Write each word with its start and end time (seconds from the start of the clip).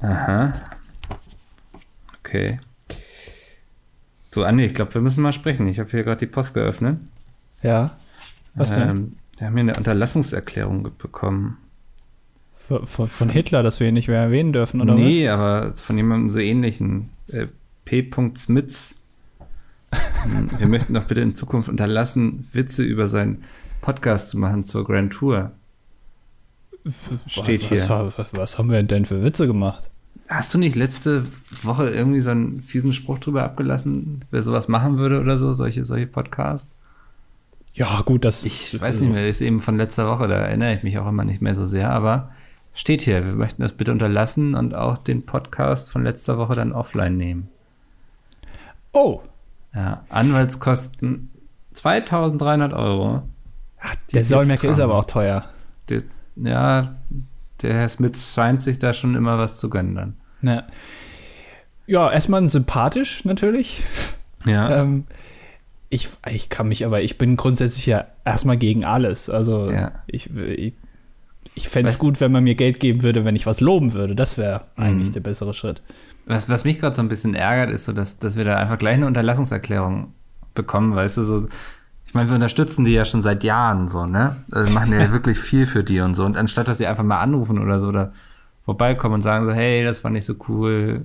Aha. 0.00 0.54
Okay. 2.20 2.60
So, 4.30 4.44
Andi, 4.44 4.66
ich 4.66 4.74
glaube, 4.74 4.94
wir 4.94 5.00
müssen 5.00 5.22
mal 5.22 5.32
sprechen. 5.32 5.66
Ich 5.68 5.78
habe 5.78 5.90
hier 5.90 6.04
gerade 6.04 6.18
die 6.18 6.26
Post 6.26 6.54
geöffnet. 6.54 6.98
Ja. 7.62 7.96
Was 8.54 8.74
denn? 8.74 8.88
Ähm, 8.88 9.16
wir 9.38 9.46
haben 9.46 9.54
hier 9.54 9.62
eine 9.62 9.76
Unterlassungserklärung 9.76 10.90
bekommen. 10.98 11.58
Von, 12.54 12.86
von, 12.86 13.08
von 13.08 13.28
Hitler, 13.30 13.62
dass 13.62 13.80
wir 13.80 13.88
ihn 13.88 13.94
nicht 13.94 14.08
mehr 14.08 14.20
erwähnen 14.20 14.52
dürfen, 14.52 14.80
oder 14.80 14.94
nee, 14.94 15.28
aber 15.28 15.72
von 15.74 15.96
jemandem 15.96 16.30
so 16.30 16.38
ähnlichen. 16.38 17.10
Äh, 17.28 17.46
P. 17.84 18.10
Smits. 18.36 19.00
Hm, 19.90 20.50
wir 20.58 20.68
möchten 20.68 20.94
doch 20.94 21.04
bitte 21.04 21.22
in 21.22 21.34
Zukunft 21.34 21.68
unterlassen, 21.68 22.48
Witze 22.52 22.82
über 22.82 23.08
seinen 23.08 23.44
Podcast 23.80 24.30
zu 24.30 24.38
machen 24.38 24.64
zur 24.64 24.84
Grand 24.84 25.12
Tour. 25.14 25.52
was? 26.84 27.32
Steht 27.32 27.62
was, 27.70 27.86
hier. 27.86 28.12
Was, 28.16 28.34
was 28.34 28.58
haben 28.58 28.70
wir 28.70 28.82
denn 28.82 29.06
für 29.06 29.24
Witze 29.24 29.46
gemacht? 29.46 29.88
Hast 30.28 30.52
du 30.52 30.58
nicht 30.58 30.76
letzte 30.76 31.24
Woche 31.62 31.88
irgendwie 31.88 32.20
so 32.20 32.30
einen 32.30 32.60
fiesen 32.60 32.92
Spruch 32.92 33.18
drüber 33.18 33.44
abgelassen, 33.44 34.24
wer 34.30 34.42
sowas 34.42 34.68
machen 34.68 34.98
würde 34.98 35.20
oder 35.20 35.38
so, 35.38 35.52
solche, 35.52 35.84
solche 35.84 36.06
Podcasts? 36.06 36.70
Ja, 37.72 38.02
gut, 38.04 38.24
das. 38.24 38.44
Ich 38.44 38.78
weiß 38.78 39.00
nicht 39.00 39.12
mehr, 39.12 39.28
ist 39.28 39.40
eben 39.40 39.60
von 39.60 39.76
letzter 39.76 40.08
Woche, 40.08 40.28
da 40.28 40.34
erinnere 40.34 40.74
ich 40.74 40.82
mich 40.82 40.98
auch 40.98 41.08
immer 41.08 41.24
nicht 41.24 41.40
mehr 41.40 41.54
so 41.54 41.64
sehr, 41.64 41.90
aber 41.90 42.30
steht 42.74 43.02
hier, 43.02 43.24
wir 43.24 43.32
möchten 43.32 43.62
das 43.62 43.72
bitte 43.72 43.92
unterlassen 43.92 44.54
und 44.54 44.74
auch 44.74 44.98
den 44.98 45.24
Podcast 45.24 45.90
von 45.90 46.04
letzter 46.04 46.38
Woche 46.38 46.54
dann 46.54 46.72
offline 46.72 47.16
nehmen. 47.16 47.48
Oh, 48.92 49.20
Ja, 49.74 50.04
Anwaltskosten 50.08 51.30
2300 51.72 52.72
Euro. 52.72 53.22
Die 54.10 54.14
der 54.14 54.24
Säulmecke 54.24 54.66
ist 54.66 54.80
aber 54.80 54.96
auch 54.96 55.04
teuer. 55.04 55.44
Der, 55.88 56.02
ja, 56.36 56.96
der 57.62 57.74
Herr 57.74 57.88
Smith 57.88 58.32
scheint 58.34 58.62
sich 58.62 58.78
da 58.78 58.92
schon 58.92 59.14
immer 59.14 59.38
was 59.38 59.58
zu 59.58 59.68
gönnen 59.70 59.94
dann. 59.94 60.16
Ja, 60.42 60.66
ja 61.86 62.10
erstmal 62.10 62.46
sympathisch 62.48 63.24
natürlich. 63.24 63.82
Ja, 64.46 64.68
Ähm, 64.82 65.04
ich, 65.90 66.08
ich 66.30 66.50
kann 66.50 66.68
mich 66.68 66.84
aber, 66.84 67.00
ich 67.02 67.16
bin 67.16 67.36
grundsätzlich 67.36 67.86
ja 67.86 68.04
erstmal 68.24 68.58
gegen 68.58 68.84
alles. 68.84 69.30
Also 69.30 69.70
Ja. 69.70 69.92
ich, 70.06 70.28
ich, 70.36 70.74
ich 71.54 71.68
fände 71.68 71.90
es 71.90 71.98
gut, 71.98 72.20
wenn 72.20 72.30
man 72.30 72.44
mir 72.44 72.54
Geld 72.54 72.78
geben 72.78 73.02
würde, 73.02 73.24
wenn 73.24 73.34
ich 73.36 73.46
was 73.46 73.60
loben 73.60 73.94
würde. 73.94 74.14
Das 74.14 74.36
wäre 74.36 74.66
eigentlich 74.76 75.08
Mhm. 75.08 75.12
der 75.14 75.20
bessere 75.20 75.54
Schritt. 75.54 75.82
Was, 76.26 76.48
was 76.50 76.64
mich 76.64 76.78
gerade 76.78 76.94
so 76.94 77.00
ein 77.00 77.08
bisschen 77.08 77.34
ärgert, 77.34 77.70
ist 77.74 77.86
so, 77.86 77.92
dass, 77.92 78.18
dass 78.18 78.36
wir 78.36 78.44
da 78.44 78.56
einfach 78.58 78.78
gleich 78.78 78.94
eine 78.94 79.06
Unterlassungserklärung 79.06 80.12
bekommen, 80.54 80.94
weißt 80.94 81.16
du, 81.16 81.22
so, 81.22 81.46
ich 82.08 82.14
meine, 82.14 82.28
wir 82.30 82.34
unterstützen 82.34 82.84
die 82.84 82.92
ja 82.92 83.04
schon 83.04 83.22
seit 83.22 83.44
Jahren 83.44 83.86
so, 83.86 84.04
ne? 84.06 84.36
Also 84.50 84.66
wir 84.66 84.74
machen 84.74 84.92
ja 84.92 85.12
wirklich 85.12 85.38
viel 85.38 85.66
für 85.66 85.84
die 85.84 86.00
und 86.00 86.14
so. 86.14 86.24
Und 86.24 86.36
anstatt 86.36 86.66
dass 86.66 86.78
sie 86.78 86.86
einfach 86.86 87.04
mal 87.04 87.20
anrufen 87.20 87.58
oder 87.58 87.78
so 87.78 87.88
oder 87.88 88.12
vorbeikommen 88.64 89.14
und 89.16 89.22
sagen 89.22 89.46
so, 89.46 89.52
hey, 89.52 89.84
das 89.84 90.02
war 90.04 90.10
nicht 90.10 90.24
so 90.24 90.34
cool, 90.48 91.04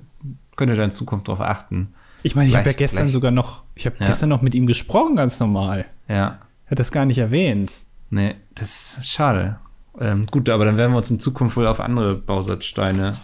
könnt 0.56 0.70
ihr 0.72 0.76
da 0.76 0.84
in 0.84 0.90
Zukunft 0.90 1.28
drauf 1.28 1.40
achten. 1.40 1.94
Ich 2.22 2.34
meine, 2.34 2.48
ich 2.48 2.56
habe 2.56 2.68
ja 2.70 2.74
gestern 2.76 3.02
gleich. 3.04 3.12
sogar 3.12 3.30
noch, 3.30 3.62
ich 3.74 3.86
habe 3.86 3.96
Ja. 4.00 4.06
gestern 4.06 4.30
noch 4.30 4.40
mit 4.42 4.54
ihm 4.54 4.66
gesprochen, 4.66 5.16
ganz 5.16 5.38
normal. 5.40 5.84
Ja, 6.08 6.38
Er 6.66 6.70
hat 6.72 6.78
das 6.78 6.90
gar 6.90 7.04
nicht 7.04 7.18
erwähnt. 7.18 7.78
nee, 8.10 8.34
das 8.54 8.98
ist 8.98 9.08
schade. 9.10 9.58
Ähm, 10.00 10.24
gut, 10.30 10.48
aber 10.48 10.64
dann 10.64 10.76
werden 10.76 10.92
wir 10.92 10.98
uns 10.98 11.10
in 11.10 11.20
Zukunft 11.20 11.56
wohl 11.56 11.66
auf 11.66 11.80
andere 11.80 12.14
Bausatzsteine, 12.14 13.14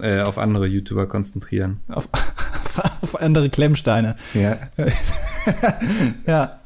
äh, 0.00 0.22
auf 0.22 0.38
andere 0.38 0.66
YouTuber 0.66 1.06
konzentrieren. 1.06 1.80
Auf, 1.88 2.08
auf 3.02 3.20
andere 3.20 3.50
Klemmsteine. 3.50 4.16
Ja. 4.34 4.58
Ja. 6.26 6.60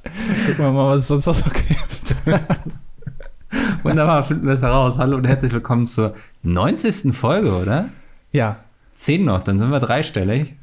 Gucken 0.46 0.64
wir 0.64 0.72
mal, 0.72 0.90
was 0.90 1.02
es 1.02 1.08
sonst 1.08 1.26
noch 1.26 1.34
so 1.34 1.44
gibt. 1.50 2.16
Wunderbar, 3.84 4.24
finden 4.24 4.46
wir 4.46 4.54
es 4.54 4.62
heraus. 4.62 4.98
Hallo 4.98 5.16
und 5.16 5.26
herzlich 5.26 5.52
willkommen 5.52 5.86
zur 5.86 6.14
90. 6.42 7.14
Folge, 7.14 7.54
oder? 7.54 7.90
Ja. 8.32 8.56
Zehn 8.94 9.24
noch, 9.24 9.42
dann 9.42 9.60
sind 9.60 9.70
wir 9.70 9.78
dreistellig. 9.78 10.54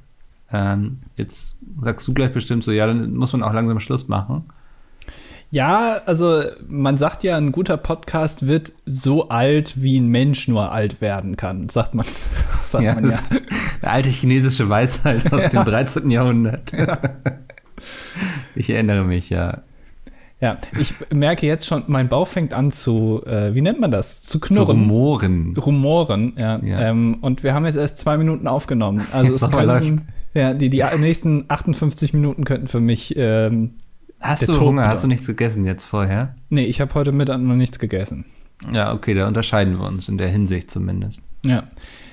Ähm, 0.51 0.99
jetzt 1.15 1.59
sagst 1.81 2.05
du 2.07 2.13
gleich 2.13 2.33
bestimmt 2.33 2.65
so, 2.65 2.73
ja, 2.73 2.85
dann 2.85 3.15
muss 3.15 3.31
man 3.31 3.43
auch 3.43 3.53
langsam 3.53 3.79
Schluss 3.79 4.09
machen. 4.09 4.43
Ja, 5.53 6.01
also 6.05 6.43
man 6.69 6.97
sagt 6.97 7.23
ja, 7.23 7.35
ein 7.35 7.51
guter 7.51 7.75
Podcast 7.75 8.47
wird 8.47 8.71
so 8.85 9.27
alt, 9.27 9.73
wie 9.75 9.99
ein 9.99 10.07
Mensch 10.07 10.47
nur 10.47 10.71
alt 10.71 11.01
werden 11.01 11.35
kann, 11.35 11.67
sagt 11.67 11.93
man. 11.93 12.05
sagt 12.65 12.85
man 12.85 13.03
ja. 13.03 13.11
das 13.11 13.23
ist 13.23 13.31
eine 13.81 13.91
alte 13.91 14.09
chinesische 14.09 14.69
Weisheit 14.69 15.31
aus 15.33 15.49
dem 15.49 15.65
13. 15.65 16.09
Jahrhundert. 16.09 16.71
ich 18.55 18.69
erinnere 18.69 19.03
mich, 19.03 19.29
ja. 19.29 19.59
Ja, 20.39 20.57
ich 20.79 20.95
merke 21.13 21.45
jetzt 21.45 21.67
schon, 21.67 21.83
mein 21.87 22.07
Bauch 22.07 22.27
fängt 22.27 22.53
an 22.53 22.71
zu, 22.71 23.21
äh, 23.25 23.53
wie 23.53 23.61
nennt 23.61 23.79
man 23.81 23.91
das? 23.91 24.21
Zu 24.21 24.39
Zu 24.39 24.47
knurren. 24.47 24.79
Rumoren. 24.79 25.57
Rumoren, 25.57 26.33
ja. 26.37 26.59
Ja. 26.63 26.79
Ähm, 26.89 27.17
und 27.19 27.43
wir 27.43 27.53
haben 27.53 27.65
jetzt 27.65 27.75
erst 27.75 27.97
zwei 27.97 28.17
Minuten 28.17 28.47
aufgenommen. 28.47 29.05
Also 29.11 29.33
Jetzt 29.33 29.41
es 29.43 29.51
könnten, 29.51 30.07
ja, 30.33 30.53
die, 30.53 30.69
die 30.69 30.83
nächsten 30.97 31.43
58 31.49 32.13
Minuten 32.13 32.45
könnten 32.45 32.67
für 32.67 32.79
mich, 32.79 33.15
ähm, 33.17 33.75
Hast 34.21 34.47
du 34.47 34.59
Hunger? 34.59 34.87
Hast 34.87 35.03
du 35.03 35.07
nichts 35.07 35.25
gegessen 35.27 35.65
jetzt 35.65 35.85
vorher? 35.85 36.35
nee, 36.49 36.65
ich 36.65 36.79
habe 36.81 36.93
heute 36.93 37.11
Mittag 37.11 37.39
noch 37.41 37.55
nichts 37.55 37.79
gegessen. 37.79 38.25
Ja, 38.71 38.93
okay, 38.93 39.13
da 39.15 39.27
unterscheiden 39.27 39.79
wir 39.79 39.87
uns 39.87 40.07
in 40.07 40.17
der 40.19 40.27
Hinsicht 40.27 40.69
zumindest. 40.69 41.23
Ja. 41.43 41.63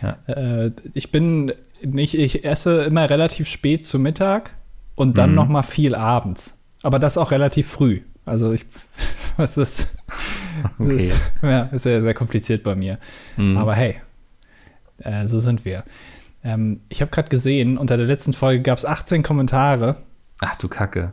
Ja. 0.01 0.17
Äh, 0.33 0.73
ich 0.95 1.13
bin 1.13 1.53
nicht, 1.85 2.15
ich 2.15 2.45
esse 2.45 2.85
immer 2.85 3.11
relativ 3.11 3.47
spät 3.49 3.85
zu 3.85 3.99
Mittag 3.99 4.55
und 4.95 5.19
dann 5.19 5.31
Mhm. 5.31 5.37
noch 5.37 5.49
mal 5.49 5.63
viel 5.63 5.95
abends. 5.95 6.59
Aber 6.83 6.99
das 6.99 7.19
auch 7.19 7.31
relativ 7.33 7.69
früh. 7.69 8.01
Also 8.25 8.53
ich, 8.53 8.65
was 9.37 9.59
ist, 9.59 9.95
das 10.79 10.87
Okay. 10.87 10.97
ist, 10.97 11.23
ja, 11.43 11.63
ist 11.65 11.83
sehr, 11.83 12.01
sehr 12.01 12.15
kompliziert 12.15 12.63
bei 12.63 12.75
mir. 12.75 12.99
Mhm. 13.37 13.59
Aber 13.59 13.75
hey, 13.75 13.97
äh, 15.01 15.27
so 15.29 15.41
sind 15.41 15.67
wir. 15.67 15.85
Ähm, 16.43 16.81
ich 16.89 17.03
habe 17.03 17.11
gerade 17.11 17.29
gesehen, 17.29 17.77
unter 17.77 17.97
der 17.99 18.07
letzten 18.07 18.33
Folge 18.33 18.63
gab 18.63 18.79
es 18.79 18.87
18 18.87 19.23
Kommentare. 19.23 19.97
Ach 20.41 20.57
du 20.57 20.69
Kacke. 20.69 21.13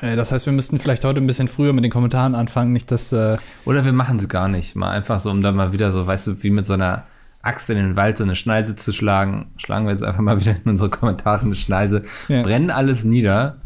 Äh, 0.00 0.16
das 0.16 0.32
heißt, 0.32 0.46
wir 0.46 0.52
müssten 0.52 0.78
vielleicht 0.78 1.04
heute 1.04 1.20
ein 1.20 1.26
bisschen 1.26 1.48
früher 1.48 1.72
mit 1.72 1.84
den 1.84 1.90
Kommentaren 1.90 2.34
anfangen, 2.34 2.72
nicht 2.72 2.90
dass 2.90 3.12
äh, 3.12 3.36
Oder 3.64 3.84
wir 3.84 3.92
machen 3.92 4.18
sie 4.18 4.28
gar 4.28 4.48
nicht. 4.48 4.76
Mal 4.76 4.90
einfach 4.90 5.18
so, 5.18 5.30
um 5.30 5.42
dann 5.42 5.56
mal 5.56 5.72
wieder 5.72 5.90
so, 5.90 6.06
weißt 6.06 6.26
du, 6.26 6.42
wie 6.42 6.50
mit 6.50 6.66
so 6.66 6.74
einer 6.74 7.04
Axt 7.42 7.70
in 7.70 7.76
den 7.76 7.96
Wald 7.96 8.16
so 8.16 8.24
eine 8.24 8.36
Schneise 8.36 8.76
zu 8.76 8.92
schlagen. 8.92 9.52
Schlagen 9.56 9.86
wir 9.86 9.92
jetzt 9.92 10.02
einfach 10.02 10.20
mal 10.20 10.40
wieder 10.40 10.56
in 10.64 10.70
unsere 10.70 10.90
Kommentare 10.90 11.42
eine 11.44 11.54
Schneise. 11.54 12.02
Ja. 12.28 12.42
Brennen 12.42 12.70
alles 12.70 13.04
nieder 13.04 13.56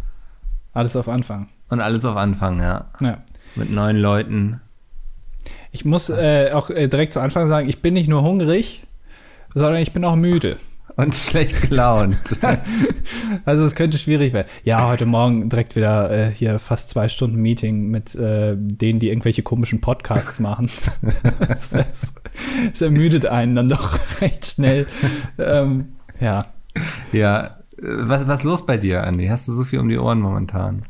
alles 0.72 0.96
auf 0.96 1.08
Anfang. 1.08 1.48
und 1.68 1.80
alles 1.80 2.04
auf 2.04 2.16
Anfang, 2.16 2.60
ja. 2.60 2.86
Ja. 3.00 3.18
Mit 3.56 3.70
neuen 3.70 3.96
Leuten. 3.96 4.60
Ich 5.72 5.84
muss 5.84 6.10
äh, 6.10 6.50
auch 6.52 6.70
äh, 6.70 6.88
direkt 6.88 7.12
zu 7.12 7.20
Anfang 7.20 7.48
sagen, 7.48 7.68
ich 7.68 7.82
bin 7.82 7.94
nicht 7.94 8.08
nur 8.08 8.22
hungrig, 8.22 8.86
sondern 9.54 9.80
ich 9.80 9.92
bin 9.92 10.04
auch 10.04 10.16
müde. 10.16 10.58
Und 10.96 11.14
schlecht 11.14 11.68
gelaunt. 11.68 12.16
Also 13.44 13.64
es 13.64 13.74
könnte 13.76 13.96
schwierig 13.96 14.32
werden. 14.32 14.48
Ja, 14.64 14.88
heute 14.88 15.06
Morgen 15.06 15.48
direkt 15.48 15.76
wieder 15.76 16.10
äh, 16.10 16.34
hier 16.34 16.58
fast 16.58 16.88
zwei 16.88 17.08
Stunden 17.08 17.36
Meeting 17.36 17.86
mit 17.88 18.14
äh, 18.16 18.56
denen, 18.56 18.98
die 18.98 19.08
irgendwelche 19.08 19.42
komischen 19.42 19.80
Podcasts 19.80 20.40
machen. 20.40 20.68
das, 21.48 21.70
das, 21.70 22.14
das 22.70 22.82
ermüdet 22.82 23.26
einen 23.26 23.54
dann 23.54 23.68
doch 23.68 23.98
recht 24.20 24.46
schnell. 24.46 24.86
Ähm, 25.38 25.96
ja. 26.18 26.46
ja. 27.12 27.44
äh, 27.46 27.50
Was, 27.82 28.26
was 28.26 28.40
ist 28.40 28.44
los 28.44 28.66
bei 28.66 28.76
dir, 28.76 29.04
Andi? 29.04 29.28
Hast 29.28 29.46
du 29.48 29.52
so 29.52 29.64
viel 29.64 29.78
um 29.78 29.88
die 29.88 29.98
Ohren 29.98 30.20
momentan? 30.20 30.84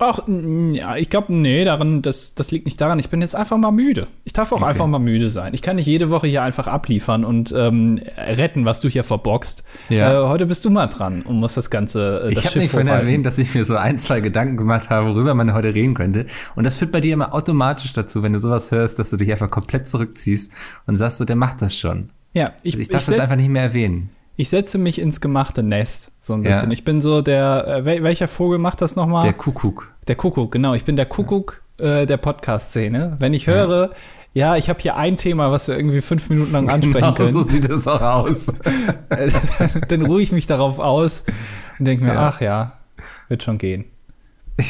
Auch, 0.00 0.26
mm, 0.26 0.74
ja, 0.74 0.96
ich 0.96 1.08
glaube, 1.10 1.32
nee, 1.32 1.64
daran, 1.64 2.02
das, 2.02 2.34
das 2.34 2.50
liegt 2.50 2.64
nicht 2.64 2.80
daran. 2.80 2.98
Ich 2.98 3.08
bin 3.08 3.20
jetzt 3.20 3.36
einfach 3.36 3.56
mal 3.56 3.70
müde. 3.70 4.08
Ich 4.24 4.32
darf 4.32 4.50
auch 4.50 4.56
Okay. 4.56 4.64
einfach 4.70 4.86
mal 4.88 4.98
müde 4.98 5.30
sein. 5.30 5.54
Ich 5.54 5.62
kann 5.62 5.76
nicht 5.76 5.86
jede 5.86 6.10
Woche 6.10 6.26
hier 6.26 6.42
einfach 6.42 6.66
abliefern 6.66 7.24
und 7.24 7.52
ähm, 7.56 8.00
retten, 8.16 8.64
was 8.64 8.80
du 8.80 8.88
hier 8.88 9.04
verboxt. 9.04 9.62
Ja. 9.88 10.24
Äh, 10.24 10.28
heute 10.28 10.46
bist 10.46 10.64
du 10.64 10.70
mal 10.70 10.88
dran 10.88 11.22
und 11.22 11.36
musst 11.38 11.56
das 11.56 11.70
Ganze. 11.70 12.22
Äh, 12.24 12.28
Ich 12.30 12.34
das 12.34 12.44
habe 12.46 12.52
Schiff 12.54 12.62
nicht 12.62 12.70
vorhin 12.72 12.88
erwähnt, 12.88 13.24
dass 13.26 13.38
ich 13.38 13.54
mir 13.54 13.64
so 13.64 13.76
ein, 13.76 13.98
zwei 14.00 14.20
Gedanken 14.20 14.56
gemacht 14.56 14.90
habe, 14.90 15.08
worüber 15.08 15.34
man 15.34 15.54
heute 15.54 15.72
reden 15.72 15.94
könnte. 15.94 16.26
Und 16.56 16.64
das 16.64 16.74
führt 16.76 16.90
bei 16.90 17.00
dir 17.00 17.14
immer 17.14 17.32
automatisch 17.32 17.92
dazu, 17.92 18.22
wenn 18.24 18.32
du 18.32 18.40
sowas 18.40 18.72
hörst, 18.72 18.98
dass 18.98 19.10
du 19.10 19.16
dich 19.16 19.30
einfach 19.30 19.50
komplett 19.50 19.86
zurückziehst 19.86 20.52
und 20.86 20.96
sagst 20.96 21.18
so, 21.18 21.24
der 21.24 21.36
macht 21.36 21.62
das 21.62 21.76
schon. 21.76 22.10
Ja, 22.32 22.52
ich, 22.64 22.74
Also 22.74 22.82
ich 22.82 22.88
darf 22.88 23.02
ich, 23.02 23.06
das 23.06 23.18
einfach 23.20 23.36
nicht 23.36 23.48
mehr 23.48 23.62
erwähnen. 23.62 24.10
Ich 24.36 24.48
setze 24.48 24.78
mich 24.78 25.00
ins 25.00 25.20
gemachte 25.20 25.62
Nest 25.62 26.12
so 26.20 26.34
ein 26.34 26.42
Ja. 26.42 26.50
bisschen. 26.50 26.70
Ich 26.70 26.84
bin 26.84 27.00
so 27.00 27.22
der. 27.22 27.64
Äh, 27.66 27.84
wel- 27.84 28.02
welcher 28.02 28.28
Vogel 28.28 28.58
macht 28.58 28.80
das 28.82 28.96
nochmal? 28.96 29.22
Der 29.22 29.32
Kuckuck. 29.32 29.92
Der 30.08 30.16
Kuckuck, 30.16 30.52
genau. 30.52 30.74
Ich 30.74 30.84
bin 30.84 30.96
der 30.96 31.06
Kuckuck 31.06 31.62
äh, 31.78 32.06
der 32.06 32.16
Podcast-Szene. 32.16 33.16
Wenn 33.18 33.34
ich 33.34 33.46
höre, 33.46 33.90
ja, 34.34 34.56
ich 34.56 34.68
habe 34.68 34.80
hier 34.80 34.96
ein 34.96 35.16
Thema, 35.16 35.50
was 35.50 35.68
wir 35.68 35.76
irgendwie 35.76 36.00
fünf 36.00 36.28
Minuten 36.30 36.52
lang 36.52 36.68
ansprechen 36.70 36.94
Genau 37.00 37.14
können, 37.14 37.32
so 37.32 37.42
sieht 37.42 37.68
es 37.68 37.86
auch 37.88 38.00
aus. 38.02 38.46
dann 39.88 40.02
ruhe 40.06 40.22
ich 40.22 40.32
mich 40.32 40.46
darauf 40.46 40.78
aus 40.78 41.24
und 41.78 41.84
denke 41.86 42.04
mir, 42.04 42.14
Ja. 42.14 42.28
ach 42.28 42.40
ja, 42.40 42.72
wird 43.28 43.42
schon 43.42 43.58
gehen. 43.58 43.84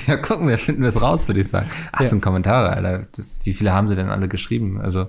Ja, 0.09 0.17
gucken 0.17 0.49
wir, 0.49 0.59
finden 0.59 0.83
wir 0.83 0.89
es 0.89 1.01
raus, 1.01 1.29
würde 1.29 1.41
ich 1.41 1.49
sagen. 1.49 1.69
Ach, 1.93 2.01
Ja. 2.01 2.09
sind 2.09 2.21
Kommentare, 2.21 2.71
Alter. 2.71 3.03
Das, 3.17 3.41
wie 3.45 3.55
viele 3.55 3.73
haben 3.73 3.89
sie 3.89 3.95
denn 3.95 4.09
alle 4.09 4.27
geschrieben? 4.29 4.81
Also, 4.81 5.07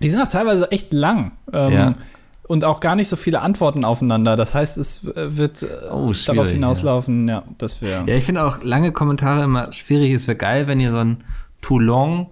Die 0.00 0.08
sind 0.08 0.22
auch 0.22 0.28
teilweise 0.28 0.70
echt 0.72 0.92
lang. 0.94 1.32
Ähm, 1.52 1.72
Ja. 1.72 1.94
Und 2.46 2.64
auch 2.64 2.80
gar 2.80 2.94
nicht 2.94 3.08
so 3.08 3.16
viele 3.16 3.40
Antworten 3.40 3.84
aufeinander. 3.86 4.36
Das 4.36 4.54
heißt, 4.54 4.76
es 4.76 5.00
wird 5.04 5.62
äh, 5.62 5.66
Oh, 5.90 6.12
darauf 6.26 6.48
hinauslaufen, 6.48 7.26
ja, 7.26 7.42
dass 7.56 7.80
wir. 7.80 8.04
ja, 8.06 8.14
ich 8.14 8.24
finde 8.24 8.44
auch 8.44 8.62
lange 8.62 8.92
Kommentare 8.92 9.44
immer 9.44 9.72
schwierig. 9.72 10.12
Es 10.12 10.28
wäre 10.28 10.36
geil, 10.36 10.66
wenn 10.66 10.78
ihr 10.78 10.92
so 10.92 10.98
ein 10.98 11.24
too 11.62 11.78
long 11.78 12.28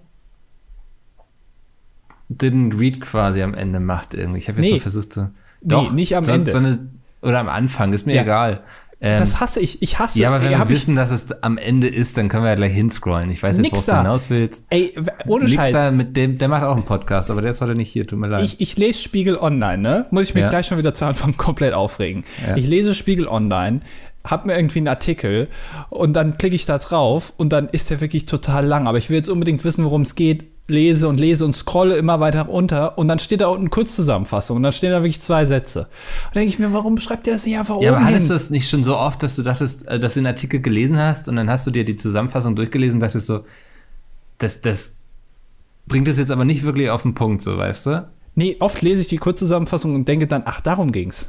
didn't 2.31 2.77
read 2.79 3.01
quasi 3.01 3.41
am 3.41 3.53
Ende 3.53 3.79
macht 3.79 4.13
irgendwie. 4.13 4.39
Ich 4.39 4.47
habe 4.49 4.59
jetzt 4.61 4.69
Nee. 4.71 4.77
so 4.77 4.81
versucht 4.81 5.13
zu. 5.13 5.31
Doch, 5.61 5.91
nicht 5.91 6.15
am 6.15 6.23
so, 6.23 6.31
Ende. 6.31 6.51
So 6.51 6.57
eine, 6.57 6.89
oder 7.21 7.39
am 7.39 7.49
Anfang, 7.49 7.93
ist 7.93 8.05
mir 8.05 8.15
Ja. 8.15 8.21
egal. 8.23 8.59
Ähm, 9.03 9.19
das 9.19 9.39
hasse 9.41 9.59
ich. 9.59 9.81
Ich 9.81 9.99
hasse. 9.99 10.17
ja, 10.17 10.29
aber 10.29 10.41
wenn 10.41 10.53
ey, 10.53 10.57
wir 10.57 10.69
wissen, 10.69 10.95
dass 10.95 11.11
es 11.11 11.31
am 11.43 11.57
Ende 11.57 11.87
ist, 11.87 12.17
dann 12.17 12.29
können 12.29 12.43
wir 12.45 12.49
ja 12.49 12.55
gleich 12.55 12.73
hinscrollen. 12.73 13.29
Ich 13.29 13.43
weiß 13.43 13.57
jetzt, 13.57 13.71
worauf 13.71 13.85
du 13.85 13.97
hinaus 13.97 14.29
willst. 14.29 14.65
ey, 14.69 14.95
ohne 15.27 15.43
Nix 15.43 15.55
Scheiß. 15.55 15.73
da 15.73 15.91
mit 15.91 16.15
dem, 16.15 16.37
der 16.37 16.47
macht 16.47 16.63
auch 16.63 16.75
einen 16.75 16.85
Podcast, 16.85 17.29
aber 17.29 17.41
der 17.41 17.51
ist 17.51 17.59
heute 17.61 17.75
nicht 17.75 17.91
hier, 17.91 18.07
tut 18.07 18.17
mir 18.17 18.27
leid. 18.27 18.41
Ich, 18.41 18.61
ich 18.61 18.77
lese 18.77 19.01
Spiegel 19.01 19.35
Online, 19.37 19.77
ne? 19.77 20.05
Muss 20.11 20.29
ich 20.29 20.33
mich 20.33 20.43
Ja. 20.43 20.49
gleich 20.49 20.67
schon 20.67 20.77
wieder 20.77 20.93
zu 20.93 21.05
Anfang 21.05 21.35
komplett 21.37 21.73
aufregen. 21.73 22.23
Ja. 22.47 22.55
Ich 22.55 22.65
lese 22.65 22.95
Spiegel 22.95 23.27
Online, 23.27 23.81
hab 24.23 24.45
mir 24.45 24.55
irgendwie 24.55 24.79
einen 24.79 24.87
Artikel 24.87 25.49
und 25.89 26.13
dann 26.13 26.37
klicke 26.37 26.55
ich 26.55 26.65
da 26.65 26.77
drauf 26.77 27.33
und 27.35 27.51
dann 27.51 27.67
ist 27.67 27.89
der 27.89 27.99
wirklich 27.99 28.25
total 28.25 28.65
lang. 28.65 28.87
Aber 28.87 28.97
ich 28.97 29.09
will 29.09 29.17
jetzt 29.17 29.27
unbedingt 29.29 29.65
wissen, 29.65 29.83
worum 29.83 30.03
es 30.03 30.15
geht. 30.15 30.45
Lese 30.67 31.09
und 31.09 31.19
lese 31.19 31.43
und 31.43 31.53
scrolle 31.53 31.97
immer 31.97 32.21
weiter 32.21 32.43
runter 32.43 32.97
und 32.97 33.09
dann 33.09 33.19
steht 33.19 33.41
da 33.41 33.47
unten 33.47 33.69
Kurzzusammenfassung 33.69 34.57
und 34.57 34.63
dann 34.63 34.71
stehen 34.71 34.91
da 34.91 34.99
wirklich 34.99 35.21
zwei 35.21 35.45
Sätze. 35.45 35.87
Und 36.27 36.35
denke 36.35 36.47
ich 36.47 36.57
mir, 36.57 36.71
warum 36.71 36.97
schreibt 36.99 37.27
ihr 37.27 37.33
das 37.33 37.45
nicht 37.45 37.57
einfach 37.57 37.81
ja, 37.81 37.91
oben 37.91 37.97
aber 37.97 38.05
hattest 38.05 38.25
hin? 38.25 38.27
du 38.29 38.33
das 38.33 38.49
nicht 38.49 38.69
schon 38.69 38.83
so 38.83 38.95
oft, 38.95 39.21
dass 39.23 39.35
du 39.35 39.41
dachtest, 39.41 39.87
äh, 39.87 39.99
dass 39.99 40.13
du 40.13 40.21
den 40.21 40.27
Artikel 40.27 40.61
gelesen 40.61 40.97
hast 40.97 41.27
und 41.27 41.35
dann 41.35 41.49
hast 41.49 41.67
du 41.67 41.71
dir 41.71 41.83
die 41.83 41.97
Zusammenfassung 41.97 42.55
durchgelesen 42.55 42.97
und 42.97 43.03
dachtest 43.03 43.27
so, 43.27 43.41
das, 44.37 44.61
das 44.61 44.95
bringt 45.85 46.07
es 46.07 46.17
jetzt 46.17 46.31
aber 46.31 46.45
nicht 46.45 46.63
wirklich 46.63 46.89
auf 46.89 47.01
den 47.01 47.13
Punkt, 47.13 47.41
so, 47.41 47.57
weißt 47.57 47.85
du? 47.87 48.07
Nee, 48.35 48.55
oft 48.59 48.81
lese 48.81 49.01
ich 49.01 49.09
die 49.09 49.17
Kurzzusammenfassung 49.17 49.93
und 49.93 50.07
denke 50.07 50.27
dann, 50.27 50.43
ach, 50.45 50.61
darum 50.61 50.91
ging's. 50.93 51.27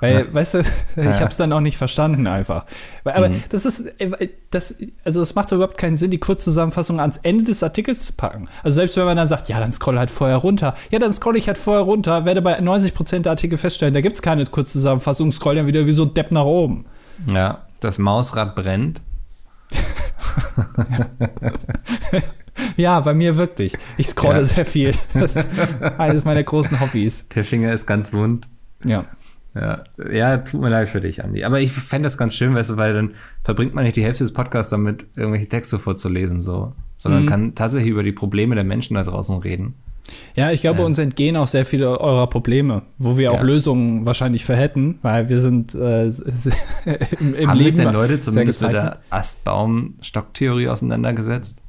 Weil, 0.00 0.32
weißt 0.34 0.54
du, 0.54 0.58
ich 0.96 1.04
Ja. 1.04 1.14
habe 1.20 1.26
es 1.30 1.36
dann 1.36 1.52
auch 1.52 1.60
nicht 1.60 1.76
verstanden 1.76 2.26
einfach. 2.26 2.64
Aber 3.04 3.28
Mhm. 3.28 3.44
das 3.50 3.64
ist, 3.64 3.80
äh, 4.00 4.28
das, 4.50 4.74
also 5.04 5.20
es 5.20 5.34
macht 5.36 5.52
überhaupt 5.52 5.78
keinen 5.78 5.96
Sinn, 5.96 6.10
die 6.10 6.18
Kurzzusammenfassung 6.18 6.98
ans 7.00 7.18
Ende 7.22 7.44
des 7.44 7.62
Artikels 7.62 8.06
zu 8.06 8.14
packen. 8.14 8.48
Also 8.64 8.76
selbst 8.76 8.96
wenn 8.96 9.04
man 9.04 9.16
dann 9.16 9.28
sagt, 9.28 9.48
ja, 9.48 9.60
dann 9.60 9.70
scroll 9.70 9.98
halt 9.98 10.10
vorher 10.10 10.38
runter. 10.38 10.74
Ja, 10.90 10.98
dann 10.98 11.12
scroll 11.12 11.36
ich 11.36 11.46
halt 11.46 11.58
vorher 11.58 11.82
runter, 11.84 12.24
werde 12.24 12.42
bei 12.42 12.58
90% 12.58 13.20
der 13.26 13.32
Artikel 13.32 13.56
feststellen, 13.58 13.94
da 13.94 14.00
gibt's 14.00 14.22
keine 14.22 14.44
Kurzzusammenfassung, 14.46 15.30
scroll 15.30 15.54
dann 15.54 15.66
wieder 15.68 15.86
wie 15.86 15.92
so 15.92 16.04
ein 16.04 16.14
Depp 16.14 16.32
nach 16.32 16.44
oben. 16.44 16.84
Ja, 17.32 17.66
das 17.80 17.98
Mausrad 17.98 18.54
brennt. 18.56 19.00
Ja, 22.76 23.00
bei 23.00 23.14
mir 23.14 23.36
wirklich. 23.38 23.76
Ich 23.96 24.08
scrolle 24.08 24.38
Ja. 24.38 24.44
sehr 24.44 24.66
viel. 24.66 24.94
Das 25.14 25.36
ist 25.36 25.48
eines 25.98 26.24
meiner 26.24 26.42
großen 26.42 26.80
Hobbys. 26.80 27.26
Der 27.34 27.44
Finger 27.44 27.72
ist 27.72 27.86
ganz 27.86 28.12
wund. 28.12 28.46
Ja. 28.84 29.04
Ja, 29.54 29.84
ja, 30.10 30.38
tut 30.38 30.60
mir 30.62 30.70
leid 30.70 30.88
für 30.88 31.00
dich, 31.02 31.22
Andi. 31.22 31.44
Aber 31.44 31.60
ich 31.60 31.72
fände 31.72 32.06
das 32.06 32.16
ganz 32.16 32.34
schön, 32.34 32.54
weißt 32.54 32.70
du, 32.70 32.76
weil 32.78 32.94
dann 32.94 33.10
verbringt 33.44 33.74
man 33.74 33.84
nicht 33.84 33.96
die 33.96 34.02
Hälfte 34.04 34.24
des 34.24 34.32
Podcasts 34.32 34.70
damit, 34.70 35.06
irgendwelche 35.14 35.48
Texte 35.48 35.78
vorzulesen, 35.78 36.40
so. 36.40 36.72
Sondern 36.96 37.24
Mhm. 37.24 37.26
kann 37.28 37.54
tatsächlich 37.54 37.90
über 37.90 38.02
die 38.02 38.12
Probleme 38.12 38.54
der 38.54 38.64
Menschen 38.64 38.94
da 38.94 39.02
draußen 39.02 39.36
reden. 39.38 39.74
Ja, 40.34 40.50
ich 40.50 40.62
glaube, 40.62 40.80
Ja. 40.80 40.84
uns 40.86 40.98
entgehen 40.98 41.36
auch 41.36 41.46
sehr 41.46 41.64
viele 41.64 42.00
eurer 42.00 42.26
Probleme, 42.28 42.82
wo 42.98 43.18
wir 43.18 43.30
auch 43.32 43.36
Ja. 43.38 43.42
Lösungen 43.42 44.04
wahrscheinlich 44.06 44.44
für 44.44 44.56
hätten, 44.56 44.98
weil 45.02 45.28
wir 45.28 45.38
sind 45.38 45.74
äh, 45.74 46.06
im, 47.20 47.34
im 47.34 47.48
Haben 47.48 47.58
Leben 47.58 47.70
sich 47.70 47.84
denn 47.84 47.92
Leute 47.92 48.20
zumindest 48.20 48.62
mit 48.62 48.72
der 48.72 48.98
Astbaum-Stocktheorie 49.10 50.68
auseinandergesetzt? 50.68 51.62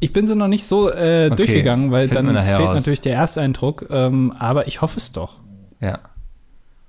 Ich 0.00 0.12
bin 0.12 0.26
sie 0.26 0.36
noch 0.36 0.48
nicht 0.48 0.64
so 0.66 0.90
äh, 0.90 1.26
Okay, 1.26 1.36
durchgegangen, 1.36 1.90
weil 1.90 2.08
finden 2.08 2.34
dann 2.34 2.44
fehlt 2.44 2.60
raus. 2.68 2.74
natürlich 2.76 3.00
der 3.00 3.16
Ersteindruck, 3.16 3.86
ähm, 3.90 4.32
aber 4.38 4.66
ich 4.68 4.82
hoffe 4.82 4.98
es 4.98 5.12
doch. 5.12 5.40
Ja. 5.80 5.98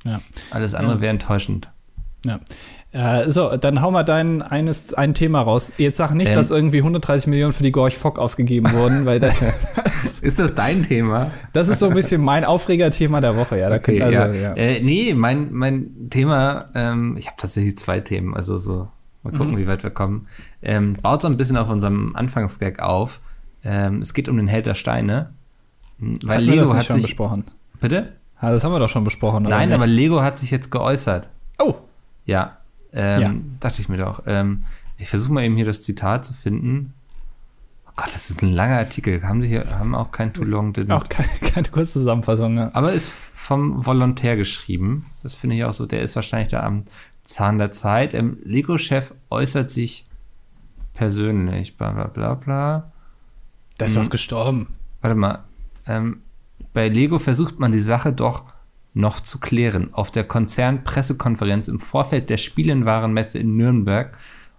Ja. 0.08 0.22
Alles 0.52 0.74
andere 0.74 1.02
wäre 1.02 1.12
enttäuschend. 1.12 1.70
Ja. 2.26 2.40
Äh, 2.92 3.30
so, 3.30 3.56
dann 3.58 3.82
hau 3.82 3.92
mal 3.92 4.04
dein 4.04 4.42
eines, 4.42 4.94
ein 4.94 5.14
Thema 5.14 5.42
raus. 5.42 5.74
Jetzt 5.78 5.98
sag 5.98 6.14
nicht, 6.14 6.30
Ähm. 6.30 6.36
dass 6.36 6.50
irgendwie 6.52 6.78
130 6.80 7.28
Millionen 7.28 7.52
für 7.54 7.62
die 7.64 7.72
Gorch 7.72 7.96
Fock 7.98 8.18
ausgegeben 8.18 8.72
wurden, 8.72 9.06
weil 9.06 9.20
da, 9.20 9.28
Ist 10.22 10.40
das 10.40 10.56
dein 10.56 10.84
Thema? 10.84 11.32
das 11.54 11.68
ist 11.68 11.80
so 11.80 11.88
ein 11.88 11.94
bisschen 11.94 12.22
mein 12.24 12.44
Aufregerthema 12.46 13.22
der 13.22 13.36
Woche. 13.36 13.60
Ja, 13.60 13.70
da 13.70 13.76
Okay, 13.76 14.00
könnt, 14.00 14.14
ja. 14.14 14.22
also, 14.24 14.40
ja. 14.40 14.54
Äh, 14.56 14.82
nee, 14.82 15.14
mein, 15.14 15.52
mein 15.54 16.10
Thema, 16.10 16.66
ähm, 16.74 17.18
ich 17.18 17.28
habe 17.28 17.36
tatsächlich 17.38 17.78
zwei 17.78 18.00
Themen, 18.00 18.34
also 18.34 18.58
so, 18.58 18.88
mal 19.24 19.32
gucken, 19.34 19.52
Mhm. 19.54 19.58
wie 19.58 19.68
weit 19.68 19.84
wir 19.84 19.92
kommen. 19.92 20.28
Ähm, 20.62 20.96
baut 21.02 21.22
so 21.22 21.28
ein 21.28 21.38
bisschen 21.38 21.58
auf 21.58 21.70
unserem 21.70 22.16
Anfangsgag 22.16 22.80
auf. 22.80 23.20
Ähm, 23.64 24.02
es 24.02 24.14
geht 24.14 24.30
um 24.30 24.38
den 24.38 24.48
Held 24.48 24.66
der 24.66 24.76
Steine. 24.76 25.32
Hm, 26.00 26.16
Weil 26.24 26.42
Lego 26.42 26.74
hat 26.74 26.86
schon 26.86 26.96
sich. 26.96 27.06
besprochen. 27.08 27.44
Bitte? 27.82 28.14
Ja, 28.42 28.52
das 28.52 28.64
haben 28.64 28.72
wir 28.72 28.80
doch 28.80 28.90
schon 28.90 29.04
besprochen. 29.04 29.46
oder 29.46 29.56
Nein, 29.56 29.74
aber 29.74 29.88
Lego 29.88 30.22
hat 30.22 30.38
sich 30.38 30.52
jetzt 30.52 30.70
geäußert. 30.72 31.28
Oh, 31.60 31.76
Ja. 32.26 32.58
Ähm, 32.94 33.22
Ja. 33.22 33.34
Dachte 33.60 33.82
ich 33.82 33.90
mir 33.90 33.98
doch. 33.98 34.24
Ähm, 34.26 34.64
ich 34.98 35.10
versuche 35.10 35.34
mal 35.34 35.44
eben 35.44 35.56
hier 35.56 35.66
das 35.66 35.84
Zitat 35.84 36.26
zu 36.26 36.34
finden. 36.34 36.94
Oh 37.88 37.92
Gott, 37.96 38.08
das 38.14 38.30
ist 38.30 38.42
ein 38.44 38.52
langer 38.54 38.78
Artikel. 38.78 39.22
Haben 39.24 39.42
sie 39.42 39.48
hier, 39.50 39.66
haben 39.80 39.94
auch 39.96 40.12
kein 40.12 40.34
Too 40.34 40.44
Long 40.44 40.72
Didn't. 40.74 40.94
auch 40.96 41.08
keine, 41.10 41.28
keine 41.54 41.68
Kurzzusammenfassung. 41.70 42.54
Ne? 42.56 42.70
Aber 42.74 42.92
ist 42.94 43.10
vom 43.10 43.86
Volontär 43.86 44.36
geschrieben. 44.38 45.08
Das 45.24 45.34
finde 45.34 45.56
ich 45.56 45.64
auch 45.64 45.74
so. 45.74 45.86
Der 45.86 46.02
ist 46.02 46.16
wahrscheinlich 46.16 46.50
da 46.50 46.64
am 46.64 46.84
Zahn 47.24 47.58
der 47.58 47.72
Zeit. 47.72 48.14
Ähm, 48.14 48.38
Lego-Chef 48.44 49.14
äußert 49.30 49.70
sich 49.70 50.06
persönlich. 50.94 51.78
Bla 51.78 51.92
bla 51.92 52.08
bla 52.08 52.34
bla. 52.36 52.92
Der 53.80 53.88
ist 53.88 53.98
doch 53.98 54.10
gestorben. 54.10 54.68
Warte 55.02 55.16
mal. 55.16 55.44
Ähm, 55.86 56.22
bei 56.78 56.90
Lego 56.90 57.18
versucht 57.18 57.58
man 57.58 57.72
die 57.72 57.82
Sache 57.82 58.14
doch 58.14 58.44
noch 58.94 59.20
zu 59.20 59.40
klären. 59.40 59.96
Auf 59.96 60.12
der 60.12 60.26
Konzernpressekonferenz 60.26 61.70
im 61.70 61.80
Vorfeld 61.80 62.30
der 62.30 62.38
Spielenwarenmesse 62.38 63.40
in 63.40 63.58
Nürnberg 63.58 64.16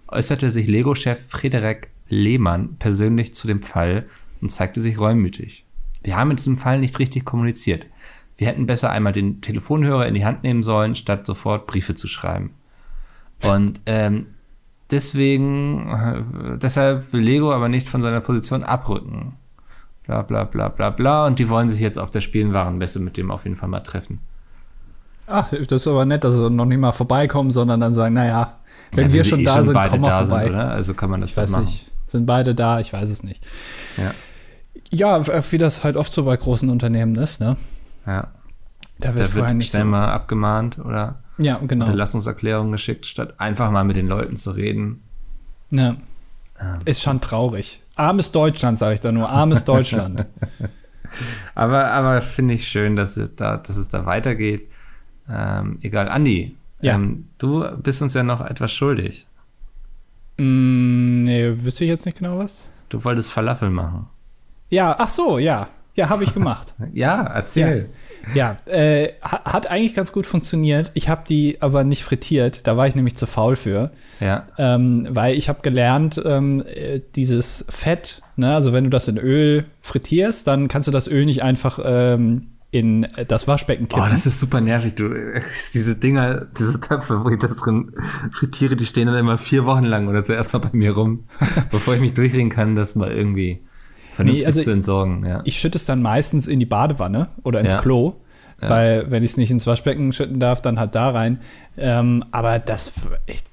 äußerte 0.08 0.50
sich 0.50 0.66
Lego-Chef 0.66 1.26
Frederik 1.28 1.90
Lehmann 2.08 2.74
persönlich 2.80 3.34
zu 3.34 3.46
dem 3.46 3.62
Fall 3.62 4.06
und 4.40 4.50
zeigte 4.50 4.80
sich 4.80 4.98
reumütig. 4.98 5.64
Wir 6.02 6.16
haben 6.16 6.32
in 6.32 6.38
diesem 6.38 6.56
Fall 6.56 6.80
nicht 6.80 6.98
richtig 6.98 7.24
kommuniziert. 7.24 7.86
Wir 8.36 8.48
hätten 8.48 8.66
besser 8.66 8.90
einmal 8.90 9.12
den 9.12 9.40
Telefonhörer 9.40 10.08
in 10.08 10.14
die 10.14 10.24
Hand 10.24 10.42
nehmen 10.42 10.64
sollen, 10.64 10.96
statt 10.96 11.24
sofort 11.24 11.68
Briefe 11.68 11.94
zu 11.94 12.08
schreiben. 12.08 12.50
Und 13.44 13.80
ähm, 13.86 14.26
deswegen, 14.90 15.88
äh, 15.88 16.58
deshalb 16.58 17.12
will 17.12 17.20
Lego 17.20 17.52
aber 17.52 17.68
nicht 17.68 17.88
von 17.88 18.02
seiner 18.02 18.20
Position 18.20 18.64
abrücken. 18.64 19.34
Bla 20.08 20.22
bla 20.22 20.44
bla 20.44 20.68
bla 20.70 20.88
bla. 20.90 21.26
Und 21.26 21.38
die 21.38 21.48
wollen 21.50 21.68
sich 21.68 21.80
jetzt 21.80 21.98
auf 21.98 22.10
der 22.10 22.22
Spielenwarenmesse 22.22 22.98
mit 22.98 23.16
dem 23.18 23.30
auf 23.30 23.44
jeden 23.44 23.56
Fall 23.56 23.68
mal 23.68 23.80
treffen. 23.80 24.20
Ach, 25.26 25.50
das 25.50 25.82
ist 25.82 25.86
aber 25.86 26.06
nett, 26.06 26.24
dass 26.24 26.34
sie 26.34 26.48
noch 26.50 26.64
nicht 26.64 26.78
mal 26.78 26.92
vorbeikommen, 26.92 27.50
sondern 27.50 27.78
dann 27.80 27.92
sagen, 27.92 28.14
naja, 28.14 28.56
wenn 28.94 29.08
Ja, 29.08 29.12
wir 29.12 29.22
sie 29.22 29.28
schon 29.30 29.40
eh 29.40 29.44
da 29.44 29.62
sind, 29.62 29.74
beide 29.74 29.90
komm 29.90 30.00
mal 30.00 30.08
da 30.08 30.24
vorbei. 30.24 30.44
sind, 30.44 30.52
oder? 30.54 30.70
Also 30.70 30.94
kann 30.94 31.10
man 31.10 31.20
das 31.20 31.30
Ich 31.30 31.36
weiß 31.36 31.50
machen. 31.50 31.64
nicht. 31.66 31.86
Sind 32.06 32.24
beide 32.24 32.54
da? 32.54 32.80
Ich 32.80 32.90
weiß 32.94 33.10
es 33.10 33.22
nicht. 33.22 33.46
Ja, 33.98 34.14
Ja, 34.90 35.42
wie 35.52 35.58
das 35.58 35.84
halt 35.84 35.96
oft 35.96 36.10
so 36.10 36.24
bei 36.24 36.34
großen 36.36 36.70
Unternehmen 36.70 37.14
ist, 37.16 37.40
ne? 37.40 37.56
ja. 38.06 38.28
Da 39.00 39.14
wird 39.14 39.28
Da 39.28 39.34
wird 39.34 39.54
nicht 39.54 39.70
schnell 39.70 39.82
so. 39.82 39.88
mal 39.90 40.08
abgemahnt 40.10 40.78
oder 40.78 41.22
Ja, 41.36 41.60
genau. 41.64 41.84
Unterlassungserklärung 41.84 42.72
geschickt, 42.72 43.04
statt 43.06 43.34
einfach 43.38 43.70
mal 43.70 43.84
mit 43.84 43.96
den 43.96 44.08
Leuten 44.08 44.36
zu 44.38 44.50
reden. 44.52 45.02
Ja. 45.70 45.96
Ähm. 46.60 46.78
Ist 46.84 47.02
schon 47.02 47.20
traurig. 47.20 47.82
Armes 47.96 48.32
Deutschland, 48.32 48.78
sage 48.78 48.94
ich 48.94 49.00
da 49.00 49.12
nur. 49.12 49.28
Armes 49.28 49.64
Deutschland. 49.64 50.26
Aber, 51.54 51.86
aber 51.90 52.20
finde 52.20 52.54
ich 52.54 52.68
schön, 52.68 52.94
dass 52.94 53.16
es 53.16 53.34
da, 53.34 53.56
dass 53.56 53.76
es 53.78 53.88
da 53.88 54.04
weitergeht. 54.04 54.68
Ähm, 55.28 55.78
egal, 55.82 56.08
Andi, 56.08 56.54
Ja. 56.82 56.94
ähm, 56.94 57.30
du 57.38 57.64
bist 57.78 58.02
uns 58.02 58.12
ja 58.14 58.22
noch 58.22 58.40
etwas 58.44 58.72
schuldig. 58.72 59.26
mm, 60.36 61.24
nee, 61.24 61.48
wüsste 61.48 61.84
ich 61.84 61.88
jetzt 61.90 62.06
nicht 62.06 62.18
genau 62.18 62.38
was. 62.38 62.70
Du 62.90 63.02
wolltest 63.04 63.32
Falafel 63.32 63.70
machen. 63.70 64.06
Ja, 64.70 64.94
ach 64.98 65.08
so, 65.08 65.38
ja. 65.38 65.68
Ja, 65.94 66.08
habe 66.10 66.24
ich 66.24 66.32
gemacht. 66.34 66.74
Ja, 66.92 67.22
erzähl. 67.22 67.88
Ja, 67.90 68.07
äh, 68.66 69.12
ha- 69.22 69.42
hat 69.44 69.66
eigentlich 69.68 69.94
ganz 69.94 70.12
gut 70.12 70.26
funktioniert. 70.26 70.90
Ich 70.94 71.08
habe 71.08 71.22
die 71.28 71.58
aber 71.60 71.84
nicht 71.84 72.04
frittiert. 72.04 72.66
Da 72.66 72.76
war 72.76 72.86
ich 72.86 72.94
nämlich 72.94 73.16
zu 73.16 73.26
faul 73.26 73.56
für. 73.56 73.90
Ja, 74.20 74.44
Ähm, 74.58 75.06
weil 75.10 75.34
ich 75.36 75.48
habe 75.48 75.60
gelernt, 75.62 76.20
ähm, 76.24 76.62
äh, 76.66 77.00
dieses 77.16 77.64
Fett, 77.68 78.22
ne, 78.36 78.54
also 78.54 78.72
wenn 78.72 78.84
du 78.84 78.90
das 78.90 79.08
in 79.08 79.16
Öl 79.18 79.64
frittierst, 79.80 80.46
dann 80.46 80.68
kannst 80.68 80.88
du 80.88 80.92
das 80.92 81.08
Öl 81.08 81.24
nicht 81.24 81.42
einfach 81.42 81.78
ähm, 81.84 82.48
in 82.70 83.04
äh, 83.04 83.24
das 83.24 83.46
Waschbecken 83.48 83.86
Oh, 83.90 83.94
kippen. 83.96 84.10
das 84.10 84.26
ist 84.26 84.40
super 84.40 84.60
nervig. 84.60 84.94
Du, 84.94 85.08
diese 85.72 85.96
Dinger, 85.96 86.46
diese 86.58 86.80
Töpfe, 86.80 87.24
wo 87.24 87.30
ich 87.30 87.38
das 87.38 87.56
drin 87.56 87.92
frittiere, 88.32 88.76
die 88.76 88.84
stehen 88.86 89.06
dann 89.06 89.16
immer 89.16 89.38
vier 89.38 89.64
Wochen 89.64 89.84
lang 89.84 90.08
oder 90.08 90.22
so 90.22 90.32
erstmal 90.32 90.62
bei 90.62 90.70
mir 90.72 90.92
rum, 90.92 91.24
bevor 91.70 91.94
ich 91.94 92.00
mich 92.00 92.12
durchreden 92.12 92.50
kann, 92.50 92.76
das 92.76 92.94
mal 92.94 93.10
irgendwie 93.10 93.60
vernünftig 94.18 94.46
also 94.46 94.60
zu 94.60 94.70
entsorgen. 94.70 95.24
Ja. 95.26 95.40
ich 95.44 95.58
schütte 95.58 95.78
es 95.78 95.86
dann 95.86 96.02
meistens 96.02 96.46
in 96.46 96.58
die 96.60 96.66
Badewanne 96.66 97.28
oder 97.44 97.60
ins 97.60 97.72
Ja. 97.74 97.80
Klo. 97.80 98.14
Ja. 98.60 98.70
Weil, 98.70 99.08
wenn 99.12 99.22
ich 99.22 99.30
es 99.30 99.36
nicht 99.36 99.52
ins 99.52 99.68
Waschbecken 99.68 100.12
schütten 100.12 100.40
darf, 100.40 100.60
dann 100.60 100.80
halt 100.80 100.96
da 100.96 101.10
rein. 101.10 101.38
Ähm, 101.76 102.24
aber 102.32 102.58
das, 102.58 102.90
echt, 103.26 103.46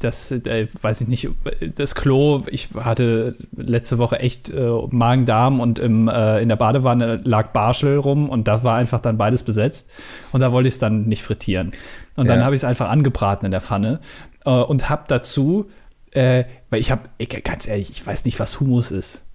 das, 0.00 0.30
äh, 0.32 0.68
weiß 0.80 1.02
ich 1.02 1.08
nicht, 1.08 1.28
das 1.74 1.94
Klo, 1.94 2.42
ich 2.50 2.70
hatte 2.74 3.36
letzte 3.54 3.98
Woche 3.98 4.18
echt 4.18 4.48
äh, 4.48 4.70
Magen-Darm 4.90 5.60
und 5.60 5.78
im, 5.78 6.08
äh, 6.08 6.40
in 6.40 6.48
der 6.48 6.56
Badewanne 6.56 7.20
lag 7.22 7.48
Barschel 7.52 7.98
rum 7.98 8.30
und 8.30 8.48
da 8.48 8.64
war 8.64 8.76
einfach 8.78 9.00
dann 9.00 9.18
beides 9.18 9.42
besetzt. 9.42 9.90
Und 10.32 10.40
da 10.40 10.52
wollte 10.52 10.68
ich 10.68 10.74
es 10.76 10.80
dann 10.80 11.02
nicht 11.04 11.22
frittieren. 11.22 11.72
Und 12.14 12.30
dann 12.30 12.38
Ja. 12.38 12.46
habe 12.46 12.54
ich 12.54 12.60
es 12.60 12.64
einfach 12.64 12.88
angebraten 12.88 13.44
in 13.44 13.50
der 13.50 13.60
Pfanne 13.60 14.00
äh, 14.46 14.50
und 14.50 14.88
habe 14.88 15.04
dazu, 15.06 15.66
äh, 16.12 16.44
weil 16.70 16.80
ich 16.80 16.90
habe, 16.90 17.02
ganz 17.44 17.68
ehrlich, 17.68 17.90
ich 17.90 18.06
weiß 18.06 18.24
nicht, 18.24 18.40
was 18.40 18.58
Humus 18.58 18.90
ist. 18.90 19.25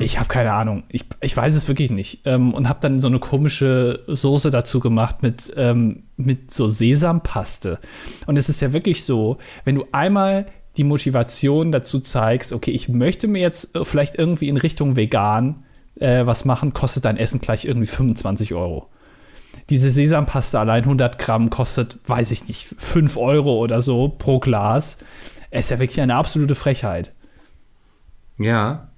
Ich 0.00 0.18
habe 0.18 0.28
keine 0.28 0.52
Ahnung. 0.52 0.84
Ich, 0.88 1.04
ich 1.20 1.36
weiß 1.36 1.54
es 1.54 1.66
wirklich 1.66 1.90
nicht. 1.90 2.20
Ähm, 2.24 2.54
und 2.54 2.68
habe 2.68 2.78
dann 2.80 3.00
so 3.00 3.08
eine 3.08 3.18
komische 3.18 4.04
Soße 4.06 4.50
dazu 4.50 4.78
gemacht 4.78 5.22
mit, 5.22 5.52
ähm, 5.56 6.04
mit 6.16 6.52
so 6.52 6.68
Sesampaste. 6.68 7.80
Und 8.26 8.36
es 8.36 8.48
ist 8.48 8.60
ja 8.60 8.72
wirklich 8.72 9.04
so, 9.04 9.38
wenn 9.64 9.74
du 9.74 9.84
einmal 9.90 10.46
die 10.76 10.84
Motivation 10.84 11.72
dazu 11.72 11.98
zeigst, 12.00 12.52
okay, 12.52 12.70
ich 12.70 12.88
möchte 12.88 13.26
mir 13.26 13.40
jetzt 13.40 13.74
äh, 13.74 13.84
vielleicht 13.84 14.14
irgendwie 14.14 14.48
in 14.48 14.56
Richtung 14.56 14.96
vegan 14.96 15.64
äh, 15.96 16.24
was 16.24 16.44
machen, 16.44 16.72
kostet 16.72 17.04
dein 17.04 17.16
Essen 17.16 17.40
gleich 17.40 17.64
irgendwie 17.64 17.86
25 17.86 18.54
Euro. 18.54 18.88
Diese 19.70 19.90
Sesampaste 19.90 20.58
allein 20.58 20.84
100 20.84 21.18
Gramm 21.18 21.50
kostet, 21.50 21.98
weiß 22.06 22.30
ich 22.30 22.46
nicht, 22.48 22.74
5 22.76 23.16
Euro 23.16 23.58
oder 23.58 23.80
so 23.80 24.08
pro 24.08 24.38
Glas. 24.38 24.98
Es 25.50 25.66
ist 25.66 25.70
ja 25.70 25.78
wirklich 25.78 26.00
eine 26.00 26.16
absolute 26.16 26.54
Frechheit. 26.54 27.12
Ja. 28.38 28.90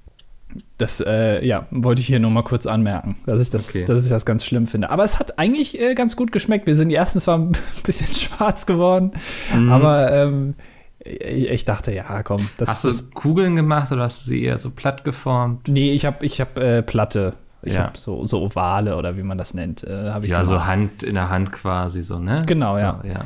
Das, 0.78 1.00
äh, 1.00 1.44
ja, 1.46 1.66
wollte 1.70 2.00
ich 2.00 2.06
hier 2.06 2.20
nur 2.20 2.30
mal 2.30 2.42
kurz 2.42 2.66
anmerken, 2.66 3.16
dass 3.26 3.40
ich 3.40 3.50
das, 3.50 3.68
Okay. 3.70 3.84
dass 3.84 4.04
ich 4.04 4.10
das 4.10 4.26
ganz 4.26 4.44
schlimm 4.44 4.66
finde. 4.66 4.90
Aber 4.90 5.04
es 5.04 5.18
hat 5.18 5.38
eigentlich 5.38 5.80
äh, 5.80 5.94
ganz 5.94 6.16
gut 6.16 6.32
geschmeckt. 6.32 6.66
Wir 6.66 6.76
sind 6.76 6.88
die 6.90 6.94
ersten 6.94 7.18
zwar 7.20 7.38
ein 7.38 7.52
bisschen 7.84 8.06
schwarz 8.06 8.66
geworden, 8.66 9.12
Mhm. 9.54 9.72
aber 9.72 10.12
ähm, 10.12 10.54
ich, 11.04 11.48
ich 11.50 11.64
dachte, 11.64 11.92
ja, 11.92 12.22
komm, 12.22 12.48
das, 12.56 12.68
Hast 12.68 12.84
du 12.84 12.88
das 12.88 13.10
Kugeln 13.12 13.54
gemacht 13.56 13.92
oder 13.92 14.02
hast 14.02 14.24
du 14.26 14.30
sie 14.30 14.42
eher 14.42 14.58
so 14.58 14.70
platt 14.70 15.04
geformt? 15.04 15.68
Nee, 15.68 15.92
ich 15.92 16.04
habe 16.04 16.24
ich 16.26 16.40
hab, 16.40 16.58
äh, 16.58 16.82
Platte. 16.82 17.34
Ich 17.62 17.74
Ja. 17.74 17.84
habe 17.84 17.98
so, 17.98 18.24
so 18.26 18.42
Ovale 18.42 18.96
oder 18.96 19.16
wie 19.16 19.22
man 19.22 19.38
das 19.38 19.54
nennt, 19.54 19.82
äh, 19.84 20.16
ich 20.22 20.30
Ja, 20.30 20.44
so 20.44 20.52
gemacht. 20.54 20.68
Hand 20.68 21.02
in 21.02 21.14
der 21.14 21.30
Hand 21.30 21.52
quasi 21.52 22.02
so, 22.02 22.18
ne? 22.18 22.42
Genau, 22.46 22.74
so, 22.74 22.78
ja. 22.80 23.00
ja. 23.04 23.24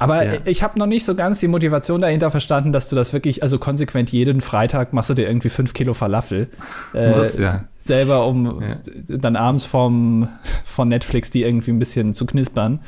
Aber 0.00 0.24
ja. 0.24 0.38
ich 0.44 0.62
habe 0.62 0.78
noch 0.78 0.86
nicht 0.86 1.04
so 1.04 1.14
ganz 1.16 1.40
die 1.40 1.48
Motivation 1.48 2.00
dahinter 2.00 2.30
verstanden, 2.30 2.72
dass 2.72 2.88
du 2.88 2.94
das 2.96 3.12
wirklich, 3.12 3.42
also 3.42 3.58
konsequent 3.58 4.12
jeden 4.12 4.40
Freitag 4.40 4.92
machst 4.92 5.10
du 5.10 5.14
dir 5.14 5.26
irgendwie 5.26 5.48
fünf 5.48 5.74
Kilo 5.74 5.92
Falafel. 5.92 6.48
Äh, 6.94 7.16
Muss, 7.16 7.36
ja. 7.38 7.64
Selber, 7.78 8.26
um 8.26 8.62
Ja. 8.62 8.76
dann 9.08 9.34
abends 9.34 9.64
vom, 9.64 10.28
von 10.64 10.88
Netflix 10.88 11.30
die 11.30 11.42
irgendwie 11.42 11.72
ein 11.72 11.78
bisschen 11.80 12.14
zu 12.14 12.26
knispern. 12.26 12.80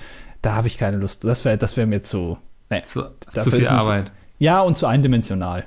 Da 0.42 0.54
habe 0.54 0.68
ich 0.68 0.78
keine 0.78 0.96
Lust. 0.98 1.24
Das 1.24 1.44
wäre 1.44 1.58
das 1.58 1.76
wär 1.76 1.86
mir 1.86 2.00
zu. 2.02 2.38
Nee. 2.70 2.82
Zu, 2.84 3.02
zu 3.30 3.50
viel 3.50 3.58
ist 3.58 3.70
mir 3.70 3.82
zu- 3.82 3.90
Arbeit. 3.90 4.12
Ja, 4.38 4.60
und 4.60 4.76
zu 4.76 4.86
eindimensional. 4.86 5.64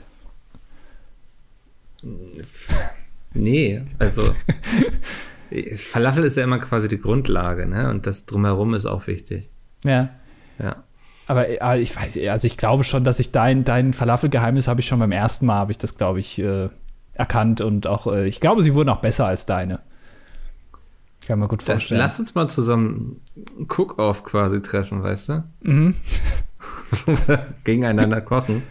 Nee, 3.34 3.82
also 4.00 4.24
Falafel 5.76 6.24
ist 6.26 6.38
ja 6.38 6.44
immer 6.44 6.60
quasi 6.60 6.88
die 6.88 7.00
Grundlage, 7.00 7.66
ne? 7.68 7.90
Und 7.90 8.08
das 8.08 8.26
drumherum 8.26 8.74
ist 8.74 8.86
auch 8.86 9.08
wichtig. 9.08 9.50
Ja. 9.84 10.10
Ja. 10.60 10.84
Aber, 11.28 11.48
äh, 11.50 11.60
aber 11.60 11.78
ich 11.78 11.96
weiß, 11.96 12.18
also 12.28 12.46
ich 12.48 12.58
glaube 12.58 12.84
schon, 12.84 13.04
dass 13.04 13.20
ich 13.20 13.32
dein, 13.32 13.64
dein 13.64 13.94
Falafelgeheimnis 13.94 14.68
habe 14.68 14.82
ich 14.82 14.88
schon 14.88 15.00
beim 15.00 15.12
ersten 15.12 15.46
Mal, 15.46 15.56
habe 15.56 15.72
ich 15.72 15.78
das, 15.78 15.98
glaube 15.98 16.20
ich, 16.20 16.40
äh, 16.40 16.70
erkannt 17.14 17.62
und 17.62 17.88
auch, 17.88 18.08
äh, 18.08 18.28
ich 18.28 18.40
glaube, 18.42 18.64
sie 18.64 18.74
wurden 18.76 18.90
auch 18.90 19.02
besser 19.02 19.26
als 19.28 19.46
deine. 19.46 19.80
Kann 21.28 21.40
man 21.40 21.48
gut 21.48 21.60
Das, 21.62 21.68
vorstellen. 21.68 22.00
lass 22.02 22.20
uns 22.20 22.36
mal 22.36 22.50
zusammen 22.50 23.22
Cook-Off 23.70 24.24
quasi 24.26 24.62
treffen, 24.62 25.04
weißt 25.04 25.30
du? 25.30 25.44
Mhm. 25.62 25.96
Gegeneinander 27.64 28.22
kochen. 28.22 28.64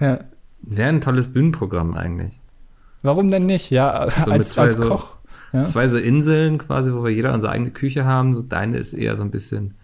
ja. 0.00 0.18
Wäre 0.62 0.90
ein 0.90 1.00
tolles 1.00 1.32
Bühnenprogramm 1.32 1.94
eigentlich. 1.94 2.38
Warum 3.02 3.30
denn 3.30 3.46
nicht? 3.46 3.70
Ja, 3.70 4.10
So 4.10 4.30
als, 4.30 4.58
als 4.58 4.76
so- 4.76 4.88
Koch. 4.90 5.16
Ja. 5.52 5.64
Zwei 5.64 5.88
so 5.88 5.96
Inseln 5.96 6.58
quasi, 6.58 6.92
wo 6.92 7.02
wir 7.02 7.10
jeder 7.10 7.32
unsere 7.32 7.52
eigene 7.52 7.70
Küche 7.70 8.04
haben. 8.04 8.34
So 8.34 8.42
deine 8.42 8.76
ist 8.76 8.92
eher 8.92 9.16
so 9.16 9.22
ein 9.22 9.30
bisschen 9.30 9.74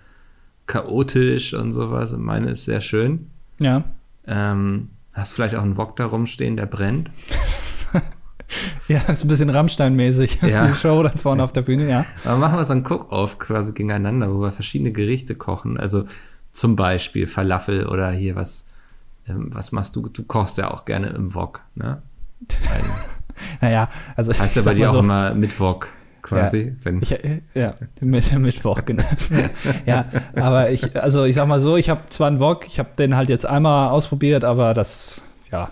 chaotisch 0.66 1.54
und 1.54 1.73
sowas 1.73 2.12
und 2.12 2.23
meine 2.23 2.50
ist 2.50 2.64
sehr 2.64 2.80
schön. 2.80 3.30
ja. 3.58 3.85
Ähm, 4.28 4.88
hast 5.12 5.35
vielleicht 5.35 5.54
auch 5.54 5.62
einen 5.62 5.76
Wok 5.76 5.94
da 5.96 6.06
rumstehen, 6.06 6.56
der 6.56 6.66
brennt. 6.66 7.11
Ja, 8.88 9.00
ist 9.08 9.25
ein 9.25 9.28
bisschen 9.28 9.50
Rammstein-mäßig. 9.50 10.46
Ja. 10.46 10.68
Die 10.68 10.75
Show 10.75 11.02
dann 11.02 11.18
vorne 11.18 11.42
auf 11.42 11.52
der 11.52 11.62
Bühne, 11.62 11.88
ja. 11.88 12.06
Aber 12.25 12.38
machen 12.38 12.56
wir 12.58 12.64
so 12.64 12.73
einen 12.73 12.87
Cook-Off 12.87 13.38
quasi 13.40 13.73
gegeneinander, 13.73 14.32
wo 14.32 14.40
wir 14.40 14.52
verschiedene 14.52 14.92
Gerichte 14.92 15.35
kochen. 15.35 15.78
Also 15.78 16.06
zum 16.52 16.76
Beispiel 16.76 17.26
Falafel 17.26 17.87
oder 17.87 18.11
hier 18.12 18.37
was, 18.37 18.68
ähm, 19.26 19.49
was 19.52 19.73
machst 19.73 19.96
du? 19.96 20.08
Du 20.08 20.23
kochst 20.23 20.58
ja 20.58 20.70
auch 20.70 20.85
gerne 20.85 21.08
im 21.08 21.35
Wok, 21.35 21.62
ne? 21.75 22.02
Naja, 23.61 23.88
also 24.14 24.32
Heißt 24.32 24.56
ja 24.56 24.62
ich 24.62 24.66
bei 24.66 24.75
dir 24.75 24.85
mal 24.85 24.88
auch 24.88 24.92
so, 24.92 24.99
immer 25.00 25.35
mit 25.35 25.58
Wok 25.61 25.88
quasi. 26.26 26.75
Wenn, 26.83 27.00
Ich, 27.00 27.12
äh, 27.12 27.40
ja, 27.54 27.75
mit 28.00 28.38
Mittwoch, 28.38 28.85
genau. 28.85 29.04
ja, 29.87 30.06
aber 30.35 30.71
ich, 30.71 31.00
also 31.00 31.25
ich 31.25 31.35
sag 31.37 31.47
mal 31.47 31.61
so, 31.61 31.76
ich 31.76 31.88
habe 31.88 32.02
zwar 32.11 32.26
einen 32.28 32.40
Wok, 32.40 32.66
ich 32.66 32.78
habe 32.78 32.90
den 32.99 33.16
halt 33.16 33.28
jetzt 33.28 33.47
einmal 33.47 33.90
ausprobiert, 33.90 34.45
aber 34.45 34.75
das, 34.75 35.21
ja. 35.52 35.71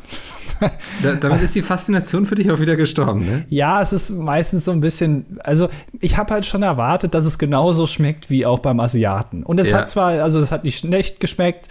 da, 1.02 1.14
damit 1.14 1.42
ist 1.42 1.54
die 1.56 1.62
Faszination 1.62 2.26
für 2.26 2.36
dich 2.36 2.50
auch 2.50 2.60
wieder 2.60 2.76
gestorben, 2.76 3.26
ne? 3.26 3.44
Ja, 3.48 3.82
es 3.82 3.92
ist 3.92 4.10
meistens 4.10 4.64
so 4.64 4.70
ein 4.70 4.80
bisschen, 4.80 5.38
also 5.42 5.68
ich 6.00 6.16
habe 6.16 6.32
halt 6.32 6.46
schon 6.46 6.62
erwartet, 6.62 7.12
dass 7.14 7.24
es 7.24 7.38
genauso 7.38 7.86
schmeckt 7.86 8.30
wie 8.30 8.46
auch 8.46 8.60
beim 8.60 8.78
Asiaten. 8.78 9.42
Und 9.42 9.58
es 9.60 9.70
Ja. 9.70 9.78
hat 9.78 9.88
zwar, 9.88 10.22
also 10.22 10.38
es 10.38 10.52
hat 10.52 10.62
nicht 10.64 10.78
schlecht 10.78 11.18
geschmeckt, 11.18 11.68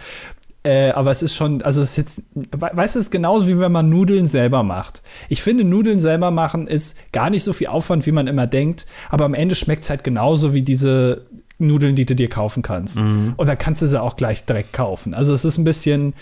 äh, 0.63 0.91
aber 0.91 1.11
es 1.11 1.21
ist 1.21 1.35
schon, 1.35 1.61
also 1.61 1.81
es 1.81 1.91
ist 1.91 1.97
jetzt, 1.97 2.21
we- 2.35 2.69
weißt 2.73 2.95
du, 2.95 2.99
es 2.99 3.05
ist 3.05 3.11
genauso 3.11 3.47
wie 3.47 3.59
wenn 3.59 3.71
man 3.71 3.89
Nudeln 3.89 4.25
selber 4.25 4.63
macht. 4.63 5.01
Ich 5.29 5.41
finde, 5.41 5.63
Nudeln 5.63 5.99
selber 5.99 6.31
machen 6.31 6.67
ist 6.67 6.97
gar 7.11 7.29
nicht 7.29 7.43
so 7.43 7.51
viel 7.53 7.67
Aufwand, 7.67 8.05
wie 8.05 8.11
man 8.11 8.27
immer 8.27 8.47
denkt, 8.47 8.85
aber 9.09 9.25
am 9.25 9.33
Ende 9.33 9.55
schmeckt 9.55 9.83
es 9.83 9.89
halt 9.89 10.03
genauso 10.03 10.53
wie 10.53 10.61
diese 10.61 11.25
Nudeln, 11.59 11.95
die 11.95 12.05
du 12.05 12.15
dir 12.15 12.29
kaufen 12.29 12.63
kannst. 12.63 12.97
Und 12.97 13.47
da 13.47 13.55
kannst 13.55 13.81
du 13.81 13.87
sie 13.87 14.01
auch 14.01 14.15
gleich 14.17 14.45
direkt 14.45 14.73
kaufen. 14.73 15.13
Also 15.13 15.33
es 15.33 15.45
ist 15.45 15.57
ein 15.57 15.63
bisschen, 15.63 16.13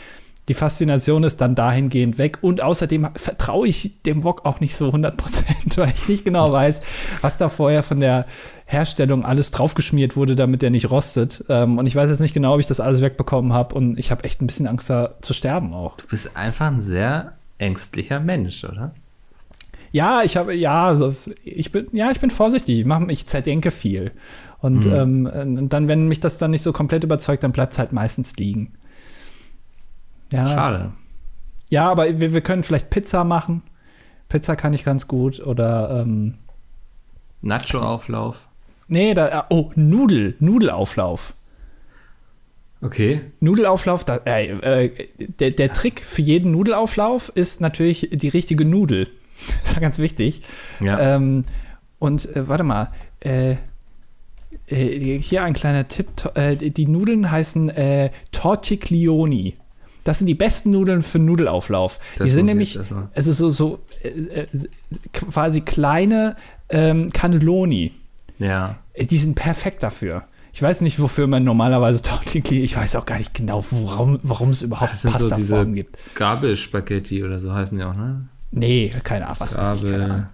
die 0.47 0.53
Faszination 0.53 1.23
ist 1.23 1.39
dann 1.39 1.55
dahingehend 1.55 2.17
weg. 2.17 2.39
Und 2.41 2.61
außerdem 2.61 3.09
vertraue 3.15 3.67
ich 3.67 4.01
dem 4.03 4.23
Wok 4.23 4.45
auch 4.45 4.59
nicht 4.59 4.75
so 4.75 4.89
100%, 4.89 5.13
weil 5.77 5.89
ich 5.95 6.07
nicht 6.07 6.25
genau 6.25 6.51
weiß, 6.51 6.81
was 7.21 7.37
da 7.37 7.49
vorher 7.49 7.83
von 7.83 7.99
der 7.99 8.25
Herstellung 8.65 9.23
alles 9.23 9.51
draufgeschmiert 9.51 10.15
wurde, 10.15 10.35
damit 10.35 10.61
der 10.61 10.71
nicht 10.71 10.89
rostet. 10.89 11.45
Ähm, 11.49 11.77
und 11.77 11.85
ich 11.85 11.95
weiß 11.95 12.09
jetzt 12.09 12.21
nicht 12.21 12.33
genau, 12.33 12.55
ob 12.55 12.59
ich 12.59 12.67
das 12.67 12.79
alles 12.79 13.01
wegbekommen 13.01 13.53
habe. 13.53 13.75
Und 13.75 13.99
ich 13.99 14.11
habe 14.11 14.23
echt 14.23 14.41
ein 14.41 14.47
bisschen 14.47 14.67
Angst, 14.67 14.89
da 14.89 15.15
zu 15.21 15.33
sterben 15.33 15.73
auch. 15.73 15.97
Du 15.97 16.07
bist 16.07 16.35
einfach 16.35 16.67
ein 16.67 16.81
sehr 16.81 17.33
ängstlicher 17.57 18.19
Mensch, 18.19 18.63
oder? 18.63 18.93
Ja, 19.91 20.21
ich 20.23 20.37
habe, 20.37 20.55
ja, 20.55 20.87
also 20.87 21.15
ich 21.43 21.71
bin, 21.71 21.87
ja, 21.91 22.11
ich 22.11 22.19
bin 22.19 22.31
vorsichtig. 22.31 22.79
Ich, 22.79 22.85
mach, 22.85 23.05
ich 23.09 23.27
zerdenke 23.27 23.71
viel. 23.71 24.11
Und 24.59 24.85
ähm, 24.85 25.25
und 25.25 25.69
dann, 25.69 25.87
wenn 25.87 26.07
mich 26.07 26.19
das 26.19 26.37
dann 26.37 26.51
nicht 26.51 26.61
so 26.61 26.71
komplett 26.71 27.03
überzeugt, 27.03 27.43
dann 27.43 27.51
bleibt 27.51 27.73
es 27.73 27.79
halt 27.79 27.91
meistens 27.91 28.35
liegen. 28.37 28.71
Ja, 30.31 30.47
Schade. 30.47 30.91
Ja, 31.69 31.89
aber 31.89 32.19
wir, 32.19 32.33
wir 32.33 32.41
können 32.41 32.63
vielleicht 32.63 32.89
Pizza 32.89 33.23
machen. 33.23 33.63
Pizza 34.29 34.55
kann 34.55 34.73
ich 34.73 34.83
ganz 34.83 35.07
gut. 35.07 35.39
Oder, 35.39 36.01
ähm, 36.01 36.35
Nacho-Auflauf. 37.41 38.47
nee, 38.87 39.13
da, 39.13 39.45
oh, 39.49 39.71
Nudel, 39.75 40.35
Nudelauflauf. 40.39 41.33
Okay. 42.81 43.21
Nudelauflauf, 43.39 44.03
da, 44.05 44.17
äh, 44.25 44.47
äh, 44.47 45.07
der, 45.39 45.51
der 45.51 45.71
Trick 45.71 46.01
für 46.01 46.21
jeden 46.21 46.51
Nudelauflauf 46.51 47.31
ist 47.35 47.61
natürlich 47.61 48.09
die 48.11 48.29
richtige 48.29 48.65
Nudel. 48.65 49.07
Das 49.61 49.63
ist 49.71 49.73
ja 49.75 49.81
ganz 49.81 49.99
wichtig. 49.99 50.41
Ja. 50.79 51.15
Ähm, 51.15 51.45
und 51.99 52.35
äh, 52.35 52.47
warte 52.47 52.63
mal, 52.63 52.91
äh, 53.19 53.55
äh, 54.67 55.19
hier 55.19 55.43
ein 55.43 55.53
kleiner 55.53 55.87
Tipp. 55.87 56.07
Äh, 56.33 56.55
die 56.55 56.87
Nudeln 56.87 57.29
heißen 57.29 57.71
Tortiglioni. 58.31 59.55
Das 60.03 60.17
sind 60.17 60.27
die 60.27 60.35
besten 60.35 60.71
Nudeln 60.71 61.01
für 61.01 61.19
Nudelauflauf. 61.19 61.99
Das 62.17 62.25
die 62.25 62.31
sind 62.31 62.45
nämlich, 62.47 62.79
also 63.13 63.31
so, 63.31 63.49
so 63.49 63.79
äh, 64.03 64.07
äh, 64.41 64.47
quasi 65.13 65.61
kleine 65.61 66.35
ähm, 66.69 67.11
Cannelloni. 67.11 67.91
ja. 68.39 68.77
Äh, 68.93 69.05
Die 69.05 69.17
sind 69.17 69.35
perfekt 69.35 69.83
dafür. 69.83 70.23
Ich 70.53 70.61
weiß 70.61 70.81
nicht, 70.81 70.99
wofür 70.99 71.27
man 71.27 71.43
normalerweise 71.43 72.01
Tortiglioni, 72.03 72.63
ich 72.63 72.75
weiß 72.75 72.95
auch 72.95 73.05
gar 73.05 73.17
nicht 73.19 73.33
genau, 73.33 73.63
warum, 73.71 74.49
es 74.49 74.61
überhaupt 74.61 74.91
Das 74.91 75.01
sind 75.03 75.17
so 75.19 75.35
diese 75.35 75.65
gibt. 75.67 75.97
Gabelspaghetti 76.15 77.23
oder 77.23 77.39
so 77.39 77.53
heißen 77.53 77.77
die 77.77 77.83
auch, 77.83 77.95
ne? 77.95 78.27
Nee, 78.51 78.93
keine 79.03 79.25
Ahnung, 79.27 79.39
was 79.39 79.55
weiß 79.57 79.81
ich, 79.83 79.89
keine 79.89 80.03
Ahnung. 80.05 80.17
Gabel. 80.17 80.27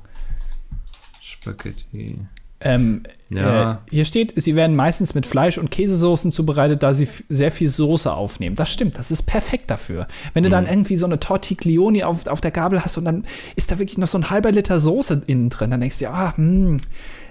Spaghetti. 1.21 2.19
Ähm, 2.59 3.03
Ja. 3.29 3.73
äh, 3.73 3.77
hier 3.91 4.05
steht, 4.05 4.33
sie 4.35 4.55
werden 4.55 4.75
meistens 4.75 5.13
mit 5.13 5.25
Fleisch- 5.25 5.57
und 5.59 5.69
Käsesoßen 5.69 6.31
zubereitet, 6.31 6.81
da 6.81 6.93
sie 6.93 7.07
sehr 7.29 7.51
viel 7.51 7.67
Soße 7.69 8.11
aufnehmen. 8.11 8.55
Das 8.55 8.71
stimmt, 8.71 8.97
das 8.97 9.11
ist 9.11 9.23
perfekt 9.23 9.69
dafür. 9.69 10.07
Wenn 10.33 10.43
du 10.43 10.49
dann 10.49 10.63
Mhm. 10.63 10.69
irgendwie 10.71 10.97
so 10.97 11.05
eine 11.05 11.19
Tortiglioni 11.19 12.03
auf, 12.03 12.25
auf 12.27 12.41
der 12.41 12.51
Gabel 12.51 12.83
hast 12.83 12.97
und 12.97 13.05
dann 13.05 13.25
ist 13.55 13.69
da 13.71 13.77
wirklich 13.79 13.97
noch 13.97 14.07
so 14.07 14.17
ein 14.17 14.29
halber 14.29 14.51
Liter 14.51 14.79
Soße 14.79 15.23
innen 15.27 15.49
drin, 15.49 15.69
dann 15.71 15.81
denkst 15.81 15.99
du, 15.99 16.05
dir, 16.05 16.11
ah, 16.13 16.35
hm, 16.37 16.77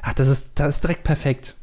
ach, 0.03 0.13
das 0.13 0.29
ist, 0.29 0.51
das 0.57 0.77
ist 0.77 0.85
direkt 0.85 1.03
perfekt. 1.03 1.55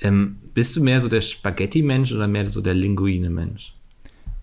Ähm, 0.00 0.36
bist 0.52 0.74
du 0.76 0.82
mehr 0.82 1.00
so 1.00 1.08
der 1.08 1.20
Spaghetti-Mensch 1.20 2.12
oder 2.12 2.26
mehr 2.26 2.46
so 2.48 2.60
der 2.60 2.74
Linguine-Mensch? 2.74 3.72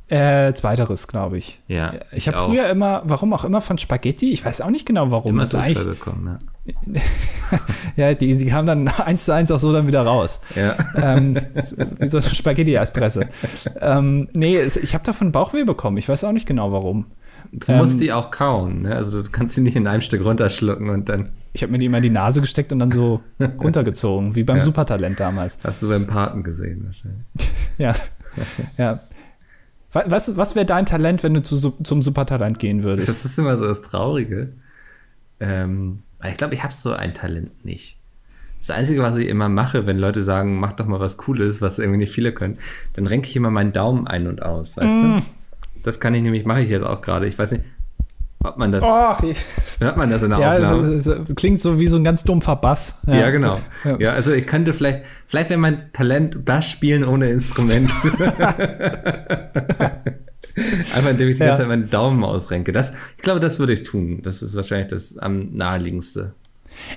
Äh, 0.10 0.54
zweiteres, 0.56 1.08
glaube 1.08 1.38
ich. 1.38 1.62
Ja. 1.68 1.94
Ich 2.12 2.28
habe 2.28 2.40
auch. 2.40 2.48
früher 2.48 2.68
immer, 2.68 3.04
warum 3.06 3.32
auch 3.32 3.44
immer, 3.44 3.62
von 3.62 3.78
Spaghetti, 3.78 4.32
ich 4.32 4.44
weiß 4.44 4.62
auch 4.62 4.72
nicht 4.72 4.88
genau 4.88 5.12
warum. 5.12 5.34
immer 5.34 5.44
Durchfall 5.44 5.62
eigentlich, 5.62 5.86
bekommen, 5.86 6.38
ja, 7.96 8.14
die, 8.16 8.36
die 8.36 8.46
kamen 8.48 8.66
dann 8.66 8.88
eins 9.06 9.26
zu 9.26 9.34
eins 9.34 9.52
auch 9.52 9.60
so 9.60 9.72
dann 9.72 9.88
wieder 9.88 10.02
raus. 10.02 10.42
ja. 10.56 10.76
Ja. 10.96 11.16
ähm, 11.16 11.36
wie 12.00 12.08
so 12.08 12.18
eine 12.18 12.28
Spaghetti-Eispresse. 12.28 13.28
ähm, 13.82 14.28
nee, 14.34 14.60
ich 14.60 14.94
habe 14.96 15.04
davon 15.04 15.32
Bauchweh 15.32 15.64
bekommen. 15.64 15.98
Ich 15.98 16.10
weiß 16.10 16.24
auch 16.24 16.32
nicht 16.32 16.48
genau 16.48 16.72
warum. 16.72 17.06
Du 17.52 17.72
musst 17.74 17.96
ähm, 17.96 18.00
die 18.00 18.14
auch 18.14 18.32
kauen, 18.32 18.84
ne? 18.84 18.96
Also 18.96 19.24
du 19.24 19.30
kannst 19.30 19.56
sie 19.56 19.62
nicht 19.62 19.76
in 19.76 19.88
einem 19.88 20.02
Stück 20.02 20.24
runterschlucken 20.24 20.90
und 20.90 21.10
dann. 21.10 21.30
Ich 21.54 21.64
habe 21.64 21.72
mir 21.72 21.80
die 21.80 21.86
immer 21.86 21.98
in 21.98 22.04
die 22.04 22.10
Nase 22.10 22.42
gesteckt 22.42 22.72
und 22.72 22.80
dann 22.80 22.92
so 22.92 23.22
runtergezogen, 23.40 24.36
wie 24.36 24.44
beim 24.44 24.58
ja. 24.58 24.62
Supertalent 24.62 25.20
damals. 25.20 25.58
Hast 25.64 25.82
du 25.82 25.90
beim 25.90 26.06
Paten 26.06 26.44
gesehen 26.44 26.86
wahrscheinlich. 26.86 27.26
ja. 27.78 27.96
ja. 28.78 29.00
Was, 29.92 30.38
was 30.38 30.56
wäre 30.56 30.66
dein 30.66 30.86
Talent, 30.86 31.24
wenn 31.24 31.34
du 31.34 31.42
zu, 31.42 31.58
zum 31.58 32.02
Supertalent 32.02 32.60
gehen 32.60 32.84
würdest? 32.84 33.10
Das 33.10 33.26
ist 33.26 33.40
immer 33.40 33.58
so 33.58 33.68
das 33.68 33.82
Traurige. 33.82 34.54
Ähm, 35.40 36.04
ich 36.24 36.38
glaube, 36.38 36.54
ich 36.54 36.64
habe 36.64 36.74
so 36.74 36.92
ein 36.92 37.14
Talent 37.14 37.66
nicht. 37.66 37.98
Das 38.60 38.72
Einzige, 38.72 39.02
was 39.02 39.18
ich 39.18 39.28
immer 39.28 39.50
mache, 39.50 39.86
wenn 39.86 39.98
Leute 39.98 40.22
sagen, 40.22 40.60
mach 40.60 40.74
doch 40.74 40.86
mal 40.86 41.00
was 41.00 41.18
Cooles, 41.18 41.62
was 41.62 41.80
irgendwie 41.80 42.00
nicht 42.00 42.12
viele 42.12 42.34
können, 42.34 42.60
dann 42.94 43.08
renke 43.08 43.30
ich 43.30 43.36
immer 43.36 43.50
meinen 43.50 43.72
Daumen 43.72 44.06
ein 44.06 44.28
und 44.28 44.44
aus, 44.44 44.76
weißt 44.78 44.96
mm. 44.96 45.20
du? 45.20 45.26
Das 45.82 46.02
kann 46.02 46.14
ich 46.14 46.22
nämlich, 46.22 46.46
mache 46.46 46.62
ich 46.62 46.70
jetzt 46.70 46.84
auch 46.84 47.02
gerade. 47.02 47.26
Ich 47.26 47.40
weiß 47.40 47.54
nicht, 47.54 47.64
ob 48.44 48.58
man 48.58 48.72
das. 48.72 48.84
Oh, 48.84 49.16
hört 49.80 49.98
man 49.98 50.10
das 50.10 50.24
in 50.24 50.30
der 50.30 50.40
ja, 50.40 50.52
Aufnahme? 50.52 50.82
Es, 50.84 51.06
es, 51.06 51.36
klingt 51.36 51.60
so 51.60 51.78
wie 51.80 51.88
so 51.88 51.98
ein 51.98 52.06
ganz 52.06 52.24
dumpfer 52.24 52.56
Bass. 52.56 53.00
Ja, 53.06 53.16
ja 53.16 53.30
genau. 53.32 53.58
Ja. 53.84 53.98
ja. 54.00 54.12
also 54.14 54.32
ich 54.32 54.48
könnte 54.48 54.72
vielleicht, 54.72 55.02
vielleicht 55.28 55.50
wäre 55.50 55.60
mein 55.60 55.92
Talent 55.92 56.46
Bass 56.46 56.66
spielen 56.66 57.04
ohne 57.04 57.30
Instrument. 57.30 57.92
Einfach 60.94 61.12
indem 61.12 61.30
ich 61.30 61.36
die 61.36 61.40
ganze 61.40 61.62
Zeit 61.62 61.68
meinen 61.68 61.90
Daumen 61.90 62.24
ausrenke. 62.24 62.72
Das, 62.72 62.94
ich 63.18 63.24
glaube, 63.24 63.40
das 63.40 63.60
würde 63.60 63.74
ich 63.74 63.84
tun. 63.84 64.22
Das 64.24 64.42
ist 64.42 64.56
wahrscheinlich 64.56 64.88
das 64.88 65.18
am 65.18 65.52
naheliegendste. 65.52 66.34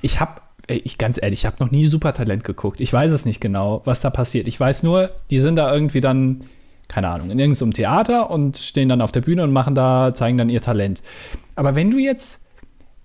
Ich 0.01 0.19
habe 0.19 0.41
ich 0.67 0.97
ganz 0.97 1.21
ehrlich, 1.21 1.41
ich 1.41 1.45
habe 1.45 1.57
noch 1.59 1.71
nie 1.71 1.85
Supertalent 1.85 2.45
geguckt. 2.45 2.79
Ich 2.79 2.93
weiß 2.93 3.11
es 3.11 3.25
nicht 3.25 3.41
genau, 3.41 3.81
was 3.83 3.99
da 3.99 4.09
passiert. 4.09 4.47
Ich 4.47 4.57
weiß 4.57 4.83
nur, 4.83 5.11
die 5.29 5.39
sind 5.39 5.57
da 5.57 5.73
irgendwie 5.73 5.99
dann 5.99 6.45
keine 6.87 7.09
Ahnung, 7.09 7.31
in 7.31 7.39
irgendeinem 7.39 7.73
Theater 7.73 8.29
und 8.29 8.57
stehen 8.57 8.89
dann 8.89 9.01
auf 9.01 9.11
der 9.11 9.21
Bühne 9.21 9.43
und 9.43 9.51
machen 9.51 9.75
da, 9.75 10.13
zeigen 10.13 10.37
dann 10.37 10.49
ihr 10.49 10.61
Talent. 10.61 11.01
Aber 11.55 11.75
wenn 11.75 11.91
du 11.91 11.97
jetzt, 11.97 12.47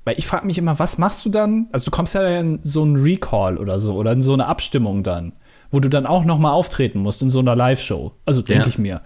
weil 0.04 0.18
ich 0.18 0.26
frage 0.26 0.46
mich 0.46 0.58
immer, 0.58 0.78
was 0.78 0.98
machst 0.98 1.24
du 1.24 1.30
dann? 1.30 1.68
Also 1.72 1.86
du 1.86 1.90
kommst 1.90 2.14
ja 2.14 2.26
in 2.38 2.60
so 2.62 2.82
einen 2.82 2.96
Recall 2.96 3.58
oder 3.58 3.78
so 3.78 3.94
oder 3.94 4.12
in 4.12 4.22
so 4.22 4.32
eine 4.32 4.46
Abstimmung 4.46 5.02
dann, 5.02 5.32
wo 5.70 5.80
du 5.80 5.88
dann 5.88 6.06
auch 6.06 6.24
noch 6.24 6.38
mal 6.38 6.52
auftreten 6.52 7.00
musst 7.00 7.22
in 7.22 7.30
so 7.30 7.38
einer 7.38 7.56
Live-Show. 7.56 8.12
Also 8.24 8.42
denke 8.42 8.64
ja. 8.64 8.68
ich 8.68 8.78
mir. 8.78 9.02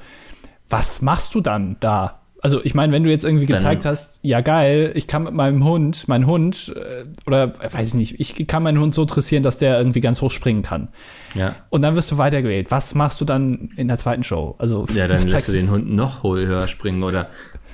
Was 0.68 1.02
machst 1.02 1.34
du 1.34 1.40
dann 1.40 1.76
da? 1.80 2.21
Also 2.44 2.60
ich 2.64 2.74
meine, 2.74 2.92
wenn 2.92 3.04
du 3.04 3.10
jetzt 3.10 3.24
irgendwie 3.24 3.46
gezeigt 3.46 3.84
hast, 3.84 4.18
ja 4.22 4.40
geil, 4.40 4.90
ich 4.96 5.06
kann 5.06 5.22
mit 5.22 5.32
meinem 5.32 5.62
Hund, 5.62 6.08
mein 6.08 6.26
Hund, 6.26 6.74
äh, 6.74 7.04
oder 7.24 7.54
weiß 7.60 7.88
ich 7.90 7.94
nicht, 7.94 8.18
ich 8.18 8.48
kann 8.48 8.64
meinen 8.64 8.80
Hund 8.80 8.92
so 8.94 9.04
dressieren, 9.04 9.44
dass 9.44 9.58
der 9.58 9.78
irgendwie 9.78 10.00
ganz 10.00 10.20
hoch 10.20 10.32
springen 10.32 10.62
kann. 10.62 10.88
Ja. 11.36 11.54
Und 11.70 11.82
dann 11.82 11.94
wirst 11.94 12.10
du 12.10 12.18
weitergewählt. 12.18 12.72
Was 12.72 12.96
machst 12.96 13.20
du 13.20 13.24
dann 13.24 13.70
in 13.76 13.86
der 13.86 13.96
zweiten 13.96 14.24
Show? 14.24 14.56
Also 14.58 14.86
ja, 14.92 15.06
dann 15.06 15.22
lässt 15.28 15.48
du 15.48 15.52
den 15.52 15.70
Hund 15.70 15.88
noch 15.92 16.24
höher 16.24 16.66
springen 16.66 17.04
oder 17.04 17.28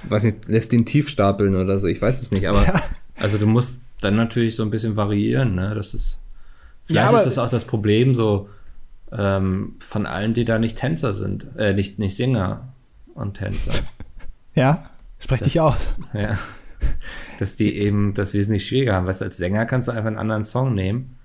weiß 0.07 0.25
nicht, 0.25 0.47
lässt 0.49 0.75
ihn 0.75 0.85
tief 0.85 1.09
stapeln 1.09 1.57
oder 1.57 1.79
so. 1.79 1.87
Ich 1.87 2.03
weiß 2.03 2.21
es 2.21 2.31
nicht, 2.31 2.47
aber 2.47 2.63
ja. 2.63 2.75
also 3.17 3.39
du 3.39 3.47
musst 3.47 3.81
dann 4.03 4.17
natürlich 4.17 4.55
so 4.55 4.65
ein 4.65 4.71
bisschen 4.71 4.97
variieren. 4.97 5.55
Ne? 5.55 5.75
Das 5.75 5.95
ist 5.95 6.21
vielleicht 6.85 7.11
ja, 7.11 7.17
ist 7.17 7.25
das 7.25 7.39
auch 7.39 7.49
das 7.49 7.65
Problem 7.65 8.15
so 8.15 8.51
ähm, 9.13 9.77
von 9.79 10.05
allen, 10.05 10.35
die 10.35 10.45
da 10.45 10.59
nicht 10.59 10.77
Tänzer 10.77 11.15
sind, 11.15 11.47
äh, 11.57 11.73
nicht 11.73 11.99
nicht 11.99 12.17
Sänger 12.17 12.69
und 13.15 13.39
Tänzer. 13.39 13.73
Ja, 14.59 14.91
sprech 15.19 15.43
dich 15.43 15.61
aus. 15.61 15.95
Ja. 16.13 16.39
Dass 17.39 17.57
die 17.57 17.77
eben 17.77 18.15
das 18.15 18.35
wesentlich 18.35 18.67
schwieriger 18.67 18.95
haben. 18.95 19.07
Weißt 19.07 19.21
du, 19.21 19.25
als 19.25 19.37
Sänger 19.37 19.67
kannst 19.67 19.89
du 19.89 19.93
einfach 19.93 20.07
einen 20.07 20.19
anderen 20.19 20.45
Song 20.45 20.75
nehmen. 20.75 21.17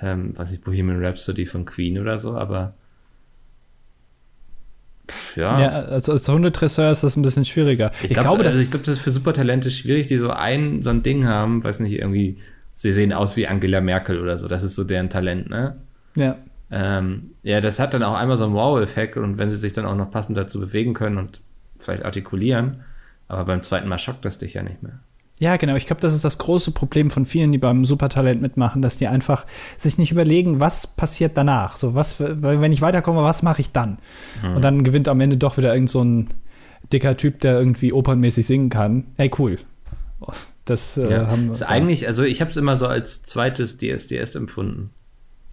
Ähm, 0.00 0.32
was 0.36 0.52
ich, 0.52 0.60
Bohemian 0.60 1.04
Rhapsody 1.04 1.46
von 1.46 1.64
Queen 1.64 1.98
oder 1.98 2.18
so, 2.18 2.36
aber. 2.36 2.74
Pff, 5.08 5.36
ja. 5.36 5.60
ja. 5.60 5.68
also 5.68 6.12
als 6.12 6.28
Hundedresseur 6.28 6.90
ist 6.90 7.02
das 7.02 7.16
ein 7.16 7.22
bisschen 7.22 7.44
schwieriger. 7.44 7.92
Ich, 7.98 8.04
ich 8.04 8.10
glaub, 8.10 8.26
glaube, 8.26 8.44
also 8.44 8.60
ich 8.60 8.70
glaube, 8.70 8.86
das 8.86 8.96
ist 8.96 9.02
für 9.02 9.10
Supertalente 9.10 9.70
schwierig, 9.70 10.06
die 10.06 10.18
so 10.18 10.30
ein, 10.30 10.82
so 10.82 10.90
ein 10.90 11.02
Ding 11.02 11.26
haben, 11.26 11.62
weiß 11.62 11.80
nicht, 11.80 11.94
irgendwie, 11.94 12.38
sie 12.74 12.92
sehen 12.92 13.12
aus 13.12 13.36
wie 13.36 13.46
Angela 13.46 13.80
Merkel 13.80 14.20
oder 14.20 14.38
so. 14.38 14.48
Das 14.48 14.62
ist 14.62 14.74
so 14.74 14.84
deren 14.84 15.10
Talent, 15.10 15.50
ne? 15.50 15.76
Ja. 16.16 16.36
Ähm, 16.70 17.30
ja, 17.42 17.60
das 17.60 17.78
hat 17.78 17.94
dann 17.94 18.02
auch 18.02 18.14
einmal 18.14 18.36
so 18.36 18.44
einen 18.44 18.54
Wow-Effekt 18.54 19.16
und 19.16 19.38
wenn 19.38 19.50
sie 19.50 19.56
sich 19.56 19.72
dann 19.72 19.86
auch 19.86 19.96
noch 19.96 20.10
passend 20.10 20.36
dazu 20.36 20.58
bewegen 20.60 20.94
können 20.94 21.18
und 21.18 21.40
vielleicht 21.84 22.04
artikulieren, 22.04 22.82
aber 23.28 23.44
beim 23.44 23.62
zweiten 23.62 23.88
Mal 23.88 23.98
schockt 23.98 24.24
das 24.24 24.38
dich 24.38 24.54
ja 24.54 24.62
nicht 24.62 24.82
mehr. 24.82 25.00
Ja, 25.40 25.56
genau. 25.56 25.74
Ich 25.74 25.86
glaube, 25.86 26.00
das 26.00 26.14
ist 26.14 26.24
das 26.24 26.38
große 26.38 26.70
Problem 26.70 27.10
von 27.10 27.26
vielen, 27.26 27.50
die 27.50 27.58
beim 27.58 27.84
Supertalent 27.84 28.40
mitmachen, 28.40 28.82
dass 28.82 28.98
die 28.98 29.08
einfach 29.08 29.46
sich 29.76 29.98
nicht 29.98 30.12
überlegen, 30.12 30.60
was 30.60 30.86
passiert 30.86 31.36
danach. 31.36 31.76
So, 31.76 31.94
was, 31.94 32.16
wenn 32.20 32.72
ich 32.72 32.82
weiterkomme, 32.82 33.22
was 33.22 33.42
mache 33.42 33.60
ich 33.60 33.72
dann? 33.72 33.98
Mhm. 34.42 34.56
Und 34.56 34.62
dann 34.62 34.84
gewinnt 34.84 35.08
am 35.08 35.20
Ende 35.20 35.36
doch 35.36 35.56
wieder 35.56 35.74
irgend 35.74 35.90
so 35.90 36.04
ein 36.04 36.28
dicker 36.92 37.16
Typ, 37.16 37.40
der 37.40 37.58
irgendwie 37.58 37.92
opernmäßig 37.92 38.46
singen 38.46 38.70
kann. 38.70 39.06
Ey, 39.16 39.30
cool. 39.38 39.58
Das 40.64 40.96
äh, 40.96 41.10
ja. 41.10 41.26
haben 41.26 41.46
wir. 41.46 41.52
Ist 41.52 41.62
eigentlich, 41.62 42.06
also 42.06 42.22
ich 42.22 42.40
habe 42.40 42.50
es 42.50 42.56
immer 42.56 42.76
so 42.76 42.86
als 42.86 43.22
zweites 43.22 43.78
DSDS 43.78 44.36
empfunden. 44.36 44.90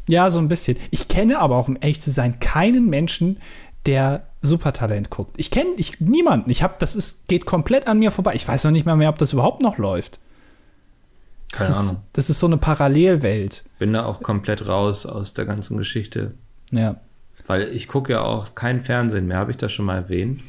Ja, 0.07 0.29
so 0.29 0.39
ein 0.39 0.47
bisschen. 0.47 0.77
Ich 0.91 1.07
kenne 1.07 1.39
aber 1.39 1.57
auch, 1.57 1.67
um 1.67 1.77
ehrlich 1.79 2.01
zu 2.01 2.11
sein, 2.11 2.39
keinen 2.39 2.89
Menschen, 2.89 3.37
der 3.85 4.27
Supertalent 4.41 5.09
guckt. 5.09 5.35
Ich 5.37 5.51
kenne 5.51 5.71
ich, 5.77 5.99
niemanden. 5.99 6.49
Ich 6.49 6.63
habe, 6.63 6.75
das 6.79 6.95
ist, 6.95 7.27
geht 7.27 7.45
komplett 7.45 7.87
an 7.87 7.99
mir 7.99 8.11
vorbei. 8.11 8.33
Ich 8.35 8.47
weiß 8.47 8.63
noch 8.63 8.71
nicht 8.71 8.85
mal 8.85 8.95
mehr, 8.95 9.09
ob 9.09 9.17
das 9.17 9.33
überhaupt 9.33 9.61
noch 9.61 9.77
läuft. 9.77 10.19
Keine 11.51 11.69
das 11.69 11.77
Ahnung. 11.77 11.93
Ist, 11.93 12.03
das 12.13 12.29
ist 12.29 12.39
so 12.39 12.47
eine 12.47 12.57
Parallelwelt. 12.57 13.63
Bin 13.79 13.93
da 13.93 14.05
auch 14.05 14.21
komplett 14.21 14.67
raus 14.67 15.05
aus 15.05 15.33
der 15.33 15.45
ganzen 15.45 15.77
Geschichte. 15.77 16.33
Ja. 16.71 16.97
Weil 17.47 17.63
ich 17.75 17.87
gucke 17.87 18.13
ja 18.13 18.21
auch 18.21 18.55
kein 18.55 18.81
Fernsehen 18.81 19.27
mehr, 19.27 19.37
habe 19.37 19.51
ich 19.51 19.57
das 19.57 19.71
schon 19.71 19.85
mal 19.85 19.95
erwähnt? 19.95 20.41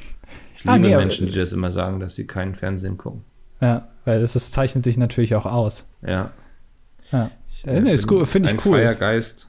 Ich 0.56 0.68
ah, 0.68 0.76
liebe 0.76 0.88
nee, 0.88 0.96
Menschen, 0.96 1.26
die 1.26 1.32
das 1.32 1.52
immer 1.52 1.72
sagen, 1.72 1.98
dass 1.98 2.14
sie 2.14 2.26
kein 2.26 2.54
Fernsehen 2.54 2.96
gucken. 2.96 3.24
Ja, 3.60 3.88
weil 4.04 4.20
das 4.20 4.36
ist, 4.36 4.52
zeichnet 4.52 4.86
dich 4.86 4.96
natürlich 4.96 5.34
auch 5.34 5.46
aus. 5.46 5.88
Ja. 6.02 6.30
Ja. 7.10 7.30
Ich, 7.50 7.64
ja, 7.64 7.80
nee, 7.80 7.96
finde 7.96 8.48
ich 8.48 8.54
ein 8.54 8.60
cool. 8.64 8.78
Freier 8.78 8.94
Geist. 8.94 9.48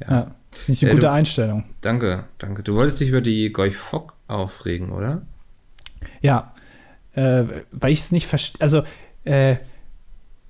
Ja. 0.00 0.10
ja. 0.10 0.34
Ich 0.68 0.82
eine 0.82 0.90
ja, 0.90 0.94
gute 0.94 1.06
du, 1.06 1.12
Einstellung. 1.12 1.64
Danke, 1.80 2.24
danke. 2.38 2.62
Du 2.62 2.74
wolltest 2.74 3.00
dich 3.00 3.08
über 3.08 3.20
die 3.20 3.52
Goy 3.52 3.72
Fock 3.72 4.14
aufregen, 4.28 4.90
oder? 4.90 5.22
Ja, 6.20 6.54
äh, 7.14 7.44
weil 7.72 7.92
ich 7.92 8.00
es 8.00 8.12
nicht 8.12 8.26
verstehe. 8.26 8.60
Also, 8.60 8.82
äh, 9.24 9.56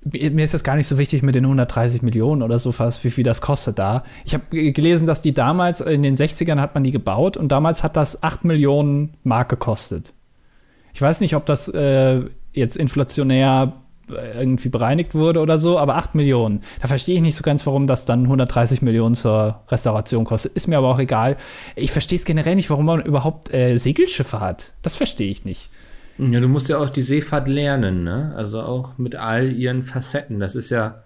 mir 0.03 0.43
ist 0.43 0.53
das 0.53 0.63
gar 0.63 0.75
nicht 0.75 0.87
so 0.87 0.97
wichtig 0.97 1.21
mit 1.21 1.35
den 1.35 1.45
130 1.45 2.01
Millionen 2.01 2.41
oder 2.41 2.59
so 2.59 2.71
fast, 2.71 3.03
wie 3.03 3.09
viel 3.09 3.23
das 3.23 3.41
kostet 3.41 3.77
da. 3.79 4.03
Ich 4.25 4.33
habe 4.33 4.71
gelesen, 4.71 5.05
dass 5.05 5.21
die 5.21 5.33
damals, 5.33 5.81
in 5.81 6.03
den 6.03 6.15
60ern 6.15 6.59
hat 6.61 6.75
man 6.75 6.83
die 6.83 6.91
gebaut 6.91 7.35
und 7.35 7.49
damals 7.49 7.83
hat 7.83 7.97
das 7.97 8.23
8 8.23 8.45
Millionen 8.45 9.15
Mark 9.23 9.49
gekostet. 9.49 10.13
Ich 10.93 11.01
weiß 11.01 11.21
nicht, 11.21 11.35
ob 11.35 11.45
das 11.45 11.67
äh, 11.67 12.21
jetzt 12.53 12.77
inflationär 12.77 13.73
irgendwie 14.09 14.69
bereinigt 14.69 15.15
wurde 15.15 15.39
oder 15.39 15.57
so, 15.57 15.79
aber 15.79 15.95
8 15.95 16.15
Millionen. 16.15 16.63
Da 16.81 16.87
verstehe 16.87 17.15
ich 17.15 17.21
nicht 17.21 17.35
so 17.35 17.43
ganz, 17.43 17.65
warum 17.65 17.87
das 17.87 18.05
dann 18.05 18.23
130 18.23 18.81
Millionen 18.81 19.15
zur 19.15 19.61
Restauration 19.69 20.25
kostet. 20.25 20.53
Ist 20.53 20.67
mir 20.67 20.77
aber 20.77 20.89
auch 20.89 20.99
egal. 20.99 21.37
Ich 21.75 21.91
verstehe 21.91 22.17
es 22.17 22.25
generell 22.25 22.55
nicht, 22.55 22.69
warum 22.69 22.85
man 22.85 23.01
überhaupt 23.01 23.53
äh, 23.53 23.75
Segelschiffe 23.77 24.39
hat. 24.39 24.73
Das 24.81 24.95
verstehe 24.95 25.29
ich 25.29 25.45
nicht. 25.45 25.69
Ja, 26.17 26.39
du 26.39 26.47
musst 26.47 26.69
ja 26.69 26.79
auch 26.79 26.89
die 26.89 27.03
Seefahrt 27.03 27.47
lernen, 27.47 28.03
ne? 28.03 28.33
Also 28.35 28.61
auch 28.61 28.97
mit 28.97 29.15
all 29.15 29.51
ihren 29.51 29.83
Facetten. 29.83 30.39
Das 30.39 30.55
ist 30.55 30.71
ja, 30.71 31.03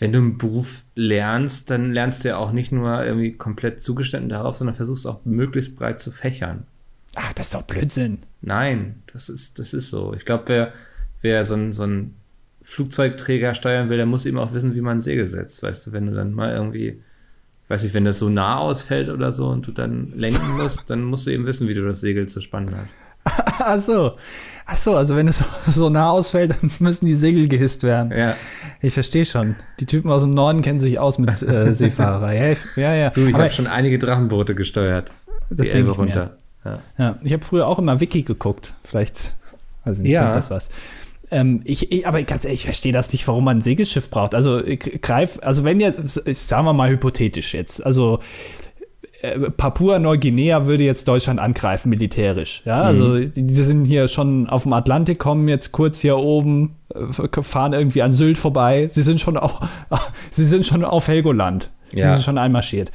wenn 0.00 0.12
du 0.12 0.18
einen 0.18 0.38
Beruf 0.38 0.82
lernst, 0.96 1.70
dann 1.70 1.92
lernst 1.92 2.24
du 2.24 2.30
ja 2.30 2.36
auch 2.38 2.50
nicht 2.50 2.72
nur 2.72 3.04
irgendwie 3.04 3.34
komplett 3.34 3.80
zugestanden 3.80 4.28
darauf, 4.28 4.56
sondern 4.56 4.74
versuchst 4.74 5.06
auch 5.06 5.24
möglichst 5.24 5.76
breit 5.76 6.00
zu 6.00 6.10
fächern. 6.10 6.66
Ach, 7.14 7.32
das 7.32 7.46
ist 7.46 7.54
doch 7.54 7.62
Blödsinn. 7.62 8.18
Nein, 8.40 9.02
das 9.12 9.28
ist, 9.28 9.58
das 9.58 9.72
ist 9.72 9.90
so. 9.90 10.14
Ich 10.14 10.24
glaube, 10.24 10.44
wer 10.46 10.72
wer 11.20 11.44
so 11.44 11.54
ein, 11.54 11.72
so 11.72 11.84
ein 11.84 12.14
Flugzeugträger 12.62 13.54
steuern 13.54 13.88
will, 13.88 13.96
der 13.96 14.06
muss 14.06 14.26
eben 14.26 14.38
auch 14.38 14.52
wissen, 14.52 14.74
wie 14.74 14.80
man 14.80 14.98
ein 14.98 15.00
Segel 15.00 15.26
setzt. 15.26 15.62
Weißt 15.62 15.86
du, 15.86 15.92
wenn 15.92 16.06
du 16.06 16.12
dann 16.12 16.34
mal 16.34 16.52
irgendwie, 16.52 17.00
weiß 17.68 17.84
ich, 17.84 17.94
wenn 17.94 18.04
das 18.04 18.18
so 18.18 18.28
nah 18.28 18.58
ausfällt 18.58 19.08
oder 19.08 19.32
so 19.32 19.48
und 19.48 19.66
du 19.66 19.72
dann 19.72 20.12
lenken 20.14 20.56
musst, 20.58 20.90
dann 20.90 21.02
musst 21.02 21.26
du 21.26 21.30
eben 21.30 21.46
wissen, 21.46 21.66
wie 21.66 21.74
du 21.74 21.86
das 21.86 22.00
Segel 22.00 22.28
zu 22.28 22.40
spannen 22.40 22.74
hast. 22.78 22.98
Ach 23.24 23.80
so. 23.80 24.16
Ach 24.66 24.76
so, 24.76 24.96
also 24.96 25.16
wenn 25.16 25.28
es 25.28 25.42
so 25.66 25.88
nah 25.88 26.10
ausfällt, 26.10 26.54
dann 26.60 26.70
müssen 26.80 27.06
die 27.06 27.14
Segel 27.14 27.48
gehisst 27.48 27.82
werden. 27.84 28.12
Ja. 28.16 28.34
Ich 28.82 28.92
verstehe 28.92 29.24
schon. 29.24 29.56
Die 29.80 29.86
Typen 29.86 30.10
aus 30.10 30.20
dem 30.20 30.34
Norden 30.34 30.60
kennen 30.60 30.78
sich 30.78 30.98
aus 30.98 31.18
mit 31.18 31.42
äh, 31.42 31.72
Seefahrer. 31.72 32.34
Ja, 32.34 32.54
ja, 32.76 32.94
ja. 32.94 33.10
Du, 33.10 33.26
ich 33.26 33.34
habe 33.34 33.50
schon 33.50 33.66
einige 33.66 33.98
Drachenboote 33.98 34.54
gesteuert. 34.54 35.10
Das 35.48 35.68
ich 35.68 35.98
runter. 35.98 36.36
Ja. 36.64 36.80
ja. 36.98 37.18
ich 37.22 37.32
habe 37.32 37.42
früher 37.42 37.66
auch 37.66 37.78
immer 37.78 38.00
Wiki 38.00 38.22
geguckt. 38.22 38.74
Vielleicht, 38.84 39.32
also 39.84 40.02
nicht, 40.02 40.12
ja. 40.12 40.30
das 40.32 40.50
was. 40.50 40.68
Ähm, 41.30 41.60
ich, 41.64 41.92
ich, 41.92 42.06
aber 42.06 42.22
ganz 42.22 42.44
ehrlich, 42.44 42.60
ich 42.60 42.66
verstehe 42.66 42.92
das 42.92 43.12
nicht, 43.12 43.26
warum 43.28 43.44
man 43.44 43.58
ein 43.58 43.62
Segelschiff 43.62 44.10
braucht. 44.10 44.34
Also 44.34 44.60
greif, 45.02 45.38
also 45.42 45.64
wenn 45.64 45.80
jetzt, 45.80 46.24
sagen 46.48 46.64
wir 46.64 46.72
mal 46.72 46.90
hypothetisch 46.90 47.54
jetzt, 47.54 47.84
also 47.84 48.20
äh, 49.20 49.50
Papua-Neuguinea 49.50 50.66
würde 50.66 50.84
jetzt 50.84 51.08
Deutschland 51.08 51.40
angreifen, 51.40 51.90
militärisch. 51.90 52.62
Ja, 52.64 52.82
also 52.82 53.08
mhm. 53.08 53.32
die, 53.32 53.44
die, 53.44 53.52
sind 53.52 53.84
hier 53.84 54.08
schon 54.08 54.48
auf 54.48 54.62
dem 54.62 54.72
Atlantik, 54.72 55.18
kommen 55.18 55.48
jetzt 55.48 55.72
kurz 55.72 56.00
hier 56.00 56.18
oben, 56.18 56.76
äh, 56.94 57.42
fahren 57.42 57.72
irgendwie 57.72 58.02
an 58.02 58.12
Sylt 58.12 58.38
vorbei. 58.38 58.86
Sie 58.90 59.02
sind 59.02 59.20
schon 59.20 59.36
auf, 59.36 59.60
sie 60.30 60.44
sind 60.44 60.66
schon 60.66 60.84
auf 60.84 61.08
Helgoland. 61.08 61.70
Sie 61.90 61.98
ja. 61.98 62.14
sind 62.14 62.24
schon 62.24 62.38
einmarschiert. 62.38 62.92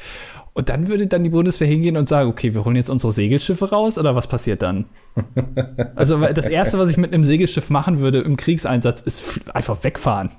Und 0.55 0.69
dann 0.69 0.87
würde 0.87 1.07
dann 1.07 1.23
die 1.23 1.31
Bundeswehr 1.31 1.67
hingehen 1.67 1.97
und 1.97 2.07
sagen, 2.07 2.29
okay, 2.29 2.53
wir 2.53 2.63
holen 2.63 2.75
jetzt 2.75 2.91
unsere 2.91 3.11
Segelschiffe 3.11 3.69
raus 3.69 3.97
oder 3.97 4.15
was 4.15 4.27
passiert 4.27 4.61
dann? 4.61 4.85
also 5.95 6.19
das 6.27 6.47
Erste, 6.47 6.77
was 6.77 6.89
ich 6.89 6.97
mit 6.97 7.11
einem 7.11 7.23
Segelschiff 7.23 7.71
machen 7.71 7.99
würde 7.99 8.19
im 8.19 8.37
Kriegseinsatz, 8.37 9.01
ist 9.01 9.41
einfach 9.51 9.83
wegfahren. 9.83 10.29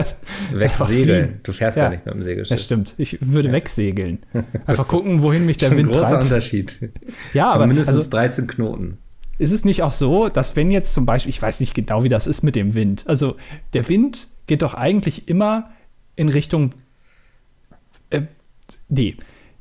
Wegsegeln. 0.52 1.40
Du 1.42 1.52
fährst 1.52 1.78
ja. 1.78 1.84
ja. 1.84 1.90
nicht 1.90 2.06
mit 2.06 2.14
dem 2.14 2.22
Segelschiff. 2.22 2.56
Ja, 2.56 2.64
stimmt. 2.64 2.94
Ich 2.98 3.18
würde 3.20 3.50
wegsegeln. 3.50 4.18
Einfach 4.66 4.86
gucken, 4.86 5.22
wohin 5.22 5.44
mich 5.44 5.58
der 5.58 5.72
Wind 5.72 5.92
treibt. 5.92 6.04
Ein 6.04 6.12
großer 6.12 6.22
Unterschied. 6.22 6.90
Ja, 7.32 7.50
aber 7.50 7.66
mindestens 7.66 7.96
also, 7.96 8.10
13 8.10 8.46
Knoten. 8.46 8.98
Ist 9.38 9.52
es 9.52 9.64
nicht 9.64 9.82
auch 9.82 9.92
so, 9.92 10.28
dass 10.28 10.54
wenn 10.54 10.70
jetzt 10.70 10.94
zum 10.94 11.04
Beispiel, 11.04 11.30
ich 11.30 11.42
weiß 11.42 11.58
nicht 11.58 11.74
genau, 11.74 12.04
wie 12.04 12.08
das 12.08 12.28
ist 12.28 12.42
mit 12.42 12.54
dem 12.54 12.74
Wind, 12.74 13.04
also 13.06 13.36
der 13.72 13.88
Wind 13.88 14.28
geht 14.46 14.62
doch 14.62 14.74
eigentlich 14.74 15.28
immer 15.28 15.70
in 16.14 16.28
Richtung 16.28 16.72
äh, 18.10 18.22
nee, 18.88 19.16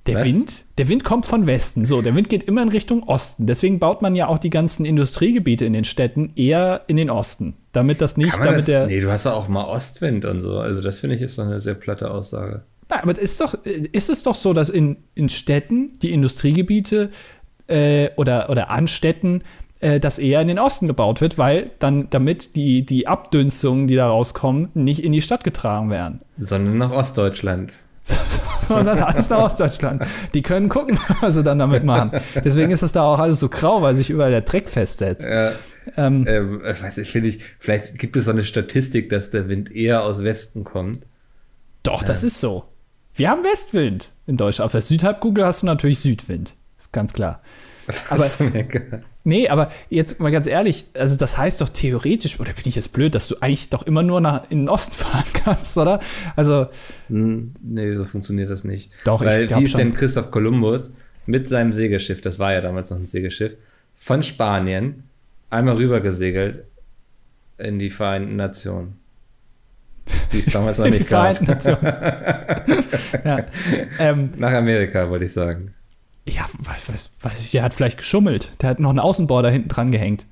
der 0.07 0.15
Was? 0.15 0.25
Wind, 0.25 0.65
der 0.77 0.89
Wind 0.89 1.03
kommt 1.03 1.25
von 1.25 1.47
Westen. 1.47 1.85
So, 1.85 2.01
der 2.01 2.13
Wind 2.13 2.27
geht 2.27 2.43
immer 2.43 2.61
in 2.61 2.69
Richtung 2.69 3.03
Osten. 3.03 3.45
Deswegen 3.45 3.79
baut 3.79 4.01
man 4.01 4.15
ja 4.15 4.27
auch 4.27 4.37
die 4.37 4.49
ganzen 4.49 4.85
Industriegebiete 4.85 5.65
in 5.65 5.73
den 5.73 5.85
Städten 5.85 6.33
eher 6.35 6.81
in 6.87 6.97
den 6.97 7.09
Osten, 7.09 7.55
damit 7.71 8.01
das 8.01 8.17
nicht, 8.17 8.37
damit 8.37 8.59
das, 8.59 8.65
der. 8.65 8.87
Nee, 8.87 8.99
du 8.99 9.09
hast 9.09 9.25
ja 9.25 9.33
auch 9.33 9.47
mal 9.47 9.65
Ostwind 9.65 10.25
und 10.25 10.41
so. 10.41 10.57
Also 10.59 10.81
das 10.81 10.99
finde 10.99 11.15
ich 11.15 11.21
ist 11.21 11.39
doch 11.39 11.45
eine 11.45 11.59
sehr 11.59 11.75
platte 11.75 12.11
Aussage. 12.11 12.63
Na, 12.89 13.01
aber 13.01 13.17
ist 13.17 13.39
doch, 13.39 13.53
ist 13.63 14.09
es 14.09 14.23
doch 14.23 14.35
so, 14.35 14.53
dass 14.53 14.69
in, 14.69 14.97
in 15.15 15.29
Städten 15.29 15.97
die 16.01 16.11
Industriegebiete 16.11 17.09
äh, 17.67 18.09
oder, 18.17 18.49
oder 18.49 18.69
an 18.71 18.89
Städten 18.89 19.41
äh, 19.79 20.01
das 20.01 20.19
eher 20.19 20.41
in 20.41 20.49
den 20.49 20.59
Osten 20.59 20.87
gebaut 20.87 21.21
wird, 21.21 21.37
weil 21.37 21.71
dann 21.79 22.09
damit 22.09 22.57
die, 22.57 22.85
die 22.85 23.07
Abdünstungen, 23.07 23.87
die 23.87 23.95
da 23.95 24.07
rauskommen, 24.07 24.69
nicht 24.73 25.01
in 25.01 25.13
die 25.13 25.21
Stadt 25.21 25.45
getragen 25.45 25.89
werden. 25.89 26.21
Sondern 26.39 26.77
nach 26.77 26.91
Ostdeutschland. 26.91 27.73
sondern 28.67 28.99
alles 28.99 29.29
nach 29.29 29.39
Ostdeutschland. 29.39 30.03
Die 30.33 30.41
können 30.41 30.69
gucken, 30.69 30.99
was 31.21 31.35
sie 31.35 31.43
dann 31.43 31.59
damit 31.59 31.83
machen. 31.83 32.11
Deswegen 32.43 32.71
ist 32.71 32.83
das 32.83 32.91
da 32.91 33.03
auch 33.03 33.19
alles 33.19 33.39
so 33.39 33.49
grau, 33.49 33.81
weil 33.81 33.95
sich 33.95 34.09
überall 34.09 34.31
der 34.31 34.41
Dreck 34.41 34.69
festsetzt. 34.69 35.25
Ja. 35.25 35.51
Ähm, 35.97 36.25
ähm, 36.27 36.61
weiß 36.61 36.97
ich, 36.99 37.11
finde 37.11 37.29
ich, 37.29 37.39
vielleicht 37.59 37.97
gibt 37.97 38.15
es 38.15 38.25
so 38.25 38.31
eine 38.31 38.45
Statistik, 38.45 39.09
dass 39.09 39.31
der 39.31 39.49
Wind 39.49 39.73
eher 39.75 40.03
aus 40.03 40.23
Westen 40.23 40.63
kommt. 40.63 41.05
Doch, 41.83 42.01
ja. 42.01 42.07
das 42.07 42.23
ist 42.23 42.39
so. 42.39 42.63
Wir 43.13 43.29
haben 43.29 43.43
Westwind 43.43 44.13
in 44.25 44.37
Deutschland. 44.37 44.65
Auf 44.65 44.71
der 44.71 44.81
Südhalbkugel 44.81 45.45
hast 45.45 45.61
du 45.61 45.65
natürlich 45.65 45.99
Südwind. 45.99 46.55
Ist 46.77 46.93
ganz 46.93 47.13
klar. 47.13 47.41
Aber, 48.09 48.25
nee, 49.23 49.47
aber 49.47 49.71
jetzt 49.89 50.19
mal 50.19 50.31
ganz 50.31 50.47
ehrlich, 50.47 50.85
also 50.93 51.15
das 51.15 51.37
heißt 51.37 51.61
doch 51.61 51.69
theoretisch, 51.69 52.39
oder 52.39 52.53
bin 52.53 52.63
ich 52.65 52.75
jetzt 52.75 52.93
blöd, 52.93 53.15
dass 53.15 53.27
du 53.27 53.35
eigentlich 53.39 53.69
doch 53.69 53.83
immer 53.83 54.03
nur 54.03 54.21
nach, 54.21 54.49
in 54.49 54.59
den 54.59 54.69
Osten 54.69 54.93
fahren 54.95 55.25
kannst, 55.33 55.77
oder? 55.77 55.99
Also. 56.35 56.67
Hm, 57.09 57.53
nee, 57.61 57.95
so 57.95 58.05
funktioniert 58.05 58.49
das 58.49 58.63
nicht. 58.63 58.91
Doch, 59.05 59.23
Weil, 59.23 59.45
ich 59.45 59.57
wie 59.57 59.63
ist 59.63 59.77
denn 59.77 59.93
Christoph 59.93 60.31
Kolumbus 60.31 60.93
mit 61.25 61.47
seinem 61.47 61.73
Segelschiff, 61.73 62.21
das 62.21 62.39
war 62.39 62.53
ja 62.53 62.61
damals 62.61 62.89
noch 62.89 62.97
ein 62.97 63.05
Segelschiff, 63.05 63.53
von 63.95 64.23
Spanien 64.23 65.03
einmal 65.49 65.75
rüber 65.75 66.01
gesegelt 66.01 66.65
in 67.57 67.79
die 67.79 67.91
Vereinten 67.91 68.35
Nationen. 68.35 68.97
Die 70.33 70.39
es 70.39 70.47
damals 70.47 70.77
noch 70.79 70.87
nicht 70.87 71.07
gab. 71.09 71.39
ja. 73.23 73.45
ähm, 73.99 74.33
Nach 74.35 74.51
Amerika, 74.51 75.09
wollte 75.09 75.25
ich 75.25 75.33
sagen. 75.33 75.73
Ja, 76.27 76.45
weiß, 76.59 77.11
weiß 77.21 77.41
ich, 77.41 77.51
der 77.51 77.63
hat 77.63 77.73
vielleicht 77.73 77.97
geschummelt. 77.97 78.51
Der 78.61 78.69
hat 78.69 78.79
noch 78.79 78.89
einen 78.89 78.99
Außenborder 78.99 79.49
hinten 79.49 79.69
dran 79.69 79.91
gehängt. 79.91 80.25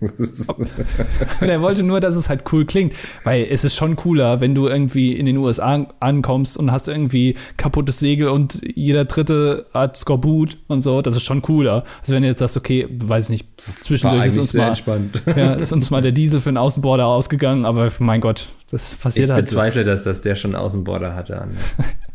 er 1.40 1.62
wollte 1.62 1.82
nur, 1.82 2.00
dass 2.00 2.16
es 2.16 2.28
halt 2.28 2.42
cool 2.52 2.64
klingt, 2.64 2.92
weil 3.24 3.46
es 3.48 3.64
ist 3.64 3.76
schon 3.76 3.94
cooler, 3.94 4.40
wenn 4.40 4.54
du 4.54 4.66
irgendwie 4.66 5.12
in 5.12 5.26
den 5.26 5.36
USA 5.36 5.86
ankommst 6.00 6.56
und 6.56 6.72
hast 6.72 6.88
irgendwie 6.88 7.36
kaputtes 7.56 8.00
Segel 8.00 8.28
und 8.28 8.60
jeder 8.74 9.04
dritte 9.04 9.66
hat 9.72 9.96
Skorbut 9.96 10.58
und 10.66 10.80
so, 10.80 11.02
das 11.02 11.14
ist 11.14 11.22
schon 11.22 11.40
cooler. 11.40 11.84
Also 12.00 12.14
wenn 12.14 12.22
du 12.22 12.28
jetzt 12.28 12.40
sagst, 12.40 12.56
okay, 12.56 12.88
weiß 12.90 13.28
nicht, 13.28 13.46
zwischendurch 13.80 14.26
ist 14.26 14.38
uns 14.38 14.54
mal, 14.54 14.74
ja, 15.36 15.52
ist 15.52 15.72
uns 15.72 15.90
mal 15.90 16.02
der 16.02 16.12
Diesel 16.12 16.40
für 16.40 16.50
den 16.50 16.58
Außenborder 16.58 17.06
ausgegangen, 17.06 17.64
aber 17.64 17.92
mein 18.00 18.20
Gott, 18.20 18.46
das 18.70 18.96
passiert 18.96 19.26
ich 19.26 19.32
halt. 19.32 19.44
Ich 19.44 19.50
bezweifle, 19.50 19.84
so. 19.84 19.90
dass, 19.90 20.02
dass 20.02 20.20
der 20.22 20.34
schon 20.34 20.56
Außenborder 20.56 21.14
hatte. 21.14 21.46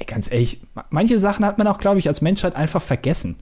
Ey, 0.00 0.06
ganz 0.06 0.30
ehrlich, 0.30 0.60
manche 0.88 1.18
Sachen 1.18 1.44
hat 1.44 1.58
man 1.58 1.66
auch, 1.66 1.78
glaube 1.78 1.98
ich, 1.98 2.08
als 2.08 2.22
Menschheit 2.22 2.56
einfach 2.56 2.82
vergessen. 2.82 3.36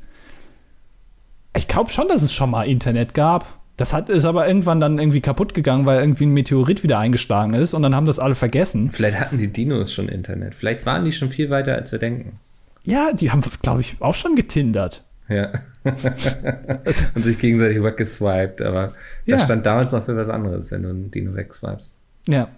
Ich 1.56 1.68
glaube 1.68 1.90
schon, 1.90 2.08
dass 2.08 2.22
es 2.22 2.32
schon 2.32 2.50
mal 2.50 2.64
Internet 2.64 3.14
gab. 3.14 3.58
Das 3.76 3.92
hat, 3.92 4.08
ist 4.08 4.24
aber 4.24 4.46
irgendwann 4.48 4.80
dann 4.80 4.98
irgendwie 4.98 5.20
kaputt 5.20 5.54
gegangen, 5.54 5.86
weil 5.86 6.00
irgendwie 6.00 6.26
ein 6.26 6.32
Meteorit 6.32 6.82
wieder 6.82 6.98
eingeschlagen 6.98 7.54
ist 7.54 7.74
und 7.74 7.82
dann 7.82 7.94
haben 7.94 8.06
das 8.06 8.18
alle 8.18 8.34
vergessen. 8.34 8.90
Vielleicht 8.90 9.20
hatten 9.20 9.38
die 9.38 9.52
Dinos 9.52 9.92
schon 9.92 10.08
Internet. 10.08 10.56
Vielleicht 10.56 10.84
waren 10.84 11.04
die 11.04 11.12
schon 11.12 11.30
viel 11.30 11.48
weiter, 11.48 11.76
als 11.76 11.92
wir 11.92 12.00
denken. 12.00 12.40
Ja, 12.82 13.12
die 13.12 13.30
haben, 13.30 13.40
glaube 13.62 13.80
ich, 13.82 13.96
auch 14.00 14.16
schon 14.16 14.34
getindert. 14.34 15.04
Ja. 15.28 15.52
und 15.84 17.24
sich 17.24 17.38
gegenseitig 17.38 17.82
weggeswiped, 17.82 18.62
aber 18.62 18.92
ja. 19.26 19.36
das 19.36 19.44
stand 19.44 19.64
damals 19.64 19.92
noch 19.92 20.04
für 20.04 20.16
was 20.16 20.28
anderes, 20.28 20.72
wenn 20.72 20.82
du 20.82 20.88
einen 20.88 21.10
Dino 21.12 21.34
wegswipest. 21.36 22.00
Ja. 22.26 22.48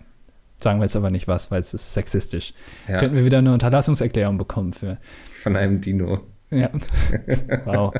Sagen 0.62 0.80
wir 0.80 0.84
jetzt 0.84 0.96
aber 0.96 1.10
nicht 1.10 1.28
was, 1.28 1.50
weil 1.50 1.60
es 1.60 1.74
ist 1.74 1.94
sexistisch. 1.94 2.54
Ja. 2.88 2.98
Könnten 2.98 3.16
wir 3.16 3.24
wieder 3.24 3.38
eine 3.38 3.52
Unterlassungserklärung 3.52 4.38
bekommen 4.38 4.72
für. 4.72 4.98
Von 5.32 5.56
einem 5.56 5.80
Dino. 5.80 6.20
Ja. 6.50 6.68
wow. 7.64 7.94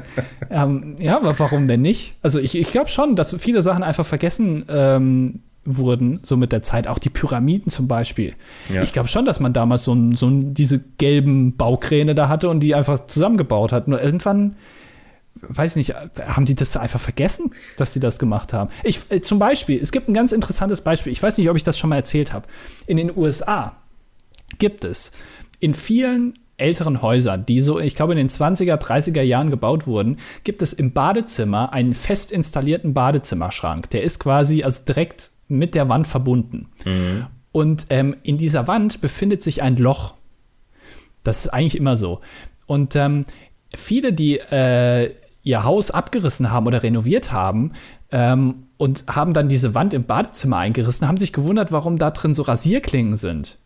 ähm, 0.51 0.96
ja, 0.99 1.16
aber 1.16 1.38
warum 1.38 1.66
denn 1.66 1.83
nicht? 1.83 2.16
Also 2.23 2.40
ich, 2.40 2.57
ich 2.57 2.70
glaube 2.70 2.90
schon, 2.90 3.16
dass 3.16 3.35
viele 3.37 3.62
Sachen 3.62 3.83
einfach 3.83 4.05
vergessen 4.05 4.64
ähm, 4.68 5.40
wurden, 5.64 6.20
so 6.23 6.37
mit 6.37 6.53
der 6.53 6.62
Zeit. 6.62 6.88
Auch 6.88 6.99
die 6.99 7.11
Pyramiden 7.11 7.70
zum 7.70 7.87
Beispiel. 7.87 8.35
Ja. 8.73 8.83
Ich 8.83 8.92
glaube 8.92 9.09
schon, 9.09 9.25
dass 9.25 9.40
man 9.40 9.53
damals 9.53 9.85
so, 9.85 9.92
ein, 9.92 10.14
so 10.14 10.27
ein, 10.27 10.55
diese 10.55 10.81
gelben 10.99 11.57
Baukräne 11.57 12.14
da 12.14 12.29
hatte 12.29 12.49
und 12.49 12.61
die 12.61 12.75
einfach 12.75 13.07
zusammengebaut 13.07 13.73
hat. 13.73 13.87
Nur 13.87 14.03
irgendwann 14.03 14.57
weiß 15.42 15.76
nicht, 15.76 15.94
haben 15.94 16.44
die 16.44 16.55
das 16.55 16.76
einfach 16.76 17.00
vergessen, 17.00 17.55
dass 17.76 17.92
sie 17.92 18.00
das 18.00 18.18
gemacht 18.18 18.53
haben? 18.53 18.70
Ich, 18.85 19.00
äh, 19.11 19.20
zum 19.20 19.38
Beispiel, 19.38 19.81
es 19.81 19.92
gibt 19.92 20.09
ein 20.09 20.14
ganz 20.14 20.33
interessantes 20.33 20.81
Beispiel. 20.81 21.12
Ich 21.12 21.22
weiß 21.22 21.38
nicht, 21.38 21.48
ob 21.50 21.57
ich 21.57 21.64
das 21.64 21.79
schon 21.79 21.90
mal 21.90 21.96
erzählt 21.96 22.33
habe. 22.33 22.46
In 22.87 22.96
den 22.96 23.16
USA 23.16 23.76
gibt 24.59 24.85
es 24.85 25.12
in 25.59 25.74
vielen 25.74 26.35
älteren 26.57 27.03
Häusern, 27.03 27.46
die 27.46 27.61
so, 27.61 27.81
ich 27.81 27.94
glaube, 27.94 28.12
in 28.12 28.18
den 28.18 28.29
20er, 28.29 28.76
30er 28.76 29.22
Jahren 29.22 29.50
gebaut 29.50 29.87
wurden, 29.87 30.18
gibt 30.44 30.62
es 30.62 30.72
im 30.72 30.92
Badezimmer 30.92 31.72
einen 31.72 31.94
fest 31.94 32.33
installierten 32.33 32.94
Badezimmerschrank. 32.94 33.90
Der 33.90 34.03
ist 34.03 34.18
quasi 34.18 34.62
also 34.62 34.85
direkt 34.85 35.31
mit 35.48 35.74
der 35.74 35.88
Wand 35.88 36.07
verbunden. 36.07 36.68
Mhm. 36.85 37.26
Und 37.53 37.87
ähm, 37.90 38.16
in 38.22 38.38
dieser 38.38 38.68
Wand 38.68 39.00
befindet 39.00 39.42
sich 39.42 39.62
ein 39.62 39.76
Loch. 39.76 40.14
Das 41.24 41.40
ist 41.40 41.48
eigentlich 41.48 41.76
immer 41.76 41.96
so. 41.96 42.20
Und 42.66 42.94
ähm, 42.94 43.24
viele, 43.74 44.12
die 44.12 44.38
äh, 44.38 45.14
ihr 45.42 45.64
Haus 45.64 45.90
abgerissen 45.90 46.50
haben 46.50 46.66
oder 46.66 46.83
renoviert 46.83 47.33
haben 47.33 47.72
ähm, 48.11 48.66
und 48.76 49.05
haben 49.09 49.33
dann 49.33 49.48
diese 49.48 49.74
Wand 49.74 49.94
im 49.94 50.05
Badezimmer 50.05 50.59
eingerissen, 50.59 51.09
haben 51.09 51.16
sich 51.16 51.33
gewundert, 51.33 51.72
warum 51.72 51.98
da 51.98 52.11
drin 52.11 52.35
so 52.35 52.42
Rasierklingen 52.42 53.16
sind. 53.16 53.59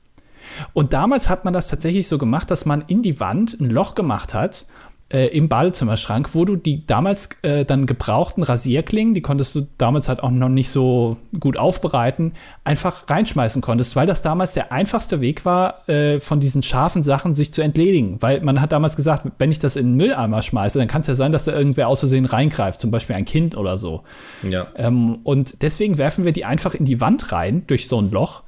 Und 0.72 0.92
damals 0.92 1.28
hat 1.28 1.44
man 1.44 1.54
das 1.54 1.68
tatsächlich 1.68 2.06
so 2.06 2.18
gemacht, 2.18 2.50
dass 2.50 2.66
man 2.66 2.84
in 2.86 3.02
die 3.02 3.18
Wand 3.18 3.58
ein 3.60 3.70
Loch 3.70 3.94
gemacht 3.94 4.34
hat 4.34 4.66
äh, 5.14 5.28
im 5.28 5.48
Badezimmerschrank, 5.48 6.34
wo 6.34 6.44
du 6.44 6.56
die 6.56 6.84
damals 6.84 7.28
äh, 7.42 7.64
dann 7.64 7.86
gebrauchten 7.86 8.42
Rasierklingen, 8.42 9.14
die 9.14 9.20
konntest 9.20 9.54
du 9.54 9.68
damals 9.78 10.08
halt 10.08 10.20
auch 10.24 10.30
noch 10.32 10.48
nicht 10.48 10.70
so 10.70 11.18
gut 11.38 11.56
aufbereiten, 11.56 12.32
einfach 12.64 13.08
reinschmeißen 13.08 13.62
konntest, 13.62 13.94
weil 13.94 14.08
das 14.08 14.22
damals 14.22 14.54
der 14.54 14.72
einfachste 14.72 15.20
Weg 15.20 15.44
war, 15.44 15.88
äh, 15.88 16.18
von 16.18 16.40
diesen 16.40 16.64
scharfen 16.64 17.04
Sachen 17.04 17.34
sich 17.34 17.52
zu 17.52 17.62
entledigen. 17.62 18.20
Weil 18.20 18.40
man 18.40 18.60
hat 18.60 18.72
damals 18.72 18.96
gesagt, 18.96 19.30
wenn 19.38 19.52
ich 19.52 19.60
das 19.60 19.76
in 19.76 19.92
den 19.92 19.94
Mülleimer 19.94 20.42
schmeiße, 20.42 20.80
dann 20.80 20.88
kann 20.88 21.02
es 21.02 21.06
ja 21.06 21.14
sein, 21.14 21.30
dass 21.30 21.44
da 21.44 21.52
irgendwer 21.52 21.86
aus 21.86 22.00
Versehen 22.00 22.24
reingreift, 22.24 22.80
zum 22.80 22.90
Beispiel 22.90 23.14
ein 23.14 23.24
Kind 23.24 23.56
oder 23.56 23.78
so. 23.78 24.02
Ja. 24.42 24.66
Ähm, 24.74 25.20
und 25.22 25.62
deswegen 25.62 25.96
werfen 25.96 26.24
wir 26.24 26.32
die 26.32 26.44
einfach 26.44 26.74
in 26.74 26.86
die 26.86 27.00
Wand 27.00 27.30
rein, 27.30 27.62
durch 27.68 27.86
so 27.86 28.00
ein 28.00 28.10
Loch, 28.10 28.42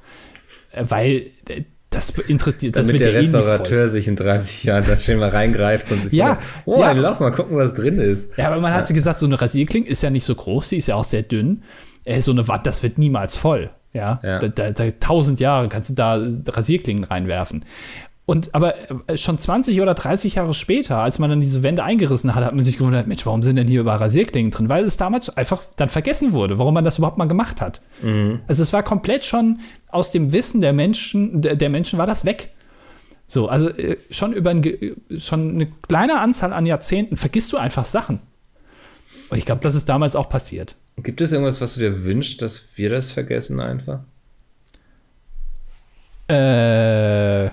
äh, 0.73 0.83
weil 0.85 1.29
äh, 1.47 1.63
das 1.89 2.09
interessiert 2.09 2.75
Damit 2.75 2.95
das 2.95 3.01
der 3.01 3.13
eh 3.13 3.17
Restaurateur 3.17 3.87
sich 3.87 4.07
in 4.07 4.15
30 4.15 4.65
Jahren 4.65 4.83
da 4.85 4.99
schön 4.99 5.19
mal 5.19 5.29
reingreift 5.29 5.91
und 5.91 6.11
ja, 6.11 6.27
sagt, 6.27 6.43
oh, 6.65 6.81
ja. 6.81 6.89
ein 6.89 6.97
Loch, 6.97 7.19
mal 7.19 7.31
gucken, 7.31 7.55
was 7.55 7.73
drin 7.73 7.99
ist. 7.99 8.31
Ja, 8.37 8.47
aber 8.47 8.59
man 8.59 8.71
ja. 8.71 8.79
hat 8.79 8.87
sich 8.87 8.95
gesagt, 8.95 9.19
so 9.19 9.25
eine 9.25 9.39
Rasierklinge 9.39 9.87
ist 9.87 10.03
ja 10.03 10.09
nicht 10.09 10.25
so 10.25 10.35
groß, 10.35 10.69
die 10.69 10.77
ist 10.77 10.87
ja 10.87 10.95
auch 10.95 11.05
sehr 11.05 11.23
dünn. 11.23 11.63
Äh, 12.03 12.21
so 12.21 12.31
eine 12.31 12.47
Wand, 12.47 12.65
das 12.65 12.83
wird 12.83 12.97
niemals 12.97 13.37
voll. 13.37 13.69
Ja, 13.93 14.19
ja. 14.21 14.39
Da, 14.39 14.47
da, 14.49 14.71
da, 14.71 14.91
tausend 14.99 15.39
Jahre 15.39 15.69
kannst 15.69 15.89
du 15.89 15.93
da 15.93 16.21
Rasierklingen 16.47 17.05
reinwerfen. 17.05 17.65
Und 18.27 18.53
aber 18.53 18.75
äh, 19.09 19.17
schon 19.17 19.39
20 19.39 19.79
oder 19.79 19.93
30 19.93 20.35
Jahre 20.35 20.53
später, 20.53 20.97
als 20.97 21.17
man 21.17 21.29
dann 21.29 21.39
diese 21.39 21.63
Wände 21.63 21.85
eingerissen 21.85 22.35
hat, 22.35 22.43
hat 22.43 22.53
man 22.53 22.65
sich 22.65 22.77
gewundert, 22.77 23.07
Mensch, 23.07 23.25
warum 23.25 23.41
sind 23.41 23.55
denn 23.55 23.69
hier 23.69 23.79
überall 23.79 23.99
Rasierklingen 23.99 24.51
drin? 24.51 24.67
Weil 24.67 24.83
es 24.83 24.97
damals 24.97 25.29
einfach 25.29 25.63
dann 25.77 25.87
vergessen 25.87 26.33
wurde, 26.33 26.59
warum 26.59 26.73
man 26.73 26.83
das 26.83 26.97
überhaupt 26.97 27.17
mal 27.17 27.29
gemacht 27.29 27.61
hat. 27.61 27.81
Mhm. 28.01 28.41
Also 28.45 28.63
es 28.63 28.73
war 28.73 28.83
komplett 28.83 29.23
schon 29.23 29.61
aus 29.87 30.11
dem 30.11 30.33
Wissen 30.33 30.59
der 30.59 30.73
Menschen, 30.73 31.41
der, 31.41 31.55
der 31.55 31.69
Menschen 31.69 31.97
war 31.97 32.05
das 32.05 32.25
weg. 32.25 32.49
So, 33.27 33.47
also 33.47 33.69
äh, 33.69 33.95
schon 34.11 34.33
über 34.33 34.49
ein, 34.49 34.61
schon 35.17 35.51
eine 35.51 35.67
kleine 35.87 36.19
Anzahl 36.19 36.51
an 36.51 36.65
Jahrzehnten 36.65 37.15
vergisst 37.15 37.53
du 37.53 37.57
einfach 37.57 37.85
Sachen. 37.85 38.19
Und 39.29 39.37
ich 39.37 39.45
glaube, 39.45 39.61
das 39.61 39.73
ist 39.73 39.87
damals 39.87 40.17
auch 40.17 40.27
passiert. 40.27 40.75
Gibt 40.97 41.21
es 41.21 41.31
irgendwas, 41.31 41.61
was 41.61 41.75
du 41.75 41.79
dir 41.79 42.03
wünschst, 42.03 42.41
dass 42.41 42.65
wir 42.75 42.89
das 42.89 43.09
vergessen 43.09 43.61
einfach? 43.61 44.01
Äh 46.27 47.51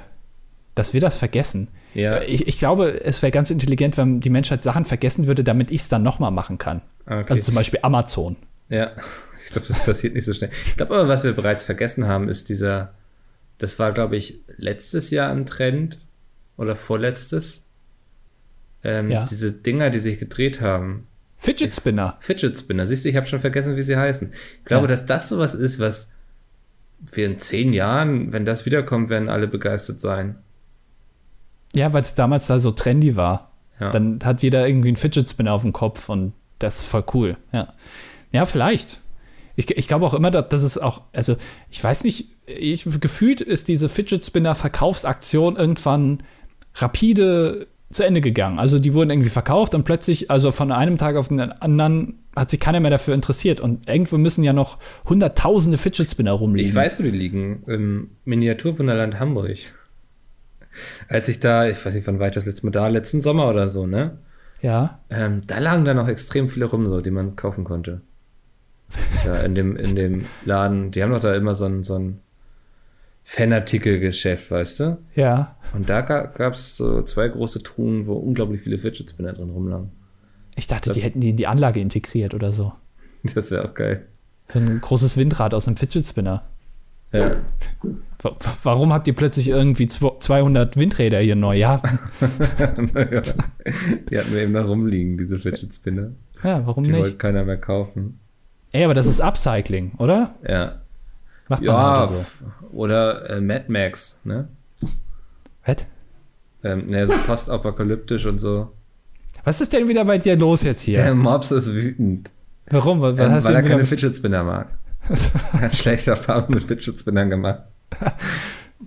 dass 0.74 0.92
wir 0.94 1.00
das 1.00 1.16
vergessen. 1.16 1.68
Ja. 1.94 2.22
Ich, 2.22 2.46
ich 2.48 2.58
glaube, 2.58 3.04
es 3.04 3.22
wäre 3.22 3.30
ganz 3.30 3.50
intelligent, 3.50 3.96
wenn 3.96 4.20
die 4.20 4.30
Menschheit 4.30 4.62
Sachen 4.62 4.84
vergessen 4.84 5.26
würde, 5.26 5.44
damit 5.44 5.70
ich 5.70 5.82
es 5.82 5.88
dann 5.88 6.02
nochmal 6.02 6.30
machen 6.32 6.58
kann. 6.58 6.82
Okay. 7.06 7.24
Also 7.28 7.42
zum 7.42 7.54
Beispiel 7.54 7.80
Amazon. 7.82 8.36
Ja, 8.68 8.92
ich 9.44 9.52
glaube, 9.52 9.68
das 9.68 9.84
passiert 9.84 10.14
nicht 10.14 10.24
so 10.24 10.34
schnell. 10.34 10.50
Ich 10.66 10.76
glaube 10.76 10.94
aber, 10.94 11.08
was 11.08 11.22
wir 11.24 11.32
bereits 11.32 11.64
vergessen 11.64 12.06
haben, 12.08 12.28
ist 12.28 12.48
dieser, 12.48 12.94
das 13.58 13.78
war, 13.78 13.92
glaube 13.92 14.16
ich, 14.16 14.40
letztes 14.56 15.10
Jahr 15.10 15.30
im 15.32 15.46
Trend 15.46 15.98
oder 16.56 16.74
vorletztes. 16.76 17.66
Ähm, 18.82 19.10
Ja. 19.10 19.24
Diese 19.24 19.52
Dinger, 19.52 19.90
die 19.90 19.98
sich 19.98 20.18
gedreht 20.18 20.60
haben. 20.60 21.06
Fidget 21.36 21.74
Spinner. 21.74 22.16
Fidget 22.20 22.58
Spinner. 22.58 22.86
Siehst 22.86 23.04
du, 23.04 23.08
ich 23.10 23.16
habe 23.16 23.26
schon 23.26 23.40
vergessen, 23.40 23.76
wie 23.76 23.82
sie 23.82 23.96
heißen. 23.96 24.32
Ich 24.60 24.64
glaube, 24.64 24.84
Ja. 24.84 24.88
dass 24.88 25.06
das 25.06 25.28
sowas 25.28 25.54
ist, 25.54 25.78
was 25.78 26.10
wir 27.12 27.26
in 27.26 27.38
zehn 27.38 27.72
Jahren, 27.74 28.32
wenn 28.32 28.46
das 28.46 28.64
wiederkommt, 28.66 29.10
werden 29.10 29.28
alle 29.28 29.46
begeistert 29.46 30.00
sein. 30.00 30.36
Ja, 31.74 31.92
weil 31.92 32.02
es 32.02 32.14
damals 32.14 32.46
da 32.46 32.58
so 32.60 32.70
trendy 32.70 33.16
war. 33.16 33.50
Ja. 33.80 33.90
Dann 33.90 34.20
hat 34.24 34.42
jeder 34.42 34.66
irgendwie 34.66 34.88
einen 34.88 34.96
Fidget 34.96 35.28
Spinner 35.28 35.52
auf 35.52 35.62
dem 35.62 35.72
Kopf 35.72 36.08
und 36.08 36.32
das 36.58 36.76
ist 36.76 36.86
voll 36.86 37.04
cool. 37.14 37.36
Ja, 37.52 37.72
ja 38.32 38.46
vielleicht. 38.46 39.00
Ich, 39.56 39.70
ich 39.70 39.88
glaube 39.88 40.06
auch 40.06 40.14
immer, 40.14 40.30
dass, 40.30 40.48
dass 40.48 40.62
es 40.62 40.78
auch, 40.78 41.02
also 41.12 41.36
ich 41.70 41.82
weiß 41.82 42.04
nicht, 42.04 42.28
ich, 42.46 42.86
gefühlt 43.00 43.40
ist 43.40 43.68
diese 43.68 43.88
Fidget 43.88 44.24
Spinner 44.26 44.54
Verkaufsaktion 44.54 45.56
irgendwann 45.56 46.22
rapide 46.76 47.68
zu 47.90 48.04
Ende 48.04 48.20
gegangen. 48.20 48.58
Also 48.58 48.78
die 48.78 48.94
wurden 48.94 49.10
irgendwie 49.10 49.30
verkauft 49.30 49.74
und 49.74 49.84
plötzlich, 49.84 50.30
also 50.30 50.50
von 50.50 50.72
einem 50.72 50.98
Tag 50.98 51.16
auf 51.16 51.28
den 51.28 51.40
anderen, 51.40 52.18
hat 52.34 52.50
sich 52.50 52.58
keiner 52.58 52.80
mehr 52.80 52.90
dafür 52.90 53.14
interessiert. 53.14 53.60
Und 53.60 53.88
irgendwo 53.88 54.18
müssen 54.18 54.42
ja 54.42 54.52
noch 54.52 54.78
hunderttausende 55.08 55.78
Fidget 55.78 56.10
Spinner 56.10 56.32
rumliegen. 56.32 56.68
Ich 56.68 56.74
weiß, 56.74 56.98
wo 56.98 57.04
die 57.04 57.10
liegen. 57.10 57.62
Im 57.66 58.10
Miniaturwunderland 58.24 59.20
Hamburg. 59.20 59.58
Als 61.08 61.28
ich 61.28 61.40
da, 61.40 61.66
ich 61.68 61.84
weiß 61.84 61.94
nicht, 61.94 62.06
wann 62.06 62.18
war 62.18 62.28
ich 62.28 62.34
das 62.34 62.46
letzte 62.46 62.66
Mal 62.66 62.72
da, 62.72 62.88
letzten 62.88 63.20
Sommer 63.20 63.48
oder 63.48 63.68
so, 63.68 63.86
ne? 63.86 64.18
Ja. 64.60 65.00
Ähm, 65.10 65.42
da 65.46 65.58
lagen 65.58 65.84
da 65.84 65.94
noch 65.94 66.08
extrem 66.08 66.48
viele 66.48 66.64
rum, 66.64 66.88
so, 66.88 67.00
die 67.00 67.10
man 67.10 67.36
kaufen 67.36 67.64
konnte. 67.64 68.00
Ja, 69.24 69.36
in 69.36 69.54
dem, 69.54 69.76
in 69.76 69.96
dem 69.96 70.26
Laden, 70.44 70.90
die 70.90 71.02
haben 71.02 71.10
doch 71.10 71.20
da 71.20 71.34
immer 71.34 71.54
so 71.54 71.66
ein, 71.66 71.82
so 71.82 71.98
ein 71.98 72.20
Fanartikelgeschäft, 73.24 74.50
weißt 74.50 74.80
du? 74.80 74.98
Ja. 75.14 75.56
Und 75.72 75.88
da 75.88 76.02
gab 76.02 76.54
es 76.54 76.76
so 76.76 77.02
zwei 77.02 77.28
große 77.28 77.62
Truhen, 77.62 78.06
wo 78.06 78.14
unglaublich 78.14 78.60
viele 78.62 78.78
Fidget 78.78 79.10
Spinner 79.10 79.32
drin 79.32 79.50
rumlagen. 79.50 79.90
Ich 80.56 80.66
dachte, 80.66 80.92
die 80.92 81.00
hätten 81.00 81.20
die 81.20 81.30
in 81.30 81.36
die 81.36 81.46
Anlage 81.46 81.80
integriert 81.80 82.34
oder 82.34 82.52
so. 82.52 82.72
Das 83.34 83.50
wäre 83.50 83.66
auch 83.66 83.72
geil. 83.72 84.06
So 84.46 84.58
ein 84.58 84.82
großes 84.82 85.16
Windrad 85.16 85.54
aus 85.54 85.66
einem 85.66 85.78
Fidget 85.78 86.04
Spinner. 86.04 86.42
Ja. 87.14 87.36
Wa- 88.22 88.36
wa- 88.40 88.56
Warum 88.62 88.92
habt 88.92 89.06
ihr 89.08 89.14
plötzlich 89.14 89.48
irgendwie 89.48 89.84
zwo- 89.86 90.18
200 90.18 90.76
Windräder 90.76 91.20
hier 91.20 91.36
neu? 91.36 91.54
Ja, 91.56 91.80
die 94.10 94.18
hatten 94.18 94.32
wir 94.32 94.42
eben 94.42 94.52
noch 94.52 94.66
rumliegen, 94.66 95.16
diese 95.18 95.38
Fidget 95.38 95.72
Spinner. 95.74 96.10
ja 96.42 96.66
warum 96.66 96.84
Die 96.84 96.92
wollte 96.92 97.06
nicht? 97.08 97.18
keiner 97.18 97.44
mehr 97.44 97.56
kaufen. 97.58 98.18
Ey, 98.72 98.84
aber 98.84 98.94
das 98.94 99.06
ist 99.06 99.20
Upcycling, 99.20 99.92
oder? 99.98 100.34
Ja. 100.46 100.80
Macht 101.48 101.60
man 101.62 101.66
Ja, 101.74 102.00
heute 102.08 102.12
so. 102.14 102.24
oder 102.76 103.30
äh, 103.30 103.40
Mad 103.40 103.64
Max, 103.68 104.20
ne? 104.24 104.48
Was? 105.66 105.86
Ähm, 106.64 106.86
ne, 106.86 107.06
so 107.06 107.14
postapokalyptisch 107.26 108.24
und 108.26 108.38
so. 108.38 108.72
Was 109.44 109.60
ist 109.60 109.72
denn 109.72 109.86
wieder 109.88 110.04
bei 110.06 110.16
dir 110.18 110.36
los 110.36 110.62
jetzt 110.62 110.80
hier? 110.80 110.96
Der 110.96 111.14
Mops 111.14 111.50
ist 111.50 111.72
wütend, 111.72 112.30
Warum? 112.70 113.00
Was 113.02 113.18
ähm, 113.18 113.44
weil 113.44 113.54
er 113.56 113.62
keine? 113.62 113.84
Fidget 113.86 114.16
Spinner 114.16 114.42
mag. 114.42 114.68
Hat 115.52 115.74
schlechte 115.74 116.10
Erfahrungen 116.10 116.62
mit 116.68 116.82
Spinnern 116.82 117.30
gemacht. 117.30 117.64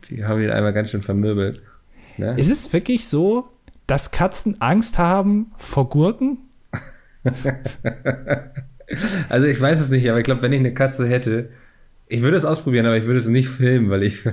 Die 0.10 0.26
haben 0.26 0.42
ihn 0.42 0.50
einmal 0.50 0.74
ganz 0.74 0.92
schön 0.92 1.04
vermöbelt. 1.04 1.62
Ne? 2.18 2.36
Ist 2.38 2.52
es 2.52 2.72
wirklich 2.74 3.08
so, 3.08 3.50
dass 3.86 4.12
Katzen 4.12 4.62
Angst 4.62 4.98
haben 4.98 5.52
vor 5.58 5.90
Gurken? 5.90 6.40
Also 9.30 9.48
ich 9.48 9.60
weiß 9.60 9.82
es 9.82 9.90
nicht, 9.90 10.10
aber 10.10 10.20
ich 10.20 10.24
glaube, 10.24 10.42
wenn 10.42 10.54
ich 10.54 10.60
eine 10.60 10.74
Katze 10.74 11.08
hätte, 11.08 11.50
ich 12.08 12.22
würde 12.22 12.38
es 12.38 12.46
ausprobieren, 12.46 12.86
aber 12.86 12.98
ich 12.98 13.04
würde 13.04 13.20
es 13.20 13.28
nicht 13.28 13.50
filmen, 13.50 13.90
weil 13.90 14.04
ich. 14.04 14.24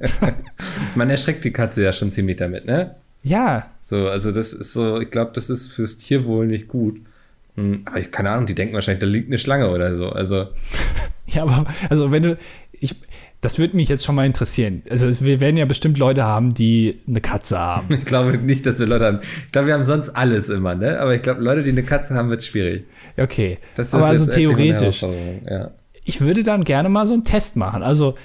Man 0.94 1.08
erschreckt 1.08 1.44
die 1.44 1.52
Katze 1.52 1.82
ja 1.82 1.92
schon 1.92 2.10
ziemlich 2.10 2.36
damit, 2.36 2.66
ne? 2.66 2.94
Ja. 3.22 3.70
So, 3.80 4.08
also 4.08 4.32
das 4.32 4.52
ist 4.52 4.74
so, 4.74 5.00
ich 5.00 5.10
glaube, 5.10 5.32
das 5.34 5.48
ist 5.48 5.72
fürs 5.72 5.96
Tierwohl 5.96 6.46
nicht 6.46 6.68
gut. 6.68 7.00
Hm, 7.56 7.82
Aber 7.84 7.98
ich 7.98 8.10
keine 8.10 8.30
Ahnung, 8.30 8.46
die 8.46 8.54
denken 8.54 8.74
wahrscheinlich, 8.74 9.00
da 9.00 9.06
liegt 9.06 9.28
eine 9.28 9.38
Schlange 9.38 9.70
oder 9.70 9.94
so. 9.94 10.08
Also, 10.08 10.46
Ja, 11.26 11.42
aber 11.42 11.64
also 11.88 12.12
wenn 12.12 12.22
du, 12.22 12.38
ich, 12.72 12.96
das 13.40 13.58
würde 13.58 13.76
mich 13.76 13.88
jetzt 13.88 14.04
schon 14.04 14.14
mal 14.14 14.26
interessieren. 14.26 14.82
Also 14.90 15.24
wir 15.24 15.40
werden 15.40 15.56
ja 15.56 15.64
bestimmt 15.64 15.98
Leute 15.98 16.24
haben, 16.24 16.54
die 16.54 17.00
eine 17.06 17.20
Katze 17.20 17.58
haben. 17.58 17.94
ich 17.98 18.04
glaube 18.04 18.36
nicht, 18.38 18.66
dass 18.66 18.78
wir 18.78 18.86
Leute 18.86 19.06
haben. 19.06 19.20
Ich 19.46 19.52
glaube, 19.52 19.68
wir 19.68 19.74
haben 19.74 19.84
sonst 19.84 20.10
alles 20.10 20.48
immer, 20.48 20.74
ne? 20.74 21.00
Aber 21.00 21.14
ich 21.14 21.22
glaube, 21.22 21.42
Leute, 21.42 21.62
die 21.62 21.70
eine 21.70 21.82
Katze 21.82 22.14
haben, 22.14 22.30
wird 22.30 22.44
schwierig. 22.44 22.86
Okay, 23.16 23.58
aber 23.92 24.06
also 24.06 24.30
theoretisch. 24.30 25.02
Ja. 25.48 25.70
Ich 26.04 26.20
würde 26.20 26.42
dann 26.42 26.64
gerne 26.64 26.88
mal 26.88 27.06
so 27.06 27.14
einen 27.14 27.24
Test 27.24 27.56
machen. 27.56 27.82
Also 27.82 28.16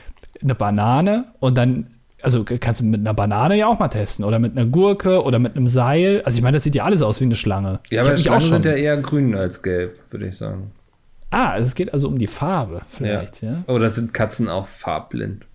eine 0.42 0.56
Banane 0.56 1.26
und 1.40 1.58
dann, 1.58 1.88
also 2.22 2.44
kannst 2.44 2.82
du 2.82 2.86
mit 2.86 3.00
einer 3.00 3.14
Banane 3.14 3.56
ja 3.58 3.68
auch 3.68 3.80
mal 3.80 3.88
testen 3.88 4.26
oder 4.26 4.40
mit 4.40 4.58
einer 4.58 4.66
Gurke 4.66 5.24
oder 5.24 5.40
mit 5.40 5.56
einem 5.56 5.68
Seil. 5.68 6.22
Also 6.26 6.38
ich 6.38 6.44
meine, 6.44 6.56
das 6.58 6.64
sieht 6.64 6.76
ja 6.76 6.84
alles 6.84 7.02
aus 7.02 7.20
wie 7.22 7.26
eine 7.26 7.36
Schlange. 7.36 7.80
Ja, 7.90 8.02
ich 8.02 8.08
aber 8.08 8.18
Schlangen 8.18 8.38
auch 8.38 8.42
schon. 8.42 8.50
sind 8.64 8.66
ja 8.66 8.74
eher 8.74 8.98
grün 8.98 9.36
als 9.36 9.62
gelb, 9.64 10.00
würde 10.12 10.28
ich 10.28 10.38
sagen. 10.38 10.72
ah, 11.32 11.52
also 11.52 11.68
es 11.68 11.76
geht 11.76 11.94
also 11.94 12.08
um 12.08 12.18
die 12.18 12.28
Farbe 12.28 12.82
vielleicht, 12.90 13.42
ja. 13.42 13.64
Oder 13.68 13.90
sind 13.90 14.14
Katzen 14.14 14.50
auch 14.50 14.68
farbblind? 14.68 15.46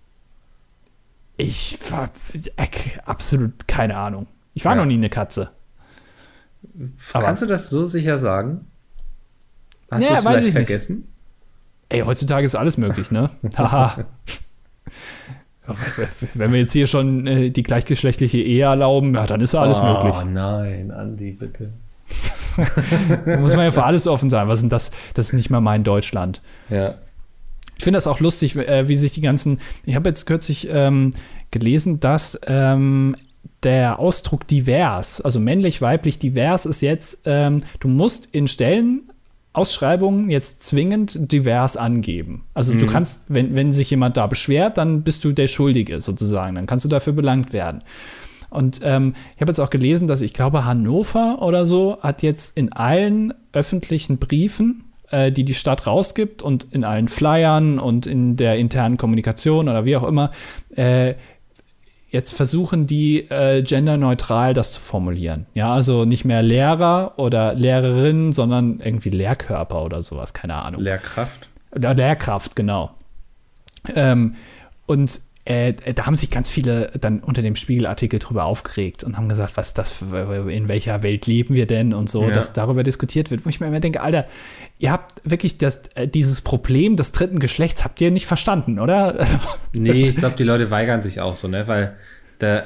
Ich 1.37 1.77
war 1.91 2.09
absolut 3.05 3.67
keine 3.67 3.97
Ahnung. 3.97 4.27
Ich 4.53 4.63
war 4.63 4.73
Ja. 4.73 4.77
noch 4.81 4.85
nie 4.85 4.93
eine 4.95 5.09
Katze. 5.09 5.49
Aber- 7.13 7.25
Kannst 7.25 7.41
du 7.41 7.45
das 7.45 7.69
so 7.69 7.83
sicher 7.83 8.17
sagen? 8.17 8.67
Hast 9.91 10.03
Ja, 10.03 10.09
du 10.09 10.15
es 10.15 10.19
weiß 10.19 10.23
vielleicht 10.23 10.47
ich 10.47 10.53
nicht. 10.55 10.67
vergessen? 10.67 11.07
Ey, 11.89 12.01
heutzutage 12.01 12.45
ist 12.45 12.55
alles 12.55 12.77
möglich, 12.77 13.11
ne? 13.11 13.29
Haha. 13.57 14.05
Wenn 16.33 16.51
wir 16.51 16.59
jetzt 16.59 16.73
hier 16.73 16.87
schon 16.87 17.27
äh, 17.27 17.49
die 17.49 17.63
gleichgeschlechtliche 17.63 18.37
Ehe 18.37 18.65
erlauben, 18.65 19.13
ja, 19.13 19.25
dann 19.25 19.41
ist 19.41 19.53
ja 19.53 19.61
alles 19.61 19.79
oh, 19.79 19.83
möglich. 19.83 20.15
nein, 20.33 20.91
Andi, 20.91 21.31
bitte. 21.31 21.69
Da 23.25 23.37
muss 23.39 23.55
man 23.55 23.65
ja 23.65 23.71
für 23.71 23.83
alles 23.83 24.07
offen 24.07 24.29
sein. 24.29 24.47
Was 24.47 24.59
ist 24.59 24.63
denn 24.63 24.69
das? 24.69 24.91
Das 25.13 25.27
ist 25.27 25.33
nicht 25.33 25.49
mal 25.49 25.61
mein 25.61 25.83
Deutschland. 25.83 26.41
Ja. 26.69 26.95
Ich 27.77 27.83
finde 27.83 27.97
das 27.97 28.07
auch 28.07 28.19
lustig, 28.19 28.55
äh, 28.55 28.87
wie 28.87 28.95
sich 28.95 29.11
die 29.11 29.21
ganzen. 29.21 29.59
Ich 29.85 29.95
habe 29.95 30.09
jetzt 30.09 30.25
kürzlich 30.25 30.67
ähm, 30.71 31.13
gelesen, 31.51 31.99
dass 31.99 32.39
ähm, 32.47 33.15
der 33.63 33.99
Ausdruck 33.99 34.47
divers, 34.47 35.21
also 35.21 35.39
männlich, 35.39 35.81
weiblich, 35.81 36.19
divers 36.19 36.65
ist 36.65 36.81
jetzt, 36.81 37.21
ähm, 37.25 37.63
du 37.79 37.87
musst 37.87 38.27
in 38.31 38.47
Stellenausschreibungen 39.55 40.29
jetzt 40.29 40.63
zwingend 40.63 41.31
divers 41.31 41.77
angeben. 41.77 42.43
Also 42.53 42.77
du 42.77 42.85
kannst, 42.85 43.25
wenn, 43.29 43.55
wenn 43.55 43.71
sich 43.71 43.89
jemand 43.89 44.17
da 44.17 44.27
beschwert, 44.27 44.77
dann 44.77 45.03
bist 45.03 45.23
du 45.23 45.31
der 45.31 45.47
Schuldige 45.47 46.01
sozusagen. 46.01 46.55
Dann 46.55 46.65
kannst 46.65 46.85
du 46.85 46.89
dafür 46.89 47.13
belangt 47.13 47.53
werden. 47.53 47.81
Und 48.49 48.81
ähm, 48.83 49.15
ich 49.35 49.41
habe 49.41 49.51
jetzt 49.51 49.59
auch 49.59 49.69
gelesen, 49.69 50.07
dass 50.07 50.21
ich 50.21 50.33
glaube, 50.33 50.65
Hannover 50.65 51.41
oder 51.41 51.65
so 51.65 51.97
hat 52.01 52.21
jetzt 52.21 52.57
in 52.57 52.71
allen 52.71 53.33
öffentlichen 53.53 54.17
Briefen, 54.17 54.83
äh, 55.09 55.31
die 55.31 55.43
die 55.43 55.53
Stadt 55.53 55.87
rausgibt 55.87 56.41
und 56.41 56.65
in 56.71 56.83
allen 56.83 57.07
Flyern 57.07 57.79
und 57.79 58.05
in 58.05 58.35
der 58.35 58.57
internen 58.57 58.97
Kommunikation 58.97 59.67
oder 59.67 59.85
wie 59.85 59.95
auch 59.95 60.07
immer, 60.07 60.31
äh, 60.75 61.15
jetzt 62.15 62.33
versuchen 62.33 62.87
die 62.87 63.29
äh, 63.29 63.61
genderneutral 63.61 64.53
das 64.53 64.71
zu 64.71 64.79
formulieren. 64.79 65.47
Ja, 65.53 65.73
also 65.73 66.05
nicht 66.05 66.23
mehr 66.23 66.41
Lehrer 66.41 67.13
oder 67.17 67.53
Lehrerin, 67.53 68.31
sondern 68.31 68.79
irgendwie 68.79 69.09
Lehrkörper 69.09 69.83
oder 69.83 70.01
sowas, 70.01 70.33
keine 70.33 70.55
Ahnung. 70.55 70.81
Lehrkraft. 70.81 71.49
Oder 71.75 71.93
Lehrkraft, 71.93 72.55
genau. 72.55 72.91
Ähm, 73.93 74.35
und 74.85 75.19
äh, 75.45 75.73
da 75.73 76.07
haben 76.07 76.15
sich 76.15 76.31
ganz 76.31 76.49
viele 76.49 76.91
dann 76.99 77.19
unter 77.19 77.43
dem 77.43 77.55
Spiegelartikel 77.55 78.17
drüber 78.19 78.45
aufgeregt 78.45 79.03
und 79.03 79.15
haben 79.15 79.29
gesagt, 79.29 79.57
was 79.57 79.73
das, 79.75 79.91
für, 79.91 80.49
in 80.51 80.67
welcher 80.67 81.03
Welt 81.03 81.27
leben 81.27 81.53
wir 81.53 81.67
denn 81.67 81.93
und 81.93 82.09
so, 82.09 82.23
Ja. 82.23 82.31
dass 82.31 82.51
darüber 82.53 82.81
diskutiert 82.83 83.29
wird, 83.29 83.45
wo 83.45 83.49
ich 83.49 83.59
mir 83.59 83.67
immer 83.67 83.79
denke, 83.79 84.01
Alter, 84.01 84.25
ihr 84.79 84.91
habt 84.91 85.21
wirklich 85.23 85.59
das, 85.59 85.83
äh, 85.93 86.07
dieses 86.07 86.41
Problem 86.41 86.95
des 86.95 87.11
dritten 87.11 87.37
Geschlechts 87.39 87.83
habt 87.85 88.01
ihr 88.01 88.09
nicht 88.09 88.25
verstanden, 88.25 88.79
oder? 88.79 89.15
Also, 89.19 89.37
Nee, 89.73 89.91
ich 89.91 90.17
glaube, 90.17 90.35
die 90.35 90.43
Leute 90.43 90.71
weigern 90.71 91.01
sich 91.03 91.21
auch 91.21 91.35
so, 91.35 91.47
ne? 91.47 91.67
Weil 91.67 91.95
da 92.39 92.63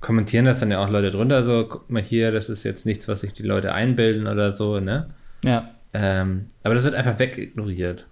kommentieren 0.00 0.44
das 0.44 0.58
dann 0.58 0.70
ja 0.72 0.84
auch 0.84 0.88
Leute 0.90 1.12
drunter, 1.12 1.44
so, 1.44 1.66
guck 1.68 1.88
mal 1.88 2.02
hier, 2.02 2.32
das 2.32 2.48
ist 2.48 2.64
jetzt 2.64 2.84
nichts, 2.84 3.06
was 3.06 3.20
sich 3.20 3.32
die 3.32 3.44
Leute 3.44 3.72
einbilden 3.72 4.26
oder 4.26 4.50
so, 4.50 4.80
ne? 4.80 5.10
ja. 5.44 5.70
Ähm, 5.94 6.46
aber 6.64 6.74
das 6.74 6.84
wird 6.84 6.94
einfach 6.94 7.18
wegignoriert. 7.18 8.06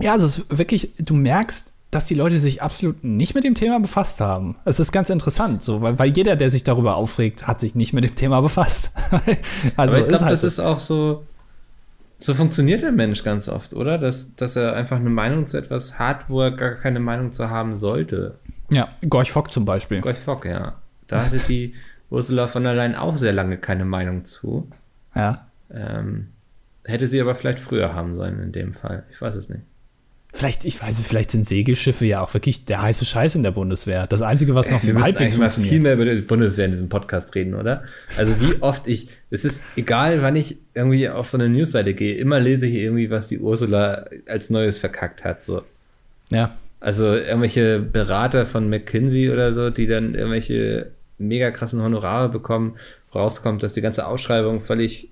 Ja, 0.00 0.12
also 0.12 0.26
es 0.26 0.38
ist 0.38 0.56
wirklich, 0.58 0.90
du 0.98 1.14
merkst, 1.14 1.72
dass 1.90 2.06
die 2.06 2.14
Leute 2.14 2.38
sich 2.38 2.62
absolut 2.62 3.04
nicht 3.04 3.34
mit 3.34 3.44
dem 3.44 3.54
Thema 3.54 3.78
befasst 3.78 4.20
haben. 4.20 4.56
Es 4.64 4.80
ist 4.80 4.92
ganz 4.92 5.08
interessant, 5.10 5.62
so, 5.62 5.82
weil, 5.82 5.98
weil 5.98 6.10
jeder, 6.10 6.36
der 6.36 6.50
sich 6.50 6.64
darüber 6.64 6.96
aufregt, 6.96 7.46
hat 7.46 7.60
sich 7.60 7.74
nicht 7.74 7.92
mit 7.92 8.04
dem 8.04 8.14
Thema 8.14 8.40
befasst. 8.40 8.92
also 9.76 9.96
aber 9.96 10.04
ich 10.04 10.08
glaube, 10.08 10.24
halt 10.24 10.32
das 10.32 10.40
so. 10.40 10.46
ist 10.46 10.58
auch 10.58 10.78
so, 10.78 11.24
so 12.18 12.34
funktioniert 12.34 12.82
der 12.82 12.92
Mensch 12.92 13.22
ganz 13.22 13.48
oft, 13.48 13.72
oder? 13.72 13.98
Dass, 13.98 14.34
dass 14.34 14.56
er 14.56 14.74
einfach 14.74 14.96
eine 14.96 15.10
Meinung 15.10 15.46
zu 15.46 15.56
etwas 15.56 15.98
hat, 15.98 16.28
wo 16.28 16.42
er 16.42 16.50
gar 16.50 16.72
keine 16.72 17.00
Meinung 17.00 17.32
zu 17.32 17.50
haben 17.50 17.76
sollte. 17.76 18.38
Ja, 18.70 18.88
Gorch 19.08 19.30
Fock 19.30 19.52
zum 19.52 19.64
Beispiel. 19.64 20.00
Gorch 20.00 20.18
Fock, 20.18 20.44
ja. 20.44 20.74
Da 21.06 21.24
hatte 21.24 21.38
die 21.38 21.74
Ursula 22.10 22.48
von 22.48 22.64
der 22.64 22.74
Leyen 22.74 22.94
auch 22.94 23.16
sehr 23.16 23.32
lange 23.32 23.58
keine 23.58 23.84
Meinung 23.84 24.24
zu. 24.24 24.68
Ja. 25.14 25.46
Ähm, 25.70 26.28
hätte 26.84 27.06
sie 27.06 27.20
aber 27.20 27.34
vielleicht 27.34 27.58
früher 27.58 27.94
haben 27.94 28.14
sollen 28.14 28.42
in 28.42 28.52
dem 28.52 28.74
Fall. 28.74 29.04
Ich 29.10 29.20
weiß 29.20 29.34
es 29.36 29.48
nicht. 29.48 29.62
Vielleicht, 30.36 30.66
ich 30.66 30.82
weiß 30.82 30.98
nicht, 30.98 31.08
vielleicht 31.08 31.30
sind 31.30 31.46
Segelschiffe 31.46 32.04
ja 32.04 32.20
auch 32.20 32.34
wirklich 32.34 32.66
der 32.66 32.82
heiße 32.82 33.06
Scheiß 33.06 33.36
in 33.36 33.42
der 33.42 33.52
Bundeswehr. 33.52 34.06
Das 34.06 34.20
Einzige, 34.20 34.54
was 34.54 34.70
noch 34.70 34.82
müssen 34.82 35.02
halbwegs 35.02 35.34
funktioniert. 35.34 35.72
viel 35.72 35.80
mehr 35.80 35.94
über 35.94 36.04
die 36.04 36.20
Bundeswehr 36.20 36.66
in 36.66 36.72
diesem 36.72 36.90
Podcast 36.90 37.34
reden, 37.34 37.54
oder? 37.54 37.84
Also 38.18 38.38
wie 38.38 38.54
oft 38.60 38.86
ich, 38.86 39.08
es 39.30 39.46
ist 39.46 39.64
egal, 39.76 40.20
wann 40.20 40.36
ich 40.36 40.58
irgendwie 40.74 41.08
auf 41.08 41.30
so 41.30 41.38
eine 41.38 41.48
Newsseite 41.48 41.94
gehe, 41.94 42.16
immer 42.16 42.38
lese 42.38 42.66
ich 42.66 42.74
irgendwie, 42.74 43.08
was 43.08 43.28
die 43.28 43.38
Ursula 43.38 44.10
als 44.26 44.50
Neues 44.50 44.76
verkackt 44.76 45.24
hat. 45.24 45.42
So. 45.42 45.62
Ja. 46.30 46.54
Also 46.80 47.14
irgendwelche 47.14 47.78
Berater 47.80 48.44
von 48.44 48.68
McKinsey 48.68 49.30
oder 49.30 49.54
so, 49.54 49.70
die 49.70 49.86
dann 49.86 50.14
irgendwelche 50.14 50.90
mega 51.16 51.50
krassen 51.50 51.80
Honorare 51.80 52.28
bekommen, 52.28 52.76
rauskommt, 53.14 53.62
dass 53.62 53.72
die 53.72 53.80
ganze 53.80 54.06
Ausschreibung 54.06 54.60
völlig 54.60 55.08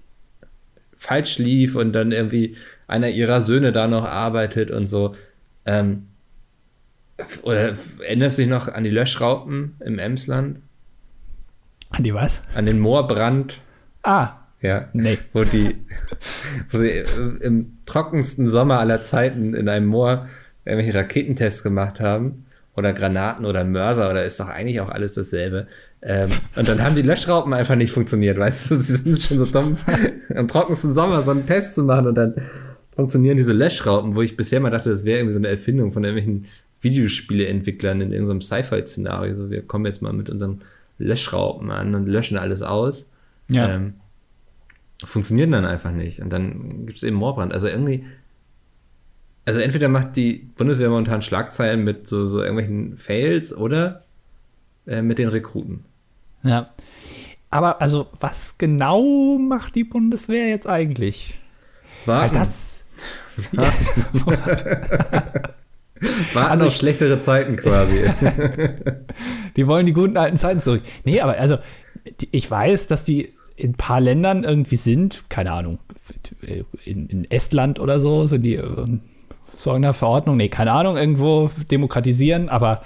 falsch 0.99 1.39
lief 1.39 1.77
und 1.77 1.93
dann 1.93 2.13
irgendwie 2.13 2.57
einer 2.87 3.09
ihrer 3.09 3.41
Söhne 3.41 3.73
da 3.73 3.87
noch 3.87 4.05
arbeitet 4.05 4.71
und 4.71 4.87
so. 4.87 5.15
Ähm, 5.67 6.09
oder 7.43 7.77
erinnerst 8.01 8.39
du 8.39 8.43
dich 8.43 8.51
noch 8.51 8.69
an 8.69 8.85
die 8.85 8.91
Löschraupen 8.91 9.77
im 9.85 9.99
Emsland? 9.99 10.59
An 11.91 12.03
die 12.03 12.13
was? 12.15 12.43
An 12.55 12.67
den 12.67 12.81
Moorbrand? 12.81 13.61
Ah, 14.03 14.31
Ja. 14.61 14.89
nee. 14.93 15.19
Wo 15.33 15.43
die, 15.45 15.77
wo 16.71 16.79
sie 16.79 16.91
äh, 16.91 17.05
im 17.41 17.79
trockensten 17.87 18.49
Sommer 18.49 18.81
aller 18.81 19.03
Zeiten 19.03 19.55
in 19.55 19.69
einem 19.69 19.87
Moor 19.87 20.27
irgendwelche 20.65 20.99
Raketentests 20.99 21.63
gemacht 21.63 22.01
haben. 22.01 22.47
Oder 22.77 22.93
Granaten 22.93 23.45
oder 23.47 23.63
Mörser 23.63 24.11
oder 24.11 24.25
ist 24.25 24.41
doch 24.41 24.49
eigentlich 24.49 24.81
auch 24.81 24.89
alles 24.89 25.15
dasselbe. 25.15 25.69
Ähm, 26.03 26.29
und 26.57 26.69
dann 26.69 26.83
haben 26.83 26.97
die 26.97 27.03
Löschraupen 27.03 27.53
einfach 27.55 27.77
nicht 27.77 27.93
funktioniert, 27.93 28.37
weißt 28.37 28.73
du? 28.73 28.77
Sie 28.77 28.97
sind 28.97 29.23
schon 29.23 29.39
so 29.39 29.47
dumm, 29.47 29.77
am 30.35 30.49
trockensten 30.49 30.93
Sommer 30.93 31.23
so 31.23 31.31
einen 31.31 31.47
Test 31.47 31.77
zu 31.77 31.85
machen 31.85 32.09
und 32.09 32.15
dann 32.17 32.35
funktionieren 32.95 33.37
diese 33.37 33.53
Löschraupen, 33.53 34.15
wo 34.15 34.23
ich 34.23 34.37
bisher 34.37 34.61
mal 34.61 34.71
dachte, 34.71 34.91
das 34.91 35.05
wäre 35.05 35.19
irgendwie 35.19 35.35
so 35.35 35.39
eine 35.39 35.49
Erfindung 35.49 35.93
von 35.93 36.05
irgendwelchen 36.05 36.47
Videospieleentwicklern 36.81 38.01
in 38.01 38.13
irgendeinem 38.13 38.43
Sci-Fi-Szenario. 38.43 39.35
So, 39.35 39.51
wir 39.51 39.63
kommen 39.63 39.87
jetzt 39.87 40.03
mal 40.03 40.13
mit 40.13 40.29
unseren 40.29 40.63
Löschraupen 40.99 41.71
an 41.71 41.95
und 41.95 42.07
löschen 42.07 42.37
alles 42.37 42.63
aus. 42.63 43.11
Ja. 43.51 43.75
Ähm, 43.75 43.95
funktionieren 45.05 45.51
dann 45.51 45.65
einfach 45.65 45.91
nicht. 45.91 46.21
Und 46.21 46.33
dann 46.33 46.87
gibt 46.87 46.99
es 46.99 47.03
eben 47.03 47.17
Moorbrand. 47.17 47.53
Also 47.53 47.69
irgendwie, 47.69 48.05
also 49.45 49.61
entweder 49.61 49.89
macht 49.89 50.17
die 50.17 50.51
Bundeswehr 50.57 50.89
momentan 50.89 51.23
Schlagzeilen 51.23 51.83
mit 51.83 52.07
so, 52.07 52.27
so 52.27 52.41
irgendwelchen 52.41 52.97
Fails 52.97 53.57
oder 53.57 54.05
äh, 54.87 55.03
mit 55.03 55.19
den 55.19 55.29
Rekruten. 55.29 55.85
Ja. 56.43 56.67
Aber 57.51 57.81
also, 57.81 58.09
was 58.19 58.59
genau 58.59 59.39
macht 59.39 59.75
die 59.75 59.85
Bundeswehr 59.85 60.49
jetzt 60.49 60.69
eigentlich? 60.69 61.39
Weil 62.05 62.23
Warten, 62.23 62.35
das. 63.53 64.27
warten 66.35 66.51
also 66.51 66.67
auf 66.67 66.75
schlechtere 66.75 67.21
Zeiten 67.21 67.57
quasi. 67.57 68.05
Die 69.57 69.67
wollen 69.67 69.87
die 69.87 69.93
guten 69.93 70.17
alten 70.17 70.37
Zeiten 70.37 70.61
zurück. 70.61 70.83
Nee, 71.05 71.21
aber 71.21 71.39
also, 71.39 71.59
ich 72.33 72.51
weiß, 72.51 72.89
dass 72.89 73.05
die 73.05 73.33
in 73.57 73.71
ein 73.71 73.75
paar 73.75 74.01
Ländern 74.01 74.43
irgendwie 74.45 74.77
sind, 74.77 75.31
keine 75.31 75.53
Ahnung, 75.53 75.79
in, 76.85 77.07
in 77.07 77.31
Estland 77.31 77.79
oder 77.79 78.01
so, 78.01 78.27
sind 78.27 78.43
die 78.43 78.57
ähm, 78.57 79.01
so 79.55 79.71
einer 79.71 79.95
Verordnung, 79.95 80.37
nee, 80.37 80.49
keine 80.49 80.73
Ahnung, 80.73 80.97
irgendwo 80.97 81.51
demokratisieren, 81.71 82.49
aber 82.49 82.83